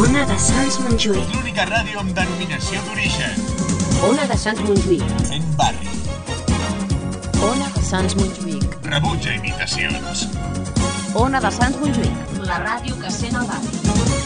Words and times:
Ona 0.00 0.22
de 0.24 0.36
Sants 0.40 0.78
Montjuïc. 0.80 1.32
L'única 1.34 1.66
ràdio 1.68 2.00
amb 2.00 2.14
denominació 2.16 2.80
d'origen. 2.86 3.34
Ona 4.08 4.24
de 4.30 4.38
Sants 4.40 4.62
Montjuïc. 4.64 5.04
Fent 5.28 5.50
barri. 5.58 5.92
Ona 7.50 7.68
de 7.74 7.84
Sants 7.90 8.16
Montjuïc. 8.16 8.78
Rebutja 8.88 9.36
imitacions. 9.36 10.24
Ona 11.26 11.44
de 11.44 11.52
Sants 11.58 11.76
Montjuïc. 11.84 12.40
La 12.48 12.62
ràdio 12.64 12.96
que 13.02 13.12
sent 13.20 13.36
el 13.42 13.52
barri. 13.52 14.19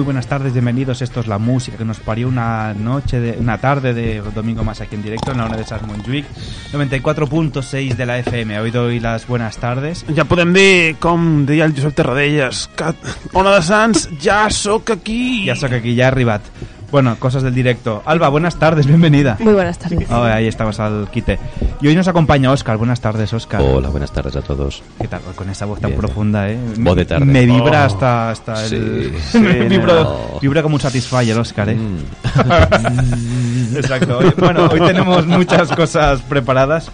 Muy 0.00 0.06
buenas 0.06 0.28
tardes, 0.28 0.54
bienvenidos. 0.54 1.02
Esto 1.02 1.20
es 1.20 1.26
la 1.26 1.36
música 1.36 1.76
que 1.76 1.84
nos 1.84 2.00
parió 2.00 2.26
una 2.26 2.72
noche, 2.72 3.20
de, 3.20 3.36
una 3.38 3.58
tarde 3.58 3.92
de 3.92 4.22
domingo 4.34 4.64
más 4.64 4.80
aquí 4.80 4.94
en 4.94 5.02
directo 5.02 5.32
en 5.32 5.36
la 5.36 5.44
hora 5.44 5.58
de 5.58 5.64
Sants 5.64 5.86
Montjuïc, 5.86 6.24
94.6 6.72 7.96
de 7.96 8.06
la 8.06 8.18
FM. 8.18 8.60
Hoy 8.60 8.70
doy 8.70 8.98
las 8.98 9.26
buenas 9.26 9.58
tardes. 9.58 10.06
Ja 10.16 10.24
podem 10.24 10.54
dir, 10.56 10.96
com 11.04 11.44
deia 11.44 11.68
el 11.68 11.76
Josep 11.76 12.00
Terradellas, 12.00 12.64
que 12.72 12.94
Ona 13.36 13.52
de 13.58 13.60
Sants, 13.60 14.08
ja 14.24 14.46
sóc 14.48 14.88
aquí. 14.96 15.50
Aquí 15.50 15.94
ya 15.94 16.06
he 16.06 16.08
arribat. 16.08 16.48
Bueno, 16.90 17.14
cosas 17.20 17.44
del 17.44 17.54
directo. 17.54 18.02
Alba, 18.04 18.28
buenas 18.30 18.56
tardes, 18.56 18.84
bienvenida. 18.86 19.36
Muy 19.38 19.52
buenas 19.52 19.78
tardes. 19.78 20.10
Oh, 20.10 20.24
ahí 20.24 20.48
estabas 20.48 20.80
al 20.80 21.08
quite. 21.12 21.38
Y 21.80 21.86
hoy 21.86 21.94
nos 21.94 22.08
acompaña 22.08 22.50
Oscar. 22.50 22.78
Buenas 22.78 23.00
tardes, 23.00 23.32
Oscar. 23.32 23.60
Hola, 23.62 23.90
buenas 23.90 24.10
tardes 24.10 24.34
a 24.34 24.42
todos. 24.42 24.82
¿Qué 25.00 25.06
tal? 25.06 25.20
Con 25.36 25.48
esa 25.50 25.66
voz 25.66 25.78
tan 25.80 25.90
Bien. 25.90 26.00
profunda, 26.00 26.48
¿eh? 26.50 26.58
Voz 26.78 26.96
de 26.96 27.04
tarde. 27.04 27.24
Me 27.26 27.46
vibra 27.46 27.82
Oh. 27.82 27.86
hasta, 27.86 28.30
hasta 28.30 28.64
el... 28.64 29.12
Sí, 29.16 29.22
sí, 29.32 29.38
vibra, 29.68 30.02
no. 30.02 30.16
vibra 30.42 30.62
como 30.62 30.74
un 30.74 30.80
Satisfyer, 30.80 31.38
Oscar, 31.38 31.68
¿eh? 31.68 31.76
Mm. 31.76 33.76
Exacto. 33.76 34.18
Hoy- 34.18 34.34
bueno, 34.36 34.68
hoy 34.72 34.80
tenemos 34.80 35.24
muchas 35.28 35.70
cosas 35.70 36.20
preparadas. 36.22 36.90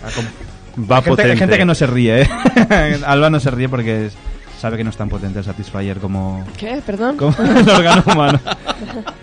Va 0.78 0.96
gente, 0.96 1.10
potente. 1.10 1.32
hay 1.32 1.38
gente 1.38 1.56
que 1.56 1.64
no 1.64 1.74
se 1.74 1.86
ríe, 1.86 2.20
¿eh? 2.22 3.00
Alba 3.06 3.30
no 3.30 3.40
se 3.40 3.50
ríe 3.50 3.70
porque 3.70 4.06
es- 4.06 4.16
sabe 4.58 4.76
que 4.76 4.84
no 4.84 4.90
es 4.90 4.96
tan 4.96 5.08
potente 5.08 5.38
el 5.38 5.44
Satisfyer 5.44 5.98
como, 5.98 6.44
¿Qué? 6.56 6.82
¿Perdón? 6.84 7.16
como 7.16 7.34
el 7.38 7.68
órgano 7.68 8.02
humano. 8.06 8.40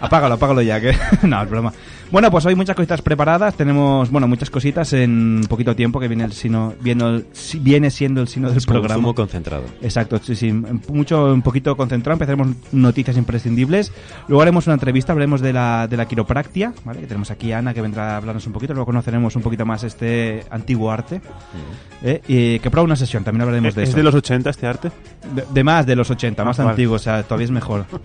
Apágalo, 0.01 0.35
apágalo 0.35 0.61
ya, 0.61 0.79
que 0.79 0.95
no, 1.23 1.41
es 1.41 1.49
broma. 1.49 1.73
Bueno, 2.11 2.29
pues 2.29 2.45
hoy 2.45 2.53
muchas 2.53 2.75
cositas 2.75 3.01
preparadas, 3.01 3.55
tenemos, 3.55 4.11
bueno, 4.11 4.27
muchas 4.27 4.51
cositas 4.51 4.93
en 4.93 5.41
poquito 5.49 5.75
tiempo 5.75 5.99
que 5.99 6.07
viene 6.07 6.23
el 6.25 6.33
sino, 6.33 6.73
viene, 6.79 7.03
el- 7.05 7.25
si- 7.31 7.57
viene 7.57 7.89
siendo 7.89 8.21
el 8.21 8.27
sino 8.27 8.49
del 8.49 8.57
Es 8.59 8.65
programa. 8.67 8.93
zumo 8.95 9.15
concentrado. 9.15 9.63
Exacto, 9.81 10.19
sí, 10.21 10.35
sí, 10.35 10.51
mucho, 10.89 11.33
un 11.33 11.41
poquito 11.41 11.75
concentrado, 11.75 12.13
empezaremos 12.13 12.49
noticias 12.71 13.17
imprescindibles, 13.17 13.91
luego 14.27 14.43
haremos 14.43 14.67
una 14.67 14.75
entrevista, 14.75 15.11
hablaremos 15.13 15.41
de 15.41 15.53
la, 15.53 15.87
de 15.87 15.97
la 15.97 16.05
quiropractia, 16.07 16.73
¿vale? 16.85 16.99
Que 16.99 17.07
tenemos 17.07 17.31
aquí 17.31 17.51
a 17.51 17.57
Ana 17.59 17.73
que 17.73 17.81
vendrá 17.81 18.13
a 18.13 18.17
hablarnos 18.17 18.45
un 18.45 18.53
poquito, 18.53 18.73
luego 18.73 18.85
conoceremos 18.85 19.35
un 19.35 19.41
poquito 19.41 19.65
más 19.65 19.83
este 19.83 20.43
antiguo 20.51 20.91
arte, 20.91 21.19
¿eh? 22.03 22.21
y 22.27 22.59
que 22.59 22.69
prueba 22.69 22.85
una 22.85 22.95
sesión, 22.95 23.23
también 23.23 23.41
hablaremos 23.41 23.73
de 23.73 23.83
¿Es 23.83 23.89
eso. 23.89 23.97
de 23.97 24.03
los 24.03 24.13
80 24.13 24.51
este 24.51 24.67
arte? 24.67 24.91
De, 25.31 25.43
de 25.51 25.63
más, 25.63 25.85
de 25.85 25.95
los 25.95 26.09
80, 26.09 26.43
más 26.43 26.59
Ah, 26.59 26.63
vale. 26.63 26.71
antiguo, 26.71 26.95
o 26.95 26.99
sea, 26.99 27.23
todavía 27.23 27.45
es 27.45 27.51
mejor. 27.51 27.85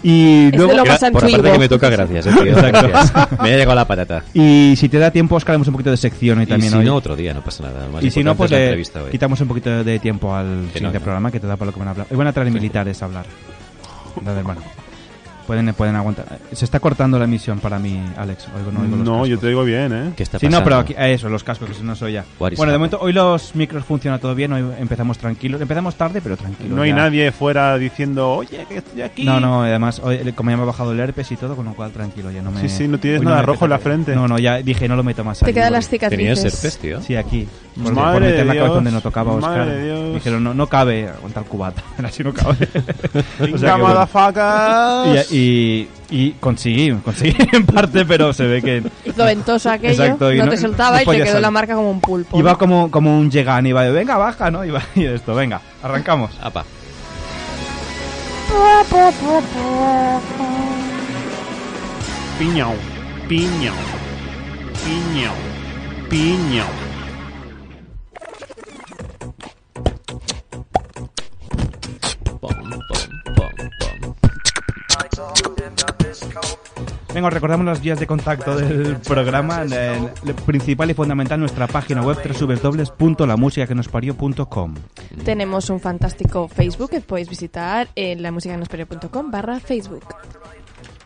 Y 0.00 0.52
luego... 0.52 0.74
lo 0.74 0.84
más 0.84 1.00
Por 1.00 1.06
antiguo. 1.24 1.28
aparte 1.40 1.52
que 1.52 1.58
me 1.58 1.68
toca, 1.68 1.88
gracias. 1.90 2.26
eh, 2.26 2.30
gracias. 2.46 3.12
Me 3.42 3.52
ha 3.52 3.56
llegado 3.56 3.74
la 3.74 3.84
patata. 3.84 4.22
Y 4.32 4.74
si 4.76 4.88
te 4.88 4.96
da 4.96 5.10
tiempo, 5.10 5.34
Oscar, 5.34 5.54
haremos 5.54 5.66
un 5.66 5.72
poquito 5.72 5.90
de 5.90 5.96
sección 5.96 6.40
Y 6.40 6.46
también 6.46 6.70
si 6.70 6.78
hoy. 6.78 6.84
no, 6.84 6.94
otro 6.94 7.16
día, 7.16 7.34
no 7.34 7.42
pasa 7.42 7.64
nada. 7.64 7.88
Más 7.92 8.04
y 8.04 8.10
si 8.12 8.22
no, 8.22 8.36
pues 8.36 8.52
es 8.52 8.94
la 8.94 9.02
le 9.02 9.10
quitamos 9.10 9.40
un 9.40 9.48
poquito 9.48 9.82
de 9.82 9.98
tiempo 9.98 10.32
al 10.36 10.44
Que 10.46 10.54
no, 10.54 10.72
siguiente 10.74 10.98
no. 11.00 11.04
programa 11.04 11.32
que 11.32 11.40
te 11.40 11.48
da 11.48 11.56
para 11.56 11.66
lo 11.66 11.72
que 11.72 11.78
van 11.80 11.88
a 11.88 11.90
hablar. 11.90 12.06
Hoy 12.12 12.16
van 12.16 12.28
a 12.28 12.32
traer 12.32 12.48
militares 12.52 13.02
a 13.02 13.06
hablar. 13.06 13.26
Entonces, 14.16 14.44
bueno, 14.44 14.60
pueden, 15.48 15.72
pueden 15.72 15.96
aguantar. 15.96 16.26
Se 16.52 16.66
está 16.66 16.78
cortando 16.78 17.18
la 17.18 17.24
emisión 17.24 17.58
para 17.58 17.78
mí, 17.78 17.98
Alex. 18.18 18.48
Oigo, 18.54 18.70
no, 18.70 18.80
oigo 18.80 18.96
los 18.96 19.06
No, 19.06 19.26
yo 19.26 19.38
te 19.38 19.48
digo 19.48 19.64
bien, 19.64 19.92
¿eh? 19.92 20.12
¿Qué 20.14 20.22
está 20.22 20.38
Sí, 20.38 20.46
no, 20.46 20.62
pero 20.62 20.76
aquí, 20.76 20.94
eso, 20.96 21.30
los 21.30 21.42
cascos, 21.42 21.70
que 21.70 21.74
si 21.74 21.82
no 21.82 21.96
soy 21.96 22.12
ya. 22.12 22.24
What 22.38 22.52
is 22.52 22.58
Bueno, 22.58 22.70
de 22.70 22.78
momento, 22.78 22.98
hoy 23.00 23.14
los 23.14 23.54
micros 23.54 23.82
funcionan 23.84 24.20
todo 24.20 24.34
bien, 24.34 24.52
hoy 24.52 24.62
empezamos 24.78 25.16
tranquilos. 25.16 25.60
Empezamos 25.62 25.94
tarde, 25.94 26.20
pero 26.20 26.36
tranquilos. 26.36 26.76
No 26.76 26.82
hay 26.82 26.90
ya. 26.90 26.96
nadie 26.96 27.32
fuera 27.32 27.78
diciendo, 27.78 28.30
oye, 28.30 28.66
que 28.68 28.76
estoy 28.76 29.00
aquí. 29.00 29.24
No, 29.24 29.40
no, 29.40 29.62
además, 29.62 30.02
hoy, 30.04 30.18
como 30.32 30.50
ya 30.50 30.58
me 30.58 30.64
ha 30.64 30.66
bajado 30.66 30.92
el 30.92 31.00
herpes 31.00 31.32
y 31.32 31.36
todo, 31.36 31.56
con 31.56 31.64
lo 31.64 31.72
cual 31.72 31.92
tranquilo, 31.92 32.30
ya 32.30 32.42
no 32.42 32.50
me... 32.50 32.60
Sí, 32.60 32.68
sí, 32.68 32.86
no 32.86 33.00
tienes 33.00 33.20
hoy 33.20 33.26
nada 33.26 33.40
rojo 33.40 33.64
en 33.64 33.70
la 33.70 33.78
frente. 33.78 34.14
No, 34.14 34.28
no, 34.28 34.38
ya 34.38 34.58
dije, 34.58 34.86
no 34.86 34.96
lo 34.96 35.02
meto 35.02 35.24
más 35.24 35.38
Te 35.38 35.46
ahí, 35.46 35.54
quedan 35.54 35.72
las 35.72 35.88
cicatrices. 35.88 36.36
¿Tenías 36.36 36.54
herpes, 36.54 36.78
tío? 36.78 37.00
Sí, 37.00 37.16
aquí. 37.16 37.48
Porque 37.82 37.92
Madre 37.92 38.12
por 38.12 38.20
meter 38.20 38.38
de 38.38 38.44
la 38.44 38.52
cabeza 38.52 38.64
Dios, 38.64 38.74
donde 38.74 38.90
no 38.90 39.00
tocaba 39.00 39.32
Oscar. 39.32 39.58
madre 39.58 39.76
de 39.76 39.84
Dios. 39.84 40.14
Dijeron, 40.14 40.44
no, 40.44 40.52
no 40.52 40.66
cabe 40.66 41.08
aguantar 41.08 41.44
el 41.44 41.48
cubata. 41.48 41.82
Así 42.04 42.24
no 42.24 42.34
cabe. 42.34 42.68
O 43.52 43.58
sea 43.58 43.76
que 43.76 43.82
bueno. 43.82 44.08
y, 45.30 45.36
y, 45.36 45.37
y 45.40 46.30
conseguí, 46.40 46.92
conseguí 47.04 47.36
en 47.52 47.66
parte, 47.66 48.04
pero 48.04 48.32
se 48.32 48.46
ve 48.46 48.62
que 48.62 48.82
Hizo 49.04 49.24
ventoso 49.24 49.70
aquello, 49.70 49.92
Exacto, 50.02 50.32
y 50.32 50.38
no, 50.38 50.44
no- 50.46 50.50
te 50.50 50.56
soltaba 50.56 50.96
no 50.96 51.02
y 51.02 51.06
te 51.06 51.12
quedó 51.16 51.26
salir. 51.26 51.42
la 51.42 51.50
marca 51.50 51.74
como 51.74 51.90
un 51.90 52.00
pulpo. 52.00 52.38
iba 52.38 52.56
como, 52.56 52.90
como 52.90 53.18
un 53.18 53.30
Yegan, 53.30 53.66
iba 53.66 53.82
de, 53.84 53.90
venga, 53.92 54.16
baja, 54.16 54.50
¿no? 54.50 54.64
Iba 54.64 54.82
y 54.94 55.04
esto, 55.04 55.34
venga, 55.34 55.60
arrancamos. 55.82 56.30
Apa. 56.42 56.64
Piñao, 62.38 62.74
piñao, 63.28 63.74
piñao, 64.84 65.34
piñao. 66.08 66.87
Venga, 77.14 77.28
os 77.28 77.34
recordamos 77.34 77.64
las 77.66 77.80
vías 77.80 77.98
de 77.98 78.06
contacto 78.06 78.54
del 78.54 78.96
programa. 78.98 79.62
El, 79.62 79.72
el 79.72 80.34
principal 80.46 80.90
y 80.90 80.94
fundamental, 80.94 81.40
nuestra 81.40 81.66
página 81.66 82.02
web 82.02 82.18
www.lamusicaquenospario.com 82.98 84.74
Tenemos 85.24 85.70
un 85.70 85.80
fantástico 85.80 86.48
Facebook 86.48 86.90
que 86.90 87.00
podéis 87.00 87.28
visitar 87.30 87.88
en 87.94 88.22
lamusicanospero.com 88.22 89.30
barra 89.30 89.58
Facebook. 89.58 90.04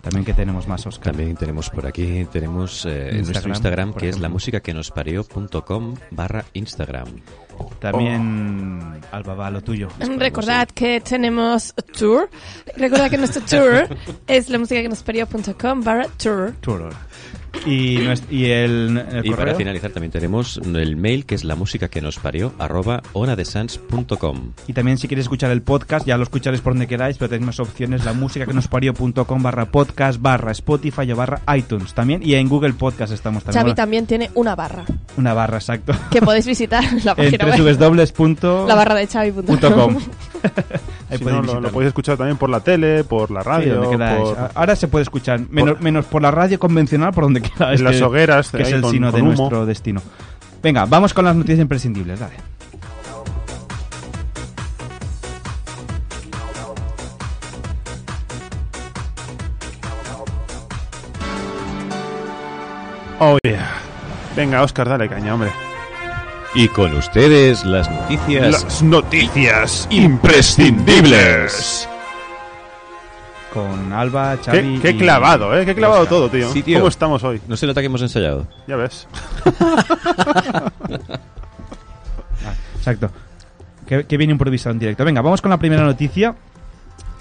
También 0.02 0.25
que 0.25 0.34
tenemos 0.34 0.67
más, 0.67 0.84
Oscar. 0.87 1.14
También 1.14 1.37
tenemos 1.37 1.70
por 1.70 1.87
aquí, 1.87 2.26
tenemos 2.32 2.84
eh, 2.84 3.11
en 3.11 3.25
nuestro 3.25 3.49
Instagram, 3.49 3.88
Instagram, 3.90 3.93
que 3.93 4.06
es 4.08 4.17
ejemplo. 4.17 4.22
la 4.22 4.28
música 4.28 4.61
que 4.61 4.75
nos 4.75 4.90
parió.com 4.90 5.94
barra 6.11 6.44
Instagram. 6.55 7.06
También, 7.81 9.00
Alba, 9.10 9.34
va, 9.34 9.50
lo 9.50 9.60
tuyo. 9.60 9.88
Recordad 10.16 10.69
que 10.69 11.00
tenemos 11.00 11.75
tour. 11.99 12.31
Recordad 12.76 13.10
que 13.10 13.19
nuestro 13.19 13.43
tour 13.50 13.88
es 14.26 14.49
la 14.49 14.58
música 14.58 14.81
que 14.82 14.88
nos 14.88 15.02
barra 15.82 16.06
tour. 16.16 16.54
Tour. 16.60 16.90
Y, 17.66 17.96
el, 18.50 18.99
el 18.99 19.26
Y 19.26 19.31
para 19.31 19.54
finalizar 19.54 19.90
también 19.90 20.10
tenemos 20.10 20.60
el 20.64 20.96
mail 20.96 21.26
que 21.26 21.34
es 21.34 21.44
la 21.44 21.54
música 21.54 21.88
que 21.88 22.00
nos 22.00 22.19
parió 22.19 22.52
arroba 22.58 23.02
onadesans.com. 23.12 24.52
Y 24.66 24.72
también 24.72 24.99
si 24.99 25.08
queréis 25.08 25.26
escuchar 25.26 25.50
el 25.50 25.62
podcast, 25.62 26.06
ya 26.06 26.16
lo 26.16 26.22
escucharéis 26.25 26.60
por 26.60 26.72
donde 26.72 26.87
queráis, 26.87 27.19
pero 27.19 27.28
tenéis 27.28 27.46
más 27.46 27.60
opciones, 27.60 28.04
la 28.04 28.12
música 28.12 28.46
que 28.46 28.52
nos 28.52 28.69
parió.com 28.69 29.43
barra 29.43 29.66
podcast 29.66 30.20
barra 30.20 30.50
Spotify 30.52 31.10
o 31.12 31.16
barra 31.16 31.40
iTunes 31.56 31.94
también. 31.94 32.22
Y 32.25 32.34
en 32.34 32.49
Google 32.49 32.72
Podcast 32.72 33.12
estamos 33.12 33.44
también. 33.44 33.62
Xavi 33.64 33.75
también 33.75 34.06
tiene 34.06 34.31
una 34.34 34.55
barra 34.56 34.84
Una 35.16 35.34
barra, 35.34 35.58
exacto. 35.58 35.93
que 36.10 36.20
podéis 36.22 36.46
visitar 36.46 36.82
en 36.84 37.05
la 37.05 37.12
en 37.16 37.16
página 37.16 37.46
web. 37.46 37.76
www. 37.78 38.66
La 38.66 38.75
barra 38.75 38.94
de 38.94 39.06
Xavi.com. 39.06 39.98
Ahí 41.11 41.19
Si 41.19 41.25
no, 41.25 41.43
lo, 41.43 41.71
podéis 41.71 41.89
escuchar 41.89 42.17
también 42.17 42.37
por 42.37 42.50
la 42.50 42.61
tele, 42.61 43.05
por 43.05 43.31
la 43.31 43.43
radio, 43.43 43.83
por- 43.91 44.50
Ahora 44.55 44.77
se 44.77 44.89
puede 44.89 45.03
escuchar, 45.03 45.41
menos 45.50 45.75
por, 45.75 45.83
menos 45.83 46.05
por 46.06 46.23
la 46.23 46.31
radio 46.31 46.59
convencional, 46.59 47.12
por 47.12 47.25
donde 47.25 47.41
quiera. 47.41 47.73
En 47.75 47.85
las 47.85 48.00
hogueras, 48.00 48.50
que 48.50 48.62
es 48.62 48.73
el 48.73 48.81
con- 48.83 48.91
sino 48.91 49.12
de 49.12 49.21
humo. 49.23 49.33
nuestro 49.35 49.67
destino. 49.67 50.00
Venga, 50.62 50.85
vamos 50.87 51.12
con 51.15 51.25
las 51.25 51.35
noticias 51.37 51.61
imprescindibles, 51.61 52.21
dale. 52.21 52.35
Oh, 63.21 63.39
yeah. 63.44 63.71
Venga, 64.35 64.62
Oscar, 64.62 64.89
dale 64.89 65.09
caña, 65.09 65.35
hombre. 65.35 65.53
Y 66.54 66.69
con 66.69 66.94
ustedes 66.94 67.64
las 67.64 67.90
noticias. 67.90 68.50
Las 68.50 68.82
noticias 68.82 69.87
imprescindibles. 69.90 71.88
Con 73.54 73.93
Alba, 73.93 74.37
Xavi 74.43 74.76
Qué, 74.76 74.81
qué 74.82 74.90
y- 74.90 74.99
clavado, 74.99 75.56
¿eh? 75.58 75.64
Qué 75.64 75.75
clavado 75.75 76.02
Oscar. 76.02 76.19
todo, 76.19 76.28
tío. 76.31 76.50
Sí, 76.52 76.62
tío. 76.62 76.78
¿Cómo 76.78 76.88
estamos 76.88 77.22
hoy? 77.25 77.40
No 77.49 77.56
se 77.56 77.66
nota 77.66 77.81
que 77.81 77.87
hemos 77.87 78.02
ensayado. 78.02 78.46
Ya 78.66 78.76
ves. 78.76 79.06
Exacto. 82.78 83.10
Que, 83.87 84.05
que 84.05 84.16
bien 84.16 84.31
improvisado 84.31 84.72
en 84.72 84.78
directo. 84.78 85.05
Venga, 85.05 85.20
vamos 85.22 85.40
con 85.43 85.50
la 85.50 85.58
primera 85.58 85.82
noticia. 85.84 86.34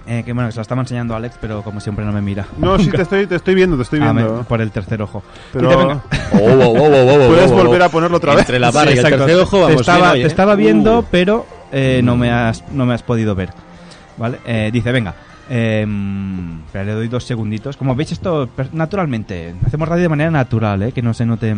Eh, 0.07 0.24
que 0.25 0.33
bueno, 0.33 0.50
que 0.50 0.53
se 0.53 0.57
la 0.57 0.63
estaba 0.63 0.81
enseñando 0.81 1.15
Alex, 1.15 1.36
pero 1.39 1.62
como 1.62 1.80
siempre 1.80 2.03
no 2.03 2.12
me 2.12 2.21
mira. 2.21 2.45
No, 2.57 2.77
sí, 2.80 2.89
te 2.89 3.01
estoy, 3.03 3.27
te 3.27 3.36
estoy 3.36 3.53
viendo, 3.56 3.75
te 3.77 3.83
estoy 3.83 4.00
Ah, 4.01 4.12
viendo. 4.12 4.38
me- 4.39 4.44
por 4.44 4.59
el 4.62 4.71
tercer 4.71 5.01
ojo. 5.01 5.24
Pero- 5.53 5.69
venga. 5.69 6.03
Oh, 6.33 6.38
oh, 6.38 6.50
oh, 6.50 6.74
oh, 6.74 7.25
oh, 7.25 7.27
Puedes 7.27 7.51
volver 7.51 7.81
a 7.83 7.89
ponerlo 7.89 8.18
otra 8.18 8.31
vez. 8.33 8.42
Entre 8.42 8.59
la 8.59 8.71
barra 8.71 8.92
Sí, 8.92 8.98
y 8.98 9.00
el 9.00 9.06
tercer 9.09 9.36
ojo 9.39 9.57
te 9.57 9.63
vamos 9.63 9.81
estaba, 9.81 9.98
bien 10.00 10.12
hoy, 10.13 10.19
te 10.19 10.24
¿eh? 10.24 10.27
estaba 10.27 10.56
viendo, 10.56 11.00
Uh. 11.00 11.06
pero 11.12 11.45
eh, 11.71 12.01
no, 12.03 12.18
me 12.18 12.31
has, 12.31 12.63
no 12.71 12.86
me 12.86 12.94
has 12.95 13.03
podido 13.03 13.36
ver. 13.36 13.50
¿Vale? 14.18 14.39
Eh, 14.45 14.69
dice, 14.74 14.92
venga. 14.92 15.13
eh, 15.50 15.86
le 16.74 16.92
doy 16.94 17.07
dos 17.07 17.24
segunditos. 17.24 17.77
Como 17.77 17.95
veis, 17.95 18.12
esto 18.12 18.50
naturalmente. 18.74 19.53
Hacemos 19.65 19.88
radio 19.88 20.03
de 20.03 20.09
manera 20.09 20.31
natural, 20.31 20.81
¿eh? 20.83 20.92
que 20.92 21.01
no 21.01 21.13
se 21.13 21.25
note. 21.25 21.53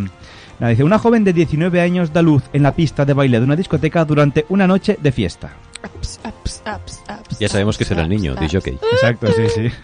Nada, 0.59 0.69
dice, 0.69 0.83
una 0.83 0.99
joven 0.99 1.23
de 1.23 1.33
19 1.33 1.79
años 1.81 2.11
da 2.13 2.21
luz 2.21 2.43
en 2.53 2.61
la 2.63 2.73
pista 2.73 3.05
de 3.05 3.13
baile 3.13 3.39
de 3.39 3.45
una 3.45 3.55
discoteca 3.55 4.03
durante 4.05 4.45
una 4.49 4.67
noche 4.67 4.97
de 5.01 5.11
fiesta. 5.11 5.49
Ups, 5.83 6.19
ups, 6.24 6.63
ups, 6.65 7.03
ups, 7.09 7.39
Ya 7.39 7.50
sabemos 7.50 7.77
que 7.77 7.85
será 7.85 8.03
el 8.03 8.09
niño, 8.09 8.35
de 8.35 8.47
jockey. 8.50 8.80
Exacto, 8.94 9.27
sí, 9.33 9.44
sí. 9.53 9.71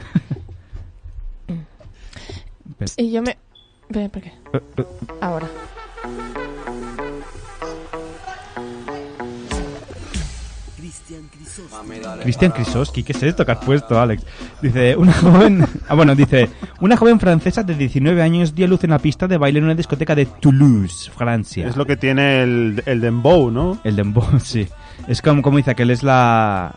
Y 2.97 3.11
yo 3.11 3.21
me... 3.21 3.37
Ve, 3.89 4.09
¿Por 4.09 4.21
qué? 4.21 4.31
Ahora. 5.19 5.49
Cristian 12.21 12.51
Krisoski, 12.51 13.03
¿qué 13.03 13.13
es 13.13 13.23
esto 13.23 13.45
que 13.45 13.51
has 13.51 13.63
puesto, 13.63 13.99
Alex? 13.99 14.23
Dice, 14.61 14.95
una 14.95 15.13
joven... 15.13 15.65
Ah, 15.87 15.95
bueno, 15.95 16.15
dice, 16.15 16.49
una 16.79 16.95
joven 16.95 17.19
francesa 17.19 17.63
de 17.63 17.75
19 17.75 18.21
años 18.21 18.53
dio 18.53 18.67
luz 18.67 18.83
en 18.83 18.91
la 18.91 18.99
pista 18.99 19.27
de 19.27 19.37
baile 19.37 19.59
en 19.59 19.65
una 19.65 19.75
discoteca 19.75 20.15
de 20.15 20.25
Toulouse, 20.25 21.11
Francia. 21.11 21.67
Es 21.67 21.75
lo 21.75 21.85
que 21.85 21.97
tiene 21.97 22.43
el, 22.43 22.83
el 22.85 23.01
dembow, 23.01 23.49
¿no? 23.51 23.79
El 23.83 23.95
dembow, 23.95 24.39
sí. 24.43 24.67
Es 25.07 25.21
como, 25.21 25.41
como 25.41 25.57
dice 25.57 25.71
aquel, 25.71 25.89
es 25.91 26.03
la... 26.03 26.75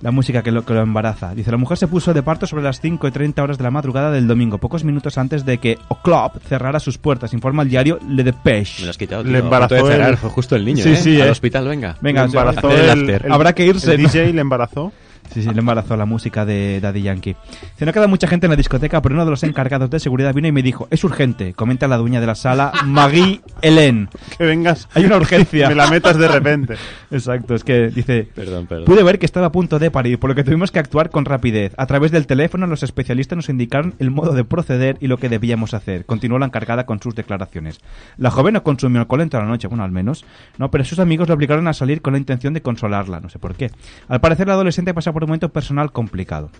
La 0.00 0.12
música 0.12 0.44
que 0.44 0.52
lo, 0.52 0.64
que 0.64 0.72
lo 0.74 0.80
embaraza. 0.82 1.34
Dice, 1.34 1.50
la 1.50 1.56
mujer 1.56 1.76
se 1.76 1.88
puso 1.88 2.14
de 2.14 2.22
parto 2.22 2.46
sobre 2.46 2.62
las 2.62 2.80
5 2.80 3.08
y 3.08 3.10
30 3.10 3.42
horas 3.42 3.58
de 3.58 3.64
la 3.64 3.72
madrugada 3.72 4.12
del 4.12 4.28
domingo, 4.28 4.58
pocos 4.58 4.84
minutos 4.84 5.18
antes 5.18 5.44
de 5.44 5.58
que 5.58 5.76
O 5.88 5.96
Club 6.00 6.40
cerrara 6.48 6.78
sus 6.78 6.98
puertas, 6.98 7.32
informa 7.34 7.64
el 7.64 7.68
diario 7.68 7.98
Le 8.08 8.22
Dépêche. 8.22 8.78
Me 8.78 8.84
lo 8.84 8.90
has 8.90 8.96
quitado, 8.96 9.24
Le 9.24 9.30
tío. 9.30 9.38
Embarazó 9.40 9.74
de 9.74 9.82
cerrar, 9.82 10.10
el- 10.10 10.16
Fue 10.16 10.30
justo 10.30 10.54
el 10.54 10.64
niño, 10.64 10.84
Sí, 10.84 10.90
¿eh? 10.90 10.96
sí, 10.96 11.20
Al 11.20 11.26
eh. 11.26 11.30
hospital, 11.32 11.66
venga. 11.66 11.96
Venga, 12.00 12.20
le 12.22 12.26
embarazó 12.28 12.70
el 12.70 13.10
el- 13.10 13.32
Habrá 13.32 13.52
que 13.54 13.66
irse, 13.66 13.92
El 13.94 14.02
¿no? 14.04 14.08
DJ 14.08 14.32
le 14.32 14.40
embarazó. 14.40 14.92
Sí, 15.32 15.42
sí, 15.42 15.50
le 15.50 15.60
embarazó 15.60 15.96
la 15.96 16.06
música 16.06 16.44
de 16.44 16.80
Daddy 16.80 17.02
Yankee. 17.02 17.36
Dice, 17.72 17.86
no 17.86 17.92
queda 17.92 18.06
mucha 18.06 18.26
gente 18.26 18.46
en 18.46 18.50
la 18.50 18.56
discoteca, 18.56 19.02
pero 19.02 19.14
uno 19.14 19.24
de 19.24 19.30
los 19.30 19.42
encargados 19.42 19.90
de 19.90 20.00
seguridad 20.00 20.34
vino 20.34 20.48
y 20.48 20.52
me 20.52 20.62
dijo, 20.62 20.88
es 20.90 21.04
urgente, 21.04 21.54
comenta 21.54 21.86
la 21.88 21.96
dueña 21.96 22.20
de 22.20 22.26
la 22.26 22.34
sala, 22.34 22.72
Maggie 22.84 23.40
Hélène. 23.62 24.08
Que 24.36 24.44
vengas. 24.44 24.88
Hay 24.94 25.04
una 25.04 25.16
urgencia. 25.16 25.68
Me 25.68 25.74
la 25.74 25.88
metas 25.88 26.16
de 26.16 26.28
repente. 26.28 26.74
Exacto, 27.10 27.54
es 27.54 27.64
que 27.64 27.88
dice... 27.88 28.28
Perdón, 28.34 28.66
perdón. 28.66 28.84
Pude 28.86 29.02
ver 29.02 29.18
que 29.18 29.26
estaba 29.26 29.46
a 29.46 29.52
punto 29.52 29.78
de 29.78 29.90
parir, 29.90 30.18
por 30.18 30.30
lo 30.30 30.36
que 30.36 30.44
tuvimos 30.44 30.70
que 30.70 30.78
actuar 30.78 31.10
con 31.10 31.24
rapidez. 31.24 31.72
A 31.76 31.86
través 31.86 32.10
del 32.10 32.26
teléfono, 32.26 32.66
los 32.66 32.82
especialistas 32.82 33.36
nos 33.36 33.48
indicaron 33.48 33.94
el 33.98 34.10
modo 34.10 34.32
de 34.32 34.44
proceder 34.44 34.96
y 35.00 35.06
lo 35.06 35.18
que 35.18 35.28
debíamos 35.28 35.74
hacer. 35.74 36.04
Continuó 36.04 36.38
la 36.38 36.46
encargada 36.46 36.86
con 36.86 37.00
sus 37.00 37.14
declaraciones. 37.14 37.80
La 38.16 38.30
joven 38.30 38.54
no 38.54 38.62
consumió 38.62 39.00
alcohol 39.00 39.20
en 39.20 39.30
toda 39.30 39.44
la 39.44 39.48
noche, 39.48 39.68
bueno, 39.68 39.84
al 39.84 39.90
menos, 39.90 40.24
¿no? 40.56 40.70
Pero 40.70 40.84
sus 40.84 40.98
amigos 40.98 41.28
le 41.28 41.34
obligaron 41.34 41.68
a 41.68 41.72
salir 41.72 42.02
con 42.02 42.12
la 42.14 42.18
intención 42.18 42.54
de 42.54 42.62
consolarla, 42.62 43.20
no 43.20 43.28
sé 43.28 43.38
por 43.38 43.54
qué. 43.54 43.70
Al 44.08 44.20
parecer, 44.20 44.46
la 44.46 44.54
adolescente 44.54 44.94
pasa 44.94 45.12
por 45.12 45.17
un 45.24 45.28
momento 45.28 45.48
personal 45.50 45.92
complicado. 45.92 46.50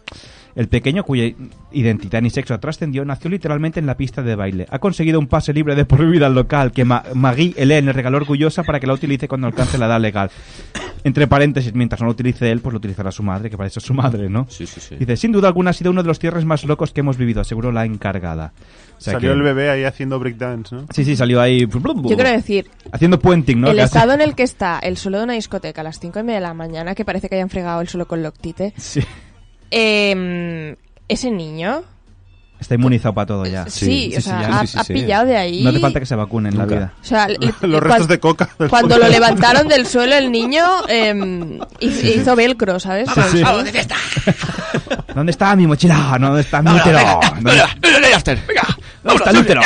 El 0.55 0.66
pequeño, 0.66 1.05
cuya 1.05 1.32
identidad 1.70 2.20
ni 2.20 2.31
sexo 2.31 2.58
trascendió, 2.58 3.05
nació 3.05 3.31
literalmente 3.31 3.78
en 3.78 3.87
la 3.87 3.96
pista 3.96 4.22
de 4.22 4.34
baile. 4.34 4.66
Ha 4.70 4.81
conseguido 4.81 5.20
un 5.20 5.28
pase 5.28 5.52
libre 5.52 5.76
de 5.76 5.84
por 5.84 6.05
vida 6.10 6.26
al 6.26 6.34
local 6.34 6.72
que 6.72 6.84
Ma- 6.84 7.05
Maggie 7.14 7.55
Hélène 7.56 7.82
le 7.87 7.93
regaló 7.93 8.16
orgullosa 8.16 8.64
para 8.64 8.81
que 8.81 8.87
la 8.88 8.94
utilice 8.94 9.28
cuando 9.28 9.46
alcance 9.46 9.78
la 9.78 9.87
edad 9.87 10.00
legal. 10.00 10.31
Entre 11.05 11.27
paréntesis, 11.27 11.73
mientras 11.75 12.00
no 12.00 12.06
lo 12.06 12.12
utilice 12.12 12.50
él, 12.50 12.61
pues 12.61 12.73
lo 12.73 12.79
utilizará 12.79 13.11
su 13.12 13.23
madre, 13.23 13.50
que 13.50 13.56
para 13.56 13.67
eso 13.69 13.79
es 13.81 13.85
su 13.87 13.95
madre, 13.95 14.29
¿no? 14.29 14.47
Sí, 14.49 14.67
sí, 14.67 14.81
sí. 14.81 14.97
Dice, 14.97 15.17
sin 15.17 15.33
duda 15.33 15.49
alguna 15.49 15.71
ha 15.71 15.73
sido 15.73 15.91
uno 15.91 16.03
de 16.03 16.09
los 16.09 16.19
cierres 16.19 16.45
más 16.45 16.65
locos 16.65 16.93
que 16.93 17.00
hemos 17.00 17.17
vivido, 17.17 17.41
aseguró 17.41 17.73
la 17.73 17.85
encargada. 17.85 18.53
O 18.97 19.00
sea 19.00 19.15
Salió 19.15 19.31
que- 19.31 19.37
el 19.37 19.43
bebé 19.43 19.71
ahí 19.71 19.85
haciendo 19.85 20.19
breakdance, 20.19 20.75
¿no? 20.75 20.87
Sí, 20.93 21.05
sí, 21.05 21.17
salió 21.17 21.41
ahí... 21.41 21.61
Yo 21.67 22.03
quiero 22.17 22.31
decir, 22.31 22.69
Haciendo 22.93 23.19
puenting, 23.19 23.61
¿no? 23.61 23.69
el 23.71 23.79
estado 23.79 24.12
en 24.12 24.21
el 24.21 24.35
que 24.35 24.43
está 24.43 24.79
el 24.81 24.97
suelo 24.97 25.19
de 25.19 25.25
una 25.25 25.35
discoteca 25.35 25.81
a 25.83 25.85
las 25.85 26.00
5 26.00 26.19
y 26.19 26.23
media 26.23 26.37
de 26.41 26.47
la 26.47 26.55
mañana, 26.55 26.95
que 26.95 27.05
parece 27.05 27.29
que 27.29 27.37
hayan 27.37 27.49
fregado 27.50 27.81
el 27.81 27.89
suelo 27.89 28.06
con 28.09 28.23
loctite, 28.23 28.73
Sí. 28.77 29.00
eh, 29.71 30.77
ese 31.09 31.31
niño, 31.31 31.83
Está 32.60 32.75
inmunizado 32.75 33.14
para 33.14 33.26
todo 33.26 33.46
ya. 33.46 33.66
sí, 33.69 34.10
sí, 34.10 34.16
o 34.16 34.16
sí, 34.16 34.22
sea, 34.22 34.40
ya, 34.43 34.58
ha, 34.58 34.60
sí, 34.62 34.66
sí, 34.66 34.78
ha 34.78 34.84
sí. 34.84 34.93
pillado 34.93 35.26
de 35.26 35.37
ahí. 35.37 35.62
No 35.62 35.70
hace 35.70 35.78
falta 35.78 36.00
que 36.00 36.06
se 36.06 36.16
vacunen 36.16 36.52
en 36.52 36.58
la 36.58 36.66
vida. 36.66 36.93
O 37.00 37.05
sea, 37.05 37.28
le- 37.38 37.38
Los 37.62 37.81
restos 37.82 38.08
de 38.08 38.19
coca. 38.19 38.49
Cuando 38.69 38.99
lo 38.99 39.08
levantaron 39.08 39.69
del 39.69 39.87
suelo, 39.87 40.16
el 40.16 40.31
niño 40.32 40.64
eh, 40.88 41.58
hizo, 41.81 42.06
hizo 42.06 42.37
velcro, 42.37 42.81
¿sabes? 42.81 43.08
¿Dónde 45.14 45.31
está 45.31 45.56
mi 45.56 45.66
mochila? 45.66 46.16
¿Dónde 46.20 46.40
está 46.43 46.62
mi 46.62 46.70
útero? 46.70 46.99
¿Dónde, 47.40 47.62
¿Dónde 47.81 48.12
está 49.16 49.31
el 49.31 49.37
útero? 49.38 49.61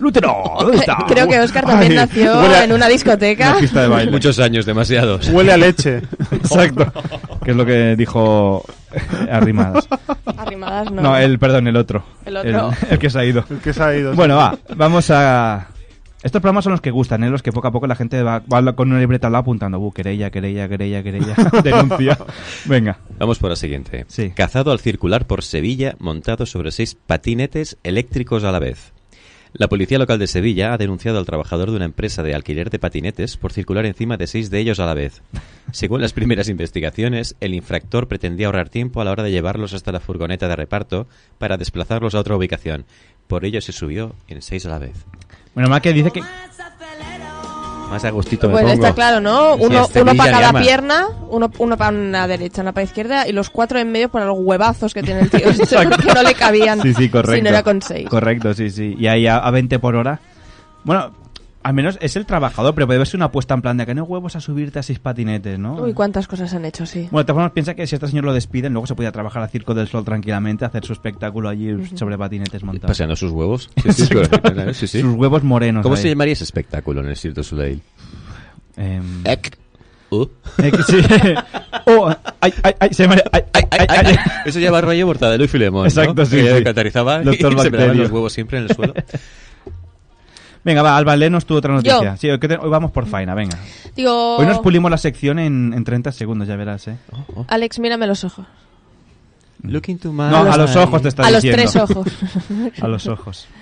¿El 0.00 0.06
útero? 0.06 0.42
¿Dónde 0.60 0.76
está? 0.78 0.96
Creo 1.08 1.28
que 1.28 1.40
Oscar 1.40 1.64
también 1.66 1.92
Ay, 1.92 1.96
nació 1.98 2.40
a- 2.40 2.64
en 2.64 2.72
una 2.72 2.88
discoteca. 2.88 3.50
Una 3.52 3.60
pista 3.60 3.82
de 3.82 3.88
baile. 3.88 4.10
Muchos 4.10 4.38
años, 4.38 4.66
demasiados. 4.66 5.28
Huele 5.28 5.52
a 5.52 5.56
leche. 5.56 6.02
Exacto. 6.30 6.92
Que 7.44 7.50
es 7.52 7.56
lo 7.56 7.64
que 7.66 7.96
dijo 7.96 8.64
Arrimadas. 9.30 9.88
Arrimadas 10.36 10.90
no. 10.90 11.02
No, 11.02 11.16
el, 11.16 11.38
perdón, 11.38 11.68
el 11.68 11.76
otro. 11.76 12.04
El 12.24 12.36
otro. 12.36 12.70
El, 12.82 12.92
el 12.92 12.98
que 12.98 13.10
se 13.10 13.18
ha 13.18 13.24
ido. 13.24 13.44
El 13.48 13.58
que 13.58 13.72
se 13.72 13.82
ha 13.82 13.96
ido. 13.96 14.14
Bueno, 14.14 14.36
va, 14.36 14.56
vamos 14.76 15.10
a... 15.10 15.68
Estos 16.22 16.40
programas 16.40 16.62
son 16.62 16.70
los 16.70 16.80
que 16.80 16.92
gustan, 16.92 17.24
¿eh? 17.24 17.30
los 17.30 17.42
que 17.42 17.50
poco 17.50 17.66
a 17.66 17.72
poco 17.72 17.88
la 17.88 17.96
gente 17.96 18.22
va, 18.22 18.40
va 18.40 18.76
con 18.76 18.90
una 18.90 19.00
libreta 19.00 19.26
al 19.26 19.32
lado 19.32 19.40
apuntando, 19.40 19.80
uh, 19.80 19.92
querella, 19.92 20.30
querella, 20.30 20.68
querella, 20.68 21.02
querella, 21.02 21.34
denuncia. 21.64 22.16
Venga. 22.64 22.98
Vamos 23.18 23.40
por 23.40 23.50
la 23.50 23.56
siguiente. 23.56 24.04
Sí. 24.06 24.30
Cazado 24.30 24.70
al 24.70 24.78
circular 24.78 25.26
por 25.26 25.42
Sevilla 25.42 25.96
montado 25.98 26.46
sobre 26.46 26.70
seis 26.70 26.94
patinetes 26.94 27.76
eléctricos 27.82 28.44
a 28.44 28.52
la 28.52 28.60
vez. 28.60 28.92
La 29.54 29.68
policía 29.68 29.98
local 29.98 30.18
de 30.18 30.26
Sevilla 30.26 30.72
ha 30.72 30.78
denunciado 30.78 31.18
al 31.18 31.26
trabajador 31.26 31.70
de 31.70 31.76
una 31.76 31.84
empresa 31.84 32.22
de 32.22 32.34
alquiler 32.34 32.70
de 32.70 32.78
patinetes 32.78 33.36
por 33.36 33.52
circular 33.52 33.84
encima 33.84 34.16
de 34.16 34.26
seis 34.26 34.48
de 34.48 34.58
ellos 34.58 34.80
a 34.80 34.86
la 34.86 34.94
vez. 34.94 35.20
Según 35.72 36.00
las 36.00 36.14
primeras 36.14 36.48
investigaciones, 36.48 37.36
el 37.40 37.52
infractor 37.52 38.08
pretendía 38.08 38.46
ahorrar 38.46 38.70
tiempo 38.70 39.02
a 39.02 39.04
la 39.04 39.10
hora 39.10 39.22
de 39.22 39.30
llevarlos 39.30 39.74
hasta 39.74 39.92
la 39.92 40.00
furgoneta 40.00 40.48
de 40.48 40.56
reparto 40.56 41.06
para 41.36 41.58
desplazarlos 41.58 42.14
a 42.14 42.20
otra 42.20 42.34
ubicación. 42.34 42.86
Por 43.26 43.44
ello 43.44 43.60
se 43.60 43.72
subió 43.72 44.14
en 44.26 44.40
seis 44.40 44.64
a 44.64 44.70
la 44.70 44.78
vez. 44.78 45.04
Bueno, 45.54 45.68
más 45.68 45.82
que 45.82 45.92
dice 45.92 46.10
que... 46.10 46.22
Más 47.92 48.04
a 48.06 48.10
gustito 48.10 48.46
me 48.48 48.54
Bueno, 48.54 48.68
pongo. 48.70 48.82
está 48.84 48.94
claro, 48.94 49.20
¿no? 49.20 49.54
Sí, 49.56 49.64
Uno, 49.66 49.82
este 49.82 50.00
uno 50.00 50.14
para 50.14 50.30
cada 50.30 50.46
llama. 50.46 50.60
pierna, 50.60 51.06
uno, 51.28 51.50
uno 51.58 51.76
para 51.76 51.94
una 51.94 52.26
derecha, 52.26 52.62
una 52.62 52.72
para 52.72 52.84
izquierda 52.84 53.28
y 53.28 53.32
los 53.32 53.50
cuatro 53.50 53.78
en 53.78 53.92
medio 53.92 54.08
por 54.08 54.22
los 54.22 54.38
huevazos 54.40 54.94
que 54.94 55.02
tiene 55.02 55.20
el 55.20 55.30
tío. 55.30 55.40
este, 55.50 55.76
porque 55.76 56.06
no 56.14 56.22
le 56.22 56.34
cabían. 56.34 56.80
Sí, 56.80 56.94
sí, 56.94 57.10
correcto. 57.10 57.34
Si 57.36 57.42
no 57.42 57.50
era 57.50 57.62
con 57.62 57.82
seis. 57.82 58.08
Correcto, 58.08 58.54
sí, 58.54 58.70
sí. 58.70 58.94
Y 58.98 59.08
ahí 59.08 59.26
a, 59.26 59.36
a 59.36 59.50
20 59.50 59.78
por 59.78 59.94
hora. 59.94 60.20
Bueno, 60.84 61.12
al 61.62 61.74
menos 61.74 61.98
es 62.00 62.16
el 62.16 62.26
trabajador, 62.26 62.74
pero 62.74 62.86
puede 62.86 63.04
ser 63.06 63.16
una 63.18 63.26
apuesta 63.26 63.54
en 63.54 63.62
plan 63.62 63.76
de 63.76 63.86
que 63.86 63.94
no 63.94 64.04
huevos 64.04 64.36
a 64.36 64.40
subirte 64.40 64.78
a 64.78 64.82
seis 64.82 64.98
patinetes, 64.98 65.58
¿no? 65.58 65.74
Uy, 65.76 65.92
cuántas 65.94 66.26
cosas 66.28 66.52
han 66.54 66.64
hecho, 66.64 66.86
sí. 66.86 67.08
Bueno, 67.10 67.18
de 67.18 67.24
todas 67.24 67.36
formas, 67.36 67.52
piensa 67.52 67.74
que 67.74 67.86
si 67.86 67.94
este 67.94 68.08
señor 68.08 68.24
lo 68.24 68.32
despiden, 68.32 68.72
luego 68.72 68.86
se 68.86 68.94
podía 68.94 69.12
trabajar 69.12 69.42
a 69.42 69.48
Circo 69.48 69.74
del 69.74 69.88
Sol 69.88 70.04
tranquilamente, 70.04 70.64
hacer 70.64 70.84
su 70.84 70.92
espectáculo 70.92 71.48
allí 71.48 71.74
sobre 71.96 72.18
patinetes 72.18 72.62
montados. 72.62 72.90
Paseando 72.90 73.16
sus 73.16 73.30
huevos. 73.32 73.70
Sí, 73.82 73.92
sí, 73.92 74.08
sí, 74.74 74.86
sí. 74.86 75.00
Sus 75.00 75.14
huevos 75.14 75.42
morenos. 75.42 75.82
¿Cómo 75.82 75.94
ahí. 75.96 76.02
se 76.02 76.08
llamaría 76.08 76.32
ese 76.32 76.44
espectáculo 76.44 77.00
en 77.00 77.08
el 77.08 77.16
Cirque 77.16 77.36
du 77.36 77.44
Soleil? 77.44 77.80
Ec. 79.24 79.58
Uh. 80.10 80.26
eh, 80.58 80.70
que 80.70 80.82
sí. 80.82 80.96
Oh, 81.86 82.08
ay, 82.40 82.52
ay, 82.62 82.74
ay, 82.78 82.88
se 82.92 83.02
llama- 83.02 83.16
ay, 83.32 83.42
ay, 83.52 83.64
ay, 83.70 83.86
ay. 84.06 84.16
Eso 84.44 84.60
lleva 84.60 84.80
rollo 84.80 85.06
Mortadelo 85.06 85.42
y 85.44 85.48
Filemón. 85.48 85.86
Exacto, 85.86 86.14
¿no? 86.14 86.26
sí, 86.26 86.36
Que 86.36 86.58
sí. 86.58 86.64
catarizaba 86.64 87.22
y 87.22 87.36
se 87.36 87.50
los 87.50 88.10
huevos 88.10 88.32
siempre 88.32 88.58
en 88.58 88.64
el 88.64 88.74
suelo. 88.74 88.94
Venga, 90.64 90.82
va, 90.82 90.96
Alba, 90.96 91.16
léenos 91.16 91.44
tu 91.44 91.54
otra 91.56 91.74
noticia. 91.74 92.12
Yo. 92.12 92.16
Sí, 92.16 92.30
hoy, 92.30 92.38
te- 92.38 92.56
hoy 92.56 92.70
vamos 92.70 92.90
por 92.92 93.06
faena, 93.06 93.34
venga. 93.34 93.58
Digo, 93.96 94.36
Hoy 94.36 94.46
nos 94.46 94.60
pulimos 94.60 94.90
la 94.90 94.98
sección 94.98 95.38
en, 95.38 95.72
en 95.74 95.82
30 95.84 96.12
segundos, 96.12 96.46
ya 96.46 96.54
verás, 96.56 96.86
¿eh? 96.88 96.96
Alex, 97.48 97.78
mírame 97.80 98.06
los 98.06 98.22
ojos. 98.24 98.46
Look 99.62 99.84
into 99.88 100.12
my 100.12 100.24
No, 100.30 100.52
a 100.52 100.56
los 100.56 100.74
ojos 100.76 101.02
te 101.02 101.08
está 101.08 101.26
A 101.26 101.30
los 101.30 101.42
diciendo. 101.42 101.62
tres 101.72 101.76
ojos. 101.76 102.06
A 102.82 102.88
los 102.88 103.06
ojos. 103.06 103.46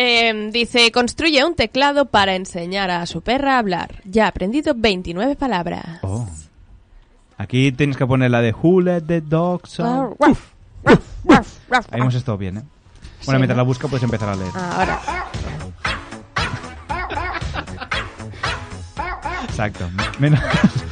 Eh, 0.00 0.50
dice, 0.52 0.92
construye 0.92 1.44
un 1.44 1.56
teclado 1.56 2.04
para 2.04 2.36
enseñar 2.36 2.88
a 2.88 3.04
su 3.06 3.20
perra 3.20 3.56
a 3.56 3.58
hablar. 3.58 3.96
Ya 4.04 4.26
ha 4.26 4.28
aprendido 4.28 4.72
29 4.76 5.34
palabras. 5.34 5.84
Oh. 6.02 6.24
Aquí 7.36 7.72
tienes 7.72 7.96
que 7.96 8.06
poner 8.06 8.30
la 8.30 8.40
de 8.40 8.52
Who 8.52 8.80
let 8.80 9.00
the 9.08 9.20
dogs 9.20 9.80
out. 9.80 10.16
Ahí 11.90 12.00
hemos 12.00 12.14
estado 12.14 12.38
bien, 12.38 12.58
¿eh? 12.58 12.62
Sí, 13.18 13.26
Bueno, 13.26 13.40
mientras 13.40 13.56
¿no? 13.56 13.62
la 13.64 13.66
busca 13.66 13.88
puedes 13.88 14.04
empezar 14.04 14.28
a 14.28 14.36
leer. 14.36 14.52
Ahora. 14.54 15.00
Exacto. 19.58 19.90
Menos, 20.20 20.40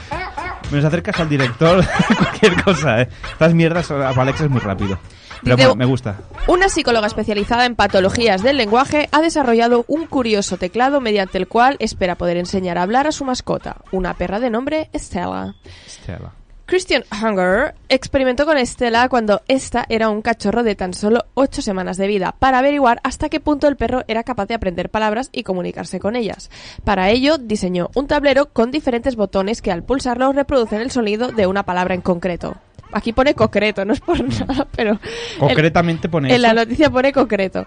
menos 0.72 0.84
acercas 0.84 1.20
al 1.20 1.28
director 1.28 1.84
cualquier 2.18 2.64
cosa, 2.64 3.02
¿eh? 3.02 3.08
Estas 3.30 3.54
mierdas 3.54 3.88
a 3.92 4.08
Alex 4.08 4.40
es 4.40 4.50
muy 4.50 4.58
rápido. 4.58 4.98
Pero 5.44 5.56
bueno, 5.56 5.76
me 5.76 5.84
gusta. 5.84 6.16
Una 6.48 6.68
psicóloga 6.68 7.06
especializada 7.06 7.64
en 7.66 7.76
patologías 7.76 8.42
del 8.42 8.56
lenguaje 8.56 9.08
ha 9.12 9.20
desarrollado 9.20 9.84
un 9.86 10.06
curioso 10.06 10.56
teclado 10.56 11.00
mediante 11.00 11.38
el 11.38 11.46
cual 11.46 11.76
espera 11.78 12.16
poder 12.16 12.38
enseñar 12.38 12.78
a 12.78 12.82
hablar 12.82 13.06
a 13.06 13.12
su 13.12 13.24
mascota, 13.24 13.76
una 13.92 14.14
perra 14.14 14.40
de 14.40 14.50
nombre 14.50 14.90
Stella. 14.94 15.54
Estela. 15.86 16.32
Christian 16.66 17.04
Hunger 17.12 17.76
experimentó 17.88 18.44
con 18.44 18.58
Estela 18.58 19.08
cuando 19.08 19.40
ésta 19.46 19.86
era 19.88 20.08
un 20.08 20.20
cachorro 20.20 20.64
de 20.64 20.74
tan 20.74 20.94
solo 20.94 21.26
8 21.34 21.62
semanas 21.62 21.96
de 21.96 22.08
vida 22.08 22.34
para 22.36 22.58
averiguar 22.58 23.00
hasta 23.04 23.28
qué 23.28 23.38
punto 23.38 23.68
el 23.68 23.76
perro 23.76 24.02
era 24.08 24.24
capaz 24.24 24.46
de 24.46 24.54
aprender 24.54 24.90
palabras 24.90 25.28
y 25.32 25.44
comunicarse 25.44 26.00
con 26.00 26.16
ellas. 26.16 26.50
Para 26.82 27.10
ello 27.10 27.38
diseñó 27.38 27.90
un 27.94 28.08
tablero 28.08 28.46
con 28.46 28.72
diferentes 28.72 29.14
botones 29.14 29.62
que 29.62 29.70
al 29.70 29.84
pulsarlos 29.84 30.34
reproducen 30.34 30.80
el 30.80 30.90
sonido 30.90 31.30
de 31.30 31.46
una 31.46 31.62
palabra 31.62 31.94
en 31.94 32.00
concreto. 32.00 32.56
Aquí 32.92 33.12
pone 33.12 33.34
concreto, 33.34 33.84
no 33.84 33.92
es 33.92 34.00
por 34.00 34.20
nada, 34.48 34.66
pero 34.74 34.98
Concretamente 35.38 36.08
pone 36.08 36.34
en 36.34 36.42
la 36.42 36.52
noticia 36.52 36.90
pone 36.90 37.12
concreto. 37.12 37.64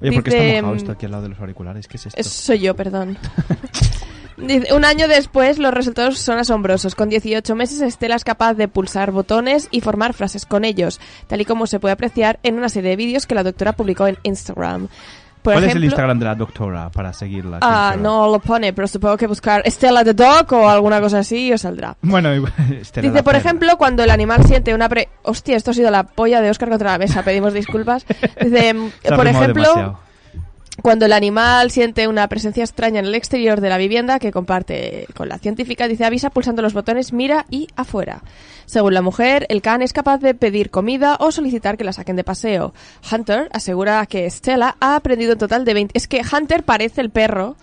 Oye, 0.00 0.12
¿por 0.12 0.24
qué 0.24 0.30
Dice, 0.30 0.48
está 0.48 0.62
mojado 0.62 0.74
mm, 0.74 0.78
esto 0.78 0.92
aquí 0.92 1.06
al 1.06 1.12
lado 1.12 1.22
de 1.24 1.28
los 1.28 1.38
auriculares? 1.40 1.86
¿Qué 1.86 1.96
es 1.98 2.06
esto? 2.06 2.20
Es- 2.20 2.26
soy 2.26 2.58
yo, 2.58 2.74
perdón. 2.74 3.16
Un 4.74 4.84
año 4.84 5.08
después, 5.08 5.58
los 5.58 5.72
resultados 5.74 6.18
son 6.18 6.38
asombrosos. 6.38 6.94
Con 6.94 7.08
18 7.08 7.54
meses, 7.54 7.80
Estela 7.80 8.16
es 8.16 8.24
capaz 8.24 8.54
de 8.54 8.68
pulsar 8.68 9.10
botones 9.12 9.68
y 9.70 9.80
formar 9.80 10.14
frases 10.14 10.46
con 10.46 10.64
ellos, 10.64 11.00
tal 11.26 11.40
y 11.40 11.44
como 11.44 11.66
se 11.66 11.80
puede 11.80 11.92
apreciar 11.92 12.38
en 12.42 12.56
una 12.58 12.68
serie 12.68 12.90
de 12.90 12.96
vídeos 12.96 13.26
que 13.26 13.34
la 13.34 13.42
doctora 13.42 13.72
publicó 13.72 14.06
en 14.06 14.18
Instagram. 14.22 14.88
Por 15.42 15.54
¿Cuál 15.54 15.64
es 15.64 15.70
el 15.70 15.78
ejemplo- 15.78 15.84
Instagram 15.86 16.18
de 16.18 16.24
la 16.26 16.34
doctora 16.34 16.90
para 16.90 17.14
seguirla? 17.14 17.60
Ah, 17.62 17.96
no 17.98 18.30
lo 18.30 18.40
pone, 18.40 18.74
pero 18.74 18.86
supongo 18.86 19.16
que 19.16 19.26
buscar 19.26 19.62
Estela 19.64 20.04
the 20.04 20.12
Dog 20.12 20.52
o 20.52 20.68
alguna 20.68 21.00
cosa 21.00 21.20
así 21.20 21.46
y 21.46 21.52
os 21.54 21.62
saldrá. 21.62 21.96
Bueno, 22.02 22.28
Estela 22.80 23.08
Dice, 23.08 23.22
por 23.22 23.32
perra. 23.32 23.38
ejemplo, 23.38 23.78
cuando 23.78 24.04
el 24.04 24.10
animal 24.10 24.44
siente 24.44 24.74
una 24.74 24.86
pre... 24.90 25.08
Hostia, 25.22 25.56
esto 25.56 25.70
ha 25.70 25.74
sido 25.74 25.90
la 25.90 26.02
polla 26.02 26.42
de 26.42 26.50
Oscar 26.50 26.68
contra 26.68 26.90
la 26.92 26.98
mesa, 26.98 27.22
pedimos 27.22 27.54
disculpas. 27.54 28.04
Dice, 28.40 28.74
por 29.16 29.26
ejemplo, 29.26 29.62
demasiado. 29.62 29.98
Cuando 30.82 31.04
el 31.04 31.12
animal 31.12 31.70
siente 31.70 32.08
una 32.08 32.28
presencia 32.28 32.64
extraña 32.64 33.00
en 33.00 33.06
el 33.06 33.14
exterior 33.14 33.60
de 33.60 33.68
la 33.68 33.76
vivienda 33.76 34.18
que 34.18 34.32
comparte 34.32 35.06
con 35.14 35.28
la 35.28 35.38
científica, 35.38 35.88
dice 35.88 36.04
avisa 36.04 36.30
pulsando 36.30 36.62
los 36.62 36.72
botones 36.72 37.12
mira 37.12 37.44
y 37.50 37.68
afuera. 37.76 38.22
Según 38.66 38.94
la 38.94 39.02
mujer, 39.02 39.46
el 39.50 39.62
can 39.62 39.82
es 39.82 39.92
capaz 39.92 40.18
de 40.18 40.34
pedir 40.34 40.70
comida 40.70 41.16
o 41.20 41.32
solicitar 41.32 41.76
que 41.76 41.84
la 41.84 41.92
saquen 41.92 42.16
de 42.16 42.24
paseo. 42.24 42.72
Hunter 43.10 43.48
asegura 43.52 44.06
que 44.06 44.30
Stella 44.30 44.76
ha 44.80 44.96
aprendido 44.96 45.32
en 45.32 45.38
total 45.38 45.64
de 45.64 45.74
20... 45.74 45.98
Es 45.98 46.06
que 46.06 46.22
Hunter 46.22 46.62
parece 46.62 47.00
el 47.00 47.10
perro 47.10 47.56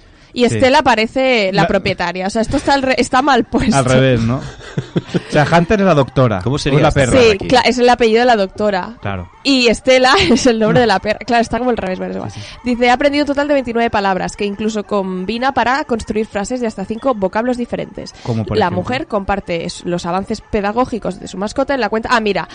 y 0.43 0.47
Sí. 0.49 0.57
Stella 0.57 0.81
parece 0.83 1.51
la 1.51 1.63
La- 1.63 1.67
propietaria. 1.67 2.27
O 2.27 2.29
sea, 2.29 2.41
esto 2.41 2.57
está, 2.57 2.73
al 2.75 2.83
re- 2.83 2.95
está 2.97 3.21
mal 3.21 3.43
puesto. 3.45 3.75
Al 3.75 3.85
revés, 3.85 4.21
¿no? 4.21 4.35
o 4.37 5.31
sea, 5.31 5.47
Hunter 5.51 5.79
es 5.79 5.85
la 5.85 5.93
doctora. 5.95 6.41
¿Cómo 6.43 6.57
sería 6.57 6.79
la 6.79 6.91
perra? 6.91 7.19
Sí, 7.19 7.37
es 7.65 7.77
el 7.79 7.89
apellido 7.89 8.19
de 8.19 8.25
la 8.25 8.35
doctora. 8.35 8.97
Claro. 9.01 9.29
Y 9.43 9.67
Estela 9.67 10.13
es 10.29 10.45
el 10.45 10.59
nombre 10.59 10.79
de 10.81 10.87
la 10.87 10.99
perra. 10.99 11.19
Claro, 11.25 11.41
está 11.41 11.57
como 11.57 11.71
el 11.71 11.77
revés, 11.77 11.97
pero 11.99 12.11
es 12.11 12.15
igual. 12.17 12.31
Dice, 12.63 12.89
ha 12.89 12.93
aprendido 12.93 13.23
un 13.23 13.27
total 13.27 13.47
de 13.47 13.55
29 13.55 13.89
palabras, 13.89 14.35
que 14.35 14.45
incluso 14.45 14.83
combina 14.83 15.53
para 15.53 15.83
construir 15.85 16.27
frases 16.27 16.61
de 16.61 16.67
hasta 16.67 16.85
cinco 16.85 17.13
vocablos 17.15 17.57
diferentes. 17.57 18.13
Como 18.23 18.45
por 18.45 18.57
la 18.57 18.65
ejemplo. 18.65 18.83
mujer 18.83 19.07
comparte 19.07 19.67
los 19.85 20.05
avances 20.05 20.41
pedagógicos 20.41 21.19
de 21.19 21.27
su 21.27 21.37
mascota 21.37 21.73
en 21.73 21.81
la 21.81 21.89
cuenta... 21.89 22.09
Ah, 22.11 22.19
mira, 22.19 22.47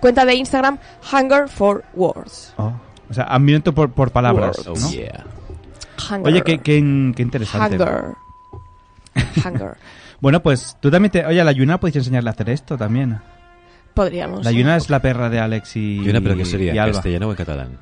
cuenta 0.00 0.24
de 0.24 0.34
Instagram 0.34 0.78
Hunger 1.12 1.48
for 1.48 1.84
Words. 1.94 2.54
Oh. 2.56 2.72
O 3.10 3.12
sea, 3.14 3.24
hambriento 3.24 3.74
por, 3.74 3.90
por 3.90 4.10
palabras, 4.10 4.56
Oh, 4.66 4.74
¿no? 4.74 4.90
yeah. 4.90 5.24
Hunger. 6.00 6.26
Oye, 6.32 6.42
qué, 6.42 6.58
qué, 6.58 7.12
qué 7.16 7.22
interesante. 7.22 7.76
Hunger. 7.76 8.04
Hunger. 9.44 9.76
Bueno, 10.20 10.40
pues 10.42 10.76
tú 10.82 10.90
también 10.90 11.10
te... 11.10 11.24
Oye, 11.24 11.40
a 11.40 11.44
la 11.44 11.52
Yuna 11.52 11.80
podéis 11.80 11.96
enseñarle 11.96 12.28
a 12.28 12.32
hacer 12.34 12.50
esto 12.50 12.76
también. 12.76 13.18
Podríamos. 13.94 14.44
La 14.44 14.52
Yuna 14.52 14.76
es 14.76 14.90
la 14.90 15.00
perra 15.00 15.30
de 15.30 15.40
Alex 15.40 15.76
y 15.76 15.96
Y 16.02 16.10
una, 16.10 16.20
pero 16.20 16.36
que 16.36 16.44
sería 16.44 16.72
en 16.72 16.78
Alba. 16.78 16.92
castellano 16.92 17.28
o 17.28 17.30
en 17.30 17.36
catalán. 17.38 17.78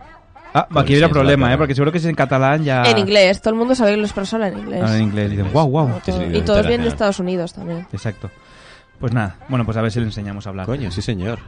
Ah, 0.55 0.69
aquí 0.77 0.95
es 0.95 1.01
la 1.01 1.09
problema. 1.09 1.53
¿eh? 1.53 1.59
Porque 1.59 1.75
seguro 1.75 1.91
que 1.91 1.99
si 1.99 2.07
es 2.07 2.11
en 2.11 2.15
catalán 2.15 2.63
ya... 2.63 2.85
En 2.85 2.97
inglés. 2.97 3.43
Todo 3.43 3.55
el 3.55 3.59
mundo 3.59 3.75
sabe 3.75 3.91
que 3.91 3.97
los 3.97 4.13
perros 4.13 4.33
hablan 4.35 4.57
inglés. 4.57 4.81
Hablan 4.83 4.97
en 4.99 5.03
inglés. 5.03 5.31
Dicen, 5.33 5.53
wow, 5.53 5.69
wow. 5.69 6.01
Todo- 6.07 6.17
sí, 6.17 6.25
y 6.33 6.41
todos 6.43 6.61
vienen 6.65 6.83
de. 6.83 6.89
Estados 6.91 7.19
Unidos 7.19 7.53
también. 7.53 7.85
Exacto. 7.93 8.31
Pues 9.01 9.13
nada, 9.13 9.35
bueno, 9.49 9.65
pues 9.65 9.77
a 9.77 9.83
ver 9.83 9.91
si 9.91 9.99
le 9.99 10.07
enseñamos 10.07 10.47
a 10.47 10.51
hablar. 10.51 10.67
Coño, 10.67 10.93
sí 10.93 11.03
señor. 11.03 11.41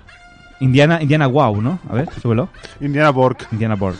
Indiana, 0.58 1.00
Indiana 1.00 1.28
Wow, 1.28 1.62
¿no? 1.62 1.78
A 1.88 1.94
ver, 1.94 2.08
súbelo. 2.20 2.48
Indiana 2.80 3.10
Borg. 3.10 3.38
Indiana 3.52 3.76
Borg. 3.76 3.96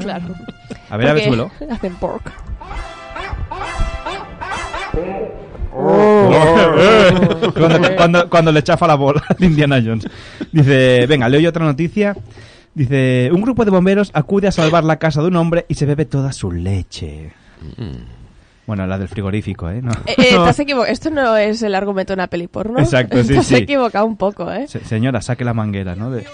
Claro. 0.00 0.34
A 0.90 0.96
ver, 0.96 1.08
a 1.08 1.12
ver, 1.14 1.24
súbelo. 1.24 1.50
Hacen 1.70 1.94
pork. 1.96 2.32
cuando, 7.54 7.96
cuando, 7.96 8.30
cuando 8.30 8.52
le 8.52 8.62
chafa 8.62 8.86
la 8.86 8.94
bola 8.94 9.22
de 9.38 9.46
Indiana 9.46 9.80
Jones. 9.84 10.06
Dice, 10.50 11.06
venga, 11.06 11.28
leo 11.28 11.40
yo 11.40 11.48
otra 11.50 11.64
noticia. 11.64 12.16
Dice, 12.74 13.30
un 13.32 13.42
grupo 13.42 13.64
de 13.64 13.70
bomberos 13.70 14.10
acude 14.14 14.48
a 14.48 14.52
salvar 14.52 14.84
la 14.84 14.98
casa 14.98 15.20
de 15.20 15.28
un 15.28 15.36
hombre 15.36 15.66
y 15.68 15.74
se 15.74 15.86
bebe 15.86 16.04
toda 16.04 16.32
su 16.32 16.50
leche. 16.50 17.32
Bueno, 18.66 18.86
la 18.86 18.96
del 18.98 19.08
frigorífico, 19.08 19.68
¿eh? 19.70 19.82
No. 19.82 19.92
Eh, 20.06 20.14
eh, 20.18 20.82
Esto 20.88 21.10
no 21.10 21.36
es 21.36 21.62
el 21.62 21.74
argumento 21.74 22.12
de 22.12 22.14
una 22.14 22.28
peli 22.28 22.46
porno. 22.48 22.78
Exacto, 22.78 23.22
sí, 23.22 23.28
Te 23.32 23.38
has 23.38 23.46
sí. 23.46 23.56
equivocado 23.56 24.06
un 24.06 24.16
poco, 24.16 24.50
¿eh? 24.50 24.66
Se- 24.68 24.84
señora, 24.84 25.20
saque 25.20 25.44
la 25.44 25.52
manguera, 25.52 25.94
¿no? 25.96 26.10
De- 26.10 26.24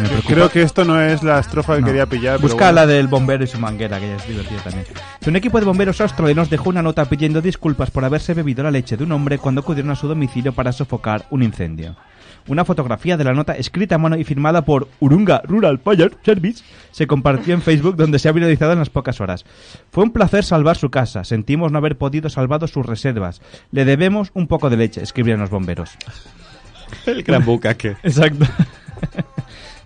me 0.00 0.08
preocupa. 0.08 0.34
Creo 0.34 0.50
que 0.50 0.62
esto 0.62 0.84
no 0.84 1.00
es 1.00 1.22
la 1.22 1.38
estrofa 1.38 1.74
que 1.76 1.80
No. 1.82 1.86
quería 1.86 2.06
pillar. 2.06 2.36
pero 2.36 2.48
Busca 2.48 2.66
bueno. 2.66 2.72
la 2.72 2.86
del 2.86 3.08
bombero 3.08 3.44
y 3.44 3.46
su 3.46 3.58
manguera, 3.58 3.98
que 4.00 4.08
ya 4.08 4.16
es 4.16 4.26
divertida 4.28 4.60
también. 4.62 4.86
Un 5.26 5.36
equipo 5.36 5.58
de 5.60 5.66
bomberos 5.66 6.00
australianos 6.00 6.50
dejó 6.50 6.70
una 6.70 6.82
nota 6.82 7.04
pidiendo 7.04 7.40
disculpas 7.40 7.90
por 7.90 8.04
haberse 8.04 8.34
bebido 8.34 8.62
la 8.62 8.70
leche 8.70 8.96
de 8.96 9.04
un 9.04 9.12
hombre 9.12 9.38
cuando 9.38 9.60
acudieron 9.60 9.90
a 9.90 9.96
su 9.96 10.08
domicilio 10.08 10.52
para 10.52 10.72
sofocar 10.72 11.26
un 11.30 11.42
incendio. 11.42 11.96
Una 12.46 12.64
fotografía 12.64 13.18
de 13.18 13.24
la 13.24 13.34
nota 13.34 13.52
escrita 13.52 13.96
a 13.96 13.98
mano 13.98 14.16
y 14.16 14.24
firmada 14.24 14.62
por 14.64 14.88
Urunga 15.00 15.42
Rural 15.44 15.78
Fire 15.84 16.16
Service 16.24 16.64
se 16.92 17.06
compartió 17.06 17.52
en 17.52 17.60
Facebook 17.60 17.96
donde 17.96 18.18
se 18.18 18.26
ha 18.30 18.32
viralizado 18.32 18.72
en 18.72 18.78
las 18.78 18.88
pocas 18.88 19.20
horas. 19.20 19.44
Fue 19.90 20.02
un 20.04 20.12
placer 20.12 20.44
salvar 20.44 20.78
su 20.78 20.88
casa. 20.88 21.24
Sentimos 21.24 21.72
no 21.72 21.76
haber 21.78 21.98
podido 21.98 22.30
salvar 22.30 22.66
sus 22.66 22.86
reservas. 22.86 23.42
Le 23.70 23.84
debemos 23.84 24.30
un 24.32 24.46
poco 24.46 24.70
de 24.70 24.78
leche, 24.78 25.02
escribieron 25.02 25.42
los 25.42 25.50
bomberos. 25.50 25.90
El 27.04 27.22
gran 27.22 27.44
bucaque. 27.44 27.96
Exacto. 28.02 28.46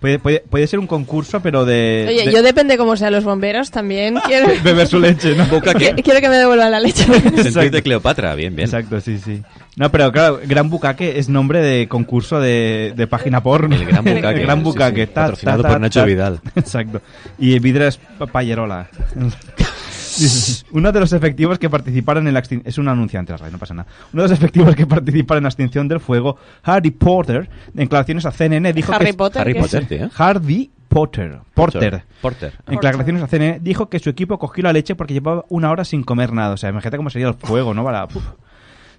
Puede, 0.03 0.19
puede, 0.19 0.39
puede 0.49 0.67
ser 0.67 0.79
un 0.79 0.87
concurso, 0.87 1.39
pero 1.41 1.63
de... 1.63 2.05
Oye, 2.09 2.25
de- 2.25 2.31
yo 2.33 2.43
depende 2.43 2.77
cómo 2.77 2.97
sean 2.97 3.13
los 3.13 3.23
bomberos, 3.23 3.71
también 3.71 4.15
quiero, 4.27 4.47
beber 4.61 4.85
su 4.85 4.99
leche, 4.99 5.33
¿no? 5.33 5.45
Bucaque. 5.45 5.95
quiero 6.03 6.19
que 6.19 6.27
me 6.27 6.35
devuelvan 6.35 6.71
la 6.71 6.81
leche. 6.81 7.05
Sentido 7.05 7.69
de 7.69 7.81
Cleopatra, 7.81 8.35
bien, 8.35 8.53
bien. 8.53 8.67
Exacto, 8.67 8.99
sí, 8.99 9.17
sí. 9.17 9.41
No, 9.77 9.89
pero 9.91 10.11
claro, 10.11 10.41
Gran 10.45 10.69
Bucaque 10.69 11.17
es 11.19 11.29
nombre 11.29 11.61
de 11.61 11.87
concurso 11.87 12.41
de, 12.41 12.91
de 12.97 13.07
página 13.07 13.41
porno. 13.41 13.73
El 13.77 13.85
Gran 13.85 14.03
Bucaque. 14.03 14.39
El 14.41 14.45
Gran 14.45 14.57
sí, 14.57 14.63
Bucaque. 14.65 15.05
sí. 15.07 15.11
ta, 15.13 15.21
Patrocinado 15.21 15.61
ta, 15.61 15.67
por 15.69 15.75
ta, 15.77 15.79
Nacho 15.79 15.99
ta. 16.01 16.05
Vidal. 16.05 16.41
Exacto. 16.57 17.01
Y 17.39 17.57
Vidra 17.59 17.87
es 17.87 17.97
pa- 17.97 18.27
Payerola. 18.27 18.89
Uno 20.71 20.91
de 20.91 20.99
los 20.99 21.13
efectivos 21.13 21.59
que 21.59 21.69
participaron 21.69 22.27
en 22.27 22.33
la 22.33 22.39
extinción... 22.39 22.67
Es 22.67 22.77
un 22.77 22.87
anunciante, 22.87 23.33
no 23.33 23.57
pasa 23.57 23.73
nada. 23.73 23.87
Uno 24.13 24.23
de 24.23 24.29
los 24.29 24.37
efectivos 24.37 24.75
que 24.75 24.85
participaron 24.85 25.39
en 25.39 25.43
la 25.43 25.49
extinción 25.49 25.87
del 25.87 25.99
fuego, 25.99 26.37
Harry 26.63 26.91
Potter, 26.91 27.49
en 27.67 27.75
declaraciones 27.75 28.25
a 28.25 28.31
CNN, 28.31 28.73
dijo 28.73 28.93
Harry 28.93 29.07
que... 29.07 29.13
Potter. 29.13 29.41
Harry. 29.41 29.53
Potter, 29.53 29.85
tío. 29.85 30.09
Harvey 30.15 30.71
Potter. 30.87 31.39
Porter. 31.55 32.03
Porter. 32.21 32.53
En 32.67 32.75
declaraciones 32.75 33.23
a 33.23 33.27
CNN 33.27 33.59
dijo 33.61 33.89
que 33.89 33.97
su 33.97 34.09
equipo 34.09 34.37
cogió 34.37 34.63
la 34.63 34.73
leche 34.73 34.95
porque 34.95 35.13
llevaba 35.13 35.43
una 35.49 35.71
hora 35.71 35.85
sin 35.85 36.03
comer 36.03 36.31
nada. 36.31 36.53
O 36.53 36.57
sea, 36.57 36.69
imagínate 36.69 36.97
cómo 36.97 37.09
sería 37.09 37.27
el 37.27 37.33
fuego, 37.33 37.73
¿no? 37.73 37.83
Para... 37.83 38.05
uf. 38.05 38.23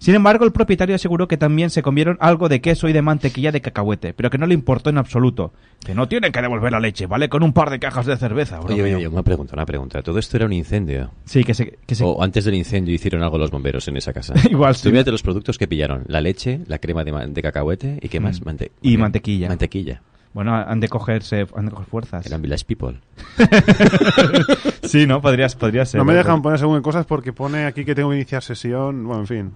Sin 0.05 0.15
embargo, 0.15 0.45
el 0.45 0.53
propietario 0.53 0.95
aseguró 0.95 1.27
que 1.27 1.39
también 1.39 1.71
se 1.71 1.81
comieron 1.81 2.19
algo 2.21 2.51
de 2.51 2.61
queso 2.61 2.91
y 2.91 2.93
de 2.93 3.01
mantequilla 3.01 3.53
de 3.53 3.63
cacahuete, 3.63 4.13
pero 4.13 4.29
que 4.29 4.37
no 4.37 4.47
le 4.47 4.53
importó 4.53 4.91
en 4.91 4.99
absoluto. 4.99 5.55
Que 5.83 5.95
no 5.95 6.09
tienen 6.09 6.31
que 6.31 6.43
devolver 6.43 6.73
la 6.73 6.79
leche, 6.79 7.07
¿vale? 7.07 7.31
Con 7.31 7.43
un 7.43 7.55
par 7.55 7.71
de 7.71 7.79
cajas 7.79 8.05
de 8.05 8.15
cerveza. 8.19 8.61
Oye, 8.61 8.83
oye, 8.83 8.97
oye, 8.97 9.09
una 9.09 9.23
pregunta, 9.23 9.55
una 9.55 9.65
pregunta. 9.65 10.03
¿Todo 10.03 10.19
esto 10.19 10.37
era 10.37 10.45
un 10.45 10.53
incendio? 10.53 11.11
Sí, 11.25 11.43
que 11.43 11.55
se... 11.55 11.79
Que 11.87 11.95
se... 11.95 12.05
O 12.05 12.23
antes 12.23 12.45
del 12.45 12.55
incendio 12.55 12.95
hicieron 12.95 13.23
algo 13.23 13.39
los 13.39 13.51
bomberos 13.51 13.89
en 13.89 13.97
esa 13.97 14.13
casa. 14.13 14.35
Igual 14.51 14.75
sí. 14.77 14.83
Tú 14.83 14.91
mírate 14.91 15.11
los 15.11 15.23
productos 15.23 15.57
que 15.57 15.67
pillaron. 15.67 16.05
La 16.07 16.21
leche, 16.21 16.61
la 16.67 16.79
crema 16.79 17.03
de, 17.03 17.13
de 17.29 17.43
cacahuete 17.43 17.99
y 18.03 18.11
qué 18.11 18.21
más. 18.21 18.43
Mm. 18.43 18.45
Mante- 18.45 18.73
Y 18.83 18.99
mantequilla. 18.99 19.49
Mantequilla. 19.49 20.03
Bueno, 20.35 20.55
han 20.55 20.81
de 20.81 20.89
cogerse, 20.89 21.47
han 21.57 21.65
de 21.65 21.71
coger 21.71 21.87
fuerzas. 21.87 22.27
Eran 22.27 22.43
Village 22.43 22.65
People. 22.67 22.99
Sí, 24.83 25.07
¿no? 25.07 25.21
Podrías, 25.21 25.57
podría 25.57 25.85
ser. 25.87 25.99
No 25.99 26.05
me 26.05 26.15
dejan 26.15 26.43
poner 26.43 26.59
según 26.59 26.81
cosas 26.83 27.07
porque 27.07 27.33
pone 27.33 27.65
aquí 27.65 27.85
que 27.87 27.95
tengo 27.95 28.11
que 28.11 28.17
iniciar 28.17 28.43
sesión. 28.43 29.05
Bueno, 29.07 29.23
en 29.23 29.27
fin. 29.27 29.53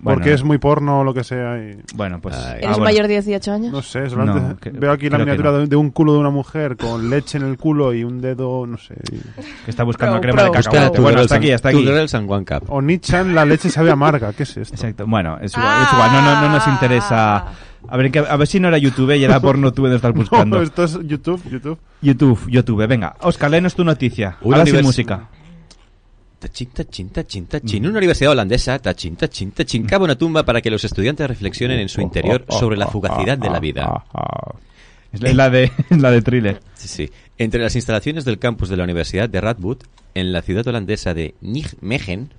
Bueno. 0.00 0.16
Porque 0.18 0.32
es 0.32 0.42
muy 0.44 0.58
porno 0.58 1.00
o 1.00 1.04
lo 1.04 1.12
que 1.14 1.24
sea. 1.24 1.58
Y... 1.58 1.78
Bueno, 1.94 2.20
pues... 2.20 2.34
Ay. 2.36 2.42
ah, 2.44 2.56
¿Eres 2.56 2.68
bueno. 2.70 2.84
mayor 2.84 3.06
de 3.08 3.12
18 3.14 3.52
años? 3.52 3.72
No 3.72 3.82
sé, 3.82 4.08
solamente 4.08 4.40
No, 4.40 4.56
que- 4.56 4.70
veo 4.70 4.92
aquí 4.92 5.08
la 5.10 5.18
miniatura 5.18 5.50
no. 5.50 5.58
de, 5.58 5.66
de 5.66 5.76
un 5.76 5.90
culo 5.90 6.12
de 6.14 6.18
una 6.20 6.30
mujer 6.30 6.76
con 6.76 7.10
leche 7.10 7.38
en 7.38 7.44
el 7.44 7.56
culo 7.58 7.92
y 7.92 8.04
un 8.04 8.20
dedo, 8.20 8.66
no 8.66 8.78
sé. 8.78 8.94
y- 9.12 9.16
Que 9.64 9.70
está 9.70 9.84
buscando 9.84 10.14
Pro, 10.14 10.22
crema 10.22 10.42
de 10.44 10.50
pro. 10.50 10.60
cacahuete. 10.62 10.88
Busca 10.88 11.02
Bueno, 11.02 11.20
hasta 11.20 11.34
aquí, 11.36 11.52
hasta 11.52 11.68
aquí. 11.70 11.82
Girl 11.84 12.08
San 12.08 12.26
Juan 12.26 12.44
Cup. 12.44 12.64
O 12.68 12.80
Nichan, 12.80 13.34
la 13.34 13.44
leche 13.44 13.68
sabe 13.70 13.90
amarga. 13.90 14.32
¿Qué 14.32 14.44
es 14.44 14.56
esto? 14.56 14.74
Exacto. 14.74 15.04
Bueno, 15.06 15.38
es 15.40 15.52
igual, 15.56 15.82
es 15.82 15.92
igual. 15.92 16.12
No, 16.12 16.22
no, 16.22 16.40
no 16.42 16.48
nos 16.50 16.66
Ah. 16.66 16.70
interesa... 16.70 17.44
A 17.88 17.96
ver, 17.96 18.12
a 18.28 18.36
ver 18.36 18.46
si 18.46 18.60
no 18.60 18.68
era 18.68 18.76
YouTube 18.76 19.16
y 19.16 19.24
era 19.24 19.40
porno 19.40 19.72
tú 19.72 19.86
de 19.86 19.96
estar 19.96 20.12
buscando. 20.12 20.58
No, 20.58 20.62
esto 20.62 20.84
es 20.84 20.98
YouTube, 21.02 21.42
YouTube. 21.50 21.78
YouTube, 22.02 22.38
YouTube. 22.48 22.86
Venga, 22.86 23.16
Oscar, 23.22 23.50
léenos 23.50 23.74
tu 23.74 23.84
noticia. 23.84 24.36
Una 24.42 24.58
Ahora 24.58 24.70
sin 24.70 24.82
música. 24.82 25.28
Tachín, 26.40 26.68
tachín, 26.72 27.10
tachín, 27.10 27.46
tachín. 27.46 27.86
Una 27.86 27.98
universidad 27.98 28.32
holandesa, 28.32 28.78
tachín, 28.78 29.14
tachín, 29.16 29.50
tachín, 29.52 29.84
cava 29.84 30.04
una 30.06 30.16
tumba 30.16 30.42
para 30.42 30.62
que 30.62 30.70
los 30.70 30.82
estudiantes 30.84 31.28
reflexionen 31.28 31.78
en 31.80 31.88
su 31.90 32.00
interior 32.00 32.46
sobre 32.48 32.78
la 32.78 32.86
fugacidad 32.86 33.36
de 33.36 33.50
la 33.50 33.60
vida. 33.60 34.04
Es 35.12 35.20
la- 35.34 35.50
de, 35.50 35.70
la 35.90 36.10
de 36.10 36.22
thriller. 36.22 36.60
Sí, 36.74 36.88
sí. 36.88 37.10
Entre 37.36 37.60
las 37.60 37.76
instalaciones 37.76 38.24
del 38.24 38.38
campus 38.38 38.70
de 38.70 38.76
la 38.78 38.84
Universidad 38.84 39.28
de 39.28 39.38
Radboud, 39.40 39.78
en 40.14 40.32
la 40.32 40.40
ciudad 40.40 40.66
holandesa 40.66 41.12
de 41.14 41.34
Nijmegen, 41.42 42.32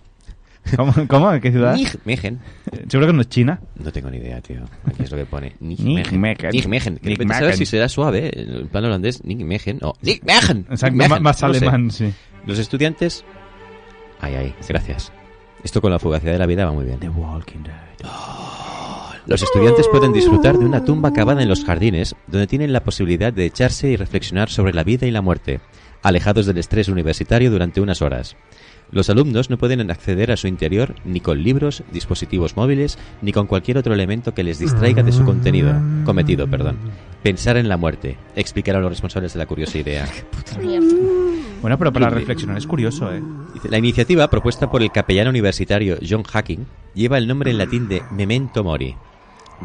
¿Cómo? 0.75 0.93
¿Cómo? 1.07 1.33
¿En 1.33 1.41
qué 1.41 1.51
ciudad? 1.51 1.75
Nijmegen, 1.75 2.39
Seguro 2.87 3.07
que 3.07 3.13
no 3.13 3.21
es 3.21 3.29
China. 3.29 3.59
no 3.83 3.91
tengo 3.91 4.09
ni 4.11 4.17
idea, 4.17 4.41
tío. 4.41 4.61
Aquí 4.85 5.03
es 5.03 5.11
lo 5.11 5.17
que 5.17 5.25
pone. 5.25 5.55
Nijmegen. 5.59 6.11
Nijmegen. 6.21 6.51
Nijmegen. 7.03 7.29
Saber 7.29 7.55
si 7.57 7.65
será 7.65 7.89
suave, 7.89 8.31
en 8.33 8.67
plan 8.67 8.85
holandés, 8.85 9.23
Nijmegen. 9.23 9.79
O 9.83 9.93
Nijmegen. 10.01 10.65
Exacto, 10.69 10.95
Nijmegen, 10.97 11.23
más, 11.23 11.43
alemán, 11.43 11.91
sí. 11.91 12.11
Los 12.47 12.57
estudiantes... 12.59 13.23
Ay, 14.21 14.35
ay, 14.35 14.55
gracias. 14.69 15.11
Esto 15.63 15.81
con 15.81 15.91
la 15.91 15.99
fugacidad 15.99 16.31
de 16.31 16.39
la 16.39 16.45
vida 16.45 16.65
va 16.65 16.71
muy 16.71 16.85
bien. 16.85 16.99
The 16.99 17.09
Walking 17.09 17.63
Dead. 17.63 18.07
Los 19.27 19.43
estudiantes 19.43 19.87
pueden 19.87 20.13
disfrutar 20.13 20.57
de 20.57 20.65
una 20.65 20.83
tumba 20.83 21.13
cavada 21.13 21.43
en 21.43 21.49
los 21.49 21.63
jardines, 21.63 22.15
donde 22.25 22.47
tienen 22.47 22.73
la 22.73 22.83
posibilidad 22.83 23.31
de 23.31 23.45
echarse 23.45 23.89
y 23.89 23.95
reflexionar 23.95 24.49
sobre 24.49 24.73
la 24.73 24.83
vida 24.83 25.05
y 25.05 25.11
la 25.11 25.21
muerte, 25.21 25.61
alejados 26.01 26.47
del 26.47 26.57
estrés 26.57 26.87
universitario 26.87 27.51
durante 27.51 27.81
unas 27.81 28.01
horas. 28.01 28.35
Los 28.91 29.09
alumnos 29.09 29.49
no 29.49 29.57
pueden 29.57 29.89
acceder 29.89 30.31
a 30.31 30.37
su 30.37 30.47
interior 30.47 30.95
ni 31.05 31.21
con 31.21 31.41
libros, 31.41 31.83
dispositivos 31.93 32.57
móviles, 32.57 32.97
ni 33.21 33.31
con 33.31 33.47
cualquier 33.47 33.77
otro 33.77 33.93
elemento 33.93 34.33
que 34.33 34.43
les 34.43 34.59
distraiga 34.59 35.01
de 35.01 35.13
su 35.13 35.23
contenido, 35.23 35.73
cometido, 36.03 36.47
perdón. 36.47 36.77
Pensar 37.23 37.55
en 37.55 37.69
la 37.69 37.77
muerte, 37.77 38.17
explicar 38.35 38.75
a 38.75 38.81
los 38.81 38.89
responsables 38.89 39.31
de 39.31 39.39
la 39.39 39.45
curiosa 39.45 39.77
idea. 39.77 40.09
Bueno, 41.61 41.77
pero 41.77 41.93
para 41.93 42.09
reflexionar 42.09 42.57
es 42.57 42.67
curioso, 42.67 43.13
¿eh? 43.13 43.21
La 43.69 43.77
iniciativa, 43.77 44.29
propuesta 44.29 44.69
por 44.69 44.81
el 44.81 44.91
capellán 44.91 45.27
universitario 45.27 45.97
John 46.07 46.23
Hacking, 46.23 46.65
lleva 46.93 47.17
el 47.17 47.27
nombre 47.27 47.51
en 47.51 47.59
latín 47.59 47.87
de 47.87 48.01
Memento 48.11 48.63
Mori, 48.63 48.95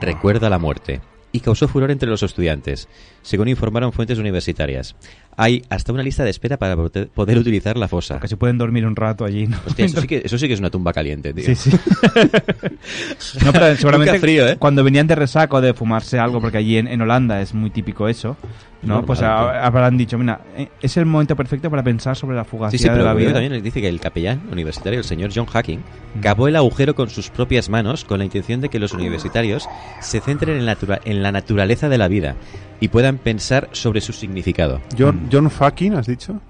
recuerda 0.00 0.50
la 0.50 0.58
muerte, 0.58 1.00
y 1.32 1.40
causó 1.40 1.68
furor 1.68 1.90
entre 1.90 2.08
los 2.08 2.22
estudiantes, 2.22 2.88
según 3.22 3.48
informaron 3.48 3.92
fuentes 3.92 4.18
universitarias. 4.18 4.94
Hay 5.38 5.62
hasta 5.68 5.92
una 5.92 6.02
lista 6.02 6.24
de 6.24 6.30
espera 6.30 6.56
para 6.56 6.74
poder 6.76 7.38
utilizar 7.38 7.76
la 7.76 7.88
fosa. 7.88 8.18
Que 8.20 8.28
se 8.28 8.36
pueden 8.38 8.56
dormir 8.56 8.86
un 8.86 8.96
rato 8.96 9.24
allí, 9.24 9.46
¿no? 9.46 9.58
Hostia, 9.66 9.84
eso 9.84 10.00
sí, 10.00 10.06
que, 10.06 10.22
eso 10.24 10.38
sí 10.38 10.48
que 10.48 10.54
es 10.54 10.60
una 10.60 10.70
tumba 10.70 10.92
caliente, 10.94 11.34
tío. 11.34 11.44
Sí, 11.44 11.54
sí. 11.54 11.70
no, 13.44 13.52
pero 13.52 13.76
seguramente 13.76 14.18
frío, 14.18 14.48
¿eh? 14.48 14.56
cuando 14.56 14.82
venían 14.84 15.06
de 15.06 15.14
resaco 15.14 15.60
de 15.60 15.74
fumarse 15.74 16.18
algo, 16.18 16.40
porque 16.40 16.58
allí 16.58 16.78
en, 16.78 16.88
en 16.88 17.00
Holanda 17.00 17.40
es 17.40 17.54
muy 17.54 17.70
típico 17.70 18.08
eso, 18.08 18.36
¿no? 18.82 18.88
Normal, 18.88 19.04
pues 19.06 19.22
a- 19.22 19.64
habrán 19.66 19.96
dicho, 19.96 20.16
mira, 20.18 20.40
eh, 20.56 20.68
es 20.80 20.96
el 20.96 21.06
momento 21.06 21.34
perfecto 21.36 21.70
para 21.70 21.82
pensar 21.82 22.16
sobre 22.16 22.36
la 22.36 22.44
Sí, 22.44 22.50
fugacidad 22.50 22.78
sí, 22.78 22.84
de 22.84 22.90
pero 22.90 23.04
la 23.04 23.12
luego 23.12 23.28
vida. 23.30 23.40
también 23.40 23.62
dice 23.62 23.80
que 23.80 23.88
el 23.88 24.00
capellán 24.00 24.42
universitario, 24.52 24.98
el 25.00 25.04
señor 25.04 25.30
John 25.34 25.46
Hacking, 25.46 25.80
cavó 26.22 26.48
el 26.48 26.56
agujero 26.56 26.94
con 26.94 27.10
sus 27.10 27.30
propias 27.30 27.68
manos 27.68 28.04
con 28.04 28.18
la 28.18 28.24
intención 28.24 28.60
de 28.60 28.68
que 28.68 28.78
los 28.78 28.92
universitarios 28.92 29.68
se 30.00 30.20
centren 30.20 30.56
en 30.56 30.66
la, 30.66 30.76
en 31.04 31.22
la 31.22 31.32
naturaleza 31.32 31.88
de 31.88 31.98
la 31.98 32.08
vida 32.08 32.36
y 32.78 32.88
puedan 32.88 33.16
pensar 33.16 33.68
sobre 33.72 34.02
su 34.02 34.12
significado. 34.12 34.80
John, 34.98 35.25
John 35.30 35.50
fucking, 35.50 35.94
¿has 35.94 36.06
dicho? 36.06 36.40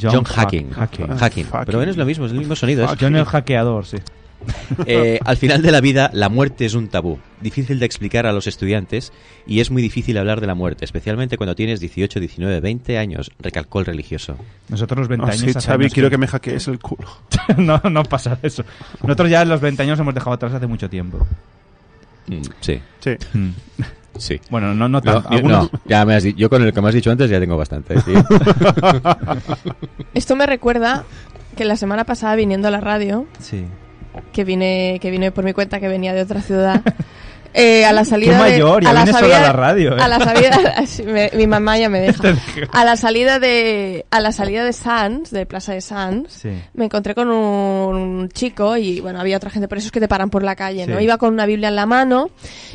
John, 0.00 0.24
Hack- 0.24 0.34
Hacking. 0.34 0.70
Hacking. 0.70 1.06
Hacking. 1.16 1.44
Fucking. 1.46 1.64
Pero 1.66 1.78
bueno, 1.78 1.90
es 1.92 1.96
lo 1.96 2.04
mismo, 2.04 2.26
es 2.26 2.32
el 2.32 2.38
mismo 2.38 2.56
sonido. 2.56 2.84
es- 2.84 2.96
John 3.00 3.14
el 3.16 3.24
hackeador, 3.24 3.86
sí. 3.86 3.98
Eh, 4.86 5.18
al 5.24 5.38
final 5.38 5.62
de 5.62 5.72
la 5.72 5.80
vida, 5.80 6.10
la 6.12 6.28
muerte 6.28 6.66
es 6.66 6.74
un 6.74 6.88
tabú, 6.88 7.18
difícil 7.40 7.78
de 7.78 7.86
explicar 7.86 8.26
a 8.26 8.32
los 8.32 8.46
estudiantes 8.46 9.10
y 9.46 9.60
es 9.60 9.70
muy 9.70 9.80
difícil 9.80 10.18
hablar 10.18 10.42
de 10.42 10.46
la 10.46 10.54
muerte, 10.54 10.84
especialmente 10.84 11.38
cuando 11.38 11.54
tienes 11.54 11.80
18, 11.80 12.20
19, 12.20 12.60
20 12.60 12.98
años, 12.98 13.30
recalcó 13.38 13.80
el 13.80 13.86
religioso. 13.86 14.36
Nosotros 14.68 14.98
los 14.98 15.08
20 15.08 15.26
Ah, 15.26 15.30
años... 15.32 15.40
sí, 15.40 15.52
Xavi, 15.66 15.88
quiero 15.88 16.10
que 16.10 16.18
me 16.18 16.26
hackees 16.26 16.68
el 16.68 16.78
culo. 16.78 17.08
no, 17.56 17.80
no 17.90 18.02
pasa 18.02 18.38
eso. 18.42 18.64
Nosotros 19.02 19.30
ya 19.30 19.46
los 19.46 19.62
20 19.62 19.82
años 19.82 19.98
hemos 19.98 20.12
dejado 20.14 20.32
atrás 20.34 20.52
hace 20.52 20.66
mucho 20.66 20.90
tiempo. 20.90 21.26
Mm, 22.26 22.42
sí, 22.60 22.80
Sí. 23.00 23.10
Mm. 23.32 23.50
sí. 24.18 24.40
Bueno, 24.50 24.74
no, 24.74 24.88
no 24.88 24.98
Algunos- 24.98 25.72
no, 25.72 25.80
ya 25.86 26.04
me 26.04 26.14
has 26.14 26.24
yo 26.24 26.48
con 26.50 26.62
el 26.62 26.72
que 26.72 26.80
me 26.80 26.88
has 26.88 26.94
dicho 26.94 27.10
antes 27.10 27.30
ya 27.30 27.40
tengo 27.40 27.56
bastante. 27.56 27.94
tío. 28.02 28.24
Esto 30.14 30.36
me 30.36 30.46
recuerda 30.46 31.04
que 31.56 31.64
la 31.64 31.76
semana 31.76 32.04
pasada 32.04 32.34
viniendo 32.36 32.68
a 32.68 32.70
la 32.70 32.80
radio, 32.80 33.26
sí. 33.38 33.64
que 34.32 34.44
vine, 34.44 34.98
que 35.00 35.10
vine 35.10 35.30
por 35.32 35.44
mi 35.44 35.52
cuenta, 35.52 35.80
que 35.80 35.88
venía 35.88 36.12
de 36.14 36.22
otra 36.22 36.40
ciudad, 36.42 36.82
eh, 37.54 37.84
a 37.84 37.92
la 37.92 38.04
salida 38.04 38.32
Qué 38.38 38.44
de- 38.44 38.50
mayor, 38.50 38.82
ya 38.82 38.90
a 38.90 38.92
la 38.92 39.06
sola 39.06 39.38
a 39.38 39.42
la 39.42 39.52
radio, 39.52 39.96
¿eh? 39.96 40.00
A 40.02 40.08
la 40.08 40.18
salida, 40.20 40.58
sí, 40.86 41.02
me- 41.04 41.30
mi 41.34 41.46
mamá 41.46 41.78
ya 41.78 41.88
me 41.88 42.00
deja. 42.00 42.34
A 42.72 42.84
la 42.84 42.96
salida 42.96 43.38
de, 43.38 44.04
a 44.10 44.20
la 44.20 44.32
salida 44.32 44.64
de 44.64 44.72
Sans, 44.72 45.30
de 45.30 45.46
Plaza 45.46 45.72
de 45.72 45.80
Sans, 45.80 46.32
Sí. 46.32 46.50
me 46.74 46.86
encontré 46.86 47.14
con 47.14 47.28
un 47.30 48.28
chico 48.30 48.76
y 48.76 49.00
bueno, 49.00 49.20
había 49.20 49.36
otra 49.36 49.50
gente, 49.50 49.68
por 49.68 49.78
eso 49.78 49.86
es 49.86 49.92
que 49.92 50.00
te 50.00 50.08
paran 50.08 50.30
por 50.30 50.42
la 50.42 50.56
calle, 50.56 50.86
¿no? 50.86 51.00
Iba 51.00 51.16
con 51.16 51.32
una 51.32 51.46
Biblia 51.46 51.68
en 51.68 51.76
la 51.76 51.86
mano 51.86 52.28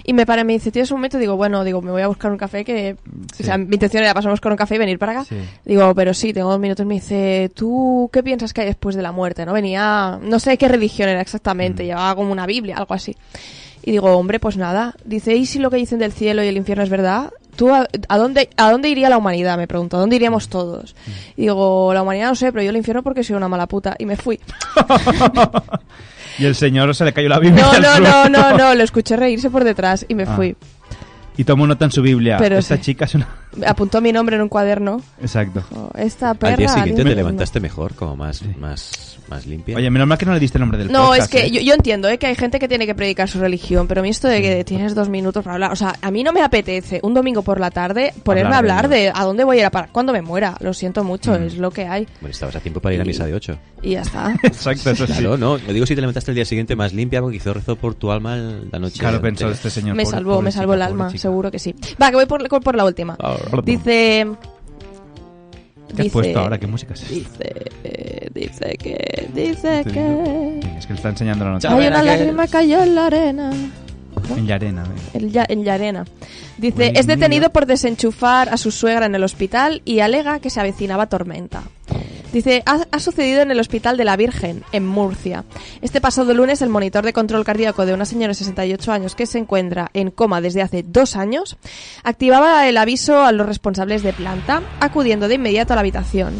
y 0.03 0.13
me 0.13 0.25
paré, 0.25 0.43
me 0.43 0.53
dice, 0.53 0.71
¿tienes 0.71 0.89
un 0.91 0.97
momento? 0.97 1.17
Digo, 1.17 1.35
bueno, 1.35 1.63
digo, 1.63 1.81
me 1.81 1.91
voy 1.91 2.01
a 2.01 2.07
buscar 2.07 2.31
un 2.31 2.37
café 2.37 2.63
que, 2.63 2.95
Sí. 3.35 3.43
o 3.43 3.45
sea, 3.45 3.57
mi 3.57 3.73
intención 3.75 4.03
era 4.03 4.13
pasar 4.13 4.29
a 4.29 4.33
buscar 4.33 4.51
un 4.51 4.57
café 4.57 4.75
y 4.75 4.77
venir 4.79 4.97
para 4.97 5.11
acá. 5.21 5.25
Digo, 5.65 5.93
pero 5.93 6.13
sí, 6.13 6.31
tengo 6.33 6.49
dos 6.49 6.59
minutos. 6.59 6.85
Me 6.85 6.95
dice, 6.95 7.51
¿tú 7.53 8.09
qué 8.13 8.23
piensas 8.23 8.53
que 8.53 8.61
hay 8.61 8.67
después 8.67 8.95
de 8.95 9.01
la 9.01 9.11
muerte? 9.11 9.45
No 9.45 9.53
venía, 9.53 10.19
no 10.21 10.39
sé 10.39 10.57
qué 10.57 10.67
religión 10.69 11.09
era 11.09 11.19
exactamente, 11.21 11.83
llevaba 11.85 12.15
como 12.15 12.31
una 12.31 12.45
Biblia, 12.45 12.77
algo 12.77 12.93
así. 12.93 13.15
Y 13.83 13.91
digo, 13.91 14.15
hombre, 14.17 14.39
pues 14.39 14.57
nada. 14.57 14.95
Dice, 15.05 15.35
¿y 15.35 15.45
si 15.45 15.59
lo 15.59 15.69
que 15.71 15.77
dicen 15.77 15.99
del 15.99 16.11
cielo 16.11 16.43
y 16.43 16.47
el 16.47 16.57
infierno 16.57 16.83
es 16.83 16.89
verdad? 16.89 17.31
¿Tú 17.55 17.73
a, 17.73 17.87
a 18.07 18.17
dónde, 18.17 18.49
a 18.55 18.71
dónde 18.71 18.89
iría 18.89 19.09
la 19.09 19.17
humanidad? 19.17 19.57
Me 19.57 19.67
pregunto, 19.67 19.97
¿a 19.97 19.99
dónde 19.99 20.15
iríamos 20.15 20.47
todos? 20.49 20.95
Y 21.35 21.41
digo, 21.43 21.93
la 21.93 22.01
humanidad 22.03 22.29
no 22.29 22.35
sé, 22.35 22.51
pero 22.51 22.63
yo 22.63 22.69
al 22.69 22.77
infierno 22.77 23.03
porque 23.03 23.23
soy 23.23 23.35
una 23.35 23.47
mala 23.49 23.67
puta. 23.67 23.95
Y 23.99 24.05
me 24.05 24.15
fui. 24.17 24.39
Y 26.37 26.45
el 26.45 26.55
señor 26.55 26.95
se 26.95 27.03
le 27.03 27.11
cayó 27.11 27.27
la 27.27 27.39
Biblia. 27.39 27.65
No, 27.73 27.79
no, 27.79 27.99
no, 27.99 28.29
no, 28.29 28.57
no, 28.57 28.75
lo 28.75 28.83
escuché 28.83 29.17
reírse 29.17 29.49
por 29.49 29.65
detrás 29.65 30.05
y 30.07 30.15
me 30.15 30.23
Ah. 30.23 30.35
fui. 30.37 30.55
Y 31.35 31.43
tomó 31.43 31.67
nota 31.67 31.83
en 31.85 31.91
su 31.91 32.01
Biblia. 32.01 32.37
Pero 32.37 32.57
Esta 32.57 32.75
sí. 32.77 32.81
chica 32.81 33.05
es 33.05 33.15
una... 33.15 33.27
Apuntó 33.67 33.99
mi 33.99 34.11
nombre 34.13 34.35
en 34.37 34.41
un 34.43 34.49
cuaderno. 34.49 35.01
Exacto. 35.21 35.63
Oh, 35.75 35.89
esta 35.97 36.33
perra. 36.35 36.53
Al 36.53 36.57
día 36.59 36.69
siguiente 36.69 37.03
te 37.03 37.15
levantaste 37.15 37.59
mejor, 37.59 37.93
como 37.95 38.15
más, 38.15 38.41
más, 38.57 39.08
más 39.29 39.45
limpia. 39.45 39.77
Oye, 39.77 39.89
menos 39.89 40.07
mal 40.07 40.17
que 40.17 40.25
no 40.25 40.33
le 40.33 40.39
diste 40.39 40.57
el 40.57 40.61
nombre 40.61 40.77
del 40.79 40.91
No, 40.91 41.07
podcast, 41.07 41.21
es 41.21 41.27
que 41.41 41.47
¿eh? 41.47 41.51
yo, 41.51 41.61
yo 41.61 41.73
entiendo 41.73 42.09
¿eh? 42.09 42.17
que 42.17 42.27
hay 42.27 42.35
gente 42.35 42.59
que 42.59 42.67
tiene 42.67 42.85
que 42.85 42.95
predicar 42.95 43.29
su 43.29 43.39
religión, 43.39 43.87
pero 43.87 44.01
a 44.01 44.03
mí 44.03 44.09
esto 44.09 44.27
de 44.27 44.41
que 44.41 44.63
tienes 44.63 44.95
dos 44.95 45.09
minutos 45.09 45.43
para 45.43 45.53
hablar, 45.55 45.71
o 45.71 45.75
sea, 45.75 45.93
a 46.01 46.11
mí 46.11 46.23
no 46.23 46.33
me 46.33 46.41
apetece 46.41 46.99
un 47.03 47.13
domingo 47.13 47.41
por 47.41 47.59
la 47.59 47.71
tarde 47.71 48.13
ponerme 48.23 48.55
Hablar 48.55 48.85
a 48.85 48.87
de 48.87 48.95
hablar 48.97 49.13
de, 49.15 49.21
a 49.21 49.23
dónde 49.25 49.43
voy 49.43 49.57
a 49.57 49.59
ir 49.61 49.65
a 49.65 49.71
parar 49.71 49.89
cuando 49.91 50.11
me 50.13 50.21
muera. 50.21 50.55
Lo 50.59 50.73
siento 50.73 51.03
mucho, 51.03 51.31
Mm. 51.39 51.43
es 51.43 51.57
lo 51.57 51.71
que 51.71 51.85
hay. 51.85 52.07
Bueno, 52.21 52.31
estabas 52.31 52.55
a 52.55 52.59
tiempo 52.59 52.79
para 52.79 52.95
ir 52.95 53.01
a 53.01 53.05
misa 53.05 53.25
de 53.25 53.33
8. 53.33 53.57
Y 53.81 53.91
ya 53.91 54.01
está. 54.01 54.35
Exacto, 54.43 54.89
eso 54.91 55.05
sí. 55.07 55.13
Claro, 55.13 55.37
no. 55.37 55.57
Lo 55.57 55.73
digo 55.73 55.85
si 55.85 55.95
te 55.95 56.01
levantaste 56.01 56.31
el 56.31 56.35
día 56.35 56.45
siguiente 56.45 56.75
más 56.75 56.93
limpia 56.93 57.21
porque 57.21 57.37
hizo 57.37 57.53
rezo 57.53 57.75
por 57.75 57.95
tu 57.95 58.11
alma 58.11 58.35
la 58.71 58.79
noche. 58.79 58.99
Claro, 58.99 59.21
pensó 59.21 59.49
este 59.49 59.69
señor. 59.69 59.95
me 59.95 60.03
pobre- 60.03 60.11
salvó, 60.17 60.41
me 60.41 60.51
salvó 60.51 60.73
el 60.73 60.81
alma, 60.81 61.07
chica. 61.09 61.21
seguro 61.21 61.51
que 61.51 61.59
sí. 61.59 61.75
Va, 62.01 62.09
que 62.09 62.15
voy 62.15 62.25
por, 62.25 62.47
por 62.61 62.75
la 62.75 62.85
última. 62.85 63.17
Dice... 63.63 64.27
¿Qué 65.87 65.93
has 65.93 65.97
dice- 65.97 66.09
puesto 66.11 66.39
ahora? 66.39 66.57
¿Qué 66.59 66.67
música 66.67 66.93
es 66.93 67.01
esta? 67.01 67.13
Dice, 67.15 67.53
eh, 67.83 68.18
dice 68.39 68.75
que, 68.77 69.29
dice 69.33 69.83
que... 69.85 70.59
Es 70.77 70.85
que 70.87 70.93
le 70.93 70.97
está 70.97 71.09
enseñando 71.09 71.45
la 71.45 71.51
noche. 71.51 71.67
Hay 71.67 71.73
una 71.73 71.83
Verá 71.83 72.01
que- 72.01 72.05
lágrima 72.07 72.47
cayó 72.47 72.83
en 72.83 72.95
la 72.95 73.05
arena. 73.07 73.51
En 74.35 74.45
Yarena, 74.45 74.83
venga. 74.83 75.01
El 75.13 75.31
ya- 75.31 75.45
en 75.49 75.63
Llarena. 75.63 76.05
Dice, 76.57 76.91
es 76.95 77.07
detenido 77.07 77.41
mira. 77.41 77.49
por 77.53 77.65
desenchufar 77.65 78.49
a 78.49 78.57
su 78.57 78.69
suegra 78.69 79.05
en 79.07 79.15
el 79.15 79.23
hospital 79.23 79.81
y 79.85 80.01
alega 80.01 80.39
que 80.39 80.49
se 80.49 80.59
avecinaba 80.59 81.07
tormenta. 81.07 81.63
Dice, 82.31 82.61
ha, 82.67 82.85
ha 82.91 82.99
sucedido 82.99 83.41
en 83.41 83.49
el 83.49 83.59
Hospital 83.59 83.97
de 83.97 84.05
la 84.05 84.15
Virgen, 84.15 84.63
en 84.71 84.85
Murcia. 84.85 85.45
Este 85.81 85.99
pasado 85.99 86.31
lunes, 86.35 86.61
el 86.61 86.69
monitor 86.69 87.03
de 87.03 87.11
control 87.11 87.43
cardíaco 87.43 87.87
de 87.87 87.95
una 87.95 88.05
señora 88.05 88.27
de 88.27 88.33
68 88.35 88.91
años 88.91 89.15
que 89.15 89.25
se 89.25 89.39
encuentra 89.39 89.89
en 89.95 90.11
coma 90.11 90.39
desde 90.39 90.61
hace 90.61 90.83
dos 90.83 91.15
años, 91.15 91.57
activaba 92.03 92.67
el 92.69 92.77
aviso 92.77 93.23
a 93.23 93.31
los 93.31 93.47
responsables 93.47 94.03
de 94.03 94.13
planta, 94.13 94.61
acudiendo 94.79 95.27
de 95.27 95.35
inmediato 95.35 95.73
a 95.73 95.77
la 95.77 95.79
habitación. 95.79 96.35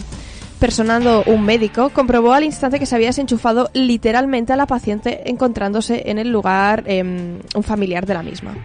Personando 0.59 1.23
un 1.25 1.45
médico, 1.45 1.89
comprobó 1.89 2.33
al 2.33 2.43
instante 2.43 2.79
que 2.79 2.85
se 2.85 2.93
había 2.93 3.07
desenchufado 3.07 3.69
literalmente 3.73 4.51
a 4.51 4.57
la 4.57 4.67
paciente 4.67 5.29
encontrándose 5.29 6.03
en 6.07 6.19
el 6.19 6.31
lugar 6.31 6.83
em, 6.85 7.39
un 7.55 7.63
familiar 7.63 8.05
de 8.05 8.13
la 8.13 8.23
misma. 8.23 8.55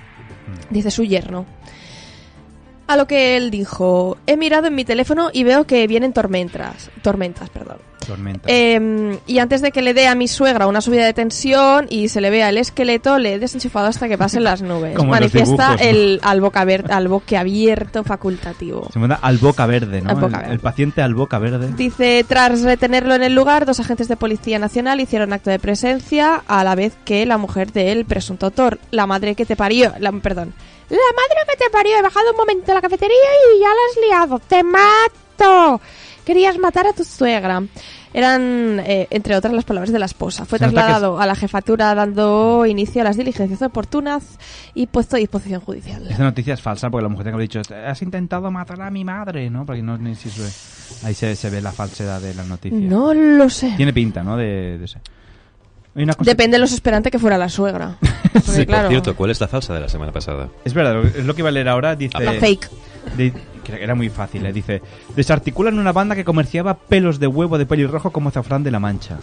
Dice 0.71 0.91
su 0.91 1.05
yerno. 1.05 1.47
A 2.95 2.97
lo 2.97 3.09
que 3.09 3.37
él 3.37 3.51
dijo, 3.51 4.19
he 4.25 4.37
mirado 4.37 4.69
en 4.69 4.77
mi 4.77 4.85
teléfono 4.85 5.29
y 5.33 5.43
veo 5.43 5.67
que 5.67 5.85
vienen 5.89 6.13
tormentas. 6.13 6.91
Tormentas, 7.03 7.51
perdón. 7.51 7.79
Tormenta. 8.07 8.47
Eh, 8.47 9.19
y 9.27 9.39
antes 9.39 9.63
de 9.63 9.73
que 9.73 9.83
le 9.83 9.95
dé 9.95 10.07
a 10.07 10.15
mi 10.15 10.29
suegra 10.29 10.69
una 10.69 10.81
subida 10.81 11.05
de 11.05 11.13
tensión 11.13 11.87
y 11.91 12.07
se 12.09 12.21
le 12.21 12.31
vea 12.31 12.51
el 12.51 12.59
esqueleto, 12.59 13.19
le 13.19 13.35
he 13.35 13.39
desenchufado 13.41 13.89
hasta 13.89 14.07
que 14.07 14.17
pasen 14.17 14.45
las 14.45 14.63
nubes. 14.63 14.95
Como 14.95 15.11
Manifiesta 15.11 15.71
dibujos, 15.71 15.81
¿no? 15.81 15.89
el 15.89 16.21
al 16.23 16.41
boca 16.41 16.65
al 16.91 17.09
boquiabierto 17.09 18.05
facultativo. 18.05 18.89
Se 18.93 19.01
manda 19.01 19.19
al 19.21 19.39
boca 19.39 19.67
verde, 19.67 20.01
¿no? 20.01 20.11
Al 20.11 20.17
boca 20.17 20.37
El- 20.37 20.43
verde. 20.43 20.53
El, 20.53 20.61
paciente 20.61 21.03
al 21.03 21.15
boca 21.15 21.41
verde. 21.41 21.73
Dice, 21.77 22.25
tras 22.29 22.63
retenerlo 22.63 23.17
en 23.17 23.25
el 23.25 23.35
lugar, 23.35 23.67
dos 23.67 23.81
agentes 23.81 24.07
de 24.07 24.17
Policía 24.17 24.61
Nacional 24.61 25.01
hicieron 25.01 25.33
acto 25.33 25.51
de 25.51 25.59
presencia 25.59 26.45
a 26.47 26.63
la 26.63 26.77
vez 26.77 26.95
que 27.05 27.27
la 27.27 27.39
mujer 27.39 27.73
del 27.73 28.05
presunto 28.05 28.47
autor, 28.47 28.79
la 28.93 29.09
madre 29.09 29.35
que 29.35 29.47
te 29.47 29.57
parió, 29.57 29.95
la, 29.99 30.13
perdón, 30.13 30.55
la 30.99 31.17
madre 31.17 31.51
que 31.51 31.65
te 31.65 31.71
parió, 31.71 31.97
he 31.99 32.03
bajado 32.03 32.31
un 32.33 32.37
momento 32.37 32.73
a 32.73 32.75
la 32.75 32.81
cafetería 32.83 33.17
y 33.57 33.61
ya 33.61 33.69
la 33.69 33.75
has 33.91 34.27
liado, 34.27 34.39
te 34.41 34.63
mato. 34.63 35.81
Querías 36.25 36.57
matar 36.59 36.87
a 36.87 36.93
tu 36.93 37.05
suegra. 37.05 37.63
Eran, 38.15 38.81
eh, 38.87 39.09
entre 39.11 39.35
otras, 39.37 39.53
las 39.53 39.65
palabras 39.65 39.93
de 39.93 39.99
la 39.99 40.07
esposa. 40.07 40.45
Fue 40.45 40.59
Se 40.59 40.65
trasladado 40.69 41.19
a 41.21 41.27
la 41.27 41.35
jefatura 41.35 41.95
dando 41.97 42.65
inicio 42.65 43.01
a 43.03 43.05
las 43.05 43.17
diligencias 43.17 43.61
oportunas 43.61 44.39
y 44.73 44.87
puesto 44.87 45.17
a 45.17 45.19
disposición 45.19 45.61
judicial. 45.61 46.07
Esta 46.09 46.23
noticia 46.23 46.55
es 46.55 46.63
falsa 46.63 46.91
porque 46.91 47.03
la 47.03 47.09
mujer 47.09 47.27
que 47.27 47.33
haber 47.33 47.49
dicho, 47.49 47.61
has 47.85 48.01
intentado 48.03 48.51
matar 48.53 48.81
a 48.83 48.91
mi 48.91 49.05
madre, 49.05 49.51
¿no? 49.51 49.67
Porque 49.67 49.83
no 49.83 49.99
ni 49.99 50.15
si 50.15 50.31
se- 50.31 51.07
ahí 51.07 51.13
se, 51.13 51.35
se 51.35 51.51
ve 51.51 51.61
la 51.61 51.73
falsedad 51.73 52.21
de 52.21 52.35
la 52.35 52.45
noticia. 52.45 52.79
No 52.79 53.13
lo 53.13 53.51
sé. 53.51 53.75
Tiene 53.77 53.93
pinta, 53.93 54.23
¿no? 54.23 54.37
De, 54.37 54.79
de 54.79 54.85
ese. 54.85 55.01
Hay 55.95 56.03
una 56.05 56.15
cosa- 56.15 56.31
Depende 56.31 56.57
de 56.57 56.61
los 56.61 56.73
esperante 56.73 57.11
que 57.11 57.19
fuera 57.19 57.39
la 57.39 57.49
suegra. 57.49 57.97
Porque, 58.33 58.41
Sí, 58.51 58.67
claro, 58.67 58.85
Por 58.85 58.91
cierto, 58.91 59.17
¿cuál 59.17 59.31
es 59.31 59.41
la 59.41 59.49
falsa 59.49 59.73
de 59.75 59.81
la 59.81 59.89
semana 59.89 60.11
pasada? 60.13 60.49
Es 60.65 60.75
verdad, 60.75 61.05
es 61.05 61.25
lo 61.25 61.35
que 61.35 61.43
iba 61.43 61.49
a 61.51 61.53
leer 61.53 61.69
ahora. 61.69 61.95
Dice, 61.95 62.19
la 62.19 62.33
fake. 62.33 62.71
de- 63.17 63.33
que 63.65 63.83
era 63.83 63.95
muy 63.95 64.11
fácil, 64.11 64.45
¿eh? 64.45 64.53
dice, 64.53 64.83
desarticulan 65.17 65.79
una 65.79 65.93
banda 65.93 66.15
que 66.15 66.25
comerciaba 66.25 66.75
pelos 66.75 67.19
de 67.19 67.27
huevo 67.27 67.57
de 67.57 67.65
pelirrojo 67.65 68.11
como 68.11 68.29
azafrán 68.29 68.63
de 68.63 68.71
la 68.71 68.79
mancha. 68.79 69.19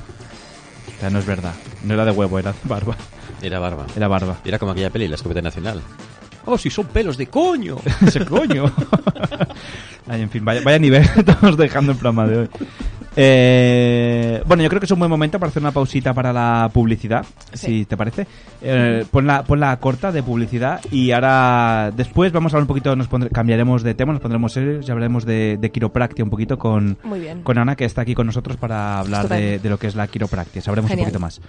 O 0.97 0.99
sea, 0.99 1.09
no 1.11 1.19
es 1.19 1.25
verdad. 1.27 1.53
No 1.83 1.93
era 1.93 2.05
de 2.05 2.11
huevo, 2.11 2.39
era 2.39 2.51
de 2.53 2.57
barba. 2.63 2.95
Era 3.41 3.59
barba. 3.59 3.85
Era 3.95 4.07
barba. 4.07 4.37
Era 4.45 4.57
como 4.57 4.71
aquella 4.71 4.89
peli, 4.89 5.07
la 5.07 5.15
escopeta 5.15 5.41
nacional. 5.43 5.81
Oh, 6.45 6.57
si 6.57 6.71
son 6.71 6.87
pelos 6.87 7.17
de 7.17 7.27
coño. 7.27 7.77
Ese 8.07 8.25
coño. 8.25 8.65
Ay, 10.07 10.21
en 10.21 10.29
fin, 10.31 10.43
vaya, 10.43 10.61
vaya 10.63 10.79
nivel 10.79 11.03
estamos 11.15 11.55
dejando 11.57 11.91
el 11.91 11.97
programa 11.99 12.27
de 12.27 12.37
hoy. 12.39 12.49
Eh, 13.15 14.41
bueno, 14.45 14.63
yo 14.63 14.69
creo 14.69 14.79
que 14.79 14.85
es 14.85 14.91
un 14.91 14.99
buen 14.99 15.09
momento 15.11 15.39
para 15.39 15.49
hacer 15.49 15.61
una 15.61 15.71
pausita 15.71 16.13
para 16.13 16.31
la 16.31 16.69
publicidad, 16.73 17.25
si 17.53 17.85
te 17.85 17.97
parece. 17.97 18.25
Eh, 18.61 19.05
ponla, 19.11 19.43
ponla 19.43 19.75
corta 19.77 20.11
de 20.11 20.23
publicidad 20.23 20.79
y 20.91 21.11
ahora 21.11 21.91
después 21.95 22.31
vamos 22.31 22.53
a 22.53 22.57
hablar 22.57 22.63
un 22.63 22.67
poquito, 22.67 22.95
nos 22.95 23.09
pondré- 23.09 23.29
cambiaremos 23.31 23.83
de 23.83 23.93
tema, 23.95 24.13
nos 24.13 24.21
pondremos 24.21 24.53
serios 24.53 24.87
y 24.87 24.91
hablaremos 24.91 25.25
de, 25.25 25.57
de 25.59 25.71
un 26.23 26.29
poquito 26.29 26.57
con, 26.57 26.97
con 27.43 27.57
Ana, 27.57 27.75
que 27.75 27.85
está 27.85 28.01
aquí 28.01 28.15
con 28.15 28.27
nosotros 28.27 28.57
para 28.57 28.99
hablar 28.99 29.27
de, 29.27 29.59
lo 29.69 29.77
que 29.77 29.87
es 29.87 29.95
la 29.95 30.07
quiropraxia. 30.07 30.61
Sabremos 30.61 30.89
Genial. 30.89 31.07
un 31.07 31.11
poquito 31.11 31.19
más. 31.21 31.41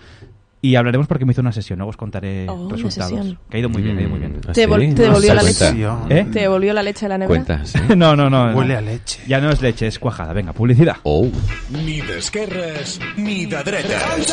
Y 0.64 0.76
hablaremos 0.76 1.08
porque 1.08 1.24
me 1.26 1.32
hizo 1.32 1.40
una 1.40 1.50
sesión, 1.50 1.80
luego 1.80 1.90
os 1.90 1.96
contaré 1.96 2.46
Oh, 2.48 2.68
resultados. 2.70 3.36
Que 3.50 3.56
ha 3.56 3.60
ido 3.60 3.68
muy 3.68 3.82
bien, 3.82 3.98
ha 3.98 4.00
ido 4.02 4.10
muy 4.10 4.20
bien. 4.20 4.36
¿Ah, 4.46 4.52
Te 4.52 4.64
sí? 4.64 4.94
te 4.94 5.02
devolvió 5.02 5.34
la 5.34 5.40
Cuenta. 5.42 5.70
leche. 5.72 6.20
¿Eh? 6.20 6.26
¿Te 6.32 6.40
devolvió 6.40 6.72
la 6.72 6.82
leche 6.84 7.04
de 7.06 7.08
la 7.08 7.18
nevera? 7.18 7.44
Cuenta, 7.44 7.64
sí. 7.66 7.78
no, 7.96 8.14
no, 8.14 8.30
no. 8.30 8.52
Huele 8.54 8.74
no. 8.74 8.78
a 8.78 8.82
leche. 8.82 9.20
Ja 9.28 9.40
no 9.40 9.50
és 9.50 9.60
leche, 9.60 9.88
és 9.88 9.98
cuajada. 9.98 10.32
Vinga, 10.32 10.52
publicitat. 10.54 11.00
Oh. 11.02 11.26
Ni 11.70 11.98
d'esquerres 12.00 13.00
ni 13.16 13.46
de 13.46 13.58
dretes. 13.64 14.30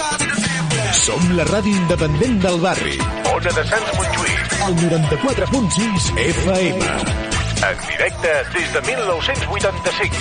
Som 1.01 1.33
la 1.35 1.45
ràdio 1.49 1.73
independent 1.73 2.37
del 2.45 2.59
barri. 2.61 2.93
Ona 3.33 3.49
de 3.49 3.65
Sants 3.65 3.91
Montjuïc. 3.97 4.53
El 4.69 4.75
94.6 4.85 6.13
FM. 6.29 6.85
En 7.59 7.75
directe 7.89 8.37
des 8.53 8.69
de 8.77 8.81
1985. 8.85 10.15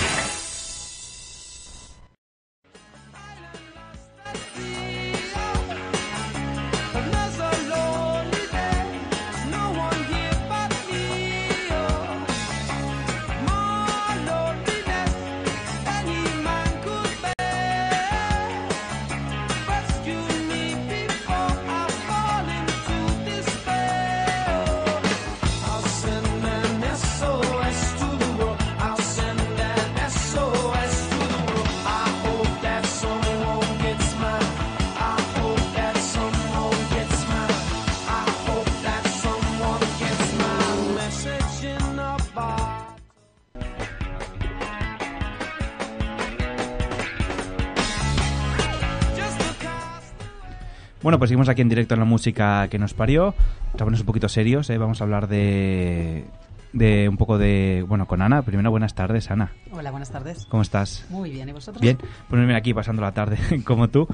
Bueno, 51.09 51.17
pues 51.17 51.29
seguimos 51.29 51.49
aquí 51.49 51.63
en 51.63 51.69
directo 51.69 51.95
en 51.95 52.01
la 52.01 52.05
música 52.05 52.67
que 52.67 52.77
nos 52.77 52.93
parió. 52.93 53.33
Ponernos 53.71 54.01
un 54.01 54.05
poquito 54.05 54.29
serios, 54.29 54.69
¿eh? 54.69 54.77
Vamos 54.77 55.01
a 55.01 55.05
hablar 55.05 55.27
de, 55.27 56.23
de 56.71 57.09
un 57.09 57.17
poco 57.17 57.39
de... 57.39 57.83
Bueno, 57.87 58.05
con 58.05 58.21
Ana. 58.21 58.43
Primero, 58.43 58.69
buenas 58.69 58.93
tardes, 58.93 59.31
Ana. 59.31 59.51
Hola, 59.71 59.89
buenas 59.89 60.11
tardes. 60.11 60.45
¿Cómo 60.45 60.61
estás? 60.61 61.07
Muy 61.09 61.31
bien, 61.31 61.49
¿y 61.49 61.51
vosotros? 61.51 61.81
Bien. 61.81 61.97
Pues 62.29 62.39
mira, 62.45 62.57
aquí 62.59 62.75
pasando 62.75 63.01
la 63.01 63.11
tarde 63.11 63.39
como 63.65 63.87
tú. 63.87 64.07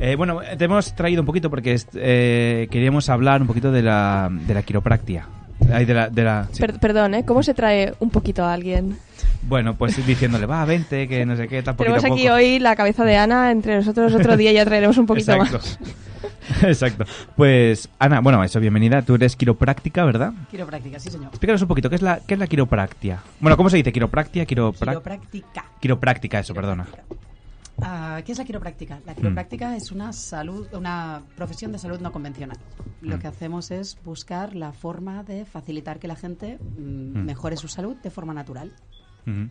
Eh, 0.00 0.16
bueno, 0.16 0.40
te 0.58 0.64
hemos 0.64 0.96
traído 0.96 1.22
un 1.22 1.26
poquito 1.26 1.48
porque 1.48 1.76
eh, 1.94 2.66
queríamos 2.72 3.08
hablar 3.08 3.40
un 3.40 3.46
poquito 3.46 3.70
de 3.70 3.82
la, 3.82 4.28
de 4.32 4.52
la 4.52 4.64
quiropraxia. 4.64 5.28
Ay, 5.72 5.84
de 5.84 5.94
la, 5.94 6.08
de 6.10 6.24
la, 6.24 6.48
sí. 6.50 6.60
Per- 6.60 6.80
perdón, 6.80 7.14
¿eh? 7.14 7.24
¿Cómo 7.24 7.44
se 7.44 7.54
trae 7.54 7.94
un 8.00 8.10
poquito 8.10 8.42
a 8.44 8.52
alguien? 8.52 8.98
Bueno, 9.46 9.76
pues 9.76 10.04
diciéndole, 10.06 10.46
va, 10.46 10.64
vente, 10.64 11.06
que 11.06 11.26
no 11.26 11.36
sé 11.36 11.48
qué, 11.48 11.62
tal, 11.62 11.76
Tenemos 11.76 12.04
aquí 12.04 12.22
poco. 12.24 12.34
hoy 12.34 12.58
la 12.58 12.74
cabeza 12.76 13.04
de 13.04 13.16
Ana 13.16 13.50
entre 13.50 13.76
nosotros. 13.76 14.14
Otro 14.14 14.36
día 14.36 14.52
ya 14.52 14.64
traeremos 14.64 14.96
un 14.98 15.06
poquito 15.06 15.32
Exacto. 15.32 15.58
más. 15.58 15.78
Exacto. 16.62 17.04
Pues, 17.36 17.88
Ana, 17.98 18.20
bueno, 18.20 18.42
eso, 18.42 18.58
bienvenida. 18.60 19.02
Tú 19.02 19.14
eres 19.16 19.36
quiropráctica, 19.36 20.04
¿verdad? 20.04 20.32
Quiropráctica, 20.50 20.98
sí, 20.98 21.10
señor. 21.10 21.28
Explícanos 21.28 21.60
un 21.62 21.68
poquito, 21.68 21.88
¿qué 21.90 21.96
es 21.96 22.02
la, 22.02 22.20
qué 22.26 22.34
es 22.34 22.40
la 22.40 22.46
quiropraxia? 22.46 23.20
Bueno, 23.40 23.56
¿cómo 23.56 23.68
se 23.70 23.76
dice? 23.76 23.92
Quiropráctica. 23.92 24.46
Quiropráctica, 25.80 26.38
eso, 26.38 26.54
perdona. 26.54 26.86
Ah, 27.82 28.20
¿Qué 28.24 28.32
es 28.32 28.38
la 28.38 28.44
quiropráctica? 28.44 28.96
Mm. 28.96 29.06
La 29.06 29.14
quiropráctica 29.14 29.76
es 29.76 29.90
una 29.90 30.12
salud, 30.12 30.66
una 30.72 31.22
profesión 31.36 31.72
de 31.72 31.78
salud 31.78 31.98
no 32.00 32.12
convencional. 32.12 32.56
Lo 33.02 33.16
Mm. 33.16 33.20
que 33.20 33.26
hacemos 33.26 33.70
es 33.72 33.98
buscar 34.04 34.54
la 34.54 34.72
forma 34.72 35.24
de 35.24 35.44
facilitar 35.44 35.98
que 35.98 36.06
la 36.08 36.14
gente 36.16 36.58
mm, 36.78 37.18
Mm. 37.18 37.24
mejore 37.24 37.56
su 37.56 37.66
salud 37.68 37.96
de 37.96 38.10
forma 38.10 38.32
natural, 38.32 38.70
Ujú. 39.26 39.48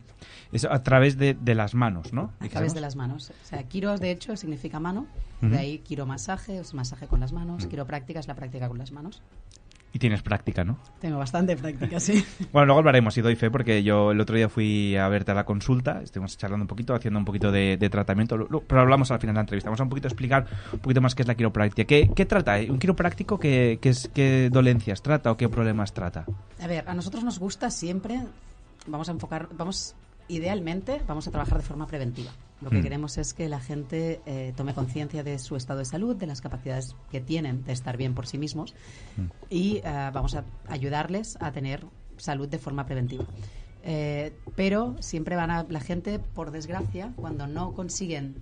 Eso 0.51 0.71
a 0.71 0.83
través 0.83 1.17
de, 1.17 1.33
de 1.33 1.55
las 1.55 1.73
manos, 1.73 2.13
¿no? 2.13 2.31
a 2.39 2.47
través 2.47 2.73
de 2.73 2.81
las 2.81 2.95
manos. 2.95 3.31
O 3.31 3.45
sea, 3.45 3.63
quiros 3.63 3.99
de 3.99 4.11
hecho 4.11 4.35
significa 4.37 4.79
mano, 4.79 5.07
Ujú. 5.41 5.51
de 5.51 5.57
ahí 5.57 5.77
quiromasaje, 5.79 6.59
es 6.59 6.73
masaje 6.73 7.07
con 7.07 7.19
las 7.19 7.33
manos, 7.33 7.65
quiropráctica 7.67 8.19
es 8.19 8.27
la 8.27 8.35
práctica 8.35 8.67
con 8.67 8.77
las 8.77 8.91
manos. 8.91 9.21
Y 9.95 9.99
tienes 9.99 10.23
práctica, 10.23 10.63
¿no? 10.63 10.79
Tengo 11.01 11.19
bastante 11.19 11.55
práctica, 11.55 11.99
sí. 11.99 12.25
Bueno, 12.51 12.65
luego 12.65 12.79
hablaremos 12.79 13.15
y 13.15 13.21
doy 13.21 13.35
fe 13.35 13.51
porque 13.51 13.83
yo 13.83 14.11
el 14.11 14.19
otro 14.19 14.35
día 14.35 14.49
fui 14.49 14.95
a 14.97 15.07
verte 15.07 15.29
a 15.31 15.35
la 15.35 15.43
consulta, 15.45 16.01
estuvimos 16.01 16.35
charlando 16.35 16.63
un 16.63 16.67
poquito, 16.67 16.95
haciendo 16.95 17.19
un 17.19 17.25
poquito 17.25 17.51
de, 17.51 17.77
de 17.77 17.89
tratamiento, 17.91 18.35
lo- 18.35 18.47
lo- 18.49 18.61
pero 18.61 18.81
hablamos 18.81 19.11
al 19.11 19.19
final 19.19 19.35
de 19.35 19.37
la 19.37 19.41
entrevista. 19.41 19.69
Vamos 19.69 19.81
a 19.81 19.83
un 19.83 19.89
poquito 19.89 20.07
explicar 20.07 20.47
un 20.71 20.79
poquito 20.79 20.99
más 20.99 21.13
qué 21.13 21.21
es 21.21 21.27
la 21.27 21.35
quiropráctica. 21.35 21.85
¿Qué, 21.85 22.09
qué 22.15 22.25
trata? 22.25 22.55
¿Un 22.67 22.79
quiropráctico 22.79 23.39
qué, 23.39 23.77
qué, 23.79 23.89
es, 23.89 24.09
qué 24.15 24.49
dolencias 24.51 25.03
trata 25.03 25.31
o 25.31 25.37
qué 25.37 25.47
problemas 25.47 25.93
trata? 25.93 26.25
A 26.59 26.65
ver, 26.65 26.89
a 26.89 26.95
nosotros 26.95 27.23
nos 27.23 27.37
gusta 27.37 27.69
siempre, 27.69 28.19
vamos 28.87 29.09
a 29.09 29.11
enfocar, 29.11 29.49
vamos, 29.55 29.95
idealmente, 30.27 31.01
vamos 31.07 31.27
a 31.27 31.31
trabajar 31.31 31.57
de 31.57 31.63
forma 31.63 31.87
preventiva. 31.87 32.31
Lo 32.61 32.69
que 32.69 32.79
Mm. 32.79 32.83
queremos 32.83 33.17
es 33.17 33.33
que 33.33 33.49
la 33.49 33.59
gente 33.59 34.21
eh, 34.25 34.53
tome 34.55 34.73
conciencia 34.73 35.21
de 35.23 35.37
su 35.39 35.55
estado 35.57 35.79
de 35.79 35.85
salud, 35.85 36.15
de 36.15 36.27
las 36.27 36.39
capacidades 36.41 36.95
que 37.11 37.19
tienen 37.19 37.63
de 37.65 37.73
estar 37.73 37.97
bien 37.97 38.13
por 38.15 38.25
sí 38.25 38.37
mismos 38.37 38.73
Mm. 39.17 39.21
y 39.49 39.77
eh, 39.77 39.81
vamos 40.13 40.35
a 40.35 40.45
ayudarles 40.69 41.37
a 41.41 41.51
tener 41.51 41.85
salud 42.17 42.47
de 42.47 42.59
forma 42.59 42.85
preventiva. 42.85 43.25
Eh, 43.85 44.33
pero 44.55 44.95
siempre 45.01 45.35
van 45.35 45.51
a 45.51 45.63
la 45.67 45.81
gente, 45.81 46.17
por 46.19 46.51
desgracia, 46.51 47.11
cuando 47.17 47.47
no 47.47 47.73
consiguen 47.73 48.35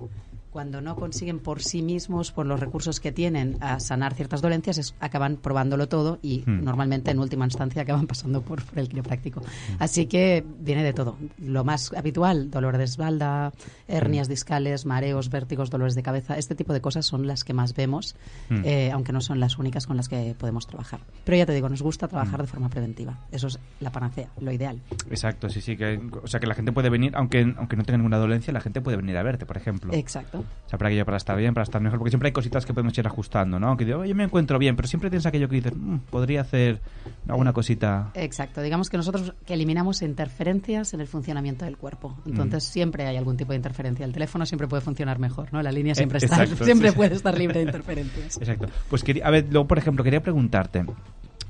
cuando 0.52 0.82
no 0.82 0.96
consiguen 0.96 1.40
por 1.40 1.62
sí 1.64 1.82
mismos, 1.82 2.32
por 2.32 2.46
los 2.46 2.60
recursos 2.60 3.00
que 3.00 3.12
tienen, 3.12 3.58
a 3.62 3.80
sanar 3.80 4.14
ciertas 4.14 4.42
dolencias, 4.42 4.78
es- 4.78 4.96
acaban 5.00 5.38
probándolo 5.38 5.88
todo 5.88 6.20
y 6.22 6.44
Hmm. 6.46 6.64
normalmente 6.64 7.10
en 7.12 7.20
última 7.20 7.46
instancia 7.46 7.82
acaban 7.84 8.06
pasando 8.08 8.42
por, 8.42 8.62
por 8.64 8.78
el 8.80 8.90
quiropráctico. 8.90 9.42
Así 9.80 10.08
que 10.08 10.44
viene 10.60 10.84
de 10.84 10.94
todo. 10.94 11.18
Lo 11.40 11.64
más 11.64 11.94
habitual, 11.94 12.52
dolor 12.52 12.78
de 12.78 12.84
espalda, 12.84 13.54
hernias 13.88 14.28
discales, 14.28 14.86
mareos, 14.86 15.30
vértigos, 15.30 15.70
dolores 15.70 15.96
de 15.96 16.04
cabeza, 16.04 16.38
este 16.38 16.54
tipo 16.56 16.74
de 16.74 16.82
cosas 16.82 17.06
son 17.06 17.28
las 17.28 17.44
que 17.44 17.54
más 17.54 17.74
vemos, 17.74 18.16
Hmm. 18.50 18.62
eh, 18.66 18.92
aunque 18.92 19.14
no 19.14 19.22
son 19.22 19.40
las 19.40 19.58
únicas 19.58 19.88
con 19.88 19.96
las 19.98 20.10
que 20.10 20.36
podemos 20.38 20.68
trabajar. 20.68 21.00
Pero 21.24 21.38
ya 21.38 21.46
te 21.46 21.54
digo, 21.54 21.70
nos 21.70 21.82
gusta 21.82 22.08
trabajar 22.10 22.40
Hmm. 22.40 22.44
de 22.44 22.48
forma 22.48 22.70
preventiva. 22.70 23.18
Eso 23.32 23.48
es 23.48 23.58
la 23.80 23.92
panacea, 23.92 24.28
lo 24.40 24.52
ideal. 24.52 24.82
Exacto, 25.10 25.50
sí, 25.50 25.62
sí. 25.62 25.78
Que, 25.78 26.02
o 26.22 26.28
sea, 26.28 26.40
que 26.42 26.48
la 26.48 26.56
gente 26.56 26.72
puede 26.74 26.90
venir, 26.90 27.14
aunque, 27.16 27.54
aunque 27.58 27.78
no 27.78 27.84
tenga 27.84 27.98
ninguna 27.98 28.18
dolencia, 28.18 28.52
la 28.52 28.60
gente 28.62 28.82
puede 28.82 28.98
venir 28.98 29.16
a 29.18 29.24
verte, 29.24 29.46
por 29.46 29.56
ejemplo. 29.58 29.94
Exacto. 29.94 30.41
O 30.42 30.70
sea, 30.72 30.78
para 30.80 30.90
aquello, 30.90 31.04
para 31.06 31.18
estar 31.18 31.38
bien, 31.38 31.54
para 31.54 31.64
estar 31.64 31.82
mejor. 31.82 32.00
Porque 32.00 32.12
siempre 32.12 32.28
hay 32.28 32.34
cositas 32.34 32.66
que 32.66 32.74
podemos 32.74 32.98
ir 32.98 33.06
ajustando, 33.06 33.60
¿no? 33.60 33.76
Que 33.76 33.86
digo, 33.86 34.06
yo 34.06 34.16
me 34.16 34.24
encuentro 34.24 34.58
bien, 34.58 34.76
pero 34.76 34.88
siempre 34.88 35.10
tienes 35.10 35.26
aquello 35.26 35.50
que 35.50 35.56
dices, 35.56 35.74
"Mm, 35.76 35.98
podría 36.10 36.42
hacer 36.42 36.80
alguna 37.28 37.52
cosita. 37.54 38.12
Exacto, 38.14 38.62
digamos 38.62 38.90
que 38.90 38.98
nosotros 38.98 39.34
que 39.46 39.54
eliminamos 39.54 40.02
interferencias 40.02 40.94
en 40.94 41.02
el 41.02 41.08
funcionamiento 41.08 41.66
del 41.66 41.78
cuerpo. 41.78 42.18
Entonces 42.26 42.64
siempre 42.64 43.06
hay 43.08 43.18
algún 43.18 43.36
tipo 43.38 43.52
de 43.52 43.58
interferencia. 43.58 44.06
El 44.06 44.14
teléfono 44.14 44.46
siempre 44.46 44.68
puede 44.68 44.82
funcionar 44.82 45.20
mejor, 45.20 45.52
¿no? 45.52 45.62
La 45.62 45.72
línea 45.72 45.94
siempre 45.96 46.20
Eh, 46.20 46.26
está, 46.26 46.44
exacto, 46.44 46.64
siempre 46.66 46.90
sí. 46.92 46.96
puede 46.96 47.16
estar 47.16 47.38
libre 47.38 47.60
de 47.60 47.66
interferencias. 47.68 48.38
Exacto. 48.38 48.68
Pues 48.90 49.04
quería, 49.04 49.28
a 49.28 49.32
ver, 49.32 49.48
luego, 49.52 49.68
por 49.68 49.78
ejemplo, 49.78 50.04
quería 50.04 50.22
preguntarte, 50.22 50.86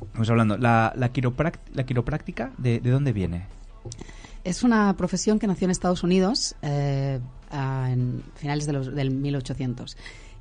estamos 0.02 0.30
hablando, 0.30 0.58
la, 0.58 0.94
la, 0.96 1.10
la 1.74 1.84
quiropráctica, 1.86 2.52
de, 2.58 2.80
¿de 2.80 2.90
dónde 2.90 3.14
viene? 3.14 3.46
Es 4.44 4.64
una 4.64 4.96
profesión 4.98 5.38
que 5.38 5.46
nació 5.48 5.66
en 5.66 5.72
Estados 5.72 6.04
Unidos 6.04 6.56
eh, 6.64 7.20
a- 7.52 7.90
en 7.92 8.24
finales 8.36 8.66
de 8.66 8.74
los, 8.74 8.94
del 8.96 9.12
1800. 9.12 9.98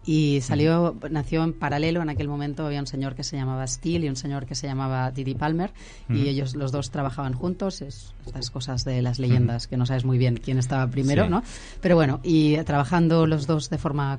Y 0.07 0.41
salió, 0.41 0.97
nació 1.11 1.45
en 1.45 1.53
paralelo, 1.53 2.01
en 2.01 2.09
aquel 2.09 2.27
momento 2.27 2.65
había 2.65 2.81
un 2.81 2.87
señor 2.87 3.15
que 3.15 3.23
se 3.23 3.37
llamaba 3.37 3.67
Steele 3.67 4.07
y 4.07 4.09
un 4.09 4.17
señor 4.17 4.47
que 4.47 4.55
se 4.55 4.67
llamaba 4.67 5.11
Didi 5.11 5.35
Palmer, 5.35 5.73
y 6.09 6.15
Ujú. 6.21 6.23
ellos 6.23 6.55
los 6.57 6.73
dos 6.73 6.91
trabajaban 6.91 7.35
juntos, 7.35 7.83
es, 7.83 8.15
estas 8.25 8.51
cosas 8.51 8.87
de 8.87 9.03
las 9.03 9.19
leyendas 9.19 9.67
que 9.67 9.77
no 9.77 9.85
sabes 9.85 10.07
muy 10.07 10.17
bien 10.17 10.39
quién 10.43 10.59
estaba 10.59 10.87
primero, 10.87 11.25
Sí. 11.25 11.31
¿no? 11.31 11.43
Pero 11.83 11.97
bueno, 11.97 12.21
y 12.23 12.57
trabajando 12.65 13.27
los 13.27 13.47
dos 13.47 13.69
de 13.69 13.77
forma 13.77 14.19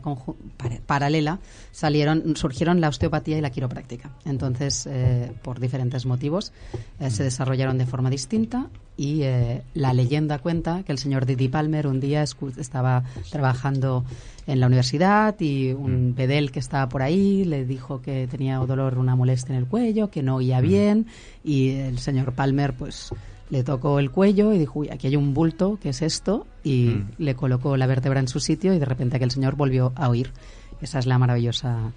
paralela, 0.85 1.39
salieron, 1.71 2.35
surgieron 2.35 2.79
la 2.81 2.89
osteopatía 2.89 3.37
y 3.37 3.41
la 3.41 3.49
quiropráctica. 3.49 4.11
Entonces, 4.25 4.87
eh, 4.89 5.31
por 5.41 5.59
diferentes 5.59 6.05
motivos, 6.05 6.53
eh, 6.99 7.09
se 7.09 7.23
desarrollaron 7.23 7.77
de 7.79 7.85
forma 7.87 8.09
distinta 8.11 8.67
y 9.01 9.23
eh, 9.23 9.63
la 9.73 9.93
leyenda 9.95 10.37
cuenta 10.37 10.83
que 10.83 10.91
el 10.91 10.99
señor 10.99 11.25
Didi 11.25 11.47
Palmer 11.47 11.87
un 11.87 11.99
día 11.99 12.21
estaba 12.21 13.03
trabajando 13.31 14.05
en 14.45 14.59
la 14.59 14.67
universidad 14.67 15.35
y 15.39 15.71
un 15.71 16.13
pedel 16.15 16.51
que 16.51 16.59
estaba 16.59 16.87
por 16.87 17.01
ahí 17.01 17.43
le 17.43 17.65
dijo 17.65 17.99
que 18.03 18.27
tenía 18.29 18.57
dolor, 18.57 18.99
una 18.99 19.15
molestia 19.15 19.53
en 19.55 19.59
el 19.63 19.67
cuello, 19.67 20.11
que 20.11 20.21
no 20.21 20.35
oía 20.35 20.61
bien 20.61 21.07
y 21.43 21.71
el 21.71 21.97
señor 21.97 22.33
Palmer 22.33 22.73
pues 22.73 23.09
le 23.49 23.63
tocó 23.63 23.97
el 23.97 24.11
cuello 24.11 24.53
y 24.53 24.59
dijo, 24.59 24.81
uy, 24.81 24.89
aquí 24.89 25.07
hay 25.07 25.15
un 25.15 25.33
bulto, 25.33 25.79
¿qué 25.81 25.89
es 25.89 26.03
esto? 26.03 26.45
Y 26.63 26.89
Mm. 26.89 27.07
le 27.17 27.33
colocó 27.35 27.77
la 27.77 27.87
vértebra 27.87 28.19
en 28.19 28.27
su 28.27 28.39
sitio 28.39 28.71
y 28.71 28.77
de 28.77 28.85
repente 28.85 29.15
aquel 29.15 29.31
señor 29.31 29.55
volvió 29.55 29.93
a 29.95 30.09
oír. 30.09 30.31
Esa 30.79 30.99
es 30.99 31.07
la 31.07 31.17
maravillosa 31.17 31.91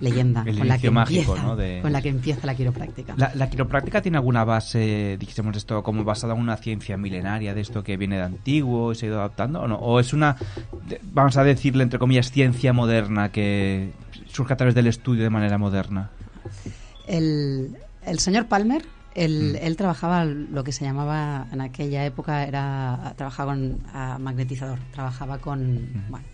leyenda 0.00 0.44
El 0.46 0.58
con 0.58 0.68
la, 0.68 0.78
que 0.78 0.90
mágico, 0.90 1.32
empieza, 1.32 1.42
¿no? 1.48 1.56
de- 1.56 1.80
con 1.82 1.92
la 1.92 2.00
que 2.02 2.08
empieza 2.08 2.46
la 2.46 2.54
quiropráctica. 2.54 3.14
¿La, 3.16 3.32
la 3.34 3.50
quiropráctica 3.50 4.00
tiene 4.00 4.16
alguna 4.18 4.44
base, 4.44 5.16
dijésemos 5.18 5.56
esto, 5.56 5.82
como 5.82 6.04
basada 6.04 6.34
en 6.34 6.40
una 6.40 6.56
ciencia 6.56 6.96
milenaria 6.96 7.52
de 7.54 7.60
esto 7.60 7.82
que 7.82 7.96
viene 7.96 8.16
de 8.16 8.22
antiguo 8.22 8.92
y 8.92 8.94
se 8.94 9.06
ha 9.06 9.08
ido 9.08 9.18
adaptando? 9.18 9.60
¿O 9.62 9.66
no? 9.68 9.76
¿O 9.76 9.98
es 10.00 10.12
una, 10.12 10.36
vamos 11.12 11.36
a 11.36 11.42
decirle, 11.44 11.82
entre 11.82 11.98
comillas, 11.98 12.30
ciencia 12.30 12.72
moderna 12.72 13.30
que 13.32 13.90
surge 14.26 14.52
a 14.52 14.56
través 14.56 14.74
del 14.74 14.86
estudio 14.86 15.24
de 15.24 15.30
manera 15.30 15.58
moderna? 15.58 16.10
El, 17.06 17.76
el 18.04 18.18
señor 18.18 18.46
Palmer, 18.46 18.84
él, 19.14 19.54
Mm. 19.54 19.66
él 19.66 19.76
trabajaba 19.76 20.24
lo 20.24 20.62
que 20.62 20.70
se 20.72 20.84
llamaba 20.84 21.46
en 21.52 21.60
aquella 21.60 22.04
época, 22.04 22.44
era 22.44 23.14
trabajaba 23.16 23.54
con 23.54 23.78
magnetizador, 24.22 24.78
trabajaba 24.92 25.38
con, 25.38 26.04
bueno, 26.08 26.24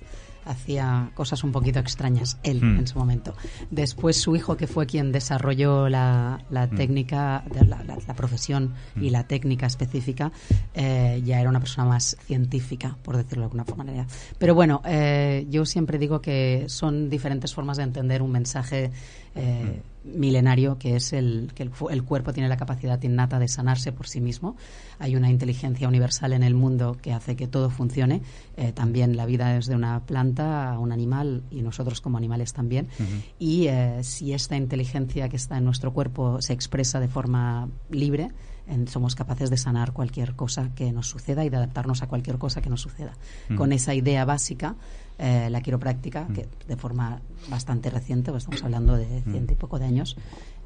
hacía 0.44 1.11
cosas 1.14 1.42
un 1.44 1.52
poquito 1.52 1.78
extrañas 1.78 2.38
él 2.42 2.61
Mm. 2.62 2.78
en 2.80 2.87
su 2.87 2.98
momento. 2.98 3.35
Después 3.70 4.20
su 4.20 4.37
hijo, 4.37 4.57
que 4.57 4.66
fue 4.66 4.87
quien 4.87 5.12
desarrolló 5.12 5.88
la, 5.88 6.40
la 6.50 6.66
Mm. 6.66 6.76
técnica, 6.76 7.44
de 7.52 7.64
la, 7.64 7.83
la- 7.85 7.98
la 8.07 8.14
profesión 8.14 8.74
y 8.96 9.09
Mm. 9.09 9.12
la 9.12 9.26
técnica 9.26 9.66
específica, 9.66 10.33
eh, 10.74 11.22
ya 11.24 11.40
era 11.40 11.50
una 11.50 11.61
persona 11.61 11.87
más 11.88 12.16
científica, 12.26 12.96
por 13.02 13.16
decirlo 13.16 13.42
de 13.42 13.44
alguna 13.61 13.64
manera. 13.76 14.07
Pero 14.38 14.54
bueno, 14.54 14.83
eh, 14.85 15.46
yo 15.50 15.64
siempre 15.66 15.98
digo 15.98 16.20
que 16.20 16.64
son 16.68 17.09
diferentes 17.11 17.54
formas 17.54 17.76
de 17.76 17.85
entender 17.85 18.22
un 18.22 18.30
mensaje 18.33 18.90
eh, 19.35 19.83
milenario 20.05 20.79
que 20.79 20.97
es 20.97 21.12
el 21.12 21.51
que 21.55 21.62
el, 21.62 22.03
cuerpo 22.05 22.33
tiene 22.33 22.49
la 22.49 22.57
capacidad 22.57 23.03
innata 23.03 23.38
de 23.38 23.49
sanarse 23.49 23.90
por 23.92 24.07
sí 24.07 24.20
mismo. 24.20 24.57
Hay 24.99 25.16
una 25.16 25.31
inteligencia 25.31 25.88
universal 25.88 26.33
en 26.35 26.42
el 26.42 26.55
mundo 26.55 26.97
que 27.01 27.12
hace 27.12 27.37
que 27.37 27.47
todo 27.47 27.70
funcione. 27.70 28.23
Eh, 28.57 28.73
también 28.73 29.16
la 29.16 29.27
vida 29.27 29.57
es 29.57 29.66
de 29.66 29.75
una 29.75 30.01
planta 30.01 30.70
a 30.73 30.79
un 30.79 30.92
animal 30.92 31.42
y 31.51 31.62
nosotros 31.62 32.01
como 32.01 32.18
animales 32.18 32.53
también. 32.53 32.88
Y 33.38 33.66
eh, 33.68 34.03
si 34.03 34.33
esta 34.35 34.57
inteligencia 34.57 35.29
que 35.29 35.37
está 35.37 35.57
en 35.57 35.64
nuestro 35.64 35.92
cuerpo 35.92 36.40
se 36.42 36.53
expresa 36.53 37.01
de 37.01 37.09
forma 37.09 37.68
libre, 37.90 38.31
en- 38.66 38.88
somos 38.88 39.14
capaces 39.14 39.51
de 39.51 39.57
sanar 39.57 39.92
cualquier 39.92 40.35
cosa 40.35 40.70
que 40.75 40.92
nos 40.92 41.09
suceda 41.09 41.44
y 41.44 41.49
de 41.49 41.57
adaptarnos 41.57 42.03
a 42.03 42.09
cualquier 42.09 42.38
cosa 42.38 42.61
que 42.61 42.70
nos 42.70 42.83
suceda. 42.83 43.12
Mm. 43.49 43.57
Con 43.57 43.73
esa 43.73 43.94
idea 43.94 44.25
básica, 44.25 44.77
eh, 45.18 45.48
la 45.50 45.61
quiropráctica, 45.61 46.27
que 46.35 46.48
de 46.66 46.77
forma 46.77 47.20
bastante 47.48 47.90
reciente, 47.90 48.31
pues 48.31 48.42
estamos 48.42 48.62
hablando 48.64 48.96
de 48.96 49.22
ciento 49.22 49.53
y 49.53 49.57
poco 49.57 49.79
de 49.79 49.85
años, 49.87 50.16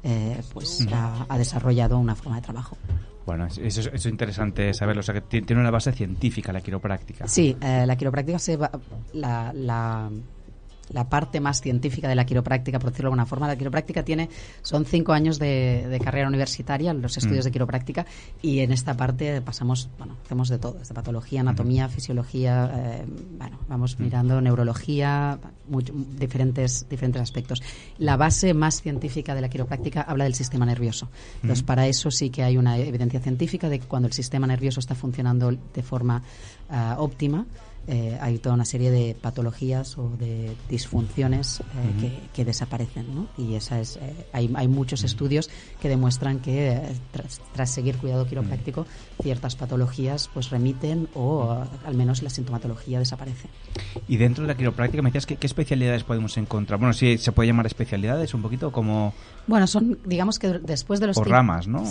eh, 0.03 0.41
pues 0.53 0.87
ha, 0.91 1.25
ha 1.29 1.37
desarrollado 1.37 1.97
una 1.99 2.15
forma 2.15 2.37
de 2.37 2.41
trabajo. 2.41 2.77
Bueno, 3.25 3.45
es- 3.45 3.57
eso, 3.59 3.81
eso 3.81 3.91
es 3.93 4.05
interesante 4.07 4.73
saberlo. 4.73 5.01
O 5.01 5.03
sea, 5.03 5.13
que 5.13 5.21
ti- 5.21 5.41
tiene 5.43 5.61
una 5.61 5.69
base 5.71 5.91
científica 5.91 6.51
la 6.51 6.61
quiropráctica. 6.61 7.27
Sí, 7.27 7.55
eh, 7.61 7.83
la 7.85 7.95
quiropráctica 7.95 8.39
se 8.39 8.57
va, 8.57 8.71
la, 9.13 9.51
la, 9.53 10.09
la 10.91 11.07
parte 11.09 11.39
más 11.39 11.61
científica 11.61 12.07
de 12.07 12.15
la 12.15 12.25
quiropráctica, 12.25 12.79
por 12.79 12.89
decirlo 12.91 13.07
de 13.09 13.13
alguna 13.13 13.25
forma. 13.25 13.47
La 13.47 13.55
quiropráctica 13.57 14.03
tiene, 14.03 14.29
son 14.61 14.85
cinco 14.85 15.13
años 15.13 15.37
de, 15.39 15.87
de 15.87 15.99
carrera 15.99 16.27
universitaria, 16.27 16.93
los 16.93 17.17
estudios 17.17 17.45
Mm. 17.45 17.47
de 17.47 17.51
quiropráctica, 17.51 18.05
y 18.41 18.59
en 18.59 18.71
esta 18.71 18.95
parte 18.95 19.41
pasamos, 19.41 19.89
bueno, 19.97 20.15
hacemos 20.25 20.49
de 20.49 20.57
todo, 20.57 20.73
desde 20.73 20.93
patología, 20.93 21.41
anatomía, 21.41 21.87
fisiología, 21.89 22.71
eh, 22.75 23.05
bueno, 23.37 23.59
vamos 23.67 23.99
mirando 23.99 24.41
neurología, 24.41 25.39
mucho- 25.67 25.93
diferentes, 26.17 26.87
diferentes 26.89 27.21
aspectos. 27.21 27.61
La 27.97 28.17
base 28.17 28.53
más 28.53 28.81
científica 28.81 29.35
de 29.35 29.41
la 29.41 29.49
quiropráctica 29.49 30.01
habla 30.01 30.23
del 30.23 30.33
sistema 30.35 30.65
nervioso. 30.65 31.09
Entonces, 31.35 31.59
Ujú. 31.59 31.67
para 31.67 31.87
eso 31.87 32.09
sí 32.11 32.29
que 32.29 32.43
hay 32.43 32.57
una 32.57 32.77
evidencia 32.77 33.19
científica 33.19 33.69
de 33.69 33.79
que 33.79 33.85
cuando 33.87 34.07
el 34.07 34.13
sistema 34.13 34.47
nervioso 34.47 34.79
está 34.79 34.95
funcionando 34.95 35.51
de 35.51 35.83
forma 35.83 36.21
ah, 36.71 36.95
óptima, 36.99 37.45
eh, 37.91 38.17
hay 38.21 38.37
toda 38.37 38.53
una 38.55 38.65
serie 38.65 38.91
de 38.91 39.15
patologías 39.19 39.97
o 39.97 40.09
de 40.19 40.55
disfunciones 40.69 41.59
eh, 41.59 41.63
Ujú. 41.89 41.99
que, 42.01 42.19
que 42.33 42.45
desaparecen. 42.45 43.07
¿no? 43.15 43.27
Y 43.37 43.55
esa 43.55 43.79
es, 43.79 43.97
eh, 43.97 44.13
hay, 44.31 44.49
hay 44.55 44.67
muchos 44.67 45.03
estudios 45.03 45.49
que 45.81 45.89
demuestran 45.89 46.39
que 46.39 46.67
eh, 46.73 46.81
tras, 47.11 47.41
tras 47.53 47.69
seguir 47.71 47.97
cuidado 47.97 48.27
quiropráctico, 48.27 48.85
ciertas 49.21 49.55
patologías 49.55 50.29
pues 50.33 50.49
remiten 50.51 51.07
o 51.15 51.63
al 51.85 51.95
menos 51.95 52.21
la 52.21 52.29
sintomatología 52.29 52.99
desaparece. 52.99 53.47
Y 54.07 54.17
dentro 54.17 54.43
de 54.43 54.47
la 54.49 54.55
quiropráctica, 54.57 55.01
me 55.01 55.09
decías, 55.09 55.25
¿qué, 55.25 55.35
qué 55.37 55.47
especialidades 55.47 56.03
podemos 56.03 56.37
encontrar? 56.37 56.79
Bueno, 56.79 56.93
sí, 56.93 57.17
se 57.17 57.31
puede 57.31 57.47
llamar 57.47 57.65
especialidades 57.65 58.33
un 58.33 58.41
poquito 58.41 58.71
como... 58.71 59.13
Bueno, 59.47 59.65
son, 59.65 59.97
digamos 60.05 60.37
que 60.37 60.47
después 60.59 60.99
de 60.99 61.07
los... 61.07 61.15
Cinco- 61.15 61.29
ramas, 61.29 61.67
¿no? 61.67 61.83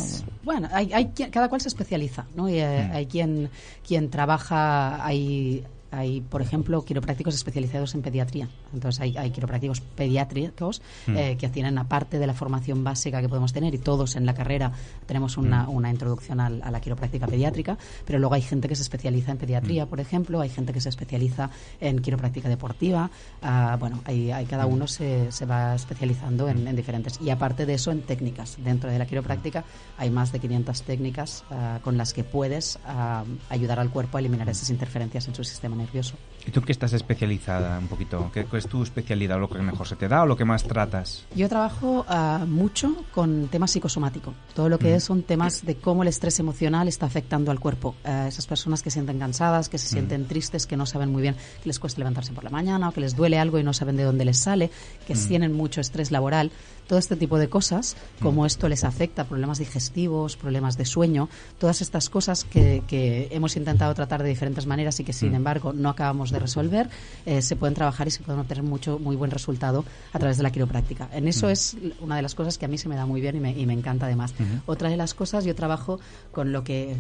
Bueno, 0.45 0.69
hay, 0.73 0.93
hay 0.93 1.07
quien- 1.07 1.31
cada 1.31 1.49
cual 1.49 1.61
se 1.61 1.69
especializa, 1.69 2.27
¿no? 2.37 2.49
Y, 2.49 2.59
eh. 2.61 2.91
Hay 2.93 3.07
quien, 3.07 3.51
quien 3.87 4.11
trabaja, 4.11 5.05
hay, 5.05 5.65
hay, 5.91 6.21
por 6.21 6.43
ejemplo, 6.43 6.85
quiroprácticos 6.85 7.35
especializados 7.35 7.95
en 7.95 8.03
pediatría. 8.03 8.49
Entonces, 8.75 9.01
hay, 9.01 9.17
hay 9.17 9.31
quiroprácticos 9.31 9.81
pediátricos 9.81 10.83
Mm. 11.07 11.17
eh, 11.17 11.37
que 11.39 11.49
tienen, 11.49 11.79
aparte 11.79 12.19
de 12.19 12.27
la 12.27 12.35
formación 12.35 12.85
básica 12.85 13.21
que 13.21 13.29
podemos 13.29 13.53
tener, 13.53 13.75
y 13.75 13.79
todos 13.79 14.17
en 14.17 14.27
la 14.27 14.35
carrera 14.35 14.73
tenemos 15.07 15.37
una, 15.37 15.65
Mm. 15.65 15.71
una 15.75 15.91
introducción 15.91 16.41
al- 16.41 16.63
a 16.63 16.71
la 16.71 16.81
quiropráctica 16.81 17.27
pediátrica, 17.27 17.79
pero 18.05 18.19
luego 18.19 18.35
hay 18.35 18.43
gente 18.43 18.69
que 18.69 18.75
se 18.77 18.83
especializa 18.83 19.33
en 19.33 19.39
pediatría, 19.39 19.87
Mm. 19.87 19.89
por 19.89 20.01
ejemplo, 20.01 20.41
hay 20.41 20.49
gente 20.51 20.73
que 20.73 20.81
se 20.81 20.89
especializa 20.89 21.51
en 21.81 21.99
quiropráctica 22.01 22.49
deportiva. 22.49 23.11
ah, 23.43 23.77
bueno, 23.79 24.01
hay, 24.05 24.31
hay- 24.31 24.47
cada 24.47 24.67
uno 24.67 24.87
se, 24.87 25.31
se 25.33 25.47
va 25.47 25.75
especializando 25.75 26.49
en, 26.49 26.67
en 26.67 26.75
diferentes. 26.77 27.19
Y 27.21 27.31
aparte 27.31 27.67
de 27.67 27.75
eso, 27.75 27.91
en 27.93 28.03
técnicas. 28.03 28.57
Dentro 28.63 28.91
de 28.91 28.99
la 28.99 29.07
quiropráctica 29.07 29.65
hay 29.97 30.11
más 30.11 30.33
de 30.33 30.41
500 30.41 30.83
técnicas 30.83 31.45
ah, 31.51 31.79
con 31.83 31.97
las 31.97 32.13
que 32.13 32.25
puedes 32.25 32.79
ah, 32.87 33.25
ayudar 33.49 33.79
al 33.81 33.91
cuerpo 33.91 34.17
a 34.17 34.21
eliminar 34.21 34.49
esas 34.49 34.71
interferencias 34.71 35.29
en 35.29 35.35
su 35.35 35.45
sistema 35.45 35.77
nervioso. 35.79 36.15
¿Y 36.49 36.51
tú 36.51 36.63
qué 36.63 36.73
estás 36.73 36.95
especializada 36.95 37.79
un 37.79 37.89
poquito? 37.89 38.31
¿Qué, 38.33 38.47
es 38.55 38.67
tu 38.67 38.83
especialidad? 38.83 39.39
¿Lo 39.39 39.51
que 39.51 39.59
mejor 39.59 39.87
se 39.87 39.97
te 39.97 40.09
da 40.09 40.23
o 40.23 40.27
lo 40.27 40.35
que 40.35 40.47
más 40.47 40.65
tratas? 40.65 41.27
Yo 41.37 41.47
trabajo 41.47 42.07
ah, 42.09 42.47
mucho 42.49 43.05
con 43.13 43.49
temas 43.49 43.71
psicosomáticos. 43.73 44.33
Todo 44.55 44.71
lo 44.71 44.79
que 44.79 44.95
es 44.95 45.05
son 45.05 45.25
temas 45.25 45.67
de 45.67 45.77
cómo 45.77 46.05
el 46.05 46.09
estrés 46.09 46.41
emocional 46.41 46.89
está 46.89 47.05
afectando 47.05 47.51
al 47.51 47.61
cuerpo. 47.61 47.97
Ah, 48.03 48.27
esas 48.29 48.47
personas 48.47 48.83
que 48.83 48.89
se 48.89 48.95
sienten 48.95 49.19
cansadas, 49.19 49.69
que 49.69 49.77
se 49.77 49.89
sienten 49.89 50.27
tristes, 50.27 50.67
que 50.67 50.79
no 50.79 50.87
saben 50.87 51.13
muy 51.13 51.21
bien, 51.21 51.35
que 51.63 51.69
les 51.69 51.79
cuesta 51.79 51.99
levantarse 51.99 52.33
por 52.33 52.45
la 52.45 52.51
mañana 52.51 52.89
o 52.89 52.93
que 52.93 53.03
les 53.03 53.15
duele 53.15 53.39
algo 53.39 53.59
y 53.59 53.63
no 53.63 53.75
saben 53.75 53.99
de 53.99 54.05
dónde 54.05 54.25
les 54.25 54.39
sale, 54.39 54.71
que 55.07 55.15
Mm. 55.15 55.29
tienen 55.29 55.53
mucho 55.53 55.83
estrés 55.83 56.11
laboral. 56.11 56.51
Todo 56.87 56.99
este 56.99 57.17
tipo 57.17 57.37
de 57.39 57.51
cosas, 57.51 57.95
cómo 58.23 58.47
esto 58.47 58.67
les 58.71 58.85
afecta, 58.85 59.25
problemas 59.25 59.59
digestivos, 59.59 60.39
problemas 60.39 60.79
de 60.79 60.87
sueño, 60.87 61.29
todas 61.59 61.83
estas 61.83 62.09
cosas 62.09 62.45
que, 62.45 62.83
que 62.89 63.29
hemos 63.33 63.55
intentado 63.59 63.93
tratar 63.93 64.23
de 64.23 64.31
diferentes 64.31 64.65
maneras 64.65 64.99
y 64.99 65.05
que 65.05 65.13
sin 65.13 65.33
Mm. 65.33 65.35
embargo 65.35 65.73
no 65.75 65.91
acabamos 65.91 66.31
de 66.31 66.38
resolver, 66.39 66.89
eh, 67.27 67.43
se 67.43 67.57
pueden 67.57 67.75
trabajar 67.75 68.07
y 68.09 68.11
se 68.11 68.23
pueden 68.23 68.41
obtener 68.41 68.63
mucho, 68.65 68.99
muy 68.99 69.17
buen 69.17 69.31
resultado 69.31 69.85
a 70.13 70.19
través 70.19 70.37
de 70.37 70.43
la 70.43 70.51
quiropráctica. 70.51 71.09
En 71.13 71.29
eso 71.29 71.47
Mm. 71.47 71.51
es 71.51 71.77
una 72.01 72.17
de 72.17 72.23
las 72.23 72.35
cosas 72.35 72.59
que 72.59 72.65
a 72.65 72.69
mí 72.69 72.79
se 72.79 72.89
me 72.89 72.97
da 72.97 73.07
muy 73.07 73.21
bien 73.21 73.37
y 73.37 73.41
me, 73.41 73.53
y 73.59 73.67
me 73.67 73.73
encanta 73.75 74.07
además. 74.07 74.33
Ujú. 74.39 74.63
Otra 74.67 74.89
de 74.91 74.97
las 74.97 75.15
cosas, 75.15 75.45
yo 75.45 75.55
trabajo 75.55 75.99
con 76.33 76.53
lo 76.53 76.65
que, 76.65 76.97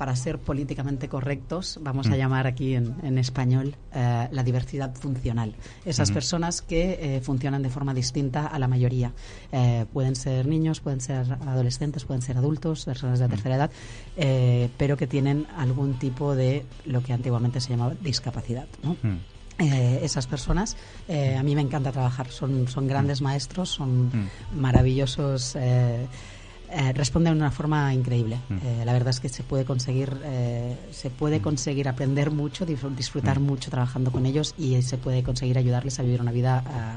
para 0.00 0.16
ser 0.16 0.38
políticamente 0.38 1.10
correctos, 1.10 1.78
vamos 1.82 2.06
a 2.06 2.12
Mm. 2.12 2.16
llamar 2.16 2.46
aquí 2.46 2.74
en, 2.74 2.94
en 3.02 3.18
español 3.18 3.76
eh, 3.92 4.28
la 4.32 4.42
diversidad 4.42 4.94
funcional. 4.94 5.54
Esas 5.84 6.08
Ujú. 6.08 6.14
personas 6.14 6.62
que 6.62 7.16
eh, 7.16 7.20
funcionan 7.20 7.60
de 7.62 7.68
forma 7.68 7.92
distinta 7.92 8.46
a 8.46 8.58
la 8.58 8.66
mayoría. 8.66 9.12
Eh, 9.52 9.84
pueden 9.92 10.16
ser 10.16 10.46
niños, 10.46 10.80
pueden 10.80 11.02
ser 11.02 11.30
adolescentes, 11.46 12.06
pueden 12.06 12.22
ser 12.22 12.38
adultos, 12.38 12.86
personas 12.86 13.18
de 13.18 13.26
la 13.26 13.28
tercera 13.28 13.56
edad, 13.56 13.70
pero 14.78 14.96
que 14.96 15.06
tienen 15.06 15.46
algún 15.58 15.98
tipo 15.98 16.34
de 16.34 16.64
lo 16.86 17.02
que 17.02 17.12
antiguamente 17.12 17.60
se 17.60 17.68
llamaba 17.68 17.92
discapacidad. 18.00 18.68
¿no? 18.82 18.96
Mm. 19.02 19.18
Eh, 19.58 20.00
esas 20.02 20.26
personas, 20.26 20.78
eh, 21.08 21.36
a 21.36 21.42
mí 21.42 21.54
me 21.54 21.60
encanta 21.60 21.92
trabajar. 21.92 22.30
Son, 22.30 22.66
son 22.68 22.86
grandes 22.86 23.20
maestros, 23.20 23.68
son 23.68 24.06
Mm. 24.06 24.30
maravillosos. 24.54 25.56
eh, 25.56 26.06
eh, 26.72 26.92
responden 26.92 27.34
de 27.34 27.40
una 27.40 27.50
forma 27.50 27.92
increíble. 27.94 28.38
Mm. 28.48 28.54
Eh, 28.62 28.82
la 28.84 28.92
verdad 28.92 29.10
es 29.10 29.20
que 29.20 29.28
se 29.28 29.42
puede 29.42 29.64
conseguir, 29.64 30.16
eh, 30.24 30.76
se 30.92 31.10
puede 31.10 31.40
conseguir 31.40 31.88
aprender 31.88 32.30
mucho, 32.30 32.66
disfr- 32.66 32.94
disfrutar 32.94 33.40
Mm. 33.40 33.44
mucho 33.44 33.70
trabajando 33.70 34.10
con 34.12 34.26
ellos 34.26 34.54
y 34.58 34.80
se 34.82 34.98
puede 34.98 35.22
conseguir 35.22 35.58
ayudarles 35.58 35.98
a 35.98 36.02
vivir 36.02 36.20
una 36.20 36.32
vida 36.32 36.62
ah, 36.66 36.96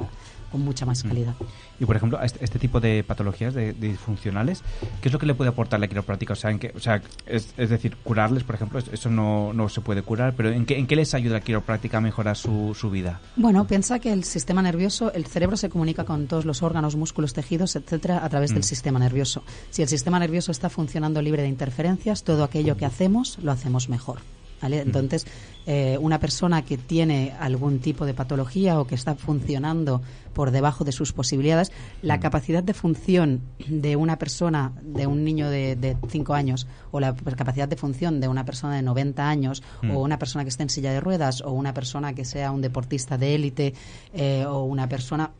con 0.53 0.61
mucha 0.61 0.85
más 0.85 1.03
Mm. 1.03 1.07
calidad. 1.09 1.33
Y 1.81 1.85
por 1.85 1.97
ejemplo, 1.97 2.17
a 2.17 2.23
este, 2.25 2.45
este 2.45 2.59
tipo 2.59 2.79
de 2.79 3.03
patologías 3.03 3.53
de, 3.53 3.73
de 3.73 3.87
disfuncionales, 3.89 4.61
¿qué 5.01 5.09
es 5.09 5.13
lo 5.13 5.19
que 5.19 5.25
le 5.25 5.33
puede 5.33 5.49
aportar 5.49 5.81
la 5.81 5.87
quiropráctica? 5.89 6.31
O 6.31 6.35
sea, 6.37 6.51
en 6.51 6.61
o 6.73 6.79
sea 6.79 7.01
es, 7.25 7.53
es 7.57 7.69
decir, 7.69 7.97
curarles, 8.03 8.43
por 8.43 8.55
ejemplo, 8.55 8.79
es- 8.79 8.87
eso 8.93 9.09
no, 9.09 9.51
no 9.51 9.67
se 9.67 9.81
puede 9.81 10.01
curar, 10.03 10.33
pero 10.37 10.49
¿en 10.49 10.65
qué, 10.65 10.77
en 10.77 10.87
qué 10.87 10.95
les 10.95 11.13
ayuda 11.13 11.33
la 11.33 11.41
quiropráctica 11.41 11.97
a 11.97 12.01
mejorar 12.01 12.37
su, 12.37 12.73
su 12.79 12.89
vida? 12.89 13.19
Bueno, 13.35 13.65
piensa 13.67 13.99
que 13.99 14.13
el 14.13 14.23
sistema 14.23 14.61
nervioso, 14.61 15.11
el 15.11 15.25
cerebro 15.25 15.57
se 15.57 15.69
comunica 15.69 16.05
con 16.05 16.27
todos 16.27 16.45
los 16.45 16.61
órganos, 16.63 16.95
músculos, 16.95 17.33
tejidos, 17.33 17.75
etcétera, 17.75 18.23
a 18.23 18.29
través 18.29 18.51
Mm. 18.51 18.53
del 18.53 18.63
sistema 18.63 18.99
nervioso. 18.99 19.43
Si 19.71 19.81
el 19.81 19.87
sistema 19.87 20.19
nervioso 20.19 20.51
está 20.51 20.69
funcionando 20.69 21.21
libre 21.21 21.41
de 21.41 21.47
interferencias, 21.49 22.23
todo 22.23 22.43
aquello 22.43 22.77
que 22.77 22.85
hacemos 22.85 23.39
lo 23.41 23.51
hacemos 23.51 23.89
mejor. 23.89 24.19
¿Vale? 24.63 24.79
Entonces, 24.79 25.27
eh, 25.65 25.97
una 26.01 26.19
persona 26.19 26.63
que 26.63 26.77
tiene 26.77 27.33
algún 27.39 27.79
tipo 27.79 28.05
de 28.05 28.13
patología 28.13 28.79
o 28.79 28.87
que 28.87 28.95
está 28.95 29.13
funcionando 29.15 30.01
por 30.33 30.51
debajo 30.51 30.83
de 30.83 30.91
sus 30.91 31.13
posibilidades, 31.13 31.71
la 32.01 32.19
capacidad 32.19 32.63
de 32.63 32.73
función 32.73 33.41
de 33.67 33.95
una 33.95 34.17
persona, 34.17 34.71
de 34.81 35.05
un 35.05 35.23
niño 35.23 35.49
de 35.49 35.97
5 36.09 36.33
años, 36.33 36.65
o 36.91 36.99
la 36.99 37.13
capacidad 37.13 37.67
de 37.67 37.75
función 37.75 38.19
de 38.19 38.27
una 38.27 38.45
persona 38.45 38.75
de 38.75 38.81
90 38.81 39.29
años, 39.29 39.61
Mm. 39.81 39.91
o 39.91 39.99
una 40.01 40.17
persona 40.17 40.43
que 40.43 40.49
esté 40.49 40.63
en 40.63 40.69
silla 40.69 40.91
de 40.91 41.01
ruedas, 41.01 41.41
o 41.41 41.51
una 41.51 41.73
persona 41.73 42.13
que 42.13 42.25
sea 42.25 42.51
un 42.51 42.61
deportista 42.61 43.17
de 43.17 43.35
élite, 43.35 43.73
eh, 44.13 44.45
o 44.47 44.63
una 44.63 44.87
persona 44.87 45.31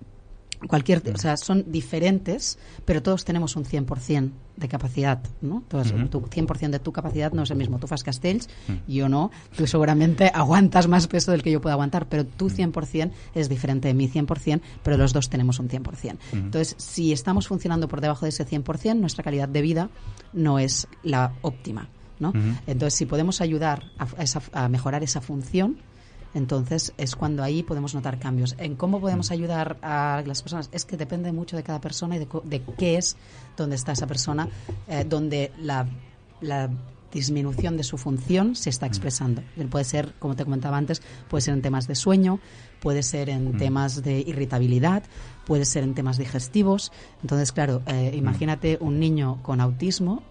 cualquier 0.68 1.02
o 1.14 1.18
sea 1.18 1.38
son 1.38 1.66
diferentes 1.72 2.58
pero 2.86 3.02
todos 3.04 3.26
tenemos 3.26 3.56
un 3.56 3.66
100% 3.66 4.32
de 4.56 4.68
capacidad 4.68 5.20
no 5.42 5.64
Todos- 5.68 5.92
Ujú. 5.92 6.08
tu 6.08 6.22
100% 6.22 6.70
de 6.72 6.80
tu 6.80 6.92
capacidad 6.92 7.32
no 7.34 7.44
es 7.44 7.52
el 7.52 7.58
mismo 7.58 7.80
tú 7.80 7.88
fas 7.88 8.04
castells 8.04 8.48
Mm. 8.68 8.74
yo 8.92 9.10
no 9.10 9.32
tú 9.56 9.66
seguramente 9.68 10.30
aguantas 10.34 10.88
más 10.88 11.08
peso 11.08 11.32
del 11.32 11.42
que 11.44 11.52
yo 11.52 11.62
puedo 11.62 11.74
aguantar 11.74 12.08
pero 12.08 12.26
tu 12.26 12.50
100% 12.50 13.12
es 13.36 13.50
diferente 13.50 13.88
de 13.88 13.94
mi 13.94 14.08
100% 14.08 14.62
pero 14.84 14.98
los 14.98 15.12
dos 15.14 15.30
tenemos 15.30 15.60
un 15.60 15.70
100% 15.70 15.84
Ujú. 16.16 16.18
entonces 16.38 16.76
si 16.78 17.12
estamos 17.14 17.48
funcionando 17.48 17.88
por 17.88 18.02
debajo 18.02 18.26
de 18.26 18.30
ese 18.30 18.46
100% 18.46 18.96
nuestra 19.00 19.24
calidad 19.24 19.50
de 19.50 19.62
vida 19.62 19.90
no 20.34 20.60
es 20.60 20.88
la 21.04 21.34
óptima 21.42 21.90
¿no? 22.20 22.32
Entonces 22.68 22.94
si 22.94 23.06
podemos 23.06 23.42
ayudar 23.42 23.84
a, 23.98 24.06
a 24.18 24.24
esa- 24.24 24.42
a 24.54 24.70
mejorar 24.70 25.04
esa 25.04 25.20
función 25.20 25.78
entonces 26.34 26.94
es 26.98 27.16
cuando 27.16 27.44
ahí 27.44 27.64
podemos 27.64 27.94
notar 27.94 28.20
cambios. 28.20 28.56
¿En 28.58 28.76
cómo 28.76 29.00
podemos 29.00 29.32
ayudar 29.32 29.78
a 29.82 30.24
las 30.26 30.42
personas? 30.42 30.70
Es 30.72 30.86
que 30.86 30.98
depende 30.98 31.32
mucho 31.32 31.56
de 31.56 31.64
cada 31.64 31.80
persona 31.80 32.16
y 32.16 32.20
de, 32.20 32.28
de 32.44 32.62
qué 32.78 32.98
es 32.98 33.16
donde 33.58 33.76
está 33.76 33.92
esa 33.92 34.08
persona, 34.08 34.48
eh, 34.88 35.06
donde 35.08 35.52
la, 35.58 35.88
la 36.42 36.70
disminución 37.14 37.78
de 37.78 37.84
su 37.84 37.98
función 37.98 38.56
se 38.56 38.70
está 38.70 38.88
expresando. 38.88 39.44
Puede 39.70 39.86
ser, 39.86 40.14
como 40.20 40.36
te 40.36 40.44
comentaba 40.44 40.78
antes, 40.78 41.02
puede 41.30 41.42
ser 41.42 41.54
en 41.54 41.62
temas 41.62 41.88
de 41.88 41.96
sueño, 41.96 42.40
puede 42.82 43.04
ser 43.04 43.30
en 43.30 43.56
temas 43.58 44.04
de 44.04 44.20
irritabilidad, 44.20 45.04
puede 45.46 45.66
ser 45.66 45.84
en 45.84 45.94
temas 45.94 46.18
digestivos. 46.18 46.92
Entonces, 47.22 47.52
claro, 47.52 47.84
eh, 47.86 48.12
imagínate 48.16 48.78
un 48.82 49.00
niño 49.00 49.40
con 49.44 49.62
autismo 49.62 50.24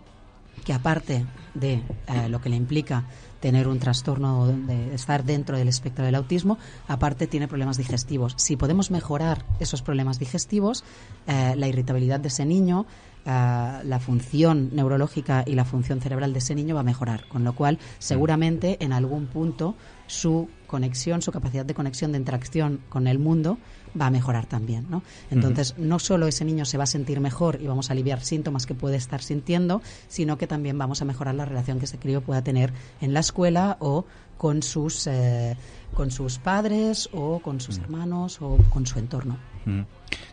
que 0.65 0.73
aparte 0.73 1.27
de 1.55 1.83
eh, 2.07 2.29
lo 2.29 2.41
que 2.41 2.49
le 2.49 2.57
implica 2.57 3.05
tener 3.41 3.67
un 3.67 3.81
trastorno 3.81 4.47
de 4.47 4.95
estar 4.95 5.25
dentro 5.25 5.59
del 5.59 5.67
espectro 5.67 6.05
del 6.05 6.15
autismo, 6.15 6.59
aparte 6.87 7.27
tiene 7.27 7.49
problemas 7.49 7.77
digestivos. 7.77 8.35
Si 8.37 8.57
podemos 8.57 8.93
mejorar 8.93 9.45
esos 9.59 9.83
problemas 9.83 10.21
digestivos, 10.21 10.85
eh, 11.27 11.55
la 11.57 11.67
irritabilidad 11.67 12.21
de 12.21 12.29
ese 12.29 12.45
niño, 12.45 12.87
eh, 13.25 13.81
la 13.85 13.99
función 14.01 14.71
neurológica 14.73 15.43
y 15.45 15.55
la 15.55 15.65
función 15.65 16.01
cerebral 16.01 16.33
de 16.33 16.38
ese 16.38 16.55
niño 16.55 16.77
va 16.77 16.83
a 16.83 16.85
mejorar, 16.85 17.27
con 17.27 17.43
lo 17.43 17.53
cual 17.55 17.81
seguramente 17.99 18.77
en 18.81 18.93
algún 18.93 19.27
punto 19.27 19.75
su 20.07 20.49
conexión, 20.69 21.21
su 21.21 21.33
capacidad 21.33 21.67
de 21.67 21.75
conexión, 21.75 22.12
de 22.12 22.19
interacción 22.19 22.81
con 22.88 23.09
el 23.09 23.19
mundo 23.19 23.59
va 23.99 24.07
a 24.07 24.11
mejorar 24.11 24.47
también, 24.47 24.87
¿no? 24.91 25.03
Entonces, 25.31 25.75
no 25.79 25.99
solo 25.99 26.27
ese 26.27 26.45
niño 26.45 26.65
se 26.65 26.79
va 26.79 26.85
a 26.85 26.87
sentir 26.87 27.21
mejor 27.21 27.61
y 27.61 27.67
vamos 27.67 27.91
a 27.91 27.93
aliviar 27.93 28.23
síntomas 28.23 28.67
que 28.67 28.75
puede 28.75 28.97
estar 28.97 29.23
sintiendo, 29.23 29.83
sino 30.09 30.39
que 30.39 30.47
también 30.47 30.79
vamos 30.79 31.03
a 31.03 31.05
mejorar 31.05 31.35
la 31.35 31.45
relación 31.45 31.79
que 31.79 31.85
ese 31.85 31.99
crío 31.99 32.23
pueda 32.23 32.43
tener 32.43 32.73
en 33.01 33.15
la 33.15 33.21
escuela 33.21 33.77
o 33.81 34.05
con 34.39 34.63
sus 34.63 35.07
eh, 35.07 35.57
con 35.95 36.11
sus 36.11 36.39
padres 36.39 37.09
o 37.13 37.39
con 37.41 37.61
sus 37.61 37.79
hermanos 37.79 38.39
o 38.41 38.57
con 38.71 38.87
su 38.87 38.99
entorno. 38.99 39.37
Mm. 39.67 39.83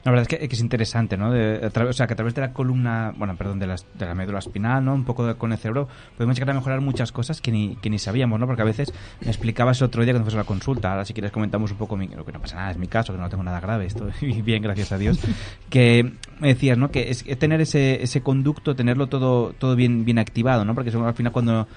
La 0.04 0.12
verdad 0.12 0.22
es 0.32 0.40
que, 0.40 0.48
que 0.48 0.56
es 0.56 0.62
interesante, 0.62 1.18
¿no? 1.18 1.32
De- 1.32 1.70
o 1.88 1.94
sea, 1.94 2.08
que 2.08 2.14
a 2.14 2.16
través 2.16 2.34
de 2.36 2.42
la 2.42 2.54
columna, 2.54 3.14
bueno, 3.18 3.36
perdón, 3.36 3.60
de, 3.60 3.68
las- 3.68 3.86
de 3.98 4.06
la 4.06 4.16
médula 4.16 4.40
espinal, 4.40 4.84
¿no? 4.84 4.94
Un 4.94 5.04
poco 5.06 5.26
de- 5.26 5.36
con 5.36 5.52
el 5.52 5.58
cerebro, 5.58 5.88
podemos 6.18 6.36
llegar 6.38 6.52
a 6.52 6.54
mejorar 6.54 6.82
muchas 6.82 7.12
cosas 7.12 7.42
que 7.42 7.52
ni, 7.52 7.76
que 7.78 7.90
ni 7.90 8.00
sabíamos, 8.00 8.40
¿no? 8.40 8.46
Porque 8.48 8.62
a 8.62 8.66
veces 8.66 8.94
me 9.22 9.28
explicabas 9.28 9.82
otro 9.82 10.04
día 10.04 10.14
cuando 10.14 10.26
fuiste 10.26 10.40
a 10.40 10.44
la 10.44 10.48
consulta, 10.48 10.92
ahora 10.92 11.06
si 11.06 11.14
quieres 11.14 11.32
comentamos 11.32 11.72
un 11.72 11.78
poco, 11.78 11.98
mi- 11.98 12.08
lo 12.08 12.26
que 12.26 12.32
no 12.32 12.40
pasa 12.40 12.56
nada, 12.58 12.72
es 12.72 12.78
mi 12.78 12.88
caso, 12.88 13.14
que 13.14 13.20
no 13.20 13.30
tengo 13.30 13.44
nada 13.44 13.60
grave, 13.60 13.86
estoy 13.86 14.12
bien, 14.44 14.62
gracias 14.64 14.92
a 14.92 14.98
Dios, 14.98 15.20
que 15.70 16.14
me 16.40 16.50
decías, 16.50 16.78
¿no? 16.78 16.92
Que 16.92 17.10
es, 17.10 17.24
es 17.28 17.38
tener 17.40 17.62
ese, 17.62 18.02
ese 18.02 18.22
conducto, 18.22 18.76
tenerlo 18.76 19.08
todo, 19.08 19.54
todo 19.54 19.76
bien, 19.76 20.06
bien 20.06 20.20
activado, 20.20 20.66
¿no? 20.66 20.74
Porque 20.76 20.90
al 20.92 21.14
final 21.14 21.32
cuando, 21.32 21.68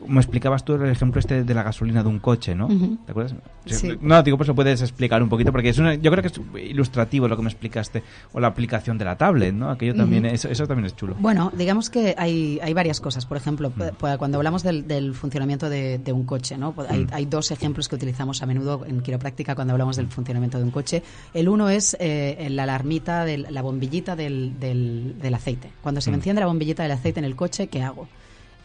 como 0.00 0.18
explicabas 0.18 0.64
tú 0.64 0.74
el 0.74 0.90
ejemplo 0.90 1.18
este 1.20 1.44
de 1.44 1.54
la 1.54 1.62
gasolina 1.62 2.02
de 2.02 2.08
un 2.08 2.18
coche, 2.18 2.54
¿no? 2.54 2.66
Ujú. 2.66 2.98
¿Te 3.04 3.12
acuerdas? 3.12 3.34
Sí. 3.66 3.96
No, 4.00 4.22
digo, 4.22 4.36
pues 4.36 4.48
lo 4.48 4.54
puedes 4.54 4.80
explicar 4.82 5.22
un 5.22 5.28
poquito, 5.28 5.52
porque 5.52 5.68
es 5.68 5.78
una, 5.78 5.94
yo 5.94 6.10
creo 6.10 6.22
que 6.22 6.28
es 6.28 6.40
ilustrativo 6.70 7.28
lo 7.28 7.36
que 7.36 7.39
me 7.42 7.48
explicaste, 7.50 8.02
o 8.32 8.40
la 8.40 8.48
aplicación 8.48 8.98
de 8.98 9.04
la 9.04 9.16
tablet, 9.16 9.54
¿no? 9.54 9.70
Aquello 9.70 9.94
también, 9.94 10.24
eso, 10.26 10.48
eso 10.48 10.66
también 10.66 10.86
es 10.86 10.96
chulo. 10.96 11.16
Bueno, 11.18 11.52
digamos 11.56 11.90
que 11.90 12.14
hay, 12.18 12.58
hay 12.62 12.72
varias 12.74 13.00
cosas. 13.00 13.26
Por 13.26 13.36
ejemplo, 13.36 13.72
cuando 14.18 14.38
hablamos 14.38 14.62
del, 14.62 14.86
del 14.86 15.14
funcionamiento 15.14 15.68
de, 15.68 15.98
de 15.98 16.12
un 16.12 16.24
coche, 16.24 16.56
¿no? 16.56 16.74
Pu- 16.74 16.86
Hay, 16.88 17.06
hay 17.12 17.26
dos 17.26 17.50
ejemplos 17.50 17.88
que 17.88 17.96
utilizamos 17.96 18.42
a 18.42 18.46
menudo 18.46 18.84
en 18.86 19.00
quiropráctica 19.00 19.54
cuando 19.54 19.72
hablamos 19.72 19.96
del 19.96 20.08
funcionamiento 20.08 20.58
de 20.58 20.64
un 20.64 20.70
coche. 20.70 21.02
El 21.34 21.48
uno 21.48 21.68
es 21.68 21.96
eh, 22.00 22.48
la 22.50 22.64
alarmita, 22.64 23.24
del- 23.24 23.46
la 23.50 23.62
bombillita 23.62 24.16
del, 24.16 24.58
del- 24.58 25.16
del 25.20 25.34
aceite. 25.34 25.70
Cuando 25.82 26.00
se 26.00 26.10
me 26.10 26.16
enciende 26.16 26.40
la 26.40 26.46
bombillita 26.46 26.82
del 26.82 26.92
aceite 26.92 27.20
en 27.20 27.24
el 27.24 27.36
coche, 27.36 27.68
¿qué 27.68 27.82
hago? 27.82 28.08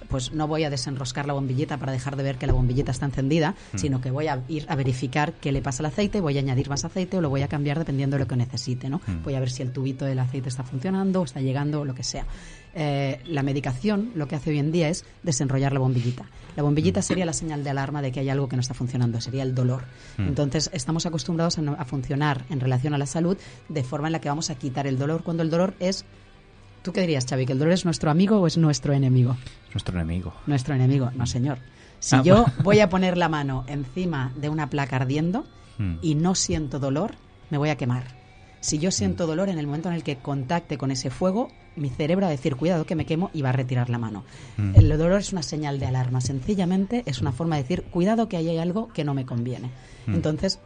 Pues 0.09 0.31
no 0.33 0.47
voy 0.47 0.63
a 0.63 0.69
desenroscar 0.69 1.25
la 1.27 1.33
bombillita 1.33 1.77
para 1.77 1.91
dejar 1.91 2.15
de 2.15 2.23
ver 2.23 2.37
que 2.37 2.47
la 2.47 2.53
bombillita 2.53 2.91
está 2.91 3.05
encendida, 3.05 3.55
Mm. 3.73 3.77
sino 3.77 4.01
que 4.01 4.11
voy 4.11 4.27
a 4.27 4.41
ir 4.47 4.65
a 4.69 4.75
verificar 4.75 5.33
qué 5.33 5.51
le 5.51 5.61
pasa 5.61 5.81
al 5.81 5.87
aceite, 5.87 6.21
voy 6.21 6.37
a 6.37 6.39
añadir 6.41 6.69
más 6.69 6.85
aceite 6.85 7.17
o 7.17 7.21
lo 7.21 7.29
voy 7.29 7.41
a 7.41 7.47
cambiar 7.47 7.79
dependiendo 7.79 8.15
de 8.17 8.23
lo 8.23 8.27
que 8.27 8.35
necesite, 8.35 8.89
¿no? 8.89 9.01
Mm. 9.05 9.23
Voy 9.23 9.35
a 9.35 9.39
ver 9.39 9.49
si 9.49 9.61
el 9.63 9.71
tubito 9.71 10.05
del 10.05 10.19
aceite 10.19 10.49
está 10.49 10.63
funcionando, 10.63 11.21
o 11.21 11.23
está 11.23 11.41
llegando, 11.41 11.81
o 11.81 11.85
lo 11.85 11.93
que 11.95 12.03
sea. 12.03 12.25
Eh, 12.77 13.21
la 13.27 13.41
medicación 13.41 14.11
lo 14.15 14.27
que 14.27 14.35
hace 14.35 14.49
hoy 14.49 14.59
en 14.59 14.71
día 14.71 14.89
es 14.89 15.05
desenrollar 15.23 15.71
la 15.71 15.79
bombillita. 15.79 16.25
La 16.57 16.63
bombillita 16.63 17.01
sería 17.01 17.25
la 17.25 17.33
señal 17.33 17.63
de 17.63 17.69
alarma 17.69 18.01
de 18.01 18.11
que 18.11 18.19
hay 18.19 18.29
algo 18.29 18.49
que 18.49 18.55
no 18.57 18.61
está 18.61 18.73
funcionando, 18.73 19.21
sería 19.21 19.43
el 19.43 19.55
dolor. 19.55 19.83
Mm. 20.17 20.27
Entonces, 20.27 20.69
estamos 20.73 21.05
acostumbrados 21.05 21.57
a, 21.57 21.61
no- 21.61 21.75
a 21.79 21.85
funcionar 21.85 22.43
en 22.49 22.59
relación 22.59 22.93
a 22.93 22.97
la 22.97 23.05
salud 23.05 23.37
de 23.69 23.83
forma 23.83 24.07
en 24.07 24.11
la 24.13 24.19
que 24.21 24.29
vamos 24.29 24.49
a 24.49 24.55
quitar 24.55 24.87
el 24.87 24.97
dolor 24.97 25.23
cuando 25.23 25.43
el 25.43 25.49
dolor 25.49 25.73
es... 25.79 26.05
¿Tú 26.85 26.93
qué 26.93 27.01
dirías, 27.01 27.25
Xavi? 27.27 27.47
¿Que 27.47 27.53
el 27.53 27.57
dolor 27.59 27.73
es 27.73 27.83
nuestro 27.83 28.11
amigo 28.11 28.39
o 28.39 28.45
es 28.45 28.57
nuestro 28.57 28.93
enemigo? 28.93 29.35
Es 29.69 29.73
nuestro 29.73 29.95
enemigo. 29.99 30.33
Nuestro 30.45 30.75
enemigo, 30.75 31.09
no 31.15 31.25
señor. 31.25 31.57
Si 31.99 32.15
Ah, 32.15 32.21
yo 32.23 32.43
bueno. 32.43 32.53
voy 32.63 32.79
a 32.79 32.89
poner 32.89 33.17
la 33.17 33.27
mano 33.27 33.63
encima 33.67 34.31
de 34.35 34.49
una 34.49 34.69
placa 34.69 34.97
ardiendo 34.97 35.45
Mm. 35.79 35.95
y 36.03 36.13
no 36.13 36.35
siento 36.35 36.77
dolor, 36.77 37.15
me 37.49 37.57
voy 37.57 37.69
a 37.69 37.75
quemar. 37.75 38.03
Si 38.61 38.77
yo 38.77 38.91
siento 38.91 39.25
dolor 39.25 39.49
en 39.49 39.57
el 39.57 39.65
momento 39.65 39.89
en 39.89 39.95
el 39.95 40.03
que 40.03 40.17
contacte 40.17 40.77
con 40.77 40.91
ese 40.91 41.09
fuego, 41.09 41.49
mi 41.75 41.89
cerebro 41.89 42.25
va 42.25 42.27
a 42.27 42.31
decir, 42.31 42.55
cuidado 42.55 42.85
que 42.85 42.95
me 42.95 43.05
quemo 43.07 43.31
y 43.33 43.41
va 43.41 43.49
a 43.49 43.53
retirar 43.53 43.89
la 43.89 43.97
mano. 43.97 44.23
Mm. 44.57 44.75
El 44.75 44.89
dolor 44.89 45.19
es 45.19 45.33
una 45.33 45.41
señal 45.43 45.79
de 45.79 45.87
alarma, 45.87 46.21
sencillamente 46.21 47.01
es 47.07 47.19
una 47.19 47.31
forma 47.31 47.55
de 47.55 47.63
decir, 47.63 47.81
cuidado 47.91 48.29
que 48.29 48.37
ahí 48.37 48.47
hay 48.47 48.59
algo 48.59 48.89
que 48.93 49.03
no 49.03 49.13
me 49.15 49.25
conviene. 49.25 49.71
Entonces, 50.07 50.59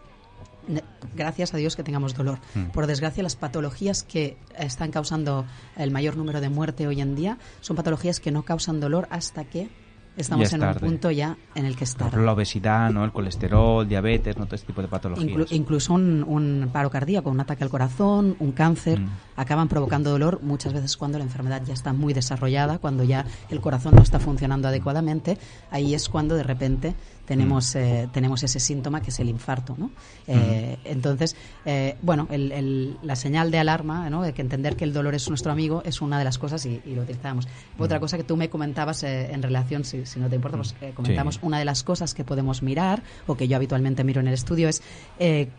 gracias 1.15 1.53
a 1.53 1.57
Dios 1.57 1.76
que 1.76 1.84
tengamos 1.84 2.13
dolor. 2.15 2.39
Mm. 2.55 2.65
Por 2.72 2.88
desgracia, 2.88 3.24
las 3.24 3.36
patologías 3.36 4.03
que 4.03 4.38
están 4.57 4.91
causando 4.91 5.45
el 5.78 5.91
mayor 5.91 6.15
número 6.17 6.41
de 6.41 6.49
muerte 6.49 6.88
hoy 6.88 7.01
en 7.01 7.15
día 7.15 7.38
son 7.61 7.76
patologías 7.76 8.20
que 8.20 8.32
no 8.32 8.43
causan 8.43 8.80
dolor 8.80 9.07
hasta 9.11 9.43
que 9.45 9.70
estamos 10.17 10.47
es 10.47 10.53
en 10.53 10.61
un 10.61 10.67
tarde. 10.67 10.80
punto 10.86 11.11
ya 11.11 11.38
en 11.55 11.65
el 11.65 11.78
que 11.78 11.86
es 11.86 11.91
Por 11.91 11.99
tarde. 11.99 12.09
ejemplo, 12.09 12.26
la 12.26 12.34
obesidad, 12.34 12.89
¿no? 12.91 13.05
El 13.05 13.13
colesterol, 13.13 13.88
diabetes, 13.88 14.36
¿no? 14.38 14.45
Todo 14.47 14.55
este 14.55 14.67
tipo 14.67 14.82
de 14.82 14.89
patologías. 14.89 15.30
Inclu- 15.30 15.47
incluso 15.51 15.93
un, 15.93 16.26
un 16.28 16.70
paro 16.74 16.89
cardíaco, 16.89 17.30
un 17.30 17.39
ataque 17.39 17.63
al 17.63 17.70
corazón, 17.70 18.36
un 18.39 18.51
cáncer, 18.51 18.99
Mm. 18.99 19.07
acaban 19.38 19.70
provocando 19.70 20.09
dolor 20.11 20.41
muchas 20.43 20.74
veces 20.74 20.97
cuando 20.97 21.17
la 21.20 21.24
enfermedad 21.24 21.61
ya 21.65 21.74
está 21.74 21.93
muy 21.93 22.11
desarrollada, 22.13 22.80
cuando 22.80 23.05
ya 23.05 23.26
el 23.49 23.61
corazón 23.61 23.95
no 23.95 24.01
está 24.01 24.20
funcionando 24.20 24.67
adecuadamente, 24.67 25.38
ahí 25.72 25.93
es 25.93 26.09
cuando 26.09 26.36
de 26.36 26.43
repente 26.43 26.95
tenemos, 27.30 27.75
eh, 27.75 28.09
tenemos 28.11 28.43
ese 28.43 28.59
síntoma 28.59 29.01
que 29.01 29.11
es 29.11 29.19
el 29.19 29.30
infarto. 29.30 29.75
¿no? 29.77 29.91
Eh, 30.27 30.77
Entonces, 30.84 31.36
eh, 31.63 31.95
bueno, 32.01 32.27
el- 32.32 32.51
el- 32.51 32.97
la 33.03 33.15
señal 33.15 33.51
de 33.51 33.59
alarma, 33.59 34.09
¿no? 34.09 34.23
de 34.23 34.34
que 34.34 34.41
entender 34.41 34.75
que 34.75 34.84
el 34.84 34.91
dolor 34.93 35.13
es 35.15 35.30
nuestro 35.30 35.51
amigo, 35.51 35.84
es 35.86 36.01
una 36.01 36.17
de 36.17 36.25
las 36.25 36.38
cosas 36.39 36.65
y, 36.65 36.82
y 36.86 36.95
lo 36.95 37.03
utilizamos. 37.03 37.47
Otra 37.77 37.99
cosa 37.99 38.17
que 38.17 38.23
tú 38.23 38.36
me 38.36 38.49
comentabas 38.49 39.03
eh, 39.03 39.32
en 39.32 39.41
relación, 39.43 39.84
si, 39.86 40.05
si 40.07 40.19
no 40.19 40.27
te 40.27 40.36
importa, 40.36 40.57
pues 40.57 40.75
comentamos 40.95 41.36
Sí. 41.36 41.41
una 41.43 41.59
de 41.59 41.65
las 41.65 41.84
cosas 41.84 42.13
que 42.15 42.23
podemos 42.23 42.63
mirar, 42.63 43.03
o 43.27 43.36
que 43.38 43.47
yo 43.47 43.55
habitualmente 43.55 44.03
miro 44.03 44.19
en 44.21 44.27
el 44.27 44.34
estudio, 44.34 44.67
es 44.67 44.82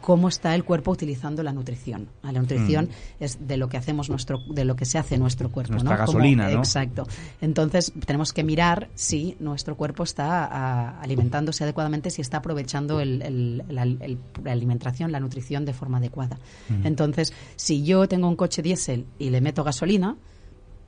cómo 0.00 0.28
está 0.28 0.54
el 0.56 0.64
cuerpo 0.64 0.90
utilizando 0.90 1.42
la 1.44 1.52
nutrición. 1.52 2.08
La 2.22 2.32
nutrición 2.32 2.88
es 3.20 3.46
de 3.46 3.56
lo 3.56 3.68
que 3.68 3.76
hacemos 3.76 4.10
nuestro, 4.10 4.40
de 4.50 4.64
lo 4.64 4.74
que 4.74 4.84
se 4.84 4.98
hace 4.98 5.16
nuestro 5.18 5.50
cuerpo. 5.50 5.72
Nuestra 5.74 5.92
¿no? 5.96 5.98
Gasolina, 5.98 6.50
¿no? 6.50 6.58
Exacto. 6.58 7.06
Entonces 7.40 7.92
tenemos 8.06 8.32
que 8.32 8.42
mirar 8.42 8.88
si 8.96 9.36
nuestro 9.38 9.76
cuerpo 9.76 10.02
está 10.02 10.48
ah, 10.50 11.00
alimentándose 11.00 11.59
adecuadamente, 11.64 12.10
si 12.10 12.20
está 12.22 12.38
aprovechando 12.38 13.00
el- 13.00 13.22
el- 13.22 13.64
la, 13.68 13.82
el- 13.82 14.18
la 14.44 14.52
alimentación, 14.52 15.12
la 15.12 15.20
nutrición 15.20 15.64
de 15.64 15.72
forma 15.72 15.98
adecuada. 15.98 16.38
Entonces, 16.84 17.32
si 17.56 17.84
yo 17.84 18.06
tengo 18.08 18.28
un 18.28 18.36
coche 18.36 18.62
diésel 18.62 19.06
y 19.18 19.30
le 19.30 19.40
meto 19.40 19.64
gasolina, 19.64 20.16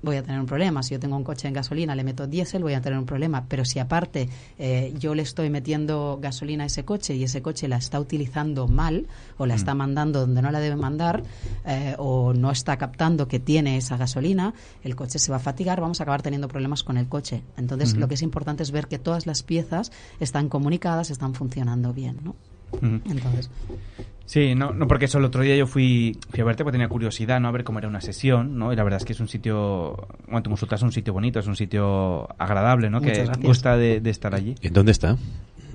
voy 0.03 0.16
a 0.16 0.22
tener 0.22 0.40
un 0.40 0.46
problema. 0.46 0.82
Si 0.82 0.92
yo 0.92 1.00
tengo 1.00 1.16
un 1.16 1.24
coche 1.24 1.48
en 1.48 1.55
gasolina, 1.55 1.94
le 1.94 2.05
meto 2.05 2.26
diésel, 2.26 2.62
voy 2.62 2.74
a 2.74 2.80
tener 2.80 2.98
un 2.98 3.07
problema. 3.07 3.46
Pero 3.48 3.64
si 3.64 3.78
aparte 3.78 4.28
eh, 4.59 4.94
yo 4.98 5.14
le 5.14 5.22
estoy 5.22 5.50
metiendo 5.50 6.18
gasolina 6.20 6.64
a 6.64 6.66
ese 6.66 6.84
coche 6.84 7.14
y 7.14 7.24
ese 7.24 7.42
coche 7.42 7.68
la 7.68 7.76
está 7.76 8.00
utilizando 8.00 8.68
mal 8.68 9.07
o 9.38 9.46
la 9.46 9.55
está 9.55 9.74
mandando 9.74 10.20
donde 10.20 10.42
no 10.42 10.50
la 10.50 10.61
debe 10.61 10.76
mandar 10.76 11.22
eh, 11.64 11.94
o 11.98 12.32
no 12.34 12.50
está 12.50 12.76
captando 12.76 13.28
que 13.28 13.40
tiene 13.40 13.76
esa 13.76 13.96
gasolina, 13.96 14.55
el 14.82 14.96
coche 14.96 15.18
se 15.18 15.30
va 15.30 15.36
a 15.36 15.40
fatigar, 15.40 15.80
vamos 15.80 16.00
a 16.00 16.05
acabar 16.05 16.22
teniendo 16.22 16.48
problemas 16.48 16.82
con 16.82 16.96
el 16.96 17.09
coche. 17.09 17.42
Entonces, 17.57 17.96
lo 17.96 18.09
que 18.09 18.14
es 18.14 18.22
importante 18.22 18.62
es 18.62 18.70
ver 18.70 18.88
que 18.88 18.98
todas 18.98 19.26
las 19.26 19.42
piezas 19.42 19.92
están 20.20 20.48
comunicadas, 20.48 21.11
están 21.11 21.34
funcionando 21.34 21.92
bien, 21.92 22.18
¿no? 22.22 22.34
Entonces, 22.80 23.50
Sí, 24.24 24.54
no, 24.54 24.72
no, 24.72 24.86
porque 24.88 25.06
eso 25.06 25.18
el 25.18 25.24
otro 25.24 25.42
día 25.42 25.56
yo 25.56 25.66
fui, 25.66 26.16
fui 26.30 26.40
a 26.40 26.44
verte 26.44 26.64
porque 26.64 26.76
tenía 26.76 26.88
curiosidad, 26.88 27.40
¿no? 27.40 27.48
A 27.48 27.50
ver 27.50 27.64
cómo 27.64 27.78
era 27.78 27.88
una 27.88 28.00
sesión, 28.00 28.58
¿no? 28.58 28.72
Y 28.72 28.76
la 28.76 28.84
verdad 28.84 28.98
es 28.98 29.04
que 29.04 29.12
es 29.12 29.20
un 29.20 29.28
sitio, 29.28 30.06
bueno, 30.26 30.42
tu 30.42 30.50
consulta 30.50 30.76
es 30.76 30.82
un 30.82 30.92
sitio 30.92 31.12
bonito, 31.12 31.38
es 31.38 31.46
un 31.46 31.56
sitio 31.56 32.28
agradable, 32.38 32.88
¿no? 32.90 33.00
Muchas 33.00 33.18
que 33.18 33.24
gracias. 33.24 33.46
gusta 33.46 33.76
de, 33.76 34.00
de 34.00 34.10
estar 34.10 34.34
allí. 34.34 34.54
¿En 34.62 34.72
dónde 34.72 34.92
está? 34.92 35.16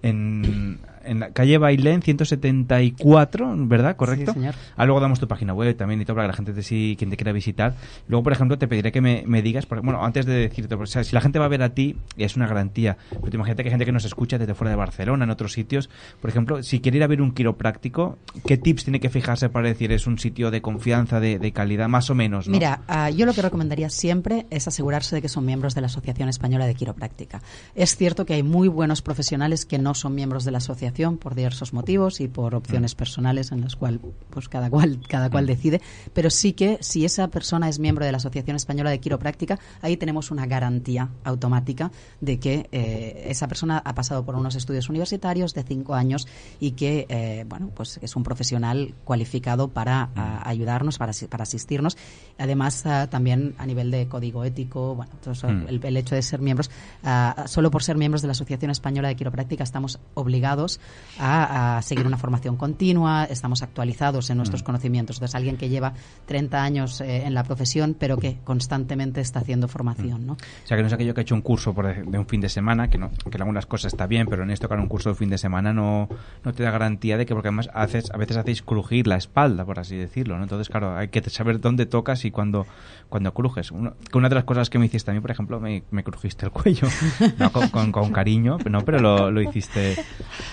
En, 0.02 0.80
en 1.08 1.20
la 1.20 1.32
calle 1.32 1.58
Bailén 1.58 2.02
174, 2.02 3.56
¿verdad? 3.68 3.96
¿Correcto? 3.96 4.34
Sí, 4.34 4.40
señor. 4.40 4.56
Ah, 4.76 4.86
luego 4.86 5.00
damos 5.00 5.20
tu 5.20 5.28
página 5.28 5.54
web 5.54 5.76
también 5.76 6.02
y 6.02 6.06
todo 6.06 6.16
para 6.16 6.28
que 6.28 6.32
la 6.32 6.36
gente 6.36 6.54
te 6.54 6.64
sí, 6.64 6.96
quien 6.98 7.10
te 7.10 7.18
quiera 7.18 7.32
visitar. 7.32 7.76
Luego, 8.08 8.24
por 8.24 8.34
ejemplo, 8.34 8.58
te 8.58 8.68
pediré 8.68 8.92
que 8.92 9.02
me, 9.02 9.24
me 9.26 9.42
digas, 9.42 9.66
porque, 9.66 9.84
bueno, 9.84 10.04
antes 10.04 10.26
de 10.26 10.34
decirte, 10.34 10.76
o 10.76 10.86
sea, 10.86 11.04
si 11.04 11.14
la 11.14 11.22
gente 11.22 11.40
va 11.40 11.46
a 11.46 11.50
ver 11.50 11.64
a 11.64 11.74
ti, 11.74 11.96
es 12.18 12.36
una 12.36 12.48
garantía. 12.48 12.98
Pero 13.10 13.30
te 13.30 13.36
imagínate 13.36 13.64
que 13.64 13.70
hay 13.70 13.72
gente 13.72 13.86
que 13.86 13.92
nos 13.92 14.06
escucha 14.06 14.38
desde 14.38 14.54
fuera 14.54 14.72
de 14.72 14.78
Barcelona, 14.78 15.24
en 15.24 15.30
otros 15.30 15.54
sitios. 15.54 15.90
Por 16.22 16.30
ejemplo, 16.30 16.64
si 16.64 16.80
quiere 16.80 16.98
ir 16.98 17.04
a 17.04 17.08
ver 17.08 17.22
un 17.22 17.32
quiropráctico, 17.32 18.18
¿qué 18.46 18.58
tips 18.58 18.84
tiene 18.84 19.00
que 19.00 19.10
fijarse 19.10 19.50
para 19.50 19.68
decir 19.68 19.92
es 19.92 20.08
un 20.08 20.20
sitio 20.20 20.52
de 20.52 20.62
confianza, 20.62 21.20
de, 21.20 21.40
de 21.40 21.52
calidad, 21.52 21.88
más 21.88 22.10
o 22.10 22.16
menos, 22.16 22.48
¿no? 22.48 22.52
Mira, 22.52 22.82
ah, 22.88 23.10
yo 23.10 23.26
lo 23.26 23.34
que 23.34 23.42
recomendaría 23.42 23.90
siempre 23.90 24.48
es 24.50 24.68
asegurarse 24.68 25.16
de 25.16 25.22
que 25.22 25.30
son 25.30 25.46
miembros 25.46 25.76
de 25.76 25.82
la 25.82 25.88
Asociación 25.88 26.30
Española 26.30 26.66
de 26.66 26.76
Quiropráctica. 26.76 27.42
Es 27.76 27.96
cierto 27.96 28.26
que 28.26 28.34
hay 28.34 28.44
muy 28.44 28.68
buenos 28.68 29.02
profesionales 29.02 29.66
que 29.66 29.78
no 29.78 29.94
son 29.94 30.16
miembros 30.16 30.44
de 30.44 30.52
la 30.52 30.58
asociación 30.58 30.97
por 31.18 31.36
diversos 31.36 31.74
motivos 31.74 32.20
y 32.22 32.28
por 32.28 32.56
opciones 32.56 32.96
Mm. 32.96 32.98
personales 32.98 33.52
en 33.52 33.62
las 33.62 33.76
cuales 33.76 34.00
pues 34.30 34.50
cada 34.50 34.70
cual 34.70 35.00
cada 35.08 35.30
cual 35.30 35.46
decide, 35.46 35.82
pero 36.14 36.30
sí 36.30 36.54
que 36.54 36.78
si 36.82 37.06
esa 37.06 37.28
persona 37.30 37.70
es 37.70 37.80
miembro 37.80 38.06
de 38.06 38.12
la 38.12 38.18
Asociación 38.18 38.56
Española 38.56 38.90
de 38.90 39.00
Quiropráctica, 39.00 39.60
ahí 39.82 39.98
tenemos 39.98 40.32
una 40.32 40.46
garantía 40.48 41.10
automática 41.24 41.92
de 42.22 42.40
que 42.40 42.68
eh, 42.72 43.26
esa 43.28 43.48
persona 43.48 43.78
ha 43.84 43.94
pasado 43.96 44.26
por 44.26 44.36
unos 44.36 44.56
estudios 44.56 44.90
universitarios 44.90 45.54
de 45.54 45.64
cinco 45.64 45.94
años 45.96 46.28
y 46.60 46.72
que 46.72 47.06
eh, 47.10 47.46
bueno 47.48 47.70
pues 47.76 48.00
es 48.02 48.16
un 48.16 48.24
profesional 48.24 48.94
cualificado 49.06 49.68
para 49.70 50.10
a- 50.16 50.48
ayudarnos, 50.50 50.98
para, 50.98 51.12
para 51.30 51.44
asistirnos. 51.44 51.98
Además, 52.38 52.86
ah, 52.86 53.08
también 53.10 53.56
a 53.58 53.66
nivel 53.66 53.92
de 53.92 54.08
código 54.08 54.44
ético, 54.44 54.96
bueno, 54.96 55.12
Mm. 55.44 55.86
el 55.86 55.98
hecho 55.98 56.16
de 56.16 56.22
ser 56.22 56.40
miembros, 56.42 56.70
ah, 57.04 57.44
solo 57.48 57.70
por 57.72 57.84
ser 57.84 57.98
miembros 57.98 58.22
de 58.22 58.28
la 58.28 58.32
Asociación 58.32 58.72
Española 58.72 59.08
de 59.10 59.16
Quiropráctica 59.16 59.64
estamos 59.64 60.00
obligados 60.14 60.80
a, 61.20 61.78
a 61.78 61.82
seguir 61.82 62.06
una 62.06 62.18
formación 62.18 62.58
continua, 62.58 63.26
estamos 63.26 63.64
actualizados 63.64 64.30
en 64.30 64.38
nuestros 64.38 64.62
conocimientos. 64.64 65.16
Entonces, 65.18 65.34
alguien 65.36 65.58
que 65.58 65.68
lleva 65.70 65.94
30 66.28 66.62
años 66.64 67.02
eh, 67.02 67.26
en 67.26 67.34
la 67.34 67.44
profesión, 67.44 67.96
pero 67.98 68.18
que 68.18 68.38
constantemente 68.44 69.22
está 69.22 69.40
haciendo 69.40 69.68
formación, 69.68 70.28
¿no? 70.28 70.34
O 70.34 70.38
sea, 70.68 70.78
que 70.78 70.84
no 70.84 70.88
es 70.88 70.94
aquello 70.94 71.14
que 71.16 71.22
ha 71.22 71.24
hecho 71.24 71.34
un 71.36 71.42
curso 71.42 71.74
por 71.74 71.88
de, 72.06 72.18
un 72.20 72.28
fin 72.28 72.40
de 72.42 72.50
semana, 72.50 72.90
que 72.90 72.98
no, 73.00 73.10
que 73.10 73.36
en 73.36 73.42
algunas 73.42 73.66
cosas 73.66 73.94
está 73.94 74.06
bien, 74.06 74.28
pero 74.28 74.44
en 74.44 74.52
esto, 74.52 74.68
claro, 74.68 74.84
un 74.84 74.90
curso 74.90 75.10
de 75.10 75.16
fin 75.16 75.30
de 75.30 75.38
semana 75.40 75.74
no, 75.74 76.08
no 76.44 76.54
te 76.54 76.62
da 76.64 76.70
garantía 76.72 77.18
de 77.18 77.26
que, 77.26 77.34
porque 77.34 77.48
además 77.48 77.70
haces, 77.74 78.12
a 78.12 78.18
veces 78.18 78.38
hacéis 78.38 78.62
crujir 78.62 79.08
la 79.08 79.16
espalda, 79.16 79.66
por 79.66 79.80
así 79.80 79.96
decirlo, 79.96 80.38
¿no? 80.38 80.44
Entonces, 80.44 80.70
claro, 80.70 80.96
hay 80.96 81.08
que 81.08 81.28
saber 81.30 81.60
dónde 81.60 81.88
tocas 81.88 82.26
y 82.26 82.32
cuándo, 82.32 82.68
cuando 83.10 83.34
crujes. 83.34 83.72
Uno- 83.72 83.94
una 84.14 84.30
de 84.30 84.36
las 84.36 84.44
cosas 84.44 84.70
que 84.70 84.78
me 84.78 84.86
hiciste 84.86 85.10
a 85.10 85.14
mí, 85.16 85.20
por 85.20 85.32
ejemplo, 85.32 85.60
me, 85.60 85.84
me 85.90 86.04
crujiste 86.04 86.46
el 86.46 86.52
cuello, 86.52 86.88
no, 87.40 87.52
con, 87.52 87.70
con- 87.70 87.92
con 87.92 88.12
cariño, 88.12 88.58
no, 88.70 88.86
pero 88.86 89.00
lo, 89.00 89.32
lo 89.32 89.42
hiciste. 89.42 89.96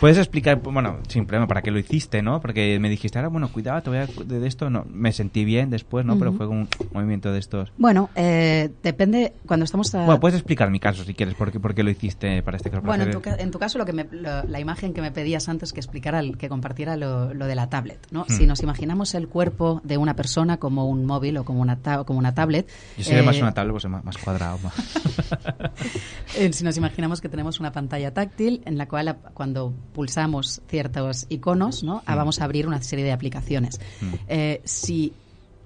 ¿Puedes 0.01 0.16
explicar, 0.25 0.61
bueno, 0.61 0.99
sin 1.09 1.27
problema, 1.27 1.47
para 1.47 1.62
qué 1.62 1.70
lo 1.70 1.79
hiciste, 1.79 2.22
no? 2.22 2.41
Porque 2.41 2.79
me 2.81 2.89
dijiste, 2.89 3.18
ahora, 3.18 3.29
bueno, 3.29 3.49
cuidado, 3.53 3.83
te 3.83 3.91
voy 3.91 3.99
a, 4.01 4.07
de, 4.07 4.47
esto, 4.47 4.70
no, 4.70 4.85
me 4.91 5.12
sentí 5.12 5.45
bien 5.45 5.70
después, 5.70 6.05
¿no? 6.05 6.18
Pero 6.18 6.31
Ujú. 6.31 6.39
fue 6.39 6.47
un 6.49 6.68
movimiento 6.93 7.33
de 7.33 7.39
estos. 7.39 7.72
Bueno, 7.79 8.11
eh, 8.16 8.70
depende, 8.83 9.33
cuando 9.47 9.64
estamos... 9.64 9.95
a- 9.95 10.05
Bueno, 10.05 10.20
puedes 10.20 10.37
explicar 10.37 10.70
mi 10.70 10.81
caso 10.81 11.05
si 11.05 11.14
quieres, 11.14 11.35
por 11.35 11.53
qué, 11.53 11.61
por 11.61 11.75
qué 11.75 11.83
lo 11.83 11.91
hiciste 11.91 12.43
para 12.43 12.57
este 12.57 12.70
caso. 12.70 12.83
Bueno, 12.83 13.05
en 13.05 13.11
tu, 13.12 13.22
en 13.25 13.51
tu 13.51 13.59
caso, 13.59 13.79
lo 13.79 13.85
que 13.87 13.93
me- 13.93 14.09
lo- 14.11 14.43
la 14.45 14.61
imagen 14.61 14.93
que 14.95 15.01
me 15.01 15.11
pedías 15.12 15.49
antes 15.49 15.72
que 15.72 15.81
explicara, 15.81 16.20
el- 16.20 16.37
que 16.37 16.49
compartiera 16.49 16.97
lo, 16.97 17.33
lo 17.35 17.47
de 17.47 17.55
la 17.55 17.68
tablet. 17.68 17.99
¿no? 18.11 18.22
Hmm. 18.29 18.33
Si 18.33 18.47
nos 18.47 18.62
imaginamos 18.62 19.14
el 19.14 19.29
cuerpo 19.29 19.81
de 19.85 19.97
una 19.99 20.14
persona 20.16 20.57
como 20.59 20.87
un 20.89 21.05
móvil 21.05 21.37
o 21.39 21.45
como 21.45 21.61
una, 21.61 21.77
ta- 21.77 22.05
como 22.05 22.18
una 22.18 22.35
tablet. 22.35 22.68
Yo 22.97 23.05
sería 23.05 23.22
más 23.22 23.37
eh, 23.37 23.43
una 23.43 23.53
tablet, 23.53 23.72
pues 23.72 23.87
más, 23.87 24.05
más 24.05 24.18
cuadrado. 24.18 24.59
más- 24.62 24.75
eh, 26.39 26.53
si 26.53 26.64
nos 26.64 26.77
imaginamos 26.77 27.20
que 27.20 27.29
tenemos 27.29 27.61
una 27.61 27.72
pantalla 27.72 28.12
táctil 28.12 28.62
en 28.64 28.79
la 28.79 28.87
cual 28.89 29.16
cuando 29.35 29.72
pulsamos 30.05 30.61
ciertos 30.68 31.24
iconos, 31.30 31.82
¿no? 31.82 32.02
Ah, 32.05 32.14
vamos 32.14 32.38
a 32.38 32.44
abrir 32.44 32.66
una 32.66 32.82
serie 32.82 33.07
de 33.07 33.12
aplicaciones. 33.12 33.80
Mm. 34.02 34.14
Eh, 34.28 34.61
si 34.62 35.14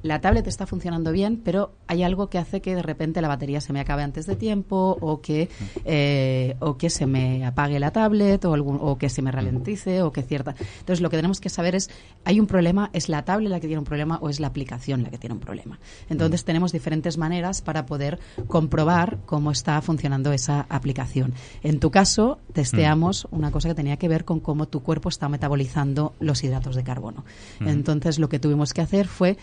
la 0.02 0.20
tablet 0.20 0.46
está 0.46 0.66
funcionando 0.66 1.12
bien, 1.12 1.40
pero 1.44 1.72
hay 1.86 2.02
algo 2.02 2.28
que 2.28 2.38
hace 2.38 2.60
que 2.60 2.74
de 2.74 2.82
repente 2.82 3.20
la 3.20 3.28
batería 3.28 3.60
se 3.60 3.72
me 3.72 3.80
acabe 3.80 4.02
antes 4.02 4.26
de 4.26 4.36
tiempo 4.36 4.96
o 5.00 5.20
que, 5.20 5.48
eh, 5.84 6.56
o 6.60 6.76
que 6.76 6.90
se 6.90 7.06
me 7.06 7.44
apague 7.44 7.80
la 7.80 7.90
tablet 7.90 8.44
o, 8.44 8.54
algún, 8.54 8.78
o 8.80 8.98
que 8.98 9.08
se 9.08 9.22
me 9.22 9.32
ralentice 9.32 10.02
o 10.02 10.12
que 10.12 10.22
cierta... 10.22 10.54
Entonces 10.80 11.00
lo 11.00 11.10
que 11.10 11.16
tenemos 11.16 11.40
que 11.40 11.48
saber 11.48 11.74
es, 11.74 11.90
¿hay 12.24 12.38
un 12.40 12.46
problema? 12.46 12.90
¿Es 12.92 13.08
la 13.08 13.24
tablet 13.24 13.50
la 13.50 13.60
que 13.60 13.66
tiene 13.66 13.80
un 13.80 13.84
problema 13.84 14.18
o 14.20 14.28
es 14.28 14.40
la 14.40 14.46
aplicación 14.46 15.02
la 15.02 15.10
que 15.10 15.18
tiene 15.18 15.34
un 15.34 15.40
problema? 15.40 15.78
Entonces 16.08 16.44
tenemos 16.44 16.72
diferentes 16.72 17.18
maneras 17.18 17.62
para 17.62 17.86
poder 17.86 18.18
comprobar 18.46 19.18
cómo 19.26 19.50
está 19.50 19.80
funcionando 19.82 20.32
esa 20.32 20.66
aplicación. 20.68 21.34
En 21.62 21.80
tu 21.80 21.90
caso, 21.90 22.38
testeamos 22.52 23.26
una 23.30 23.50
cosa 23.50 23.68
que 23.68 23.74
tenía 23.74 23.96
que 23.96 24.08
ver 24.08 24.24
con 24.24 24.40
cómo 24.40 24.68
tu 24.68 24.82
cuerpo 24.82 25.08
está 25.08 25.28
metabolizando 25.28 26.14
los 26.20 26.44
hidratos 26.44 26.76
de 26.76 26.84
carbono. 26.84 27.24
Entonces 27.60 28.18
lo 28.18 28.28
que 28.28 28.38
tuvimos 28.38 28.72
que 28.72 28.80
hacer 28.80 29.08
fue 29.08 29.36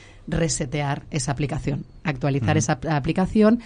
resetear 0.49 1.03
esa 1.11 1.31
aplicación, 1.31 1.85
actualizar 2.03 2.55
esa 2.57 2.73
ap- 2.73 2.85
aplicación, 2.85 3.59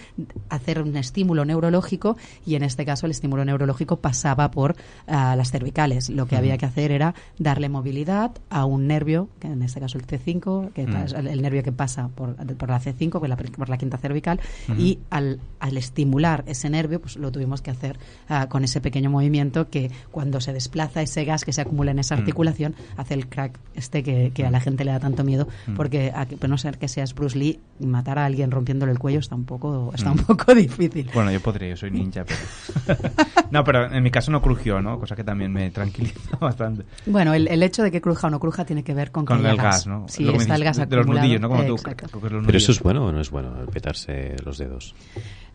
hacer 0.48 0.80
un 0.80 0.96
estímulo 0.96 1.44
neurológico 1.44 2.16
y 2.46 2.54
en 2.54 2.62
este 2.62 2.84
caso 2.86 3.06
el 3.06 3.12
estímulo 3.12 3.44
neurológico 3.44 3.96
pasaba 3.96 4.50
por 4.50 4.76
ah, 5.06 5.36
las 5.36 5.50
cervicales. 5.50 6.08
Lo 6.08 6.26
que 6.26 6.36
había 6.36 6.56
que 6.58 6.66
hacer 6.66 6.90
era 6.90 7.14
darle 7.38 7.68
movilidad 7.68 8.30
a 8.48 8.64
un 8.64 8.86
nervio, 8.86 9.28
que 9.40 9.48
en 9.48 9.62
este 9.62 9.78
caso 9.80 9.98
el 9.98 10.06
C5, 10.06 10.72
que 10.72 10.82
es 11.04 11.12
el, 11.12 11.26
el 11.26 11.42
nervio 11.42 11.62
que 11.62 11.72
pasa 11.72 12.08
por, 12.08 12.34
por 12.56 12.68
la 12.70 12.80
C5, 12.80 13.10
por 13.20 13.28
la, 13.28 13.36
por 13.36 13.68
la 13.68 13.76
quinta 13.78 13.98
cervical, 13.98 14.40
y 14.78 14.98
al, 15.10 15.38
al 15.60 15.76
estimular 15.76 16.44
ese 16.46 16.70
nervio, 16.70 17.00
pues 17.00 17.16
lo 17.16 17.30
tuvimos 17.30 17.60
que 17.60 17.70
hacer 17.70 17.98
ah, 18.28 18.48
con 18.48 18.64
ese 18.64 18.80
pequeño 18.80 19.10
movimiento 19.10 19.68
que 19.68 19.90
cuando 20.10 20.40
se 20.40 20.52
desplaza 20.54 21.02
ese 21.02 21.24
gas 21.24 21.44
que 21.44 21.52
se 21.52 21.60
acumula 21.60 21.90
en 21.90 21.98
esa 21.98 22.14
articulación, 22.14 22.74
hace 22.96 23.14
el 23.14 23.26
crack 23.28 23.58
este 23.74 24.02
que, 24.02 24.30
que 24.34 24.46
a 24.46 24.50
la 24.50 24.60
gente 24.60 24.84
le 24.84 24.92
da 24.92 25.00
tanto 25.00 25.24
miedo, 25.24 25.46
porque 25.76 26.10
a 26.14 26.24
que- 26.26 26.36
a 26.40 26.48
no 26.48 26.56
ser 26.70 26.78
que 26.78 26.88
seas 26.88 27.14
Bruce 27.14 27.38
Lee, 27.38 27.60
matar 27.80 28.18
a 28.18 28.24
alguien 28.26 28.50
rompiéndole 28.50 28.92
el 28.92 28.98
cuello 28.98 29.18
está 29.18 29.34
un 29.34 29.44
poco, 29.44 29.90
está 29.94 30.10
un 30.12 30.18
poco 30.18 30.54
difícil. 30.54 31.10
Bueno, 31.14 31.30
yo 31.32 31.40
podría, 31.40 31.70
yo 31.70 31.76
soy 31.76 31.90
ninja, 31.90 32.24
pero... 32.24 32.98
no, 33.50 33.64
pero 33.64 33.92
en 33.92 34.02
mi 34.02 34.10
caso 34.10 34.30
no 34.30 34.40
crujió, 34.42 34.80
¿no? 34.80 34.98
Cosa 34.98 35.16
que 35.16 35.24
también 35.24 35.52
me 35.52 35.70
tranquiliza 35.70 36.36
bastante. 36.40 36.84
Bueno, 37.06 37.34
el, 37.34 37.48
el 37.48 37.62
hecho 37.62 37.82
de 37.82 37.90
que 37.90 38.00
cruja 38.00 38.26
o 38.28 38.30
no 38.30 38.40
cruja 38.40 38.64
tiene 38.64 38.82
que 38.84 38.94
ver 38.94 39.10
con, 39.10 39.24
que 39.24 39.28
Con 39.34 39.38
haya 39.40 39.50
el 39.50 39.56
gas, 39.56 39.86
¿no? 39.86 40.06
Sí, 40.08 40.24
Lo 40.24 40.32
que 40.32 40.38
está 40.38 40.54
el 40.56 40.64
gas 40.64 40.76
dices, 40.76 40.88
De 40.90 40.96
los 40.96 41.04
acumulado. 41.04 41.26
nudillos, 41.26 41.40
¿no? 41.40 41.48
Como 41.48 41.64
tú 41.64 41.74
Exacto. 41.74 42.06
coges 42.10 42.32
los 42.32 42.46
¿Pero 42.46 42.58
eso 42.58 42.66
nudillos. 42.68 42.76
es 42.76 42.82
bueno 42.82 43.04
o 43.06 43.12
no 43.12 43.20
es 43.20 43.30
bueno, 43.30 43.60
el 43.60 43.66
petarse 43.68 44.36
los 44.44 44.58
dedos? 44.58 44.94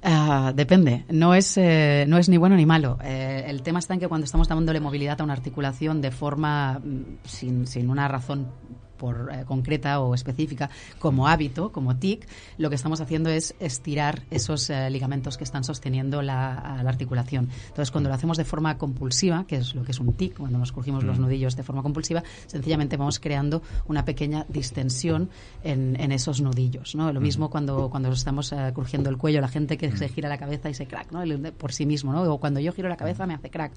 Ah, 0.04 0.52
depende, 0.56 1.04
no 1.10 1.34
es, 1.34 1.58
eh, 1.58 2.06
no 2.08 2.18
es 2.18 2.30
ni 2.30 2.38
bueno 2.38 2.56
ni 2.56 2.66
malo. 2.66 3.00
Eh, 3.04 3.46
el 3.48 3.64
tema 3.64 3.80
está 3.80 3.94
en 3.96 4.00
que 4.00 4.08
cuando 4.08 4.26
estamos 4.26 4.48
dándole 4.48 4.80
movilidad 4.80 5.20
a 5.20 5.24
una 5.24 5.34
articulación 5.34 6.00
de 6.02 6.12
forma 6.12 6.80
mm, 6.80 7.02
sin, 7.26 7.66
sin 7.66 7.90
una 7.90 8.08
razón 8.08 8.48
por, 8.96 9.30
eh, 9.32 9.44
concreta 9.46 10.00
o 10.00 10.14
específica, 10.14 10.70
como 11.00 11.28
hábito, 11.28 11.72
como 11.72 11.96
tic, 11.98 12.28
lo 12.58 12.70
que 12.70 12.76
estamos 12.76 13.02
haciendo 13.02 13.30
es 13.30 13.56
estirar 13.60 14.24
esos 14.32 14.70
eh, 14.70 14.90
ligamentos 14.90 15.38
que 15.38 15.44
están 15.44 15.64
sosteniendo 15.64 16.22
la, 16.22 16.80
articulación. 16.86 17.50
Entonces, 17.68 17.92
cuando 17.92 18.10
lo 18.10 18.16
hacemos 18.16 18.38
de 18.38 18.46
forma 18.46 18.78
compulsiva, 18.78 19.46
que 19.48 19.58
es 19.58 19.76
lo 19.76 19.84
que 19.84 19.92
es 19.92 20.00
un 20.00 20.14
tic, 20.14 20.38
cuando 20.38 20.60
nos 20.60 20.72
crujimos 20.72 21.04
los 21.04 21.20
nudillos 21.20 21.56
de 21.56 21.64
forma 21.64 21.82
compulsiva, 21.82 22.24
sencillamente 22.46 22.96
vamos 22.96 23.20
creando 23.20 23.62
una 23.88 24.06
pequeña 24.06 24.46
distensión 24.50 25.30
en, 25.64 26.00
en 26.00 26.12
esos 26.12 26.42
nudillos. 26.42 26.96
¿no? 26.96 27.12
Lo 27.12 27.20
mismo 27.20 27.50
cuando, 27.50 27.90
cuando 27.90 28.12
estamos 28.12 28.52
eh, 28.52 28.72
crujiendo 28.74 29.10
el 29.10 29.18
cuello, 29.18 29.42
la 29.42 29.48
gente 29.48 29.78
que 29.78 29.96
se 29.98 30.10
gira 30.10 30.30
la 30.30 30.38
cabeza 30.38 30.70
y 30.70 30.74
se 30.74 30.86
crack, 30.86 31.12
¿no? 31.12 31.22
El- 31.22 31.54
por 31.54 31.74
sí 31.74 31.86
mismo, 31.86 32.14
¿no? 32.14 32.24
o 32.24 32.40
cuando 32.40 32.60
yo 32.60 32.72
giro 32.72 32.90
la 32.90 32.98
cabeza 32.98 33.26
me 33.26 33.34
hace 33.34 33.50
crack. 33.50 33.74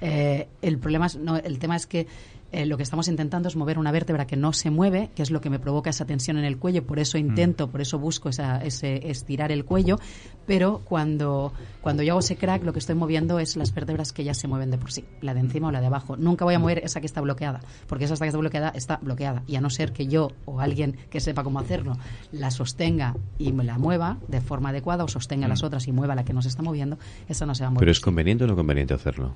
El 0.00 0.78
problema 0.78 1.06
es, 1.06 1.16
no, 1.16 1.36
el 1.36 1.58
tema 1.58 1.76
es 1.76 1.86
que 1.86 2.06
eh, 2.52 2.66
lo 2.66 2.76
que 2.76 2.82
estamos 2.82 3.08
intentando 3.08 3.48
es 3.48 3.56
mover 3.56 3.78
una 3.78 3.90
vértebra 3.90 4.26
que 4.26 4.36
no 4.36 4.52
se 4.52 4.70
mueve, 4.70 5.10
que 5.14 5.22
es 5.22 5.30
lo 5.30 5.40
que 5.40 5.48
me 5.48 5.58
provoca 5.58 5.90
esa 5.90 6.04
tensión 6.04 6.36
en 6.36 6.44
el 6.44 6.58
cuello, 6.58 6.86
por 6.86 6.98
eso 6.98 7.16
intento, 7.16 7.70
por 7.70 7.80
eso 7.80 7.98
busco 7.98 8.28
esa, 8.28 8.62
ese 8.62 9.10
estirar 9.10 9.50
el 9.50 9.64
cuello, 9.64 9.98
pero 10.46 10.82
cuando, 10.84 11.52
cuando 11.80 12.02
yo 12.02 12.12
hago 12.12 12.20
ese 12.20 12.36
crack 12.36 12.62
lo 12.62 12.72
que 12.72 12.78
estoy 12.78 12.94
moviendo 12.94 13.38
es 13.38 13.56
las 13.56 13.74
vértebras 13.74 14.12
que 14.12 14.22
ya 14.22 14.34
se 14.34 14.48
mueven 14.48 14.70
de 14.70 14.76
por 14.76 14.92
sí, 14.92 15.04
la 15.22 15.32
de 15.32 15.40
encima 15.40 15.68
o 15.68 15.70
la 15.70 15.80
de 15.80 15.86
abajo. 15.86 16.16
Nunca 16.16 16.44
voy 16.44 16.54
a 16.54 16.58
mover 16.58 16.80
esa 16.84 17.00
que 17.00 17.06
está 17.06 17.22
bloqueada, 17.22 17.60
porque 17.86 18.04
esa 18.04 18.16
que 18.16 18.26
está 18.26 18.38
bloqueada 18.38 18.68
está 18.74 18.98
bloqueada, 18.98 19.42
y 19.46 19.56
a 19.56 19.60
no 19.62 19.70
ser 19.70 19.92
que 19.92 20.06
yo 20.06 20.32
o 20.44 20.60
alguien 20.60 20.96
que 21.10 21.20
sepa 21.20 21.42
cómo 21.42 21.58
hacerlo 21.58 21.96
la 22.32 22.50
sostenga 22.50 23.16
y 23.38 23.52
me 23.52 23.64
la 23.64 23.78
mueva 23.78 24.18
de 24.28 24.42
forma 24.42 24.68
adecuada 24.68 25.04
o 25.04 25.08
sostenga 25.08 25.48
las 25.48 25.62
otras 25.62 25.88
y 25.88 25.92
mueva 25.92 26.14
la 26.14 26.24
que 26.24 26.34
no 26.34 26.42
se 26.42 26.48
está 26.48 26.62
moviendo, 26.62 26.98
esa 27.28 27.46
no 27.46 27.54
se 27.54 27.62
va 27.62 27.68
a 27.68 27.70
mover. 27.70 27.80
¿Pero 27.80 27.92
es 27.92 28.00
conveniente 28.00 28.44
o 28.44 28.46
no 28.46 28.56
conveniente 28.56 28.92
hacerlo? 28.92 29.34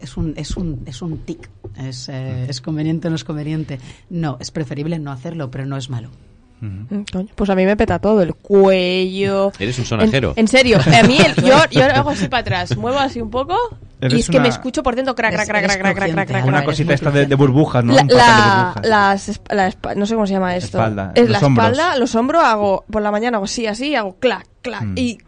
Es 0.00 0.16
un, 0.16 0.34
es 0.36 0.56
un, 0.56 0.82
es 0.86 1.02
un 1.02 1.18
tic. 1.18 1.48
Es, 1.78 2.08
eh, 2.08 2.46
¿Es 2.48 2.60
conveniente 2.60 3.08
o 3.08 3.10
no 3.10 3.16
es 3.16 3.24
conveniente? 3.24 3.78
No, 4.10 4.36
es 4.40 4.50
preferible 4.50 4.98
no 4.98 5.12
hacerlo, 5.12 5.50
pero 5.50 5.66
no 5.66 5.76
es 5.76 5.90
malo. 5.90 6.08
Mm, 6.60 7.02
coño, 7.12 7.28
Pues 7.34 7.50
a 7.50 7.54
mí 7.54 7.66
me 7.66 7.76
peta 7.76 7.98
todo, 7.98 8.22
el 8.22 8.34
cuello. 8.34 9.52
Eres 9.58 9.78
un 9.78 9.84
sonajero. 9.84 10.30
En, 10.36 10.40
en 10.40 10.48
serio, 10.48 10.78
a 10.78 11.02
mí 11.06 11.18
el- 11.18 11.34
yo, 11.44 11.56
yo 11.70 11.84
hago 11.84 12.10
así 12.10 12.28
para 12.28 12.40
atrás, 12.40 12.76
muevo 12.76 12.98
así 12.98 13.20
un 13.20 13.30
poco 13.30 13.56
y 14.00 14.20
es 14.20 14.26
que 14.28 14.38
me 14.38 14.46
una- 14.46 14.48
escucho 14.48 14.82
por 14.82 14.94
dentro 14.96 15.14
crack, 15.14 15.34
crack, 15.34 15.46
crack, 15.48 15.64
crack, 15.80 15.94
crack, 16.14 16.28
crack, 16.28 16.46
Una 16.46 16.64
cosita 16.64 16.94
esta 16.94 17.10
de, 17.10 17.26
de 17.26 17.34
burbujas, 17.34 17.84
¿no? 17.84 17.92
La, 17.94 18.02
de 18.04 18.14
la, 18.14 18.72
burbujas. 18.74 18.86
las 18.86 19.28
esp- 19.28 19.54
la 19.54 19.68
espa- 19.70 19.94
no 19.96 20.06
sé 20.06 20.14
cómo 20.14 20.26
se 20.26 20.32
llama 20.34 20.56
esto. 20.56 20.78
Espalda, 20.78 21.12
Es 21.14 21.28
los 21.28 21.40
la 21.40 21.46
hombros. 21.46 21.66
espalda, 21.66 21.96
los 21.98 22.14
hombros 22.14 22.42
hago 22.42 22.84
por 22.90 23.02
la 23.02 23.10
mañana 23.10 23.36
hago 23.36 23.44
así, 23.44 23.66
así, 23.66 23.94
hago 23.94 24.16
clac, 24.18 24.46
clac 24.62 24.82
Mm. 24.82 24.94
y 24.98 25.18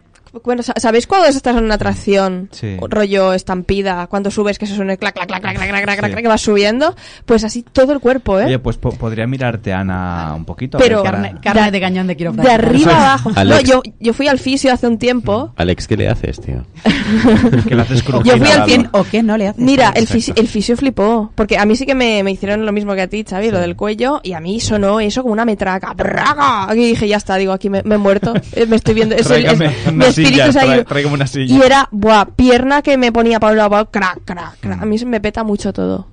bueno, 0.45 0.63
sa- 0.63 0.75
¿sabéis 0.77 1.07
cuando 1.07 1.27
estás 1.29 1.57
en 1.57 1.65
una 1.65 1.75
atracción? 1.75 2.49
Sí. 2.53 2.77
Rollo 2.81 3.33
estampida, 3.33 4.07
cuando 4.09 4.31
subes 4.31 4.59
que 4.59 4.67
se 4.67 4.75
suena 4.77 4.93
el 4.93 4.99
clac, 4.99 5.15
clac, 5.15 5.27
clac, 5.29 5.41
clac, 5.43 5.55
clac, 5.57 5.69
clac, 5.71 5.85
clac, 5.85 5.97
Sí. 6.05 6.11
clac, 6.11 6.23
que 6.23 6.29
vas 6.29 6.41
subiendo, 6.41 6.95
pues 7.27 7.45
así 7.45 7.63
todo 7.63 7.93
el 7.93 8.01
cuerpo, 8.01 8.39
¿eh? 8.41 8.45
Oye, 8.47 8.59
pues 8.59 8.77
po- 8.77 8.91
podría 8.93 9.27
mirarte, 9.27 9.73
Ana, 9.73 10.33
un 10.37 10.45
poquito. 10.45 10.79
a 10.79 10.81
Pero- 10.81 11.03
Carne, 11.03 11.35
carne 11.43 11.71
de 11.71 11.81
cañón 11.81 12.07
de 12.07 12.13
de 12.13 12.17
quiropráctica. 12.17 12.55
arriba 12.55 12.93
abajo. 13.15 13.31
No, 13.45 13.61
yo, 13.61 13.83
yo 14.01 14.13
fui 14.13 14.29
al 14.29 14.39
fisio 14.39 14.73
hace 14.73 14.87
un 14.87 14.99
tiempo. 14.99 15.53
Alex, 15.57 15.87
¿qué 15.87 15.97
le 15.97 16.09
haces, 16.09 16.41
tío? 16.41 16.65
que 17.69 17.75
le 17.75 17.83
haces 17.83 18.03
crujir 18.03 18.33
Yo 18.33 18.39
fui 18.39 18.49
al 18.51 18.67
cien- 18.69 18.89
¿O 18.93 19.05
qué 19.05 19.23
no 19.23 19.37
le 19.37 19.49
haces? 19.49 19.63
Mira, 19.63 19.93
el, 19.95 20.07
fisio, 20.07 20.35
el 20.37 20.49
fisio 20.49 20.77
flipó. 20.77 21.31
Porque 21.35 21.59
a 21.59 21.65
mí 21.65 21.77
sí 21.77 21.87
que 21.87 21.95
me, 21.95 22.23
me 22.23 22.31
hicieron 22.33 22.65
lo 22.67 22.73
mismo 22.73 22.95
que 22.95 23.03
a 23.03 23.07
ti, 23.09 23.25
Xavi, 23.29 23.51
lo 23.51 23.59
del 23.61 23.77
cuello. 23.77 24.21
Y 24.23 24.33
a 24.33 24.41
mí 24.41 24.61
sonó 24.61 25.01
eso 25.01 25.23
como 25.23 25.33
una 25.33 25.45
metraca. 25.45 25.93
¡Braga! 25.95 26.65
Aquí 26.71 26.87
dije, 26.87 27.07
ya 27.09 27.17
está, 27.17 27.37
digo, 27.37 27.53
aquí 27.53 27.71
me, 27.71 27.83
me 27.83 27.95
he 27.97 27.99
muerto. 27.99 28.35
Eh, 28.53 28.67
Me 28.67 28.77
estoy 28.77 28.95
viendo. 28.95 29.15
Es 29.15 29.31
el- 29.31 29.45
es- 29.47 29.57
Tráigame 29.57 29.75
mi 30.19 30.25
una 30.27 30.29
espíritu 30.29 30.49
silla, 30.49 30.53
se 30.53 30.59
ha 30.59 30.63
trae- 30.63 30.75
ido. 30.77 30.85
tráigame 30.85 31.15
una 31.15 31.27
silla. 31.27 31.55
Y 31.57 31.63
era, 31.63 31.89
buah, 31.91 32.25
pierna 32.37 32.83
que 32.83 32.97
me 32.97 33.13
ponía 33.13 33.41
para 33.41 33.67
otro, 33.67 33.91
crack, 33.91 34.21
crack, 34.25 34.57
crack. 34.61 34.83
A 34.83 34.87
mí 34.87 34.99
se 34.99 35.07
me 35.07 35.21
peta 35.21 35.45
mucho 35.45 35.73
todo. 35.73 36.07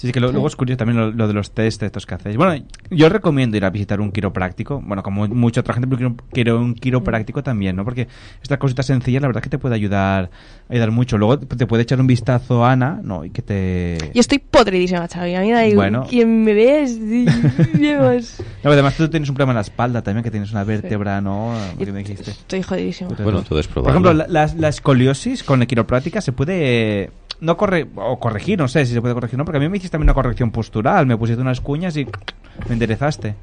Sí, 0.00 0.06
sí, 0.06 0.12
que 0.14 0.20
lo- 0.20 0.32
luego 0.32 0.46
es 0.46 0.56
curioso 0.56 0.78
también 0.78 0.96
lo, 0.98 1.10
lo 1.10 1.28
de 1.28 1.34
los 1.34 1.50
test 1.50 1.82
estos 1.82 2.06
que 2.06 2.14
hacéis. 2.14 2.38
Bueno, 2.38 2.64
yo 2.90 3.10
recomiendo 3.10 3.58
ir 3.58 3.66
a 3.66 3.70
visitar 3.70 4.00
un 4.00 4.10
quiropráctico. 4.12 4.80
Bueno, 4.82 5.02
como 5.02 5.28
mucha 5.28 5.60
otra 5.60 5.74
gente, 5.74 5.86
pero 5.86 5.98
quiero, 5.98 6.16
quiero 6.32 6.58
un 6.58 6.74
quiropráctico 6.74 7.42
también, 7.42 7.76
¿no? 7.76 7.84
Porque 7.84 8.08
estas 8.42 8.56
cositas 8.56 8.86
sencillas, 8.86 9.20
la 9.20 9.28
verdad 9.28 9.42
que 9.42 9.50
te 9.50 9.58
puede 9.58 9.74
ayudar, 9.74 10.30
ayudar 10.70 10.90
mucho. 10.90 11.18
Luego 11.18 11.38
te 11.38 11.66
puede 11.66 11.82
echar 11.82 12.00
un 12.00 12.06
vistazo 12.06 12.64
Ana, 12.64 12.98
¿no? 13.04 13.26
Y 13.26 13.30
que 13.30 13.42
te... 13.42 13.98
Yo 14.14 14.20
estoy 14.20 14.38
podridísima, 14.38 15.06
Xavi. 15.06 15.34
A 15.34 15.40
mí 15.42 15.50
da 15.52 15.66
igual. 15.66 15.90
Bueno. 15.90 16.06
Quien 16.08 16.44
me 16.44 16.54
ves, 16.54 16.98
Dios. 17.74 18.42
No, 18.64 18.70
además 18.70 18.96
tú 18.96 19.06
tienes 19.08 19.28
un 19.28 19.34
problema 19.34 19.52
en 19.52 19.56
la 19.56 19.60
espalda 19.62 20.02
también, 20.02 20.24
que 20.24 20.30
tienes 20.30 20.50
una 20.50 20.64
vértebra, 20.64 21.20
¿no? 21.20 21.52
Me 21.78 21.84
dijiste. 22.02 22.30
Estoy 22.30 22.62
jodidísima. 22.62 23.10
Bueno, 23.22 23.42
todo 23.42 23.60
es 23.60 23.66
Por 23.66 23.82
probarlo. 23.84 24.10
ejemplo, 24.10 24.14
la, 24.14 24.46
la- 24.46 24.54
la 24.56 24.68
escoliosis 24.68 25.42
con 25.44 25.60
la 25.60 25.66
quiropráctica 25.66 26.20
se 26.20 26.32
puede 26.32 27.02
eh, 27.04 27.10
no 27.40 27.56
corre 27.56 27.88
o 27.94 28.18
corregir, 28.18 28.58
no 28.58 28.68
sé 28.68 28.86
si 28.86 28.92
se 28.92 29.00
puede 29.00 29.14
corregir, 29.14 29.38
¿no? 29.38 29.44
Porque 29.44 29.58
a 29.58 29.60
mí 29.60 29.68
me 29.68 29.76
hiciste 29.76 29.92
también 29.92 30.08
una 30.08 30.14
corrección 30.14 30.50
postural, 30.50 31.06
me 31.06 31.16
pusiste 31.16 31.40
unas 31.40 31.60
cuñas 31.60 31.96
y 31.96 32.04
me 32.04 32.74
enderezaste. 32.74 33.34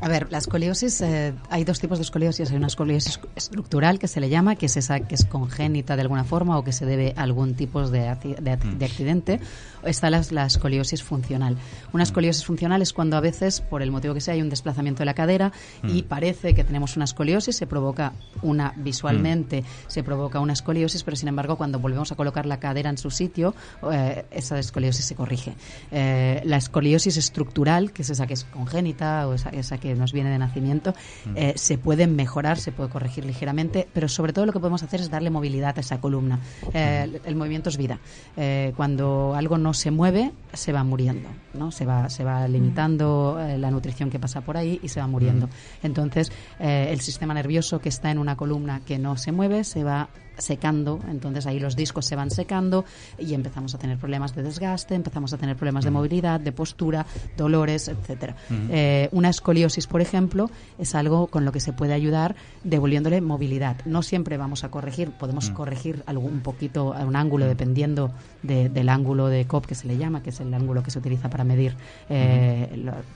A 0.00 0.08
ver, 0.08 0.28
la 0.30 0.38
escoliosis, 0.38 1.00
eh, 1.00 1.34
hay 1.50 1.64
dos 1.64 1.80
tipos 1.80 1.98
de 1.98 2.02
escoliosis. 2.02 2.50
Hay 2.50 2.56
una 2.56 2.68
escoliosis 2.68 3.18
estructural 3.34 3.98
que 3.98 4.06
se 4.06 4.20
le 4.20 4.28
llama, 4.28 4.54
que 4.54 4.66
es 4.66 4.76
esa 4.76 5.00
que 5.00 5.14
es 5.14 5.24
congénita 5.24 5.96
de 5.96 6.02
alguna 6.02 6.24
forma 6.24 6.56
o 6.56 6.62
que 6.62 6.72
se 6.72 6.86
debe 6.86 7.14
a 7.16 7.22
algún 7.22 7.54
tipo 7.54 7.88
de, 7.88 8.14
de, 8.40 8.56
de 8.56 8.84
accidente. 8.84 9.40
Está 9.84 10.10
la, 10.10 10.22
la 10.30 10.46
escoliosis 10.46 11.02
funcional. 11.02 11.56
Una 11.92 12.04
escoliosis 12.04 12.44
funcional 12.44 12.82
es 12.82 12.92
cuando 12.92 13.16
a 13.16 13.20
veces, 13.20 13.60
por 13.60 13.82
el 13.82 13.90
motivo 13.90 14.14
que 14.14 14.20
sea, 14.20 14.34
hay 14.34 14.42
un 14.42 14.50
desplazamiento 14.50 15.00
de 15.00 15.06
la 15.06 15.14
cadera 15.14 15.52
y 15.82 16.02
parece 16.02 16.54
que 16.54 16.64
tenemos 16.64 16.96
una 16.96 17.04
escoliosis, 17.04 17.56
se 17.56 17.66
provoca 17.66 18.12
una 18.42 18.74
visualmente, 18.76 19.64
se 19.86 20.02
provoca 20.02 20.40
una 20.40 20.52
escoliosis, 20.52 21.02
pero 21.02 21.16
sin 21.16 21.28
embargo, 21.28 21.56
cuando 21.56 21.78
volvemos 21.78 22.12
a 22.12 22.16
colocar 22.16 22.46
la 22.46 22.60
cadera 22.60 22.90
en 22.90 22.98
su 22.98 23.10
sitio, 23.10 23.54
eh, 23.90 24.24
esa 24.30 24.58
escoliosis 24.58 25.04
se 25.04 25.14
corrige. 25.14 25.54
Eh, 25.90 26.42
la 26.44 26.56
escoliosis 26.56 27.16
estructural, 27.16 27.92
que 27.92 28.02
es 28.02 28.10
esa 28.10 28.26
que 28.26 28.34
es 28.34 28.44
congénita 28.44 29.26
o 29.28 29.34
esa, 29.34 29.50
esa 29.50 29.78
que 29.78 29.87
nos 29.94 30.12
viene 30.12 30.30
de 30.30 30.38
nacimiento, 30.38 30.94
eh, 31.34 31.52
se 31.56 31.78
puede 31.78 32.06
mejorar, 32.06 32.58
se 32.58 32.72
puede 32.72 32.90
corregir 32.90 33.24
ligeramente, 33.24 33.88
pero 33.92 34.08
sobre 34.08 34.32
todo 34.32 34.46
lo 34.46 34.52
que 34.52 34.60
podemos 34.60 34.82
hacer 34.82 35.00
es 35.00 35.10
darle 35.10 35.30
movilidad 35.30 35.76
a 35.76 35.80
esa 35.80 36.00
columna. 36.00 36.40
Eh, 36.72 37.02
el, 37.04 37.20
el 37.24 37.36
movimiento 37.36 37.68
es 37.68 37.76
vida. 37.76 37.98
Eh, 38.36 38.72
cuando 38.76 39.34
algo 39.34 39.58
no 39.58 39.74
se 39.74 39.90
mueve, 39.90 40.32
se 40.52 40.72
va 40.72 40.84
muriendo, 40.84 41.28
¿no? 41.54 41.70
Se 41.70 41.84
va, 41.84 42.08
se 42.08 42.24
va 42.24 42.46
limitando 42.48 43.38
eh, 43.40 43.58
la 43.58 43.70
nutrición 43.70 44.10
que 44.10 44.18
pasa 44.18 44.40
por 44.40 44.56
ahí 44.56 44.80
y 44.82 44.88
se 44.88 45.00
va 45.00 45.06
muriendo. 45.06 45.48
Entonces, 45.82 46.32
eh, 46.58 46.88
el 46.90 47.00
sistema 47.00 47.34
nervioso 47.34 47.80
que 47.80 47.88
está 47.88 48.10
en 48.10 48.18
una 48.18 48.36
columna 48.36 48.80
que 48.84 48.98
no 48.98 49.16
se 49.16 49.32
mueve 49.32 49.64
se 49.64 49.84
va 49.84 50.08
secando, 50.38 51.00
entonces 51.10 51.46
ahí 51.46 51.58
los 51.60 51.76
discos 51.76 52.06
se 52.06 52.16
van 52.16 52.30
secando 52.30 52.84
y 53.18 53.34
empezamos 53.34 53.74
a 53.74 53.78
tener 53.78 53.98
problemas 53.98 54.34
de 54.34 54.42
desgaste, 54.42 54.94
empezamos 54.94 55.32
a 55.32 55.36
tener 55.38 55.56
problemas 55.56 55.84
de 55.84 55.90
movilidad, 55.90 56.40
de 56.40 56.52
postura, 56.52 57.04
dolores, 57.36 57.88
etcétera. 57.88 58.36
Eh, 58.70 59.08
una 59.12 59.28
escoliosis, 59.28 59.86
por 59.86 60.00
ejemplo, 60.00 60.50
es 60.78 60.94
algo 60.94 61.26
con 61.26 61.44
lo 61.44 61.52
que 61.52 61.60
se 61.60 61.72
puede 61.72 61.92
ayudar 61.92 62.36
devolviéndole 62.64 63.20
movilidad. 63.20 63.76
No 63.84 64.02
siempre 64.02 64.36
vamos 64.36 64.64
a 64.64 64.70
corregir, 64.70 65.10
podemos 65.10 65.50
corregir 65.50 66.02
algo, 66.06 66.24
un 66.26 66.40
poquito 66.40 66.94
a 66.94 67.04
un 67.04 67.16
ángulo 67.16 67.46
dependiendo 67.46 68.10
de- 68.42 68.68
del 68.68 68.88
ángulo 68.88 69.26
de 69.28 69.46
COP 69.46 69.66
que 69.66 69.74
se 69.74 69.86
le 69.86 69.96
llama, 69.96 70.22
que 70.22 70.30
es 70.30 70.40
el 70.40 70.52
ángulo 70.54 70.82
que 70.82 70.90
se 70.90 70.98
utiliza 70.98 71.28
para 71.28 71.44
medir 71.44 71.76
eh, 72.08 72.70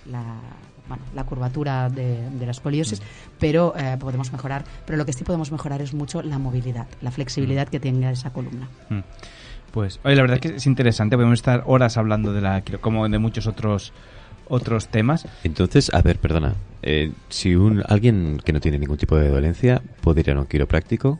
la 0.06 0.34
bueno, 0.88 1.04
la 1.14 1.24
curvatura 1.24 1.88
de, 1.88 2.28
de 2.28 2.44
la 2.44 2.50
escoliosis, 2.50 3.00
pero 3.38 3.72
eh, 3.76 3.96
podemos 4.00 4.32
mejorar. 4.32 4.64
Pero 4.84 4.98
lo 4.98 5.06
que 5.06 5.12
sí 5.12 5.22
podemos 5.22 5.52
mejorar 5.52 5.80
es 5.80 5.94
mucho 5.94 6.22
la 6.22 6.38
movilidad, 6.38 6.88
la 7.00 7.11
flexibilidad 7.12 7.68
que 7.68 7.78
tenga 7.80 8.10
esa 8.10 8.32
columna. 8.32 8.68
Mm. 8.90 9.00
Pues, 9.70 10.00
oye, 10.04 10.16
la 10.16 10.22
verdad 10.22 10.38
es 10.42 10.50
que 10.50 10.56
es 10.56 10.66
interesante, 10.66 11.16
podemos 11.16 11.38
estar 11.38 11.62
horas 11.66 11.96
hablando 11.96 12.32
de 12.32 12.40
la 12.42 12.60
quiro- 12.62 12.80
como 12.80 13.08
de 13.08 13.18
muchos 13.18 13.46
otros 13.46 13.92
otros 14.48 14.88
temas. 14.88 15.26
Entonces, 15.44 15.94
a 15.94 16.02
ver, 16.02 16.18
perdona. 16.18 16.54
eh, 16.82 17.12
si 17.30 17.54
un 17.54 17.82
alguien 17.88 18.38
que 18.44 18.52
no 18.52 18.60
tiene 18.60 18.78
ningún 18.78 18.98
tipo 18.98 19.16
de 19.16 19.28
dolencia 19.28 19.80
puede 20.02 20.20
ir 20.20 20.30
a 20.32 20.38
un 20.40 20.46
quiropráctico 20.46 21.18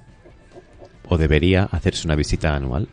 o 1.09 1.16
debería 1.16 1.64
hacerse 1.70 2.07
una 2.07 2.14
visita 2.16 2.55
anual. 2.55 2.88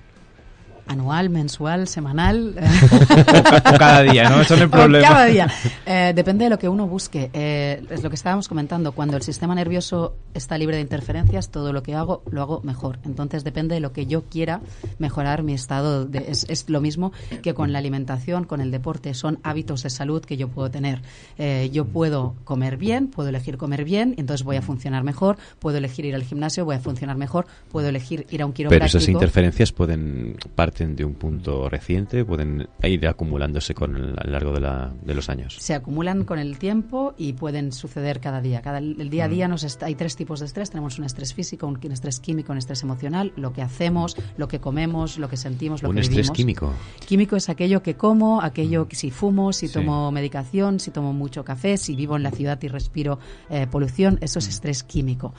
Anual, 0.89 1.29
mensual, 1.29 1.87
semanal. 1.87 2.55
O 2.57 3.77
cada 3.77 4.01
día, 4.01 4.27
¿no? 4.27 4.41
Eso 4.41 4.55
no 4.57 4.63
es 4.63 4.67
O 4.69 4.71
problema. 4.71 5.07
cada 5.07 5.25
día. 5.25 5.47
Eh, 5.85 6.13
depende 6.15 6.45
de 6.45 6.49
lo 6.49 6.57
que 6.57 6.67
uno 6.67 6.87
busque. 6.87 7.29
Eh, 7.31 7.83
es 7.91 8.01
lo 8.03 8.09
que 8.09 8.15
estábamos 8.15 8.47
comentando. 8.47 8.91
Cuando 8.93 9.15
el 9.15 9.21
sistema 9.21 9.53
nervioso 9.53 10.15
está 10.33 10.57
libre 10.57 10.77
de 10.77 10.81
interferencias, 10.81 11.49
todo 11.49 11.73
lo 11.73 11.83
que 11.83 11.93
hago 11.93 12.23
lo 12.31 12.41
hago 12.41 12.61
mejor. 12.63 12.97
Entonces 13.05 13.43
depende 13.43 13.75
de 13.75 13.81
lo 13.81 13.93
que 13.93 14.07
yo 14.07 14.23
quiera 14.23 14.61
mejorar 14.97 15.43
mi 15.43 15.53
estado. 15.53 16.05
De, 16.05 16.25
es, 16.27 16.45
es 16.49 16.67
lo 16.69 16.81
mismo 16.81 17.11
que 17.43 17.53
con 17.53 17.71
la 17.71 17.77
alimentación, 17.79 18.45
con 18.45 18.59
el 18.59 18.71
deporte. 18.71 19.13
Son 19.13 19.37
hábitos 19.43 19.83
de 19.83 19.91
salud 19.91 20.25
que 20.25 20.37
yo 20.37 20.47
puedo 20.47 20.71
tener. 20.71 21.03
Eh, 21.37 21.69
yo 21.71 21.85
puedo 21.85 22.33
comer 22.45 22.77
bien, 22.77 23.07
puedo 23.09 23.29
elegir 23.29 23.57
comer 23.57 23.83
bien, 23.83 24.15
entonces 24.17 24.43
voy 24.43 24.55
a 24.55 24.63
funcionar 24.63 25.03
mejor. 25.03 25.37
Puedo 25.59 25.77
elegir 25.77 26.05
ir 26.05 26.15
al 26.15 26.23
gimnasio, 26.23 26.65
voy 26.65 26.77
a 26.77 26.79
funcionar 26.79 27.15
mejor. 27.15 27.45
Puedo 27.71 27.89
elegir 27.89 28.25
ir 28.31 28.41
a 28.41 28.45
un 28.47 28.53
Pero 28.53 28.69
quiropráctico. 28.69 28.97
esas 28.97 29.07
interferencias 29.09 29.71
pueden 29.71 30.35
parten 30.79 30.95
de 30.95 31.03
un 31.05 31.13
punto 31.15 31.67
reciente, 31.69 32.23
pueden 32.23 32.67
ir 32.83 33.05
acumulándose 33.07 33.73
con 33.73 33.95
el, 33.95 34.13
a 34.17 34.23
lo 34.25 34.31
largo 34.31 34.53
de, 34.53 34.59
la- 34.61 34.93
de 35.03 35.13
los 35.13 35.29
años. 35.29 35.57
se 35.59 35.73
acumulan 35.73 36.23
con 36.23 36.39
el 36.39 36.57
tiempo 36.57 37.13
y 37.17 37.33
pueden 37.33 37.71
suceder 37.71 38.19
cada 38.21 38.41
día. 38.41 38.61
Cada, 38.61 38.77
el 38.79 39.09
día 39.09 39.25
a 39.25 39.27
día 39.27 39.47
nos 39.47 39.63
est- 39.63 39.83
hay 39.83 39.95
tres 39.95 40.15
tipos 40.15 40.39
de 40.39 40.45
estrés. 40.45 40.69
Tenemos 40.69 40.97
un 40.99 41.05
estrés 41.05 41.33
físico, 41.33 41.67
un 41.67 41.79
estrés 41.91 42.19
químico, 42.19 42.51
un 42.53 42.57
estrés 42.57 42.81
emocional. 42.83 43.33
Lo 43.35 43.51
que 43.51 43.61
hacemos, 43.61 44.15
lo 44.37 44.47
que 44.47 44.59
comemos, 44.59 45.17
lo 45.17 45.27
que 45.29 45.37
sentimos, 45.37 45.83
lo 45.83 45.89
Un 45.89 45.95
que 45.95 46.01
estrés 46.01 46.17
vivimos. 46.31 46.37
químico. 46.37 46.73
Químico 47.05 47.35
es 47.35 47.49
aquello 47.49 47.81
que 47.83 47.95
como, 47.95 48.41
aquello 48.41 48.87
que 48.87 48.95
si 48.95 49.11
fumo, 49.11 49.51
si 49.51 49.67
Sí. 49.67 49.73
tomo 49.73 50.11
medicación, 50.11 50.79
si 50.79 50.91
tomo 50.91 51.11
mucho 51.13 51.43
café, 51.43 51.77
si 51.77 51.95
vivo 51.95 52.15
en 52.15 52.23
la 52.23 52.31
ciudad 52.31 52.57
y 52.61 52.67
respiro 52.69 53.19
eh, 53.49 53.67
polución. 53.67 54.17
Eso 54.21 54.39
es 54.39 54.47
estrés 54.47 54.83
químico. 54.83 55.33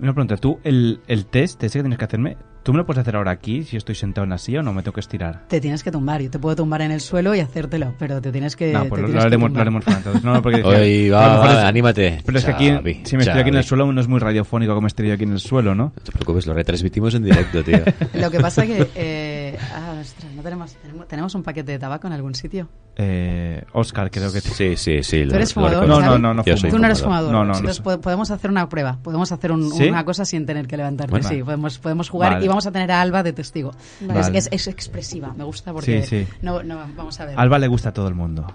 Una 0.00 0.14
pregunta, 0.14 0.36
tú, 0.38 0.58
el, 0.64 1.00
el 1.08 1.26
test 1.26 1.62
ese 1.62 1.78
que 1.78 1.82
tienes 1.82 1.98
que 1.98 2.04
hacerme, 2.06 2.38
¿tú 2.62 2.72
me 2.72 2.78
lo 2.78 2.86
puedes 2.86 3.00
hacer 3.00 3.16
ahora 3.16 3.30
aquí 3.30 3.62
si 3.64 3.72
yo 3.72 3.78
estoy 3.78 3.94
sentado 3.94 4.24
en 4.24 4.30
la 4.30 4.38
silla 4.38 4.60
o 4.60 4.62
no 4.62 4.72
me 4.72 4.82
tengo 4.82 4.94
que 4.94 5.00
estirar? 5.00 5.42
Te 5.48 5.60
tienes 5.60 5.82
que 5.82 5.90
tumbar. 5.90 6.20
Yo 6.22 6.30
te 6.30 6.38
puedo 6.38 6.56
tumbar 6.56 6.82
en 6.82 6.90
el 6.90 7.00
suelo 7.00 7.34
y 7.34 7.40
hacértelo, 7.40 7.94
pero 7.98 8.20
te 8.20 8.30
tienes 8.32 8.56
que. 8.56 8.72
no, 8.72 8.86
pues 8.86 9.02
lo, 9.02 9.20
haremos, 9.20 9.50
lo 9.52 9.60
haremos 9.60 9.84
fuera, 9.84 9.98
entonces. 9.98 10.24
No, 10.24 10.34
no, 10.34 10.42
porque 10.42 10.62
Oye, 10.64 11.10
va, 11.10 11.38
va, 11.38 11.52
es- 11.52 11.58
anímate. 11.58 12.20
Pero 12.24 12.38
es 12.38 12.44
que 12.44 12.50
aquí, 12.50 12.70
si 13.04 13.16
me 13.16 13.22
estoy 13.24 13.40
aquí 13.40 13.48
en 13.50 13.56
el 13.56 13.64
suelo, 13.64 13.90
no 13.92 14.00
es 14.00 14.08
muy 14.08 14.18
radiofónico 14.20 14.74
como 14.74 14.86
estoy 14.86 15.08
yo 15.08 15.14
aquí 15.14 15.24
en 15.24 15.32
el 15.32 15.40
suelo, 15.40 15.74
¿no? 15.74 15.92
No 15.96 16.02
te 16.02 16.12
preocupes, 16.12 16.46
lo 16.46 16.54
retransmitimos 16.54 17.14
en 17.14 17.24
directo, 17.24 17.62
tío. 17.64 17.80
Lo 18.14 18.30
que 18.30 18.40
pasa 18.40 18.66
que. 18.66 18.88
eh, 18.94 19.58
ah, 19.74 19.94
¿no 20.40 20.44
tenemos, 20.44 20.72
tenemos, 20.74 21.06
tenemos 21.08 21.34
un 21.34 21.42
paquete 21.42 21.72
de 21.72 21.78
tabaco 21.78 22.06
en 22.06 22.14
algún 22.14 22.34
sitio? 22.34 22.68
Eh, 22.96 23.62
Oscar, 23.72 24.10
creo 24.10 24.32
que 24.32 24.40
Sí, 24.40 24.76
sí, 24.76 25.02
sí. 25.02 25.22
¿Tú 25.24 25.30
lo- 25.30 25.34
eres 25.36 25.54
lo 25.54 25.62
fumador. 25.62 25.86
No, 25.86 26.00
no, 26.00 26.18
no, 26.18 26.34
no 26.34 26.44
Yo 26.44 26.56
soy 26.56 26.70
Tú 26.70 26.78
no 26.78 26.86
eres 26.86 27.02
fumador. 27.02 27.30
No, 27.30 27.38
no, 27.40 27.44
no 27.52 27.54
Entonces 27.58 27.76
sé. 27.76 27.82
po- 27.82 28.00
podemos 28.00 28.30
hacer 28.30 28.50
una 28.50 28.68
prueba. 28.68 28.98
Podemos 29.02 29.30
hacer 29.32 29.52
un- 29.52 29.70
¿Sí? 29.72 29.88
una 29.88 30.04
cosa 30.04 30.24
sin 30.24 30.46
tener 30.46 30.66
que 30.66 30.76
levantarte. 30.76 31.10
Bueno. 31.10 31.28
sí, 31.28 31.42
podemos, 31.42 31.78
podemos 31.78 32.08
jugar 32.08 32.32
Vale. 32.34 32.44
y 32.44 32.48
vamos 32.48 32.66
a 32.66 32.72
tener 32.72 32.90
a 32.90 33.00
Alba 33.02 33.22
de 33.22 33.32
testigo. 33.34 33.72
Vale. 34.00 34.20
Es, 34.38 34.46
es- 34.46 34.48
es 34.52 34.66
expresiva. 34.68 35.32
Me 35.36 35.44
gusta 35.44 35.72
porque. 35.72 36.02
Sí, 36.06 36.24
sí. 36.24 36.32
No, 36.42 36.62
no, 36.62 36.78
vamos 36.96 37.20
a 37.20 37.26
ver. 37.26 37.38
Alba 37.38 37.58
le 37.58 37.68
gusta 37.68 37.90
a 37.90 37.92
todo 37.92 38.08
el 38.08 38.14
mundo. 38.14 38.46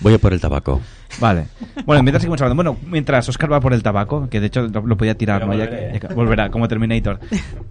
Voy 0.00 0.12
a 0.14 0.18
por 0.18 0.32
el 0.32 0.40
tabaco. 0.40 0.80
Vale. 1.20 1.46
Bueno, 1.86 2.02
mientras 2.02 2.22
seguimos 2.22 2.40
hablando. 2.40 2.62
Bueno, 2.62 2.78
mientras 2.90 3.28
Oscar 3.28 3.52
va 3.52 3.60
por 3.60 3.72
el 3.72 3.82
tabaco, 3.82 4.28
que 4.28 4.40
de 4.40 4.46
hecho 4.46 4.62
lo, 4.68 4.86
lo 4.86 4.96
podía 4.96 5.16
tirar, 5.16 5.40
Pero 5.40 5.52
¿no? 5.52 5.58
Ya 5.58 5.64
volveré, 5.66 5.86
que- 5.86 5.92
ya 6.00 6.08
que- 6.08 6.14
volverá, 6.14 6.50
como 6.50 6.68
Terminator. 6.68 7.20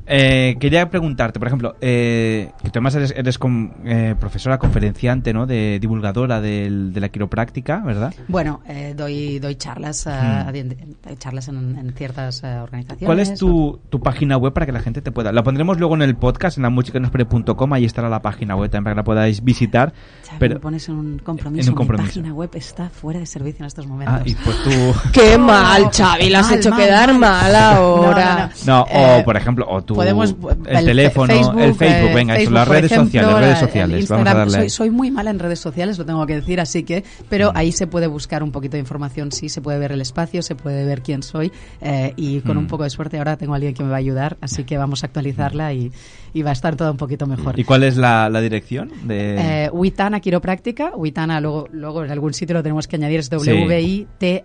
Eh, 0.05 0.57
quería 0.59 0.89
preguntarte, 0.89 1.39
por 1.39 1.47
ejemplo, 1.47 1.75
eh, 1.81 2.49
que 2.57 2.65
tú 2.65 2.71
además 2.79 2.95
eres, 2.95 3.13
eres 3.15 3.37
com- 3.37 3.71
eh, 3.85 4.15
profesora, 4.19 4.57
conferenciante, 4.57 5.33
¿no? 5.33 5.45
De 5.45 5.79
divulgadora 5.79 6.41
del- 6.41 6.93
de 6.93 6.99
la 6.99 7.09
quiropráctica, 7.09 7.81
¿verdad? 7.85 8.13
Bueno, 8.27 8.61
eh, 8.67 8.93
doy, 8.95 9.39
doy 9.39 9.55
charlas, 9.55 10.07
a- 10.07 10.47
a- 10.47 10.51
doy 10.51 10.75
charlas 11.17 11.47
en, 11.47 11.77
en 11.77 11.93
ciertas 11.93 12.43
eh, 12.43 12.47
organizaciones. 12.57 13.01
Hmm. 13.03 13.05
¿Cuál 13.05 13.19
es 13.19 13.33
tu, 13.35 13.79
tu 13.89 13.99
página 14.01 14.37
web 14.37 14.53
para 14.53 14.65
que 14.65 14.71
la 14.71 14.81
gente 14.81 15.01
te 15.01 15.11
pueda? 15.11 15.31
La 15.31 15.43
pondremos 15.43 15.79
luego 15.79 15.95
en 15.95 16.01
el 16.01 16.15
podcast, 16.15 16.57
en 16.57 16.63
la 16.63 16.69
musicanosprere.com, 16.69 17.73
ahí 17.73 17.85
estará 17.85 18.09
la 18.09 18.21
página 18.21 18.55
web 18.55 18.69
también 18.69 18.83
para 18.83 18.93
que 18.95 18.99
la 18.99 19.03
podáis 19.03 19.43
visitar. 19.43 19.93
Pero, 20.39 20.55
me 20.55 20.59
pones 20.59 20.89
en 20.89 20.95
un 20.95 21.19
compromiso. 21.19 21.67
en 21.67 21.69
un 21.73 21.75
compromiso. 21.75 22.19
Mi 22.19 22.23
página 22.23 22.33
web 22.33 22.49
está 22.53 22.89
fuera 22.89 23.19
de 23.19 23.25
servicio 23.33 23.63
en 23.63 23.67
estos 23.67 23.85
momentos. 23.87 24.15
ah, 24.19 24.21
y 24.25 24.33
pues 24.35 24.55
tú... 24.63 24.71
Qué 25.11 25.37
mal, 25.37 25.89
Xavi, 25.91 26.29
la 26.29 26.39
has 26.39 26.49
Mal, 26.49 26.59
hecho 26.59 26.69
mal, 26.69 26.79
quedar 26.79 27.09
mal. 27.13 27.19
mal 27.19 27.55
ahora. 27.55 28.49
No, 28.65 28.85
Eh, 28.89 29.17
o 29.21 29.25
por 29.25 29.35
ejemplo, 29.37 29.65
o 29.67 29.81
tu 29.81 29.95
podemos 29.95 30.35
el, 30.65 30.77
el 30.77 30.85
teléfono, 30.85 31.33
Facebook, 31.33 31.59
el 31.59 31.75
Facebook, 31.75 32.09
eh, 32.09 32.15
venga, 32.15 32.33
eso, 32.35 32.39
Facebook, 32.41 32.53
las 32.53 32.67
por 32.67 32.75
redes 32.75 32.91
ejemplo, 32.91 33.05
sociales, 33.21 33.33
redes 33.39 33.53
la- 33.53 33.59
el 33.59 33.65
sociales, 33.67 34.07
vamos 34.09 34.27
a 34.27 34.33
darle. 34.33 34.53
Soy, 34.59 34.69
soy 34.69 34.89
muy 34.91 35.11
mala 35.11 35.29
en 35.31 35.39
redes 35.39 35.59
sociales, 35.59 35.97
lo 35.97 36.05
tengo 36.05 36.25
que 36.25 36.35
decir, 36.35 36.59
así 36.61 36.83
que, 36.83 37.03
pero 37.29 37.51
Mm. 37.51 37.57
ahí 37.57 37.71
se 37.71 37.87
puede 37.87 38.07
buscar 38.07 38.43
un 38.43 38.51
poquito 38.51 38.73
de 38.73 38.79
información, 38.79 39.31
sí, 39.31 39.49
se 39.49 39.61
puede 39.61 39.79
ver 39.79 39.91
el 39.91 40.01
espacio, 40.01 40.41
se 40.41 40.55
puede 40.55 40.85
ver 40.85 41.01
quién 41.01 41.23
soy 41.23 41.51
eh, 41.81 42.13
y 42.15 42.39
con 42.41 42.55
Mm. 42.55 42.59
un 42.59 42.67
poco 42.67 42.83
de 42.83 42.89
suerte 42.89 43.17
ahora 43.17 43.35
tengo 43.37 43.53
a 43.53 43.55
alguien 43.57 43.73
que 43.73 43.83
me 43.83 43.89
va 43.89 43.95
a 43.95 43.99
ayudar, 43.99 44.37
así 44.41 44.63
que 44.63 44.77
vamos 44.77 45.03
a 45.03 45.07
actualizarla 45.07 45.73
y, 45.73 45.91
y 46.33 46.41
va 46.41 46.49
a 46.51 46.53
estar 46.53 46.75
todo 46.75 46.91
un 46.91 46.97
poquito 46.97 47.25
mejor. 47.27 47.59
¿Y 47.59 47.63
cuál 47.63 47.83
es 47.83 47.97
la, 47.97 48.29
la 48.29 48.41
dirección 48.41 48.91
de 49.03 49.65
Eh, 49.65 49.69
Witana 49.71 50.19
Quiropráctica, 50.19 50.91
Witana 50.95 51.39
luego, 51.41 51.67
luego 51.71 52.03
en 52.03 52.11
algún 52.11 52.33
sitio 52.33 52.53
lo 52.53 52.63
tenemos 52.63 52.87
que 52.87 52.95
añadir, 52.95 53.22
es. 53.23 53.29
W-I-T-H-A-N-N-A, 53.29 54.43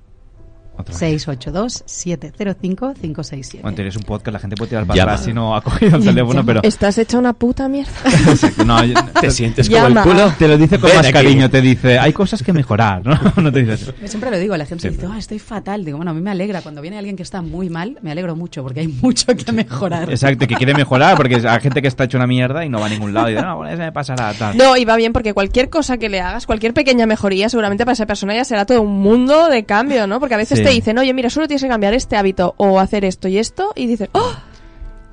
Otra 0.76 0.96
vez. 0.98 1.26
682-705-567. 1.26 3.62
Bueno, 3.62 3.74
tienes 3.74 3.96
un 3.96 4.02
podcast, 4.02 4.32
la 4.32 4.38
gente 4.38 4.56
puede 4.56 4.70
tirar 4.70 4.86
para 4.86 5.02
atrás 5.02 5.24
si 5.24 5.32
no 5.32 5.56
ha 5.56 5.62
cogido 5.62 5.96
el 5.96 6.04
teléfono, 6.04 6.34
Llama. 6.40 6.46
pero... 6.46 6.60
Estás 6.62 6.98
hecha 6.98 7.18
una 7.18 7.32
puta 7.32 7.68
mierda. 7.68 7.92
No, 8.64 8.84
yo- 8.84 8.94
¿Te 9.20 9.30
sientes 9.30 9.68
Llama. 9.68 10.02
como 10.02 10.14
el 10.14 10.22
culo? 10.26 10.32
te 10.38 10.48
lo 10.48 10.58
dice 10.58 10.78
con 10.78 10.88
Ven 10.88 10.96
más 10.98 11.06
aquí. 11.06 11.12
cariño, 11.12 11.50
te 11.50 11.60
dice, 11.60 11.98
hay 11.98 12.12
cosas 12.12 12.42
que 12.42 12.52
mejorar, 12.52 13.04
¿no? 13.04 13.18
No 13.42 13.52
te 13.52 13.60
dice 13.60 13.74
eso. 13.74 13.92
Yo 14.00 14.08
siempre 14.08 14.30
lo 14.30 14.38
digo, 14.38 14.56
la 14.56 14.66
gente 14.66 14.88
Sí. 14.88 14.94
dice, 14.94 15.06
"Ah, 15.10 15.18
estoy 15.18 15.38
fatal. 15.38 15.84
Digo, 15.84 15.96
bueno, 15.98 16.10
a 16.10 16.14
mí 16.14 16.20
me 16.20 16.30
alegra. 16.30 16.62
Cuando 16.62 16.80
viene 16.82 16.98
alguien 16.98 17.16
que 17.16 17.22
está 17.22 17.42
muy 17.42 17.68
mal, 17.70 17.98
me 18.02 18.10
alegro 18.10 18.34
mucho 18.36 18.62
porque 18.62 18.80
hay 18.80 18.88
mucho 18.88 19.26
que 19.36 19.52
mejorar. 19.52 20.10
Exacto, 20.10 20.46
que 20.46 20.54
quiere 20.56 20.74
mejorar, 20.74 21.16
porque 21.16 21.36
hay 21.46 21.60
gente 21.60 21.80
que 21.82 21.88
está 21.88 22.04
hecho 22.04 22.18
una 22.18 22.26
mierda 22.26 22.64
y 22.64 22.68
no 22.68 22.80
va 22.80 22.86
a 22.86 22.88
ningún 22.88 23.14
lado 23.14 23.28
y 23.28 23.32
dice, 23.32 23.44
no, 23.44 23.56
bueno, 23.58 23.72
eso 23.72 23.82
me 23.82 23.92
pasará, 23.92 24.32
tal. 24.34 24.56
No, 24.56 24.76
y 24.76 24.84
va 24.84 24.96
bien 24.96 25.12
porque 25.12 25.32
cualquier 25.34 25.68
cosa 25.70 25.98
que 25.98 26.08
le 26.08 26.20
hagas, 26.20 26.46
cualquier 26.46 26.74
pequeña 26.74 27.06
mejoría, 27.06 27.48
seguramente 27.48 27.84
para 27.84 27.92
esa 27.94 28.06
persona 28.06 28.34
ya 28.34 28.44
será 28.44 28.64
todo 28.66 28.82
un 28.82 29.00
mundo 29.00 29.48
de 29.48 29.64
cambio, 29.64 30.06
¿no? 30.06 30.20
Porque 30.20 30.34
a 30.34 30.38
veces 30.38 30.58
Sí. 30.58 30.64
Te 30.66 30.72
dicen, 30.72 30.98
oye, 30.98 31.14
mira, 31.14 31.30
solo 31.30 31.46
tienes 31.46 31.62
que 31.62 31.68
cambiar 31.68 31.94
este 31.94 32.16
hábito 32.16 32.54
o 32.56 32.80
hacer 32.80 33.04
esto 33.04 33.28
y 33.28 33.38
esto, 33.38 33.72
y 33.76 33.86
dices, 33.86 34.08
¡oh! 34.12 34.34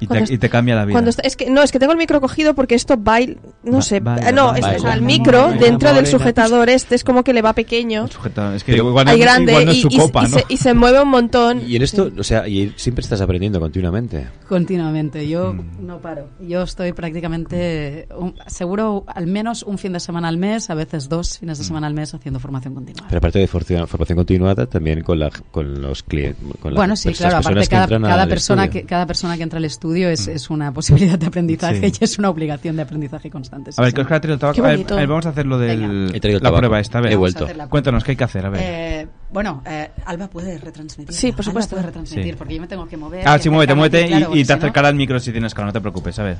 Y 0.04 0.08
te, 0.08 0.34
y 0.34 0.38
te 0.38 0.49
cambia 0.49 0.76
la 0.76 0.86
vida. 0.86 0.93
Cuando 0.93 1.10
está- 1.10 1.24
es 1.24 1.36
que 1.36 1.49
no, 1.49 1.62
es 1.64 1.72
que 1.72 1.80
tengo 1.80 1.91
el 1.91 1.97
micro 1.97 2.20
cogido 2.22 2.54
porque 2.54 2.76
esto 2.76 2.97
y- 3.20 3.38
no 3.64 3.78
Va- 3.78 3.82
sé, 3.82 3.99
baila, 3.99 4.28
ah, 4.28 4.32
no, 4.32 4.45
baila, 4.47 4.72
es- 4.74 4.78
o 4.80 4.82
sea, 4.86 4.93
el 4.93 5.01
micro 5.01 5.47
baila, 5.47 5.58
dentro 5.66 5.93
del 5.93 6.06
sujetador 6.08 6.70
este 6.70 6.95
es 6.95 7.04
como 7.04 7.24
que 7.24 7.34
le 7.34 7.41
va 7.41 7.54
pequeño, 7.54 8.06
El 8.06 8.56
es 8.56 8.64
que 8.64 8.76
igual, 8.76 9.08
hay 9.08 9.20
grande 9.20 9.51
igual 9.54 9.66
no 9.66 9.72
es 9.72 9.78
y, 9.78 9.82
su 9.82 9.88
y- 9.89 9.97
copa, 9.97 10.26
y 10.26 10.30
¿no? 10.32 10.38
se, 10.38 10.45
y 10.49 10.58
se 10.58 10.74
mueve 10.74 11.01
un 11.01 11.10
montón. 11.10 11.62
Y 11.68 11.76
en 11.76 11.82
esto, 11.82 12.12
o 12.18 12.24
sea, 12.24 12.47
y 12.47 12.74
siempre 12.76 13.01
estás 13.01 13.22
aprendiendo 13.22 13.60
continuamente. 13.60 14.28
Continuamente, 14.47 15.28
yo 15.28 15.54
Mm. 15.54 15.86
no 15.86 15.99
paro. 15.99 16.30
Yo 16.39 16.64
estoy 16.64 16.93
prácticamente, 16.93 18.08
un- 18.18 18.36
seguro, 18.47 19.04
al 19.08 19.28
menos 19.28 19.64
un 19.64 19.78
fin 19.78 19.93
de 19.93 19.99
semana 19.99 20.28
al 20.28 20.38
mes, 20.38 20.70
a 20.70 20.76
veces 20.76 21.10
dos 21.10 21.39
fines 21.39 21.58
Mm. 21.58 21.62
de 21.62 21.66
semana 21.68 21.88
al 21.88 21.93
mes 21.93 22.14
haciendo 22.14 22.39
formación 22.39 22.74
continua. 22.74 23.06
Pero 23.08 23.18
aparte 23.18 23.39
de 23.39 23.47
formación, 23.47 23.88
formación 23.88 24.18
continuada, 24.18 24.66
también 24.66 25.01
con, 25.04 25.20
la, 25.20 25.30
con 25.51 25.82
los 25.82 26.04
clientes. 26.04 26.43
Con 26.62 26.74
las 26.74 26.78
Bueno, 26.80 26.95
sí, 26.95 27.12
claro, 27.14 27.38
aparte 27.38 27.68
cada, 27.68 27.88
cada 27.99 28.28
persona 28.28 28.70
que, 28.70 28.84
cada 28.84 29.06
persona 29.06 29.38
que 29.38 29.43
entra 29.43 29.58
al 29.58 29.66
estudio 29.66 29.93
es, 30.10 30.28
es 30.28 30.50
una 30.50 30.72
posibilidad 30.74 31.18
de 31.20 31.26
aprendizaje 31.28 31.89
Sí. 31.91 31.98
y 32.02 32.04
es 32.04 32.18
una 32.20 32.30
obligación 32.30 32.76
de 32.76 32.82
aprendizaje 32.84 33.30
constante. 33.30 33.72
sí, 33.72 33.80
A 33.80 33.82
ver, 33.84 33.91
sí. 33.91 33.96
¿qué 33.96 34.02
os 34.02 34.12
ha 34.12 34.20
traído 34.20 34.34
el 34.34 34.39
tabaco? 34.39 34.60
A 34.60 34.68
ver, 34.68 34.76
bonito. 34.78 34.94
a 34.94 34.98
ver, 34.98 35.08
vamos 35.08 35.26
a 35.26 35.30
hacer 35.30 35.46
lo 35.46 35.58
del... 35.58 35.82
El 35.84 36.34
la 36.34 36.39
tabaco. 36.39 36.58
prueba 36.58 36.80
esta, 36.80 36.98
a 36.98 37.02
ver. 37.02 37.12
He 37.12 37.16
vuelto. 37.16 37.48
Cuéntanos, 37.70 38.04
¿qué 38.04 38.12
hay 38.12 38.18
que 38.18 38.24
hacer? 38.24 38.46
A 38.46 38.50
ver. 38.50 38.62
Eh, 38.64 39.08
bueno, 39.32 39.62
eh, 39.66 39.89
Alba 40.06 40.28
puede 40.28 40.58
retransmitir. 40.58 41.14
Sí, 41.14 41.28
por 41.32 41.41
Alba 41.41 41.44
supuesto. 41.44 41.76
puede 41.76 41.86
retransmitir 41.88 42.34
Sí. 42.34 42.38
porque 42.38 42.56
yo 42.56 42.62
me 42.62 42.68
tengo 42.68 42.88
que 42.88 42.98
mover. 42.98 43.28
ah, 43.28 43.38
sí, 43.39 43.50
muévete, 43.50 43.74
muévete 43.76 44.08
claro, 44.08 44.36
y, 44.36 44.39
y 44.41 44.46
te 44.46 44.54
acercará 44.54 44.88
al 44.89 44.96
micro 44.96 45.20
si 45.20 45.32
tienes 45.32 45.54
calor, 45.54 45.68
no 45.68 45.74
te 45.74 45.82
preocupes, 45.82 46.18
a 46.20 46.24
ver. 46.24 46.38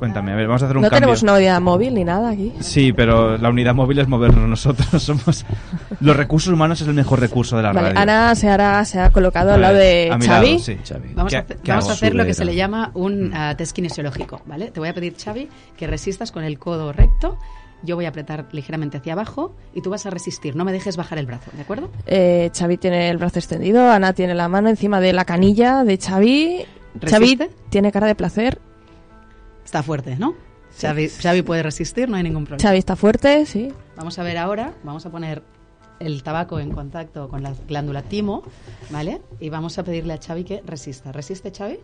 Cuéntame, 0.00 0.32
a 0.32 0.34
ver, 0.34 0.46
vamos 0.48 0.62
a 0.62 0.64
hacer 0.64 0.78
un 0.78 0.82
No 0.82 0.88
cambio. 0.88 1.00
tenemos 1.00 1.22
una 1.22 1.34
unidad 1.34 1.60
móvil 1.60 1.92
ni 1.94 2.04
nada 2.04 2.30
aquí. 2.30 2.54
Sí, 2.60 2.90
pero 2.92 3.36
la 3.36 3.50
unidad 3.50 3.74
móvil 3.74 3.98
es 3.98 4.08
movernos 4.08 4.48
nosotros. 4.48 4.88
Somos 5.02 5.44
los 6.00 6.16
recursos 6.16 6.50
humanos 6.52 6.80
es 6.80 6.88
el 6.88 6.94
mejor 6.94 7.20
recurso 7.20 7.58
de 7.58 7.62
la 7.64 7.72
Vale, 7.74 7.88
radio. 7.88 8.00
Ana 8.00 8.34
se, 8.34 8.48
hará, 8.48 8.82
se 8.86 8.98
ha 8.98 9.10
colocado 9.10 9.50
A 9.50 9.54
al 9.56 9.60
lado 9.60 9.74
ver, 9.74 10.10
de 10.18 10.26
Xavi. 10.26 10.46
lado, 10.52 10.58
sí. 10.58 10.76
Vamos, 11.14 11.30
¿Qué- 11.30 11.36
a, 11.36 11.44
vamos 11.66 11.88
a 11.90 11.92
hacer 11.92 12.14
lo 12.14 12.24
que 12.24 12.32
se 12.32 12.46
le 12.46 12.54
llama 12.54 12.90
un 12.94 13.32
ah, 13.34 13.54
test 13.58 13.72
kinesiológico, 13.76 14.40
¿vale? 14.46 14.70
Te 14.70 14.80
voy 14.80 14.88
a 14.88 14.94
pedir, 14.94 15.14
Xavi, 15.22 15.48
que 15.76 15.86
resistas 15.86 16.32
con 16.32 16.44
el 16.44 16.58
codo 16.58 16.92
recto. 16.94 17.38
Yo 17.82 17.96
voy 17.96 18.06
a 18.06 18.08
apretar 18.08 18.46
ligeramente 18.52 18.96
hacia 18.96 19.12
abajo 19.12 19.54
y 19.74 19.82
tú 19.82 19.90
vas 19.90 20.06
a 20.06 20.10
resistir. 20.10 20.56
No 20.56 20.64
me 20.64 20.72
dejes 20.72 20.96
bajar 20.96 21.18
el 21.18 21.26
brazo, 21.26 21.50
¿de 21.54 21.60
acuerdo? 21.62 21.90
Eh, 22.06 22.50
Xavi 22.58 22.78
tiene 22.78 23.10
el 23.10 23.18
brazo 23.18 23.38
extendido, 23.38 23.90
Ana 23.90 24.14
tiene 24.14 24.34
la 24.34 24.48
mano 24.48 24.70
encima 24.70 24.98
de 25.00 25.12
la 25.12 25.24
canilla 25.26 25.84
de 25.84 25.98
Xavi. 25.98 26.64
Xavi 27.06 27.36
¿Resiste? 27.36 27.50
tiene 27.68 27.92
cara 27.92 28.06
de 28.06 28.14
placer. 28.14 28.60
Está 29.70 29.84
fuerte, 29.84 30.16
¿no? 30.16 30.34
Xavi, 30.80 31.08
Xavi 31.08 31.42
puede 31.42 31.62
resistir, 31.62 32.08
no 32.08 32.16
hay 32.16 32.24
ningún 32.24 32.42
problema. 32.42 32.60
Xavi 32.60 32.78
está 32.78 32.96
fuerte, 32.96 33.46
sí. 33.46 33.72
Vamos 33.94 34.18
a 34.18 34.24
ver 34.24 34.36
ahora, 34.36 34.74
vamos 34.82 35.06
a 35.06 35.10
poner 35.10 35.44
el 36.00 36.24
tabaco 36.24 36.58
en 36.58 36.72
contacto 36.72 37.28
con 37.28 37.44
la 37.44 37.54
glándula 37.68 38.02
timo, 38.02 38.42
¿vale? 38.90 39.22
Y 39.38 39.48
vamos 39.48 39.78
a 39.78 39.84
pedirle 39.84 40.14
a 40.14 40.18
Xavi 40.18 40.42
que 40.42 40.60
resista. 40.66 41.12
¿Resiste, 41.12 41.52
Xavi? 41.56 41.78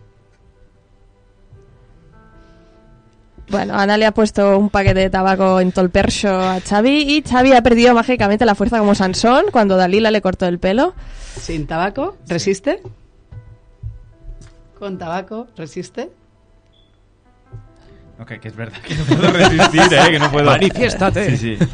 Bueno, 3.51 3.75
Ana 3.75 3.97
le 3.97 4.07
ha 4.07 4.13
puesto 4.13 4.59
un 4.59 4.69
paquete 4.69 4.99
de 4.99 5.11
tabaco 5.11 5.61
en 5.61 5.71
todo 5.71 5.85
el 5.85 5.93
percho 5.93 6.31
a 6.31 6.59
Xavi 6.59 7.19
y 7.19 7.23
Xavi 7.23 7.53
ha 7.53 7.63
perdido 7.63 7.95
mágicamente 7.95 8.45
la 8.45 8.57
fuerza 8.57 8.81
como 8.81 8.97
Sansón 8.97 9.45
cuando 9.53 9.77
Dalila 9.77 10.11
le 10.11 10.21
cortó 10.21 10.47
el 10.47 10.59
pelo. 10.59 10.93
Sin 11.41 11.69
tabaco, 11.69 12.17
¿resiste? 12.27 12.83
Con 14.77 14.99
tabaco, 14.99 15.47
¿resiste? 15.57 16.11
Ok, 18.19 18.33
que 18.41 18.49
es 18.49 18.57
verdad 18.57 18.79
que 18.81 18.95
no 18.95 19.05
puedo 19.05 19.31
resistir, 19.31 19.83
¿eh? 19.93 20.11
Que 20.11 20.19
no 20.19 20.31
puedo... 20.31 20.47
Manifiéstate. 20.47 21.37
Sí, 21.37 21.59
sí. 21.59 21.67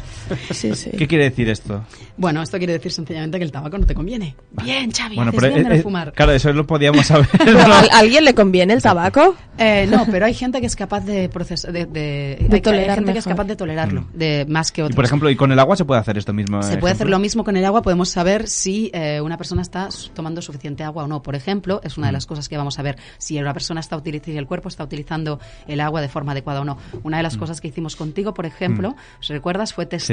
Sí, 0.51 0.73
sí. 0.75 0.91
¿Qué 0.97 1.07
quiere 1.07 1.25
decir 1.25 1.49
esto? 1.49 1.83
Bueno, 2.17 2.41
esto 2.41 2.57
quiere 2.57 2.73
decir 2.73 2.91
sencillamente 2.91 3.37
que 3.37 3.43
el 3.43 3.51
tabaco 3.51 3.77
no 3.77 3.85
te 3.85 3.93
conviene. 3.95 4.35
Bien, 4.63 4.91
Xavi, 4.91 5.15
Bueno, 5.15 5.31
pero 5.31 5.47
bien 5.47 5.53
de 5.55 5.59
eh, 5.61 5.69
no 5.69 5.75
eh, 5.75 5.81
fumar. 5.81 6.13
claro, 6.13 6.31
eso 6.31 6.51
lo 6.53 6.65
podíamos 6.67 7.05
saber. 7.07 7.27
Pero, 7.43 7.59
¿a 7.59 7.79
¿A 7.79 7.99
alguien 7.99 8.23
le 8.25 8.33
conviene 8.33 8.73
el 8.73 8.81
tabaco? 8.81 9.35
Eh, 9.57 9.87
no, 9.89 10.05
pero 10.09 10.25
hay 10.25 10.33
gente 10.33 10.59
que 10.61 10.67
es 10.67 10.75
capaz 10.75 11.01
de 11.01 11.29
procesar, 11.29 11.71
de, 11.71 11.85
de- 11.85 12.37
hay- 12.41 12.47
hay 12.53 12.61
tolerar 12.61 12.95
gente 12.95 13.13
que 13.13 13.19
es 13.19 13.25
mejor. 13.25 13.37
capaz 13.37 13.47
de 13.47 13.55
tolerarlo, 13.55 14.05
de 14.13 14.45
más 14.47 14.71
que 14.71 14.81
Y 14.81 14.83
otros. 14.83 14.95
por 14.95 15.05
ejemplo, 15.05 15.29
y 15.29 15.35
con 15.35 15.51
el 15.51 15.59
agua 15.59 15.75
se 15.75 15.85
puede 15.85 15.99
hacer 16.01 16.17
esto 16.17 16.33
mismo. 16.33 16.61
Se 16.63 16.77
puede 16.77 16.93
hacer 16.93 17.09
lo 17.09 17.19
mismo 17.19 17.43
con 17.43 17.57
el 17.57 17.65
agua, 17.65 17.81
podemos 17.81 18.09
saber 18.09 18.47
si 18.47 18.89
eh, 18.93 19.21
una 19.21 19.37
persona 19.37 19.61
está 19.61 19.89
tomando 20.13 20.41
suficiente 20.41 20.83
agua 20.83 21.03
o 21.03 21.07
no. 21.07 21.21
Por 21.21 21.35
ejemplo, 21.35 21.81
es 21.83 21.97
una 21.97 22.07
de 22.07 22.13
las 22.13 22.25
cosas 22.25 22.49
que 22.49 22.57
vamos 22.57 22.79
a 22.79 22.81
ver 22.83 22.97
si 23.17 23.39
una 23.39 23.53
persona 23.53 23.79
está 23.79 23.95
utilizando, 23.97 24.31
si 24.31 24.37
el 24.37 24.47
cuerpo 24.47 24.69
está 24.69 24.83
utilizando 24.83 25.39
el 25.67 25.79
agua 25.81 26.01
de 26.01 26.09
forma 26.09 26.31
adecuada 26.33 26.61
o 26.61 26.65
no. 26.65 26.77
Una 27.03 27.17
de 27.17 27.23
las 27.23 27.37
cosas 27.37 27.59
que 27.61 27.67
hicimos 27.67 27.95
contigo, 27.95 28.33
por 28.33 28.45
ejemplo, 28.45 28.95
si 29.19 29.33
recuerdas, 29.33 29.73
fue 29.73 29.85
testar 29.85 30.12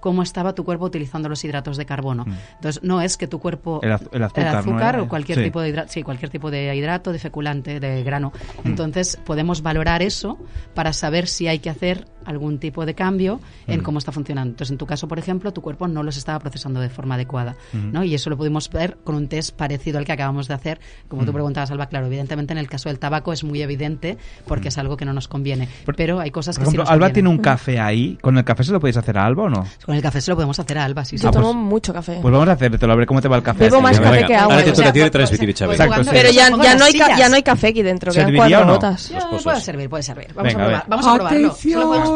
cómo 0.00 0.22
estaba 0.22 0.54
tu 0.54 0.64
cuerpo 0.64 0.84
utilizando 0.86 1.28
los 1.28 1.44
hidratos 1.44 1.76
de 1.76 1.86
carbono. 1.86 2.24
Entonces, 2.54 2.82
no 2.82 3.00
es 3.00 3.16
que 3.16 3.26
tu 3.26 3.38
cuerpo 3.38 3.80
El 3.82 3.92
az- 3.92 4.08
el 4.12 4.22
azúcar, 4.24 4.96
¿no? 4.98 5.04
o 5.04 5.08
cualquier 5.08 5.38
Sí. 5.38 5.44
tipo 5.44 5.60
de 5.60 5.68
hidrato, 5.70 5.92
sí, 5.92 6.02
cualquier 6.02 6.30
tipo 6.30 6.50
de 6.50 6.74
hidrato, 6.74 7.12
de 7.12 7.18
feculante, 7.18 7.80
de 7.80 8.02
grano. 8.02 8.32
Entonces, 8.64 9.18
podemos 9.24 9.62
valorar 9.62 10.02
eso 10.02 10.38
para 10.74 10.92
saber 10.92 11.28
si 11.28 11.48
hay 11.48 11.58
que 11.58 11.70
hacer 11.70 12.06
algún 12.26 12.58
tipo 12.58 12.84
de 12.86 12.94
cambio 12.94 13.40
en 13.66 13.82
cómo 13.82 13.98
está 13.98 14.12
funcionando. 14.12 14.50
Entonces, 14.52 14.72
en 14.72 14.78
tu 14.78 14.86
caso, 14.86 15.08
por 15.08 15.18
ejemplo, 15.18 15.52
tu 15.52 15.60
cuerpo 15.62 15.88
no 15.88 16.02
los 16.02 16.16
estaba 16.16 16.38
procesando 16.38 16.80
de 16.80 16.88
forma 16.88 17.14
adecuada, 17.16 17.56
¿no? 17.72 18.04
Y 18.04 18.14
eso 18.14 18.30
lo 18.30 18.36
pudimos 18.36 18.70
ver 18.70 18.98
con 19.04 19.14
un 19.14 19.28
test 19.28 19.54
parecido 19.56 19.98
al 19.98 20.04
que 20.04 20.12
acabamos 20.12 20.48
de 20.48 20.54
hacer. 20.54 20.80
Como 21.08 21.24
tú 21.24 21.32
preguntabas, 21.32 21.70
Alba, 21.70 21.86
claro, 21.86 22.06
evidentemente 22.06 22.52
en 22.52 22.58
el 22.58 22.68
caso 22.68 22.88
del 22.88 22.98
tabaco 22.98 23.32
es 23.32 23.44
muy 23.44 23.62
evidente 23.62 24.16
porque 24.46 24.68
es 24.68 24.78
algo 24.78 24.96
que 24.96 25.04
no 25.04 25.12
nos 25.12 25.28
conviene. 25.28 25.68
Por- 25.84 25.96
pero 25.96 26.20
hay 26.20 26.30
cosas 26.30 26.56
Por 26.56 26.64
que 26.64 26.70
sí 26.70 26.76
ejemplo, 26.76 26.82
nos 26.84 26.90
Alba 26.90 27.06
convienen. 27.06 27.14
tiene 27.14 27.28
un 27.28 27.38
café 27.38 27.80
ahí. 27.80 28.18
¿Con 28.20 28.36
el 28.38 28.44
café 28.44 28.64
se 28.64 28.72
lo 28.72 28.80
podéis 28.80 28.96
hacer 28.96 29.16
a 29.18 29.24
Alba 29.26 29.44
o 29.44 29.48
no? 29.48 29.66
Con 29.84 29.94
el 29.94 30.02
café 30.02 30.20
se 30.20 30.30
lo 30.30 30.36
podemos 30.36 30.58
hacer 30.58 30.78
a 30.78 30.84
Alba, 30.84 31.04
sí, 31.04 31.16
sí. 31.18 31.22
Yo 31.22 31.28
Ah, 31.28 31.32
tomo 31.32 31.52
pues- 31.52 31.56
mucho 31.64 31.92
café. 31.92 32.18
Pues 32.20 32.32
vamos 32.32 32.48
a 32.48 32.52
hacértelo, 32.52 32.92
a 32.92 32.96
ver 32.96 33.06
cómo 33.06 33.20
te 33.20 33.28
va 33.28 33.36
el 33.36 33.42
café. 33.42 33.64
Bebo 33.64 33.80
más 33.80 33.98
café 33.98 34.10
venga. 34.16 34.26
que 34.26 34.34
agua. 34.36 34.54
Ahora 34.54 34.64
te 34.64 34.70
o 34.70 34.72
toca 34.74 34.82
sea, 34.84 34.90
a 34.90 34.92
ti 34.92 34.98
de 34.98 35.04
pues- 35.04 35.12
transmitir, 35.12 35.54
pues 35.66 35.78
sí. 35.78 36.10
Pero 36.10 36.30
ya, 36.30 36.50
no 36.50 36.62
hay 36.62 36.92
ca- 36.92 37.04
sillas. 37.06 37.18
ya 37.18 37.28
no 37.28 37.34
hay 37.36 37.42
café 37.42 37.68
aquí 37.68 37.82
dentro, 37.82 38.12
quedan 38.12 38.26
¿Serviría 38.26 38.58
cuatro 38.58 38.62
o 38.62 38.66
no? 38.66 38.72
gotas. 38.74 39.12
Puede 39.42 39.60
servir, 39.60 39.88
puede 39.90 40.02
servir. 40.02 40.28
Vamos 40.34 40.54
a 40.54 40.58
probar. 40.58 40.84
Vamos 40.88 41.06
a 41.06 41.14
probarlo. 41.14 41.54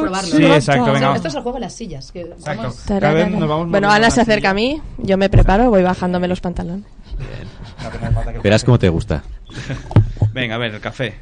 Podemos 0.01 0.21
probarlo. 0.21 0.37
Sí, 0.37 0.45
exacto, 0.55 0.93
venga. 0.93 1.17
Esto 1.17 1.29
es 1.29 1.35
el 1.35 1.43
juego 1.43 1.57
de 1.57 1.61
las 1.61 1.73
sillas. 1.75 2.13
que 2.13 2.21
Exacto. 2.23 2.63
vamos- 2.63 2.85
Cada 2.87 3.13
vez 3.13 3.31
nos 3.31 3.49
vamos 3.49 3.71
Bueno, 3.71 3.91
Ana 3.91 4.11
se 4.11 4.21
acerca 4.21 4.51
a 4.51 4.55
mí, 4.55 4.81
yo 4.99 5.17
me 5.17 5.29
preparo, 5.29 5.71
voy 5.71 5.83
bajándome 5.83 6.29
los 6.29 6.41
pantalones. 6.41 6.85
Verás 8.43 8.65
cómo 8.65 8.79
te 8.79 8.89
gusta. 8.89 9.23
Venga, 10.33 10.57
a 10.57 10.59
ver, 10.59 10.75
el 10.75 10.81
café. 10.81 11.15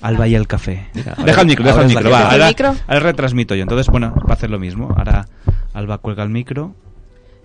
Alba 0.00 0.26
y 0.26 0.34
el 0.34 0.46
café. 0.48 0.88
Deja 1.24 1.40
el 1.42 1.46
micro, 1.46 1.64
deja 1.64 1.80
el 1.82 1.88
micro, 1.88 2.02
que- 2.04 2.08
va. 2.10 2.18
¿Deja 2.18 2.28
el 2.34 2.42
Ahora, 2.42 2.48
micro? 2.48 2.74
ahora 2.88 3.00
retransmito 3.00 3.54
yo. 3.54 3.62
Entonces, 3.62 3.86
bueno, 3.88 4.12
va 4.16 4.30
a 4.30 4.32
hacer 4.34 4.50
lo 4.50 4.58
mismo. 4.58 4.92
Ahora 4.96 5.26
Alba 5.74 5.98
cuelga 5.98 6.22
el 6.24 6.28
micro. 6.28 6.74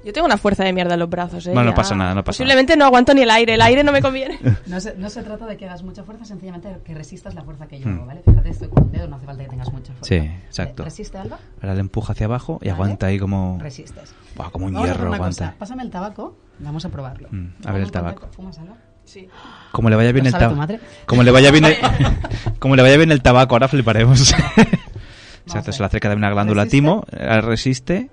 Yo 0.08 0.14
tengo 0.14 0.26
una 0.26 0.38
fuerza 0.38 0.64
de 0.64 0.72
mierda 0.72 0.94
en 0.94 1.02
los 1.02 1.10
brazos, 1.10 1.46
¿eh? 1.48 1.52
Bueno, 1.54 1.72
no 1.72 1.76
pasa 1.76 1.94
nada, 1.94 2.16
no 2.16 2.24
pasa 2.24 2.38
Posiblemente 2.38 2.78
no 2.78 2.86
aguanto 2.86 3.14
ni 3.14 3.24
el 3.24 3.30
aire, 3.30 3.56
el 3.56 3.62
aire 3.62 3.84
no 3.84 3.92
me 3.92 4.02
conviene. 4.02 4.40
No 4.68 4.80
se, 4.80 4.96
no 4.96 5.10
se 5.10 5.22
trata 5.22 5.46
de 5.46 5.58
que 5.58 5.66
hagas 5.66 5.84
mucha 5.84 6.04
fuerza, 6.06 6.24
sencillamente 6.24 6.78
que 6.86 6.94
resistas 6.94 7.36
la 7.36 7.44
fuerza 7.44 7.68
que 7.68 7.78
yo 7.80 7.88
Hmm. 7.90 7.96
hago, 7.96 8.06
¿vale? 8.06 8.22
Fíjate, 8.24 8.50
estoy 8.50 8.70
con 8.70 8.84
un 8.86 8.92
dedo, 8.94 9.08
no 9.10 9.18
hace 9.18 9.26
falta 9.26 9.44
que 9.44 9.50
tengas 9.50 9.70
mucha 9.74 9.92
fuerza. 9.92 10.06
Sí, 10.06 10.16
exacto. 10.16 10.86
¿Resiste, 10.86 11.18
Alba? 11.18 11.40
Ahora 11.62 11.74
le 11.74 11.82
empuja 11.82 12.14
hacia 12.14 12.26
abajo 12.26 12.58
y 12.62 12.70
Vale. 12.70 12.72
aguanta 12.72 13.08
ahí 13.08 13.20
como. 13.20 13.58
Resistes. 13.62 14.14
Buah, 14.38 14.50
como 14.50 14.68
un 14.68 14.74
Vamos 14.76 14.88
hierro, 14.88 15.14
aguanta. 15.14 15.28
cosa. 15.48 15.56
Pásame 15.60 15.84
el 15.84 15.90
tabaco, 15.90 16.38
vamos 16.60 16.86
a 16.86 16.90
probarlo. 16.90 17.28
Mm, 17.30 17.48
a 17.66 17.72
ver 17.74 17.82
el 17.82 17.92
tabaco. 17.92 18.30
¿Fumas, 18.32 18.58
Alba? 18.60 18.76
Sí. 19.04 19.28
Como 19.74 19.90
le 19.90 19.98
vaya 19.98 20.14
bien 20.14 20.24
¿Lo 20.24 20.30
el 20.30 20.34
tabaco. 20.38 20.56
madre? 20.56 20.80
Como 21.06 21.24
le 21.24 21.32
vaya 21.32 21.52
bien 21.52 21.66
el, 21.66 21.76
como 22.60 22.78
le 22.78 22.82
vaya 22.82 22.96
bien 22.96 23.12
el 23.12 23.22
tabaco, 23.22 23.56
ahora 23.56 23.68
fliparemos. 23.68 24.34
Exacto, 25.46 25.72
se 25.74 25.80
le 25.80 25.86
acerca 25.86 26.08
de 26.10 26.16
una 26.16 26.30
glándula 26.30 26.64
¿Resiste? 26.64 26.78
timo, 26.78 27.04
ahora 27.20 27.42
resiste. 27.42 28.10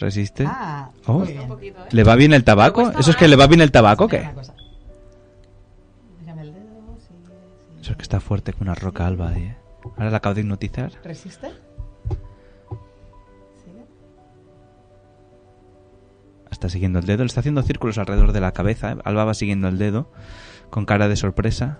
Resiste. 0.00 0.44
Ah, 0.48 0.90
Oh. 1.06 1.18
muy 1.20 1.28
bien. 1.32 1.48
¿Le 1.90 2.04
va 2.04 2.16
bien 2.16 2.32
el 2.32 2.42
tabaco? 2.44 2.90
¿Eso 2.98 3.10
es 3.10 3.16
que 3.16 3.28
le 3.28 3.36
va 3.36 3.46
bien 3.46 3.60
el 3.60 3.70
tabaco 3.70 4.04
o 4.04 4.08
qué? 4.08 4.28
Eso 7.80 7.92
es 7.92 7.96
que 7.96 8.02
está 8.02 8.20
fuerte 8.20 8.52
como 8.52 8.70
una 8.70 8.74
roca 8.74 9.06
alba 9.06 9.30
ahí, 9.30 9.42
¿eh? 9.44 9.56
Ahora 9.96 10.10
la 10.10 10.18
acabo 10.18 10.34
de 10.34 10.42
hipnotizar. 10.42 10.92
¿Resiste? 11.04 11.48
Está 16.50 16.68
siguiendo 16.68 16.98
el 16.98 17.06
dedo. 17.06 17.18
Le 17.22 17.26
está 17.26 17.40
haciendo 17.40 17.62
círculos 17.62 17.98
alrededor 17.98 18.32
de 18.32 18.40
la 18.40 18.52
cabeza. 18.52 18.92
¿eh? 18.92 18.96
Alba 19.04 19.24
va 19.24 19.34
siguiendo 19.34 19.68
el 19.68 19.78
dedo 19.78 20.10
con 20.68 20.84
cara 20.84 21.08
de 21.08 21.16
sorpresa. 21.16 21.78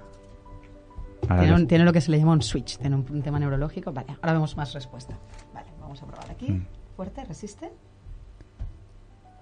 Tiene, 1.26 1.54
un- 1.54 1.66
tiene 1.68 1.84
lo 1.84 1.92
que 1.92 2.00
se 2.00 2.10
le 2.10 2.18
llama 2.18 2.32
un 2.32 2.42
switch, 2.42 2.78
tiene 2.78 2.96
un, 2.96 3.06
un 3.10 3.22
tema 3.22 3.38
neurológico. 3.38 3.92
Vale, 3.92 4.08
ahora 4.22 4.32
vemos 4.32 4.56
más 4.56 4.72
respuesta. 4.72 5.18
Vale, 5.52 5.68
vamos 5.80 6.02
a 6.02 6.06
probar 6.06 6.30
aquí. 6.30 6.50
Mm. 6.50 6.66
Fuerte, 6.96 7.24
resiste. 7.24 7.70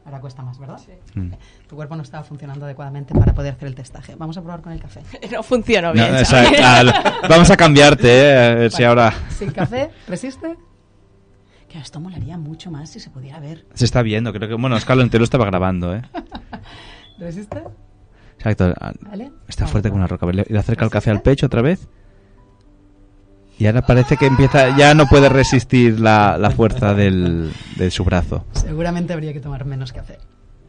Ahora 0.09 0.21
cuesta 0.23 0.43
más, 0.43 0.59
¿verdad? 0.59 0.81
Mm. 1.15 1.33
Tu 1.69 1.77
cuerpo 1.77 1.95
no 1.95 2.03
estaba 2.03 2.25
funcionando 2.25 2.65
adecuadamente 2.65 3.13
para 3.15 3.35
poder 3.35 3.53
hacer 3.53 3.69
el 3.69 3.75
testaje. 3.75 4.15
Vamos 4.17 4.39
a 4.39 4.41
probar 4.41 4.63
con 4.63 4.73
el 4.73 4.81
café. 4.81 5.03
No 5.31 5.43
funcionó 5.43 5.89
No, 5.89 6.03
bien. 6.03 6.15
vamos 7.29 7.51
a 7.51 7.57
cambiarte, 7.59 8.09
¿eh? 8.09 8.37
A 8.37 8.55
ver 8.55 8.73
si 8.73 8.85
ahora 8.85 9.13
Sin 9.39 9.51
café, 9.51 9.91
resiste. 10.07 10.57
Que 11.69 11.79
esto 11.79 12.01
molaría 12.01 12.39
mucho 12.39 12.71
más 12.71 12.89
si 12.89 13.01
se 13.01 13.11
pudiera 13.11 13.39
ver. 13.39 13.67
se 13.75 13.85
está 13.85 14.01
viendo. 14.01 14.33
Creo 14.33 14.49
que, 14.49 14.55
bueno, 14.55 14.77
Oscar 14.77 14.99
entero 15.01 15.25
estaba 15.25 15.45
grabando, 15.45 15.95
¿eh? 15.95 16.01
¿Resiste? 17.19 17.63
Exacto. 18.39 18.73
¿Vale? 19.03 19.31
Está 19.47 19.67
fuerte 19.67 19.91
como 19.91 19.99
una 19.99 20.07
roca. 20.07 20.25
Le 20.33 20.47
le 20.49 20.59
acerca 20.59 20.87
el 20.87 20.91
café 20.91 21.11
al 21.11 21.21
pecho 21.21 21.45
otra 21.45 21.61
vez. 21.61 21.87
Y 23.59 23.67
ahora 23.67 23.83
parece 23.83 24.17
que 24.17 24.27
empieza, 24.27 24.77
ya 24.77 24.95
no 24.95 25.07
puede 25.07 25.29
resistir 25.29 25.99
la, 26.01 26.39
la 26.39 26.51
fuerza 26.51 26.95
del, 26.95 27.53
de 27.77 27.91
su 27.91 28.05
brazo. 28.05 28.45
Seguramente 28.53 29.13
habría 29.13 29.33
que 29.33 29.41
tomar 29.41 29.65
menos 29.65 29.93
café. 29.93 30.19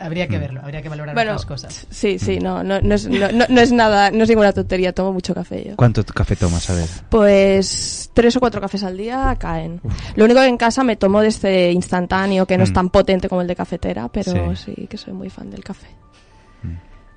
Habría 0.01 0.25
Mm. 0.25 0.29
que 0.29 0.39
verlo, 0.39 0.61
habría 0.63 0.81
que 0.81 0.87
valorar 0.89 1.13
Bueno, 1.13 1.31
otras 1.33 1.45
cosas. 1.45 1.85
sí, 1.89 2.17
sí, 2.19 2.39
no, 2.39 2.63
no, 2.63 2.79
no, 2.81 2.95
es, 2.95 3.05
no, 3.07 3.31
no- 3.33 3.45
no 3.49 3.59
es 3.61 3.71
nada, 3.73 4.11
no 4.11 4.23
es 4.23 4.29
ninguna 4.29 4.53
tontería, 4.53 4.93
tomo 4.93 5.11
mucho 5.11 5.35
café 5.35 5.65
yo. 5.67 5.75
¿Cuánto 5.75 6.05
café 6.05 6.37
tomas? 6.37 6.69
A 6.69 6.75
ver. 6.75 6.87
Pues 7.09 8.09
tres 8.13 8.35
o 8.37 8.39
cuatro 8.39 8.61
cafés 8.61 8.81
al 8.85 8.95
día 8.97 9.35
caen. 9.37 9.81
Lo 10.15 10.23
único 10.25 10.39
que 10.39 10.47
en 10.47 10.55
casa 10.57 10.83
me 10.85 10.95
tomo 10.95 11.19
de 11.21 11.27
este 11.27 11.71
instantáneo, 11.73 12.45
que 12.45 12.57
no 12.57 12.63
es 12.63 12.71
Mm. 12.71 12.73
tan 12.73 12.89
potente 12.89 13.27
como 13.27 13.41
el 13.41 13.47
de 13.47 13.55
cafetera, 13.57 14.07
pero 14.07 14.55
Sí. 14.55 14.73
sí, 14.75 14.87
que 14.87 14.97
soy 14.97 15.11
muy 15.13 15.29
fan 15.29 15.49
del 15.51 15.63
café. 15.65 15.87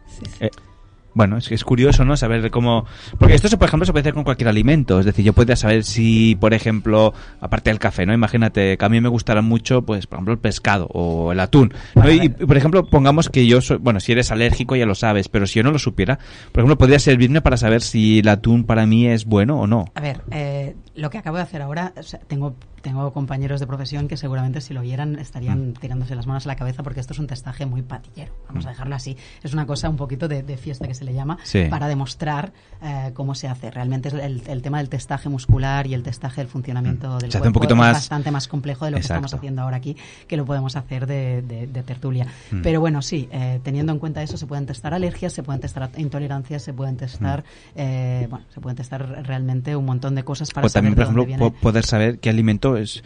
Sí, 0.09 0.25
sí. 0.27 0.45
Eh, 0.45 0.51
bueno, 1.15 1.37
es 1.37 1.49
que 1.49 1.55
es 1.55 1.65
curioso, 1.65 2.05
¿no? 2.05 2.17
Saber 2.17 2.51
cómo... 2.51 2.87
Porque 3.19 3.35
esto, 3.35 3.49
por 3.59 3.69
ejemplo, 3.69 3.87
se 3.87 3.93
puede 3.93 4.03
hacer 4.03 4.15
con 4.15 4.25
cualquier 4.25 4.49
alimento. 4.49 4.99
Es 4.99 5.07
decir, 5.07 5.25
yo 5.25 5.33
podría 5.33 5.57
saber 5.57 5.85
si, 5.85 6.37
por 6.37 6.55
ejemplo, 6.55 7.13
aparte 7.41 7.71
del 7.71 7.79
café, 7.79 8.07
¿no? 8.07 8.15
Imagínate 8.15 8.77
que 8.77 8.85
a 8.85 8.89
mí 8.89 9.01
me 9.01 9.09
gustará 9.09 9.43
mucho, 9.43 9.83
pues, 9.83 10.07
por 10.07 10.19
ejemplo, 10.19 10.35
el 10.35 10.41
pescado 10.41 10.87
o 10.93 11.33
el 11.33 11.41
atún. 11.41 11.73
¿no? 11.95 12.11
Y, 12.11 12.25
y, 12.25 12.29
por 12.29 12.57
ejemplo, 12.57 12.85
pongamos 12.87 13.29
que 13.29 13.47
yo 13.47 13.61
soy... 13.61 13.79
Bueno, 13.79 14.01
si 14.01 14.13
eres 14.13 14.31
alérgico 14.31 14.77
ya 14.77 14.87
lo 14.87 14.95
sabes, 14.95 15.29
pero 15.29 15.47
si 15.47 15.59
yo 15.59 15.63
no 15.63 15.71
lo 15.71 15.79
supiera, 15.79 16.19
por 16.53 16.61
ejemplo, 16.61 16.79
podría 16.79 16.99
servirme 16.99 17.41
para 17.41 17.57
saber 17.57 17.83
si 17.83 18.21
el 18.21 18.29
atún 18.29 18.65
para 18.65 18.87
mí 18.87 19.07
es 19.07 19.25
bueno 19.25 19.61
o 19.61 19.67
no. 19.67 19.87
A 19.95 20.01
ver, 20.01 20.23
eh, 20.31 20.75
lo 20.95 21.11
que 21.11 21.19
acabo 21.19 21.37
de 21.37 21.43
hacer 21.43 21.63
ahora, 21.63 21.93
o 21.97 22.03
sea, 22.03 22.21
tengo, 22.21 22.55
tengo 22.83 23.13
compañeros 23.13 23.61
de 23.61 23.67
profesión 23.67 24.09
que 24.09 24.17
seguramente 24.17 24.61
si 24.61 24.75
lo 24.75 24.81
oyeran 24.81 25.19
estarían 25.19 25.73
tirándose 25.75 26.15
las 26.15 26.27
manos 26.27 26.45
a 26.47 26.49
la 26.49 26.57
cabeza 26.57 26.83
porque 26.83 27.01
esto 27.01 27.13
es 27.13 27.19
un 27.19 27.27
testaje 27.27 27.65
muy 27.65 27.83
patillero. 27.83 28.33
Vamos 28.49 28.67
a 28.67 28.71
dejarlo 28.71 28.95
así. 28.95 29.17
Es 29.43 29.53
una 29.55 29.67
cosa 29.67 29.89
un 29.89 29.97
poquito 29.97 30.29
de, 30.29 30.43
de 30.43 30.57
fiesta 30.57 30.87
que 30.87 30.95
se 30.95 31.05
le 31.05 31.15
llama 31.15 31.39
Sí. 31.45 31.65
para 31.71 31.89
demostrar 31.89 32.53
eh, 32.83 33.13
cómo 33.15 33.35
se 33.35 33.49
hace. 33.49 33.71
Realmente 33.71 34.09
es 34.09 34.15
el, 34.15 34.43
el 34.47 34.63
tema 34.63 34.79
del 34.79 34.89
testaje 34.89 35.29
muscular 35.29 35.87
y 35.87 35.95
el 35.95 36.03
testaje 36.03 36.41
del 36.41 36.49
funcionamiento 36.49 37.19
del 37.19 37.31
Se 37.33 37.39
hace 37.39 37.39
cuerpo 37.39 37.49
un 37.49 37.53
poquito 37.55 37.75
es 37.75 37.79
más- 37.79 37.93
bastante 37.95 38.31
más 38.31 38.49
complejo 38.49 38.85
de 38.85 38.91
lo 38.91 38.97
que 38.97 39.03
estamos 39.03 39.33
haciendo 39.33 39.63
ahora 39.63 39.77
aquí, 39.77 39.97
que 40.27 40.37
lo 40.37 40.45
podemos 40.45 40.77
hacer 40.77 41.07
de, 41.07 41.43
de- 41.43 41.67
de 41.69 41.83
tertulia. 41.83 42.27
Mm. 42.51 42.63
Pero 42.63 42.81
bueno, 42.81 43.01
sí, 43.01 43.29
eh, 43.33 43.61
teniendo 43.63 43.93
en 43.93 43.99
cuenta 44.01 44.23
eso, 44.23 44.37
se 44.37 44.47
pueden 44.47 44.67
testar 44.67 44.93
alergias, 44.93 45.33
se 45.33 45.43
pueden 45.43 45.61
testar 45.61 45.89
intolerancias, 45.97 46.63
se 46.63 46.73
pueden 46.73 46.97
testar, 46.97 47.45
eh, 47.77 48.27
bueno, 48.29 48.45
se 48.53 48.61
pueden 48.61 48.77
testar 48.77 49.25
realmente 49.25 49.77
un 49.77 49.85
montón 49.85 50.15
de 50.15 50.25
cosas 50.25 50.51
para 50.51 50.67
Mm. 50.67 50.67
o 50.67 50.71
también, 50.71 50.95
por 50.95 51.05
de 51.05 51.07
dónde 51.07 51.23
ejemplo, 51.23 51.47
viene. 51.51 51.61
poder 51.63 51.85
saber 51.85 52.19
qué 52.19 52.29
alimento 52.31 52.72
esto 52.77 53.01
es... 53.01 53.05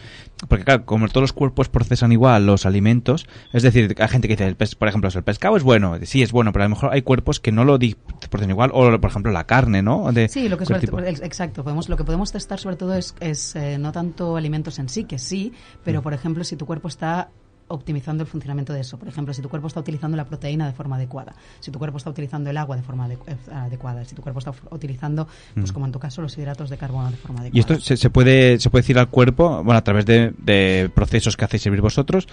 Porque 0.49 0.64
claro, 0.64 0.85
como 0.85 1.09
todos 1.09 1.23
los 1.23 1.33
cuerpos 1.33 1.71
procesan 1.71 2.12
igual 2.12 2.45
los 2.45 2.67
alimentos, 2.67 3.27
es 3.55 3.62
decir, 3.62 3.95
hay 3.99 4.09
gente 4.09 4.29
que 4.29 4.35
dice, 4.37 4.47
el 4.47 4.57
por 4.77 4.87
ejemplo, 4.89 5.09
el 5.12 5.23
pescado 5.25 5.57
es 5.57 5.62
bueno, 5.62 5.97
sí 6.03 6.23
es 6.23 6.31
bueno, 6.31 6.53
pero 6.53 6.64
a 6.64 6.69
lo 6.69 6.75
mejor 6.75 6.91
hay 6.93 7.01
cuerpos 7.03 7.41
que 7.41 7.53
no 7.53 7.64
lo 7.64 7.79
procesan 7.79 8.51
igual, 8.51 8.71
o 8.75 9.01
por 9.01 9.11
ejemplo 9.11 9.33
la 9.33 9.45
carne, 9.45 9.81
¿no? 9.83 10.12
De 10.12 10.29
Sí, 10.29 10.49
lo 10.51 10.59
que 10.59 10.67
sobre- 10.67 10.81
tipo. 10.81 10.99
exacto. 11.01 11.64
Podemos, 11.64 11.89
lo 11.89 11.97
que 11.97 12.05
podemos 12.05 12.33
testar 12.33 12.59
sobre 12.59 12.77
todo 12.77 12.95
es, 12.95 13.14
es, 13.21 13.57
eh, 13.57 13.79
no 13.79 13.93
tanto 13.93 14.37
alimentos 14.37 14.79
en 14.79 14.91
sí, 14.91 15.05
que 15.05 15.19
sí, 15.19 15.53
Mm. 15.55 15.79
pero 15.85 16.03
por 16.03 16.12
ejemplo 16.12 16.45
si 16.45 16.57
tu 16.57 16.67
cuerpo 16.67 16.89
está 16.89 17.31
optimizando 17.69 18.23
el 18.23 18.29
funcionamiento 18.29 18.73
de 18.73 18.81
eso. 18.81 18.97
Por 18.99 19.09
ejemplo, 19.09 19.35
si 19.35 19.43
tu 19.43 19.49
cuerpo 19.49 19.67
está 19.69 19.81
utilizando 19.81 20.17
la 20.17 20.25
proteína 20.25 20.67
de 20.67 20.73
forma 20.73 20.97
adecuada, 20.97 21.35
si 21.61 21.71
tu 21.71 21.79
cuerpo 21.79 21.99
está 21.99 22.11
utilizando 22.11 22.49
el 22.51 22.57
agua 22.57 22.77
de 22.77 22.83
forma 22.83 23.09
eh, 23.12 23.17
adecuada, 23.53 24.05
si 24.05 24.14
tu 24.14 24.23
cuerpo 24.23 24.39
está 24.39 24.53
utilizando, 24.71 25.27
pues 25.55 25.71
Mm. 25.71 25.75
como 25.75 25.87
en 25.87 25.93
tu 25.93 25.99
caso, 25.99 26.23
los 26.23 26.37
hidratos 26.39 26.71
de 26.71 26.77
carbono 26.77 27.11
de 27.11 27.17
forma 27.17 27.41
adecuada. 27.41 27.57
Y 27.57 27.61
esto 27.61 27.81
se, 27.81 27.97
se 27.97 28.11
puede 28.11 28.59
se 28.61 28.71
puede 28.71 28.83
decir 28.83 28.99
al 28.99 29.09
cuerpo, 29.09 29.62
bueno, 29.64 29.79
a 29.79 29.83
través 29.85 30.07
de, 30.07 30.33
de 30.39 30.91
procesos 30.95 31.37
que 31.37 31.45
hacéis 31.45 31.62
servir 31.62 31.81
vosotros, 31.81 32.29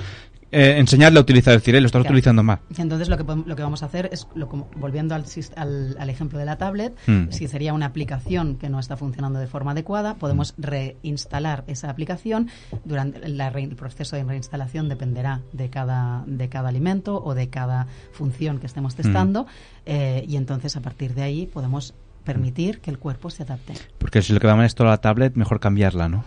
eh, 0.54 0.78
enseñarle 0.78 1.18
a 1.20 1.22
utilizar 1.22 1.54
el 1.54 1.60
decir, 1.60 1.76
"Eh, 1.76 1.82
lo 1.82 1.88
estás 1.88 2.02
Claro. 2.02 2.12
utilizando 2.14 2.44
mal. 2.44 2.60
Entonces 2.78 3.10
lo 3.10 3.18
que, 3.18 3.24
lo 3.24 3.56
que 3.56 3.62
vamos 3.64 3.84
a 3.84 3.88
hacer 3.88 4.10
es, 4.12 4.28
lo, 4.36 4.48
como- 4.48 4.70
volviendo 4.78 5.16
al, 5.16 5.26
al, 5.56 5.96
al 6.00 6.10
ejemplo 6.10 6.40
de 6.40 6.46
la 6.46 6.58
tablet, 6.58 6.96
Mm. 7.08 7.32
si 7.32 7.48
sería 7.48 7.74
una 7.74 7.88
aplicación 7.88 8.56
que 8.58 8.70
no 8.70 8.80
está 8.80 8.96
funcionando 8.98 9.40
de 9.40 9.48
forma 9.48 9.72
adecuada, 9.72 10.16
podemos 10.16 10.54
reinstalar 10.58 11.64
esa 11.68 11.90
aplicación. 11.90 12.50
Durante 12.86 13.28
la 13.28 13.48
el 13.50 13.76
proceso 13.76 14.16
de 14.16 14.24
reinstalación 14.24 14.90
dependerá 14.90 15.42
de 15.52 15.70
cada, 15.70 16.24
de 16.28 16.50
cada 16.50 16.70
alimento 16.70 17.22
o 17.24 17.34
de 17.34 17.50
cada 17.50 17.88
función 18.12 18.60
que 18.60 18.66
estemos 18.68 18.96
testando 18.96 19.46
eh, 19.86 20.26
y 20.28 20.36
entonces 20.38 20.76
a 20.76 20.82
partir 20.82 21.14
de 21.14 21.22
ahí 21.24 21.46
podemos 21.48 21.94
permitir 22.24 22.80
que 22.80 22.90
el 22.92 23.00
cuerpo 23.00 23.30
se 23.30 23.44
adapte. 23.44 23.74
Porque 23.98 24.22
si 24.22 24.34
lo 24.34 24.40
que 24.40 24.48
damos 24.48 24.66
es 24.66 24.76
toda 24.76 24.90
la 24.92 24.98
tablet, 25.00 25.36
mejor 25.36 25.60
cambiarla, 25.60 26.08
¿no? 26.10 26.24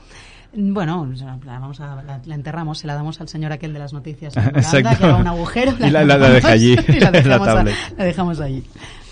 Bueno, 0.59 1.07
la, 1.15 1.37
vamos 1.45 1.81
a, 1.81 2.03
la, 2.03 2.21
la 2.25 2.35
enterramos, 2.35 2.79
se 2.79 2.87
la 2.87 2.95
damos 2.95 3.21
al 3.21 3.29
señor 3.29 3.53
aquel 3.53 3.73
de 3.75 3.79
las 3.79 3.93
noticias 3.93 4.35
Exacto. 4.55 4.89
que 4.99 5.05
haga 5.05 5.17
un 5.17 5.27
agujero, 5.27 5.75
Y 5.79 5.91
la- 5.91 6.05
la- 6.05 6.17
deja 6.31 6.49
allí, 6.49 6.73
y 6.73 6.77
dejamos, 7.13 7.49
a- 7.49 7.65
la 7.65 8.05
dejamos 8.05 8.41
allí. 8.41 8.65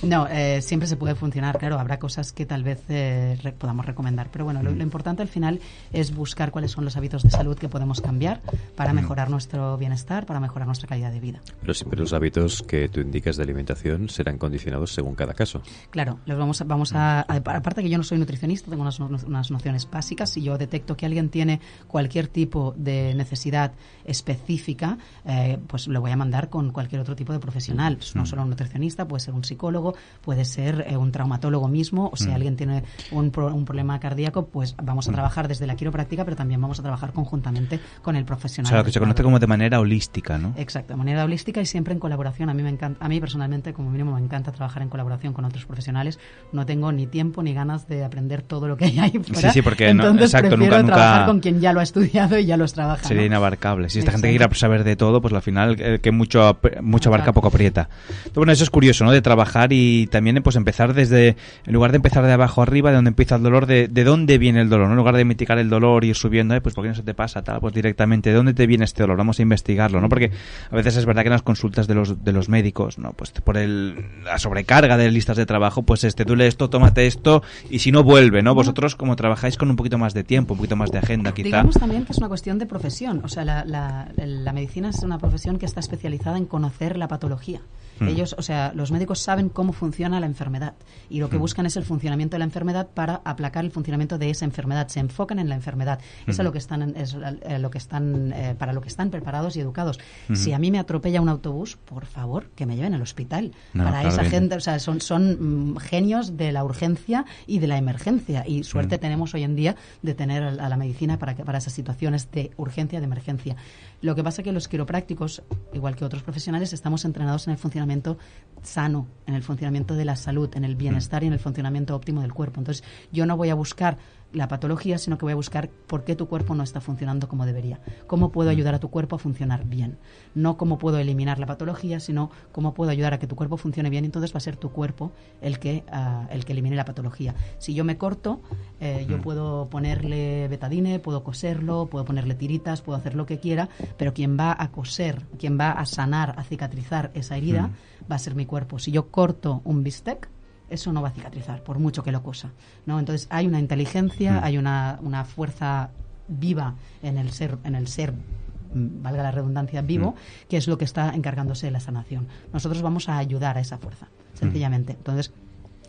No, 0.06 0.26
eh, 0.28 0.60
siempre 0.62 0.86
se 0.86 0.96
puede 0.96 1.14
funcionar, 1.14 1.58
claro, 1.58 1.78
habrá 1.78 1.98
cosas 1.98 2.32
que 2.32 2.44
tal 2.46 2.62
vez 2.62 2.82
eh, 2.88 3.38
re- 3.42 3.52
podamos 3.52 3.86
recomendar, 3.86 4.28
pero 4.30 4.44
bueno, 4.44 4.62
lo, 4.62 4.70
Mm. 4.72 4.76
lo 4.76 4.82
importante 4.82 5.22
al 5.22 5.28
final 5.28 5.60
es 5.92 6.14
buscar 6.14 6.50
cuáles 6.50 6.72
son 6.72 6.84
los 6.84 6.96
hábitos 6.96 7.22
de 7.22 7.30
salud 7.30 7.56
que 7.56 7.68
podemos 7.68 8.00
cambiar 8.00 8.40
para 8.76 8.92
Mm. 8.92 8.96
mejorar 8.96 9.30
nuestro 9.30 9.76
bienestar, 9.78 10.26
para 10.26 10.40
mejorar 10.40 10.66
nuestra 10.66 10.88
calidad 10.88 11.10
de 11.10 11.20
vida. 11.20 11.40
Pero 11.60 11.74
siempre 11.74 11.98
los 11.98 12.12
hábitos 12.12 12.62
que 12.62 12.88
tú 12.88 13.00
indicas 13.00 13.36
de 13.36 13.42
alimentación 13.44 14.08
serán 14.08 14.36
condicionados 14.38 14.92
según 14.92 15.14
cada 15.14 15.32
caso. 15.34 15.62
Claro, 15.90 16.18
los 16.26 16.38
vamos 16.38 16.60
a, 16.60 16.64
vamos 16.64 16.92
a, 16.94 17.20
a- 17.20 17.24
aparte 17.36 17.82
que 17.82 17.88
yo 17.88 17.98
no 17.98 18.04
soy 18.04 18.18
nutricionista, 18.18 18.70
tengo 18.70 18.82
unas, 18.82 19.00
unas 19.00 19.50
nociones 19.50 19.88
básicas. 19.90 20.30
Si 20.30 20.42
yo 20.42 20.58
detecto 20.58 20.96
que 20.96 21.06
alguien 21.06 21.28
tiene 21.30 21.60
cualquier 21.88 22.28
tipo 22.28 22.74
de 22.76 23.14
necesidad 23.14 23.72
específica, 24.04 24.98
eh, 25.24 25.58
pues 25.66 25.88
lo 25.88 26.00
voy 26.00 26.10
a 26.10 26.16
mandar 26.16 26.48
con 26.50 26.70
cualquier 26.72 27.00
otro 27.00 27.16
tipo 27.16 27.32
de 27.32 27.38
profesional. 27.38 27.98
No 28.14 28.26
solo 28.26 28.42
un 28.42 28.50
nutricionista, 28.50 29.06
puede 29.06 29.20
ser 29.20 29.34
un 29.34 29.44
psicólogo, 29.44 29.93
puede 30.22 30.44
ser 30.44 30.84
eh, 30.88 30.96
un 30.96 31.12
traumatólogo 31.12 31.68
mismo, 31.68 32.10
o 32.12 32.16
si 32.16 32.30
alguien 32.30 32.56
tiene 32.56 32.82
un, 33.10 33.30
pro- 33.30 33.54
un 33.54 33.64
problema 33.64 33.98
cardíaco, 34.00 34.46
pues 34.46 34.74
vamos 34.82 35.08
a 35.08 35.12
trabajar 35.12 35.48
desde 35.48 35.66
la 35.66 35.76
quiropráctica, 35.76 36.24
pero 36.24 36.36
también 36.36 36.60
vamos 36.60 36.78
a 36.80 36.82
trabajar 36.82 37.12
conjuntamente 37.12 37.80
con 38.02 38.16
el 38.16 38.22
O 38.22 38.26
profesional. 38.26 38.68
sea, 38.70 38.78
lo 38.78 38.84
que 38.84 38.92
se 38.92 39.00
conoce 39.00 39.22
como 39.22 39.38
de 39.38 39.46
manera 39.46 39.80
holística, 39.80 40.38
¿no? 40.38 40.54
Exacto, 40.56 40.92
de 40.94 40.96
manera 40.96 41.24
holística 41.24 41.60
y 41.60 41.66
siempre 41.66 41.92
en 41.94 42.00
colaboración. 42.00 42.48
A 42.50 42.54
mí 42.54 42.62
me 42.62 42.70
encanta, 42.70 43.04
a 43.04 43.08
mí 43.08 43.20
personalmente, 43.20 43.72
como 43.72 43.90
mínimo, 43.90 44.14
me 44.14 44.20
encanta 44.20 44.52
trabajar 44.52 44.82
en 44.82 44.88
colaboración 44.88 45.32
con 45.32 45.44
otros 45.44 45.64
profesionales. 45.66 46.18
No 46.52 46.64
tengo 46.66 46.90
ni 46.92 47.06
tiempo 47.06 47.42
ni 47.42 47.52
ganas 47.54 47.86
de 47.88 48.04
aprender 48.04 48.42
todo 48.42 48.66
lo 48.68 48.76
que 48.76 48.86
hay 48.86 48.98
ahí 48.98 49.10
fuera. 49.10 49.50
Sí, 49.52 49.58
sí, 49.58 49.62
porque 49.62 49.92
no- 49.92 50.04
Entonces 50.04 50.26
exacto, 50.34 50.50
prefiero 50.56 50.78
nunca- 50.78 50.86
trabajar 50.94 51.16
nunca- 51.20 51.26
con 51.26 51.40
quien 51.40 51.60
ya 51.60 51.72
lo 51.72 51.80
ha 51.80 51.82
estudiado 51.82 52.38
y 52.38 52.46
ya 52.46 52.56
los 52.56 52.72
trabaja. 52.72 53.04
Sería 53.06 53.22
¿no? 53.22 53.26
inabarcable. 53.26 53.88
Si 53.90 53.98
esta 53.98 54.12
gente 54.12 54.30
quiera 54.30 54.48
saber 54.54 54.84
de 54.84 54.96
todo, 54.96 55.20
pues 55.20 55.34
al 55.34 55.42
final 55.42 55.76
eh, 55.78 55.98
que 56.00 56.10
mucho 56.12 56.58
mucho 56.82 57.08
abarca 57.10 57.32
poco 57.32 57.48
aprieta. 57.48 57.88
Entonces, 58.16 58.32
bueno, 58.34 58.52
eso 58.52 58.64
es 58.64 58.70
curioso, 58.70 59.04
¿no? 59.04 59.10
De 59.12 59.20
trabajar 59.22 59.72
y 59.72 59.83
también 60.10 60.42
pues 60.42 60.56
empezar 60.56 60.94
desde, 60.94 61.36
en 61.66 61.72
lugar 61.72 61.90
de 61.92 61.96
empezar 61.96 62.24
de 62.26 62.32
abajo 62.32 62.62
arriba, 62.62 62.90
de 62.90 62.96
donde 62.96 63.08
empieza 63.08 63.36
el 63.36 63.42
dolor, 63.42 63.66
de, 63.66 63.88
de 63.88 64.04
dónde 64.04 64.38
viene 64.38 64.60
el 64.60 64.68
dolor, 64.68 64.86
¿no? 64.86 64.92
En 64.92 64.98
lugar 64.98 65.16
de 65.16 65.24
mitigar 65.24 65.58
el 65.58 65.68
dolor 65.68 66.04
y 66.04 66.08
ir 66.08 66.14
subiendo, 66.16 66.54
eh, 66.54 66.60
pues 66.60 66.74
¿por 66.74 66.82
qué 66.84 66.88
no 66.88 66.94
se 66.94 67.02
te 67.02 67.14
pasa 67.14 67.42
tal? 67.42 67.60
Pues 67.60 67.74
directamente, 67.74 68.30
¿de 68.30 68.36
dónde 68.36 68.54
te 68.54 68.66
viene 68.66 68.84
este 68.84 69.02
dolor? 69.02 69.16
Vamos 69.16 69.38
a 69.38 69.42
investigarlo, 69.42 70.00
¿no? 70.00 70.08
Porque 70.08 70.30
a 70.70 70.74
veces 70.76 70.96
es 70.96 71.06
verdad 71.06 71.22
que 71.22 71.28
en 71.28 71.32
las 71.32 71.42
consultas 71.42 71.86
de 71.86 71.94
los, 71.94 72.24
de 72.24 72.32
los 72.32 72.48
médicos, 72.48 72.98
¿no? 72.98 73.12
Pues 73.12 73.30
por 73.32 73.56
el, 73.56 73.96
la 74.24 74.38
sobrecarga 74.38 74.96
de 74.96 75.10
listas 75.10 75.36
de 75.36 75.46
trabajo, 75.46 75.82
pues 75.82 76.04
este, 76.04 76.24
lees 76.34 76.54
esto, 76.54 76.68
tómate 76.70 77.06
esto, 77.06 77.42
y 77.70 77.78
si 77.80 77.90
no 77.92 78.02
vuelve, 78.02 78.42
¿no? 78.42 78.54
Vosotros 78.54 78.96
como 78.96 79.16
trabajáis 79.16 79.56
con 79.56 79.70
un 79.70 79.76
poquito 79.76 79.98
más 79.98 80.14
de 80.14 80.24
tiempo, 80.24 80.54
un 80.54 80.58
poquito 80.58 80.76
más 80.76 80.90
de 80.90 80.98
agenda, 80.98 81.32
quizá. 81.32 81.44
Digamos 81.44 81.74
también 81.76 82.04
que 82.04 82.12
es 82.12 82.18
una 82.18 82.28
cuestión 82.28 82.58
de 82.58 82.66
profesión. 82.66 83.20
O 83.24 83.28
sea, 83.28 83.44
la- 83.44 83.64
la 83.64 84.52
medicina 84.52 84.90
es 84.90 85.02
una 85.02 85.18
profesión 85.18 85.58
que 85.58 85.66
está 85.66 85.80
especializada 85.80 86.38
en 86.38 86.46
conocer 86.46 86.96
la 86.96 87.08
patología. 87.08 87.60
Mm. 88.00 88.08
Ellos, 88.08 88.34
o 88.38 88.42
sea, 88.42 88.72
los 88.74 88.90
médicos 88.90 89.20
saben 89.20 89.48
cómo 89.48 89.72
funciona 89.72 90.18
la 90.20 90.26
enfermedad 90.26 90.74
y 91.08 91.20
lo 91.20 91.28
que 91.30 91.36
Mm. 91.36 91.40
buscan 91.40 91.66
es 91.66 91.76
el 91.76 91.84
funcionamiento 91.84 92.34
de 92.34 92.38
la 92.40 92.44
enfermedad 92.46 92.88
para 92.92 93.20
aplacar 93.24 93.64
el 93.64 93.70
funcionamiento 93.70 94.18
de 94.18 94.30
esa 94.30 94.44
enfermedad. 94.44 94.88
Se 94.88 95.00
enfocan 95.00 95.38
en 95.38 95.48
la 95.48 95.54
enfermedad. 95.54 96.00
Eso 96.26 96.42
es 96.42 96.44
lo 96.44 96.52
que 96.52 96.58
están, 96.58 96.94
es 96.96 97.14
lo 97.14 97.70
que 97.70 97.78
están 97.78 98.32
eh, 98.32 98.54
para 98.58 98.72
lo 98.72 98.80
que 98.80 98.88
están 98.88 99.10
preparados 99.10 99.56
y 99.56 99.60
educados. 99.60 100.00
Si 100.32 100.52
a 100.52 100.58
mí 100.58 100.70
me 100.70 100.78
atropella 100.78 101.20
un 101.20 101.28
autobús, 101.28 101.76
por 101.76 102.06
favor, 102.06 102.50
que 102.56 102.66
me 102.66 102.74
lleven 102.76 102.94
al 102.94 103.02
hospital. 103.02 103.52
No, 103.72 103.84
para 103.84 104.00
claro, 104.00 104.08
esa 104.08 104.20
bien. 104.22 104.30
gente, 104.32 104.56
o 104.56 104.60
sea, 104.60 104.78
son, 104.80 105.00
son 105.00 105.72
mm, 105.74 105.76
genios 105.76 106.36
de 106.36 106.50
la 106.50 106.64
urgencia 106.64 107.24
y 107.46 107.60
de 107.60 107.68
la 107.68 107.78
emergencia. 107.78 108.44
Y 108.46 108.64
suerte 108.64 108.98
tenemos 108.98 109.34
hoy 109.34 109.44
en 109.44 109.54
día 109.54 109.76
de 110.02 110.14
tener 110.14 110.42
a 110.42 110.64
a 110.64 110.68
la 110.68 110.76
medicina 110.78 111.18
para, 111.18 111.34
que, 111.34 111.44
para 111.44 111.58
esas 111.58 111.74
situaciones 111.74 112.30
de 112.32 112.50
urgencia, 112.56 112.98
de 112.98 113.04
emergencia. 113.04 113.54
Lo 114.00 114.14
que 114.14 114.22
pasa 114.22 114.42
es 114.42 114.44
que 114.44 114.52
los 114.52 114.68
quiroprácticos, 114.68 115.42
igual 115.72 115.96
que 115.96 116.04
otros 116.04 116.22
profesionales, 116.22 116.72
estamos 116.72 117.04
entrenados 117.04 117.46
en 117.46 117.52
el 117.52 117.58
funcionamiento 117.58 118.18
sano, 118.62 119.06
en 119.26 119.34
el 119.34 119.42
funcionamiento 119.42 119.94
de 119.94 120.04
la 120.04 120.16
salud, 120.16 120.50
en 120.54 120.64
el 120.64 120.76
bienestar 120.76 121.24
y 121.24 121.26
en 121.26 121.32
el 121.32 121.38
funcionamiento 121.38 121.94
óptimo 121.94 122.20
del 122.22 122.32
cuerpo. 122.32 122.60
Entonces, 122.60 122.84
yo 123.12 123.26
no 123.26 123.36
voy 123.36 123.50
a 123.50 123.54
buscar 123.54 123.98
la 124.34 124.48
patología, 124.48 124.98
sino 124.98 125.16
que 125.16 125.24
voy 125.24 125.32
a 125.32 125.36
buscar 125.36 125.68
por 125.68 126.04
qué 126.04 126.16
tu 126.16 126.26
cuerpo 126.26 126.54
no 126.54 126.62
está 126.62 126.80
funcionando 126.80 127.28
como 127.28 127.46
debería. 127.46 127.80
¿Cómo 128.06 128.32
puedo 128.32 128.50
ayudar 128.50 128.74
a 128.74 128.80
tu 128.80 128.90
cuerpo 128.90 129.16
a 129.16 129.18
funcionar 129.18 129.64
bien? 129.64 129.96
No 130.34 130.56
cómo 130.56 130.78
puedo 130.78 130.98
eliminar 130.98 131.38
la 131.38 131.46
patología, 131.46 132.00
sino 132.00 132.30
cómo 132.52 132.74
puedo 132.74 132.90
ayudar 132.90 133.14
a 133.14 133.18
que 133.18 133.26
tu 133.26 133.36
cuerpo 133.36 133.56
funcione 133.56 133.90
bien. 133.90 134.04
Entonces 134.04 134.34
va 134.34 134.38
a 134.38 134.40
ser 134.40 134.56
tu 134.56 134.70
cuerpo 134.70 135.12
el 135.40 135.58
que, 135.58 135.84
ah, 135.90 136.26
el 136.30 136.44
que 136.44 136.52
elimine 136.52 136.76
la 136.76 136.84
patología. 136.84 137.34
Si 137.58 137.74
yo 137.74 137.84
me 137.84 137.96
corto, 137.96 138.40
eh, 138.80 139.06
yo 139.08 139.20
puedo 139.20 139.68
ponerle 139.70 140.48
betadine, 140.48 140.98
puedo 140.98 141.22
coserlo, 141.22 141.86
puedo 141.86 142.04
ponerle 142.04 142.34
tiritas, 142.34 142.82
puedo 142.82 142.98
hacer 142.98 143.14
lo 143.14 143.26
que 143.26 143.38
quiera, 143.38 143.68
pero 143.96 144.12
quien 144.12 144.38
va 144.38 144.56
a 144.58 144.70
coser, 144.70 145.22
quien 145.38 145.58
va 145.58 145.70
a 145.70 145.86
sanar, 145.86 146.34
a 146.36 146.44
cicatrizar 146.44 147.10
esa 147.14 147.36
herida, 147.36 147.70
va 148.10 148.16
a 148.16 148.18
ser 148.18 148.34
mi 148.34 148.46
cuerpo. 148.46 148.78
Si 148.78 148.90
yo 148.90 149.10
corto 149.10 149.62
un 149.64 149.82
bistec, 149.84 150.28
eso 150.74 150.92
no 150.92 151.02
va 151.02 151.08
a 151.08 151.12
cicatrizar, 151.12 151.62
por 151.62 151.78
mucho 151.78 152.02
que 152.02 152.12
lo 152.12 152.22
cosa. 152.22 152.50
¿no? 152.86 152.98
Entonces 152.98 153.26
hay 153.30 153.46
una 153.46 153.58
inteligencia, 153.58 154.44
hay 154.44 154.58
una, 154.58 154.98
una 155.02 155.24
fuerza 155.24 155.90
viva 156.28 156.74
en 157.02 157.18
el 157.18 157.30
ser, 157.32 157.58
en 157.64 157.74
el 157.74 157.88
ser 157.88 158.12
mm, 158.12 159.02
valga 159.02 159.22
la 159.22 159.30
redundancia, 159.30 159.82
vivo, 159.82 160.14
que 160.48 160.56
es 160.56 160.68
lo 160.68 160.78
que 160.78 160.84
está 160.84 161.14
encargándose 161.14 161.66
de 161.66 161.72
la 161.72 161.80
sanación. 161.80 162.28
Nosotros 162.52 162.82
vamos 162.82 163.08
a 163.08 163.18
ayudar 163.18 163.56
a 163.56 163.60
esa 163.60 163.78
fuerza, 163.78 164.08
sencillamente. 164.34 164.92
Entonces, 164.92 165.32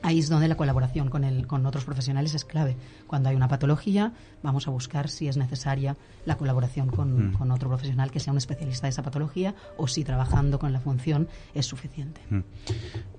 ahí 0.06 0.20
es 0.20 0.30
donde 0.30 0.48
la 0.48 0.56
colaboración 0.56 1.10
con, 1.10 1.24
el, 1.24 1.48
con 1.48 1.66
otros 1.66 1.84
profesionales 1.86 2.34
es 2.36 2.46
clave. 2.46 2.76
Cuando 3.08 3.30
hay 3.30 3.36
una 3.36 3.48
patología, 3.48 4.14
vamos 4.44 4.68
a 4.68 4.72
buscar 4.72 5.10
si 5.10 5.28
es 5.28 5.36
necesaria 5.38 5.96
la 6.26 6.38
colaboración 6.38 6.90
con, 6.90 7.34
con 7.38 7.52
otro 7.52 7.70
profesional 7.70 8.12
que 8.12 8.20
sea 8.20 8.32
un 8.32 8.38
especialista 8.38 8.88
de 8.88 8.92
esa 8.92 9.04
patología 9.04 9.56
o 9.78 9.88
si 9.88 10.04
trabajando 10.04 10.60
con 10.60 10.74
la 10.74 10.80
función 10.80 11.28
es 11.54 11.66
suficiente. 11.66 12.22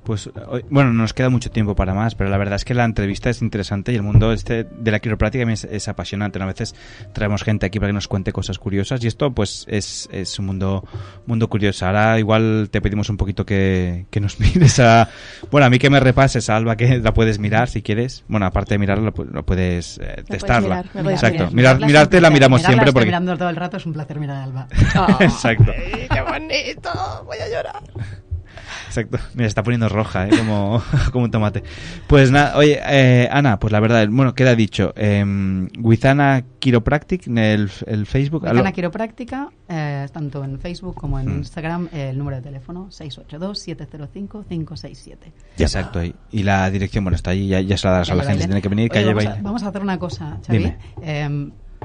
Pues 0.05 0.31
hoy- 0.49 0.65
bueno, 0.71 0.93
nos 0.93 1.13
queda 1.13 1.29
mucho 1.31 1.51
tiempo 1.51 1.75
para 1.75 1.93
más, 1.95 2.15
pero 2.15 2.31
la 2.31 2.37
verdad 2.39 2.55
es 2.57 2.65
que 2.65 2.75
la 2.75 2.85
entrevista 2.85 3.29
es 3.31 3.43
interesante 3.43 3.93
y 3.93 3.97
el 3.97 4.03
mundo 4.03 4.33
este 4.33 4.65
de 4.65 4.91
la 4.93 5.01
quiropráctica 5.01 5.51
es, 5.53 5.65
es 5.65 5.89
apasionante. 5.89 6.41
A 6.41 6.47
veces 6.47 6.75
traemos 7.13 7.43
gente 7.43 7.67
aquí 7.67 7.79
para 7.81 7.89
que 7.89 7.95
nos 7.95 8.07
cuente 8.09 8.33
cosas 8.33 8.59
curiosas 8.59 9.03
y 9.03 9.09
esto 9.09 9.33
pues 9.33 9.67
es, 9.69 10.09
es 10.13 10.39
un 10.39 10.47
mundo 10.47 10.85
mundo 11.27 11.49
curioso. 11.49 11.87
Ahora 11.87 12.19
igual 12.21 12.69
te 12.71 12.81
pedimos 12.81 13.09
un 13.11 13.17
poquito 13.17 13.45
que, 13.45 14.07
que 14.11 14.21
nos 14.21 14.39
mires 14.41 14.79
a... 14.79 15.09
Bueno, 15.51 15.67
a 15.67 15.71
mí 15.71 15.79
que 15.79 15.91
me 15.91 15.99
repases, 15.99 16.49
a 16.51 16.57
Alba, 16.57 16.76
que 16.77 16.99
la 16.99 17.13
puedes 17.15 17.39
mirar 17.39 17.69
si 17.69 17.83
quieres. 17.83 18.25
Bueno, 18.29 18.47
aparte 18.47 18.75
de 18.75 18.79
mirarla, 18.79 19.05
lo, 19.07 19.15
pu- 19.15 19.31
lo 19.31 19.45
puedes 19.45 19.99
eh, 19.99 20.23
puedes 20.27 20.27
testarla. 20.27 20.69
mirar, 20.69 20.87
me 20.95 21.03
puedes 21.03 21.23
Exacto. 21.23 21.37
mirar. 21.39 21.53
Mirar, 21.55 21.75
Mirarla 21.77 21.87
mirarte 21.87 22.21
la 22.21 22.31
miramos 22.31 22.61
Mirarla 22.61 22.75
siempre 22.75 22.93
porque... 22.93 23.07
mirando 23.07 23.37
todo 23.39 23.49
el 23.51 23.57
rato, 23.57 23.77
es 23.77 23.87
un 23.87 23.93
placer 23.93 24.19
mirar 24.21 24.37
a 24.37 24.43
Alba. 24.45 24.69
Exacto. 25.21 25.73
¡Qué 26.13 26.21
bonito! 26.23 26.91
Voy 27.27 27.39
a 27.39 27.49
llorar. 27.49 27.83
Exacto. 28.87 29.19
Mira, 29.35 29.47
está 29.47 29.63
poniendo 29.63 29.89
roja, 29.89 30.27
¿eh? 30.27 30.31
como, 30.37 30.83
como 31.13 31.25
un 31.25 31.31
tomate. 31.31 31.63
Pues 32.07 32.31
nada, 32.31 32.57
oye, 32.57 32.79
eh, 32.87 33.29
Ana, 33.31 33.59
pues 33.59 33.73
la 33.73 33.81
verdad, 33.81 34.07
bueno, 34.11 34.35
queda 34.35 34.55
dicho. 34.55 34.93
Eh, 34.97 35.25
Wizana 35.81 36.45
Chiropractic, 36.61 37.27
el, 37.29 37.71
el 37.87 38.07
Facebook. 38.07 38.47
Aló. 38.47 38.65
Quiropráctica, 38.73 39.49
eh, 39.69 40.07
tanto 40.13 40.45
en 40.45 40.59
Facebook 40.61 40.95
como 40.95 41.19
en 41.21 41.27
Mm. 41.27 41.39
Instagram, 41.39 41.89
eh, 41.93 42.11
el 42.11 42.19
número 42.19 42.37
de 42.37 42.43
teléfono 42.43 42.89
682-705-567. 42.91 45.17
Exacto. 45.59 46.03
Y, 46.05 46.15
y 46.31 46.43
la 46.43 46.71
dirección, 46.71 47.05
bueno, 47.05 47.17
está 47.17 47.31
allí, 47.31 47.49
ya, 47.49 47.61
ya 47.61 47.77
se 47.77 47.87
la 47.87 47.93
darás 47.95 48.11
a 48.11 48.15
la 48.15 48.25
gente 48.25 48.45
tiene 48.47 48.63
que 48.63 48.69
venir, 48.69 48.91
calle 48.91 49.13
vamos, 49.15 49.27
a, 49.27 49.43
vamos 49.43 49.63
a 49.63 49.69
hacer 49.69 49.83
una 49.83 49.99
cosa, 49.99 50.39
Xavi. 50.47 50.75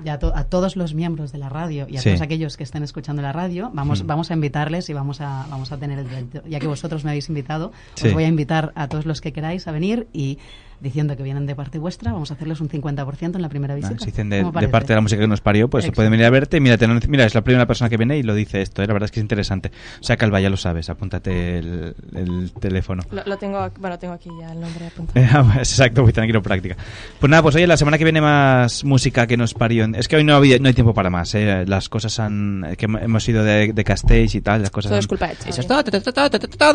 Ya 0.04 0.20
to- 0.20 0.36
a 0.36 0.46
todos 0.46 0.76
los 0.76 0.94
miembros 0.94 1.32
de 1.32 1.38
la 1.38 1.50
radio 1.50 1.88
y 1.90 1.98
a 1.98 2.02
Sí. 2.02 2.10
todos 2.10 2.22
aquellos 2.22 2.58
que 2.58 2.64
estén 2.64 2.84
escuchando 2.84 3.22
la 3.22 3.32
radio, 3.34 3.70
vamos, 3.74 4.04
Mm. 4.04 4.08
vamos 4.08 4.32
a 4.32 4.34
invitarles 4.34 4.90
y 4.90 4.94
vamos 4.94 5.22
a, 5.22 5.46
vamos 5.50 5.72
a 5.72 5.78
tener 5.78 6.00
el. 6.00 6.08
Ya 6.50 6.60
que 6.60 6.68
vosotros 6.68 7.04
me 7.04 7.12
habéis 7.12 7.30
invitado, 7.30 7.72
Sí. 7.96 8.08
os 8.08 8.14
voy 8.14 8.24
a 8.24 8.28
invitar 8.28 8.72
a 8.76 8.88
todos 8.88 9.06
los 9.06 9.22
que 9.22 9.34
queráis 9.34 9.68
a 9.68 9.72
venir 9.72 10.08
y 10.14 10.40
diciendo 10.82 11.16
que 11.16 11.24
vienen 11.24 11.46
de 11.46 11.56
parte 11.56 11.78
vuestra, 11.80 12.12
vamos 12.12 12.32
a 12.32 12.34
hacerles 12.34 12.60
un 12.60 12.68
50% 12.70 13.36
en 13.36 13.42
la 13.42 13.50
primera 13.50 13.74
Ah, 13.74 13.78
visita. 13.78 14.00
Si 14.00 14.06
dicen 14.08 14.30
de, 14.30 14.44
parte 14.70 14.88
de 14.90 14.96
la 14.96 15.02
música 15.02 15.22
que 15.22 15.28
nos 15.28 15.40
parió, 15.42 15.70
pues 15.70 15.86
Exacto. 15.86 15.98
pueden 15.98 16.12
venir 16.12 16.26
a 16.26 16.30
verte. 16.32 16.60
Mira, 16.60 16.78
ten- 16.78 17.00
mira, 17.08 17.26
es 17.26 17.36
la 17.36 17.42
primera 17.42 17.66
persona 17.68 17.90
que 17.90 17.98
viene 17.98 18.18
y 18.18 18.24
lo 18.24 18.34
dice 18.34 18.62
esto. 18.62 18.82
¿eh? 18.82 18.88
La 18.88 18.94
verdad 18.94 19.06
es 19.06 19.12
que 19.12 19.20
es 19.20 19.24
interesante. 19.24 19.72
O 20.00 20.04
sea, 20.04 20.18
Calva, 20.18 20.42
ya 20.42 20.50
lo 20.50 20.58
sabes. 20.58 20.90
Apúntate 20.90 21.60
el, 21.60 21.96
el 22.16 22.52
teléfono. 22.60 23.04
Lo, 23.12 23.24
lo 23.26 23.38
tengo, 23.38 23.70
bueno, 23.80 24.00
tengo 24.00 24.14
aquí 24.14 24.30
ya 24.40 24.52
el 24.52 24.60
nombre 24.60 24.88
apuntado. 24.88 25.20
Eh, 25.20 25.54
Exacto, 25.60 26.02
voy 26.04 26.14
tranquilo, 26.14 26.42
práctica. 26.42 26.76
Pues 27.20 27.30
nada, 27.30 27.44
pues 27.44 27.56
oye, 27.56 27.68
la 27.68 27.78
semana 27.78 27.98
que 27.98 28.04
viene 28.04 28.22
más 28.22 28.84
música 28.84 29.28
que 29.28 29.38
nos 29.38 29.54
parió. 29.54 29.86
Es 29.96 30.08
que 30.08 30.16
hoy 30.16 30.24
no, 30.24 30.36
había, 30.36 30.58
no 30.60 30.68
hay 30.68 30.74
tiempo 30.74 30.94
para 30.94 31.10
más. 31.10 31.34
¿eh? 31.36 31.64
Las 31.68 31.90
cosas 31.90 32.20
han. 32.20 32.66
que 32.78 32.86
hemos 32.86 33.30
ido 33.30 33.44
de, 33.44 33.72
de 33.74 33.84
Castells 33.84 34.36
y 34.36 34.42
tal. 34.42 34.62
Las 34.62 34.72
cosas 34.72 34.90
Todo 34.90 34.96
han- 34.96 35.00
es 35.02 35.08
culpa. 35.08 35.32
Eso 35.32 35.62
es 35.62 35.68
todo. 35.68 35.82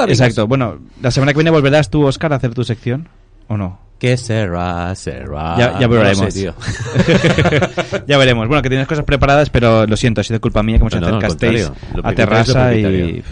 Exacto. 0.08 0.46
Bueno, 0.46 0.78
la 1.02 1.10
semana 1.10 1.32
que 1.32 1.38
viene 1.38 1.50
volverás 1.50 1.90
tú, 1.90 2.04
Oscar, 2.04 2.32
a 2.32 2.36
hacer 2.36 2.54
tu 2.54 2.64
sección. 2.64 3.08
¿O 3.48 3.56
no? 3.56 3.78
¿Qué 3.98 4.16
será? 4.18 4.94
Será. 4.94 5.56
ya, 5.58 5.78
ya 5.80 5.88
No 5.88 5.94
lo 5.94 6.00
veremos. 6.00 6.32
sé, 6.34 6.40
tío. 6.40 6.54
ya 8.06 8.18
veremos. 8.18 8.46
Bueno, 8.46 8.62
que 8.62 8.68
tienes 8.68 8.86
cosas 8.86 9.04
preparadas, 9.04 9.48
pero 9.50 9.86
lo 9.86 9.96
siento, 9.96 10.20
ha 10.20 10.24
sido 10.24 10.40
culpa 10.40 10.62
mía 10.62 10.76
que 10.76 10.80
hemos 10.82 10.92
No, 10.92 10.98
ido 10.98 11.08
a 11.08 11.10
no, 11.12 12.08
a 12.08 12.12
Terrassa 12.12 12.74
y. 12.74 13.22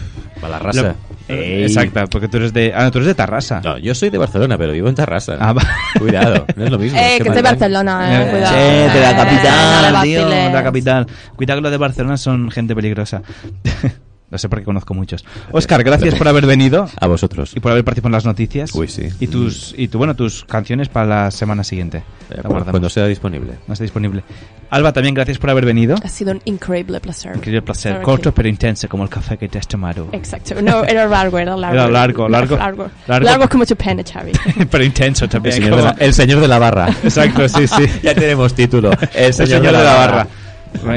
Para 0.41 0.53
la 0.53 0.59
raza. 0.59 0.81
Lo- 0.81 1.15
Ey. 1.27 1.63
Exacto, 1.63 2.01
porque 2.11 2.27
tú 2.27 2.37
eres 2.37 2.53
de. 2.53 2.71
Ah, 2.75 2.83
no, 2.83 2.91
tú 2.91 2.99
eres 2.99 3.07
de 3.07 3.15
Tarrasa. 3.15 3.59
No, 3.63 3.77
yo 3.79 3.95
soy 3.95 4.09
de 4.11 4.17
Barcelona, 4.19 4.57
pero 4.59 4.73
vivo 4.73 4.89
en 4.89 4.93
Terrassa. 4.95 5.37
Ah, 5.39 5.53
va. 5.53 5.63
Cuidado, 5.97 6.45
no 6.55 6.65
es 6.65 6.69
lo 6.71 6.77
mismo. 6.77 6.99
Eh, 6.99 7.15
es 7.17 7.23
que 7.23 7.29
es 7.29 7.35
de. 7.35 7.41
Barcelona, 7.41 8.21
eh, 8.21 8.27
Eh, 8.27 8.31
cuidado. 8.31 8.55
sí, 8.55 8.93
de 8.93 9.01
la 9.01 9.11
Eh, 9.11 9.15
capital, 9.15 10.01
tío, 10.03 10.29
de 10.29 10.49
la 10.51 10.63
capital. 10.63 11.07
Cuidado 11.35 11.57
que 11.59 11.61
los 11.63 11.71
de 11.71 11.77
Barcelona 11.77 12.17
son 12.17 12.51
gente 12.51 12.75
peligrosa. 12.75 13.21
Lo 14.35 14.39
sé 14.39 14.49
porque 14.49 14.65
conozco 14.65 14.93
muchos. 14.93 15.23
Oscar, 15.53 15.81
gracias 15.81 16.15
por 16.15 16.27
haber 16.27 16.45
venido 16.45 16.89
A 16.99 17.07
vosotros. 17.07 17.53
y 17.55 17.61
por 17.61 17.71
haber 17.71 17.85
participado 17.85 18.09
en 18.09 18.13
las 18.15 18.25
noticias. 18.25 18.75
Uy, 18.75 18.89
sí. 18.89 19.07
Y 19.21 19.27
tus, 19.27 19.73
y 19.77 19.87
tu, 19.87 19.97
bueno, 19.97 20.13
tus 20.13 20.43
canciones 20.43 20.89
para 20.89 21.05
la 21.05 21.31
semana 21.31 21.63
siguiente. 21.63 21.99
Eh, 22.29 22.41
La 22.43 22.63
cuando, 22.65 22.89
sea 22.89 23.05
disponible. 23.07 23.53
No 23.65 23.73
está 23.73 23.83
disponible. 23.85 24.23
Alba, 24.71 24.91
también 24.91 25.13
gracias 25.15 25.37
por 25.37 25.49
haber 25.51 25.63
venido. 25.65 25.95
Ha 26.03 26.09
sido 26.09 26.33
un 26.33 26.41
increíble 26.43 26.99
placer. 26.99 27.33
Increíble 27.33 27.61
placer. 27.61 27.91
Claro 27.93 28.03
Corto 28.05 28.29
sí. 28.31 28.33
pero 28.35 28.49
intenso, 28.49 28.89
como 28.89 29.03
el 29.03 29.09
café 29.09 29.37
que 29.37 29.47
te 29.47 29.57
has 29.57 29.69
tomado. 29.69 30.09
Exacto. 30.11 30.61
No, 30.61 30.83
era 30.83 31.05
largo, 31.07 31.39
era 31.39 31.55
largo. 31.55 31.75
Era 31.79 31.87
largo, 31.87 32.27
largo. 32.27 32.57
Largo, 32.57 32.89
Largo. 33.07 33.25
largo 33.25 33.47
como 33.49 33.65
tu 33.65 33.77
pene, 33.77 34.03
Xavi. 34.03 34.33
pero 34.69 34.83
intenso 34.83 35.23
El 35.25 35.31
también. 35.31 35.55
señor, 35.55 35.69
como- 35.69 35.81
de 35.83 35.87
la, 35.91 36.05
el 36.05 36.13
señor 36.13 36.41
de 36.41 36.47
la 36.49 36.59
barra. 36.59 36.89
Exacto, 37.03 37.47
sí, 37.47 37.67
sí. 37.67 37.85
ya 38.03 38.13
tenemos 38.13 38.53
título. 38.53 38.91
El 39.13 39.25
El 39.27 39.33
señor, 39.33 39.61
de 39.61 39.71
la 39.71 39.81
barra. 39.81 40.23
Bueno, 40.23 40.44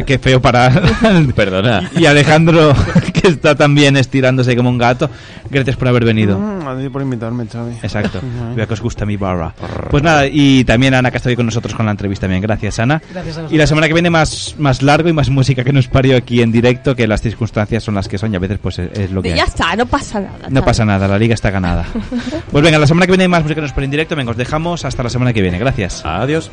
Qué 0.06 0.18
feo 0.18 0.40
para... 0.40 0.70
Perdona. 1.34 1.90
y 1.96 2.06
Alejandro, 2.06 2.74
que 3.12 3.28
está 3.28 3.54
también 3.54 3.96
estirándose 3.96 4.56
como 4.56 4.70
un 4.70 4.78
gato. 4.78 5.10
Gracias 5.50 5.76
por 5.76 5.88
haber 5.88 6.04
venido. 6.04 6.38
Mm, 6.38 6.66
a 6.68 6.76
ti 6.78 6.88
por 6.88 7.02
invitarme, 7.02 7.46
Xavi. 7.46 7.76
Exacto. 7.82 8.20
Veo 8.56 8.66
que 8.66 8.74
os 8.74 8.80
gusta 8.80 9.06
mi 9.06 9.16
barra. 9.16 9.54
Pues 9.90 10.02
nada, 10.02 10.26
y 10.26 10.64
también 10.64 10.94
Ana, 10.94 11.10
que 11.10 11.16
está 11.16 11.28
hoy 11.30 11.36
con 11.36 11.46
nosotros 11.46 11.74
con 11.74 11.86
la 11.86 11.92
entrevista 11.92 12.26
también. 12.26 12.42
Gracias, 12.42 12.78
Ana. 12.78 13.00
Gracias 13.12 13.38
a 13.38 13.46
Y 13.50 13.56
la 13.56 13.66
semana 13.66 13.86
que 13.88 13.94
viene 13.94 14.10
más, 14.10 14.54
más 14.58 14.82
largo 14.82 15.08
y 15.08 15.12
más 15.12 15.30
música 15.30 15.64
que 15.64 15.72
nos 15.72 15.88
parió 15.88 16.16
aquí 16.16 16.42
en 16.42 16.52
directo, 16.52 16.94
que 16.94 17.06
las 17.06 17.22
circunstancias 17.22 17.82
son 17.84 17.94
las 17.94 18.08
que 18.08 18.18
son 18.18 18.32
y 18.32 18.36
a 18.36 18.40
veces 18.40 18.58
pues 18.62 18.78
es, 18.78 18.90
es 18.98 19.10
lo 19.10 19.22
que 19.22 19.30
Y 19.30 19.34
ya 19.36 19.42
hay. 19.44 19.48
está, 19.48 19.74
no 19.76 19.86
pasa 19.86 20.20
nada. 20.20 20.38
No 20.48 20.60
Xavi. 20.60 20.66
pasa 20.66 20.84
nada, 20.84 21.08
la 21.08 21.18
liga 21.18 21.34
está 21.34 21.50
ganada. 21.50 21.86
Pues 22.50 22.62
venga, 22.64 22.78
la 22.78 22.86
semana 22.86 23.06
que 23.06 23.12
viene 23.12 23.24
hay 23.24 23.28
más 23.28 23.42
música 23.42 23.56
que 23.56 23.62
nos 23.62 23.72
parió 23.72 23.84
en 23.86 23.90
directo. 23.92 24.16
Venga, 24.16 24.30
os 24.32 24.36
dejamos 24.36 24.84
hasta 24.84 25.02
la 25.02 25.08
semana 25.10 25.32
que 25.32 25.40
viene. 25.42 25.58
Gracias. 25.58 26.04
Adiós. 26.04 26.50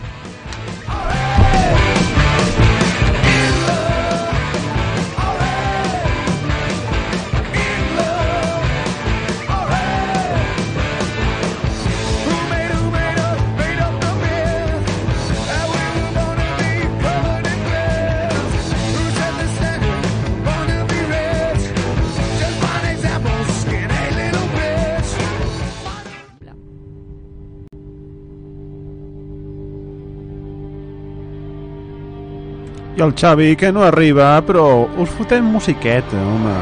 I 32.97 33.01
el 33.01 33.13
Xavi, 33.13 33.57
que 33.57 33.73
no 33.73 33.83
arriba, 33.83 34.41
però 34.41 34.87
us 35.03 35.09
fotem 35.09 35.43
musiqueta, 35.43 36.15
home. 36.15 36.53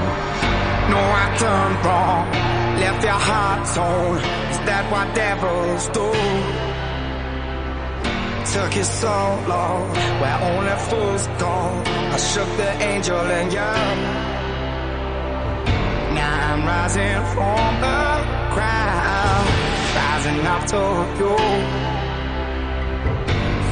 No, 0.90 0.98
I 0.98 1.26
turned 1.38 1.86
wrong, 1.86 2.26
left 2.80 3.04
your 3.04 3.22
heart 3.22 3.62
torn. 3.76 4.18
Is 4.50 4.60
that 4.66 4.84
what 4.90 5.14
devils 5.14 5.90
do? 5.94 6.10
Took 8.50 8.76
you 8.76 8.84
so 8.84 9.14
long, 9.46 9.94
where 10.22 10.40
only 10.50 10.76
fools 10.90 11.28
go. 11.38 11.54
I 12.14 12.18
shook 12.18 12.50
the 12.58 12.72
angel 12.82 13.30
in 13.30 13.52
you. 13.52 13.74
Now 16.18 16.34
I'm 16.50 16.66
rising 16.66 17.22
from 17.34 17.72
the 17.86 18.02
crowd, 18.56 19.46
rising 20.02 20.42
up 20.50 20.66
to 20.74 20.82
you. 21.22 21.38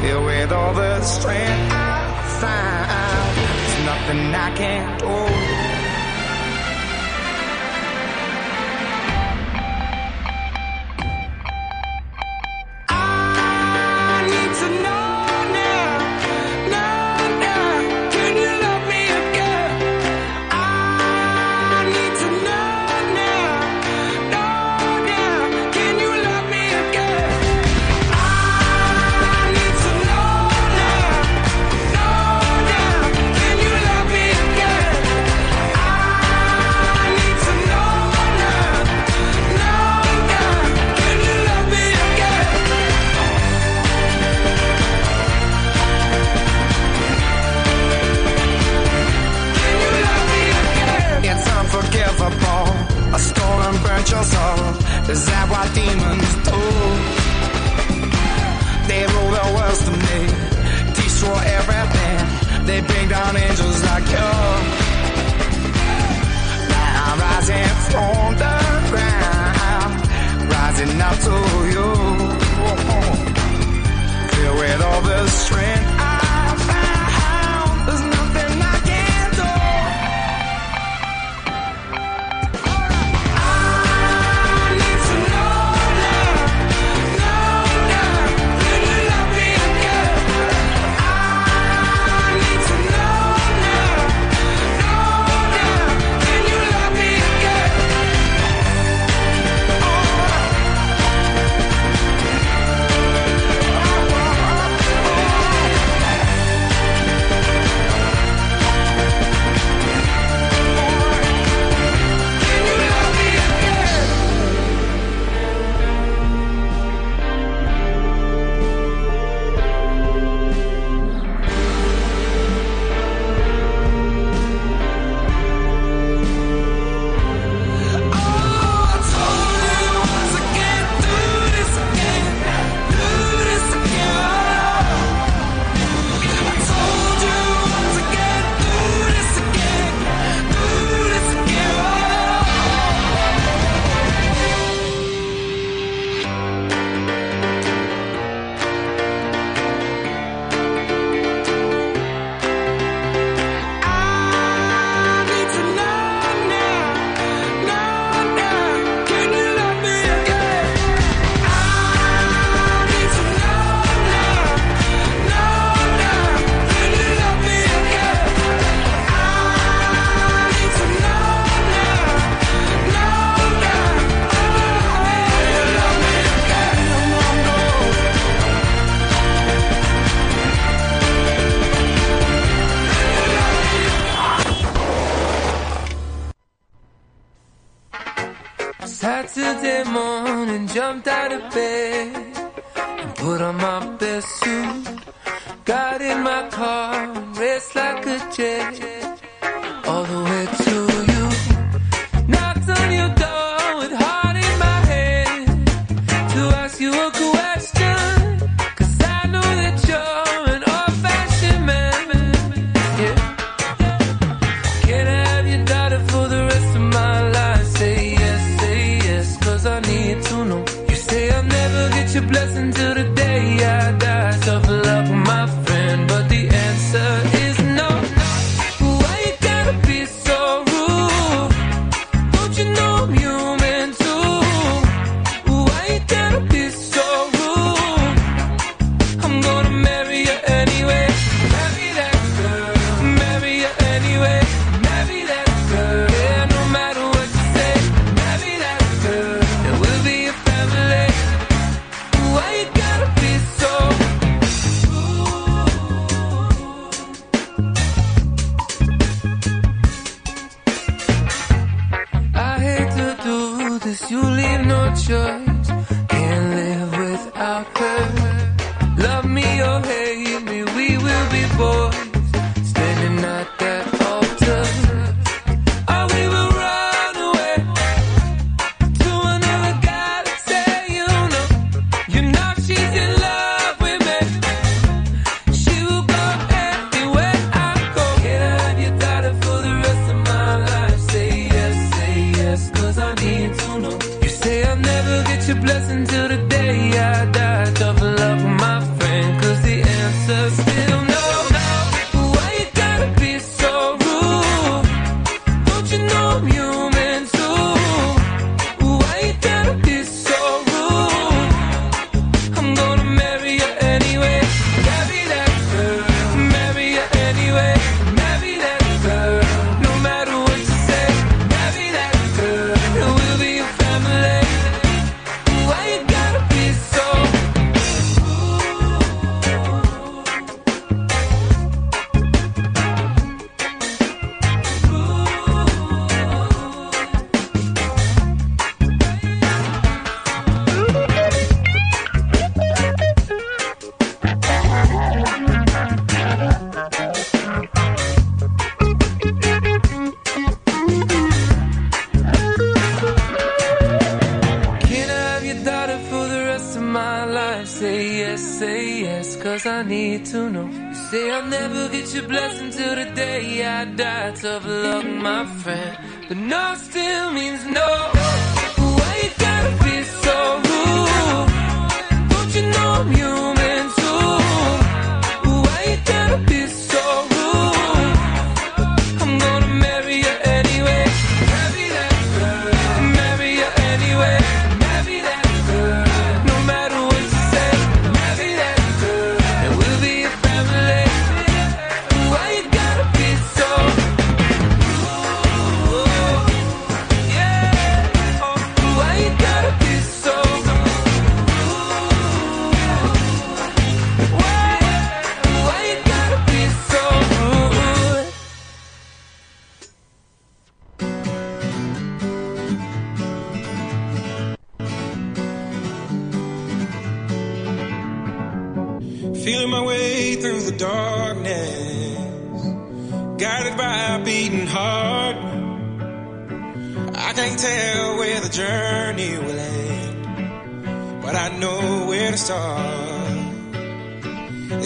Filled 0.02 0.26
with 0.26 0.52
all 0.52 0.74
the 0.76 1.02
strength 1.02 1.74
I 1.74 2.11
found, 2.42 3.38
there's 3.38 3.78
nothing 3.86 4.24
I 4.34 4.50
can't 4.56 5.00
do. 5.00 5.16
I 12.90 14.20
need 14.32 14.54
to 14.60 14.84
know 14.84 15.01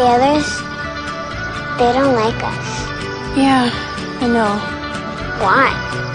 The 0.00 0.06
others, 0.06 0.48
they 1.76 1.92
don't 1.92 2.14
like 2.14 2.42
us. 2.42 2.68
Yeah, 3.36 3.68
I 4.22 4.28
know. 4.28 4.56
Why? 5.44 6.09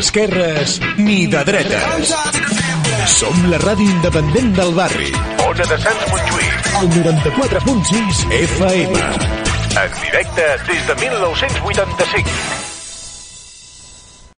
d'esquerres 0.00 0.80
ni 0.96 1.26
de 1.28 1.40
dretes. 1.44 2.12
Som 3.12 3.36
la 3.52 3.58
ràdio 3.60 3.84
independent 3.84 4.54
del 4.56 4.72
barri. 4.72 5.10
Ona 5.44 5.66
de 5.68 5.76
Sants 5.82 6.06
Montjuïc. 6.12 6.70
El 6.80 6.88
94.6 6.94 8.22
FM. 8.38 9.02
En 9.82 10.00
directe 10.00 10.48
des 10.70 10.88
de 10.88 10.96
1985. 11.04 12.49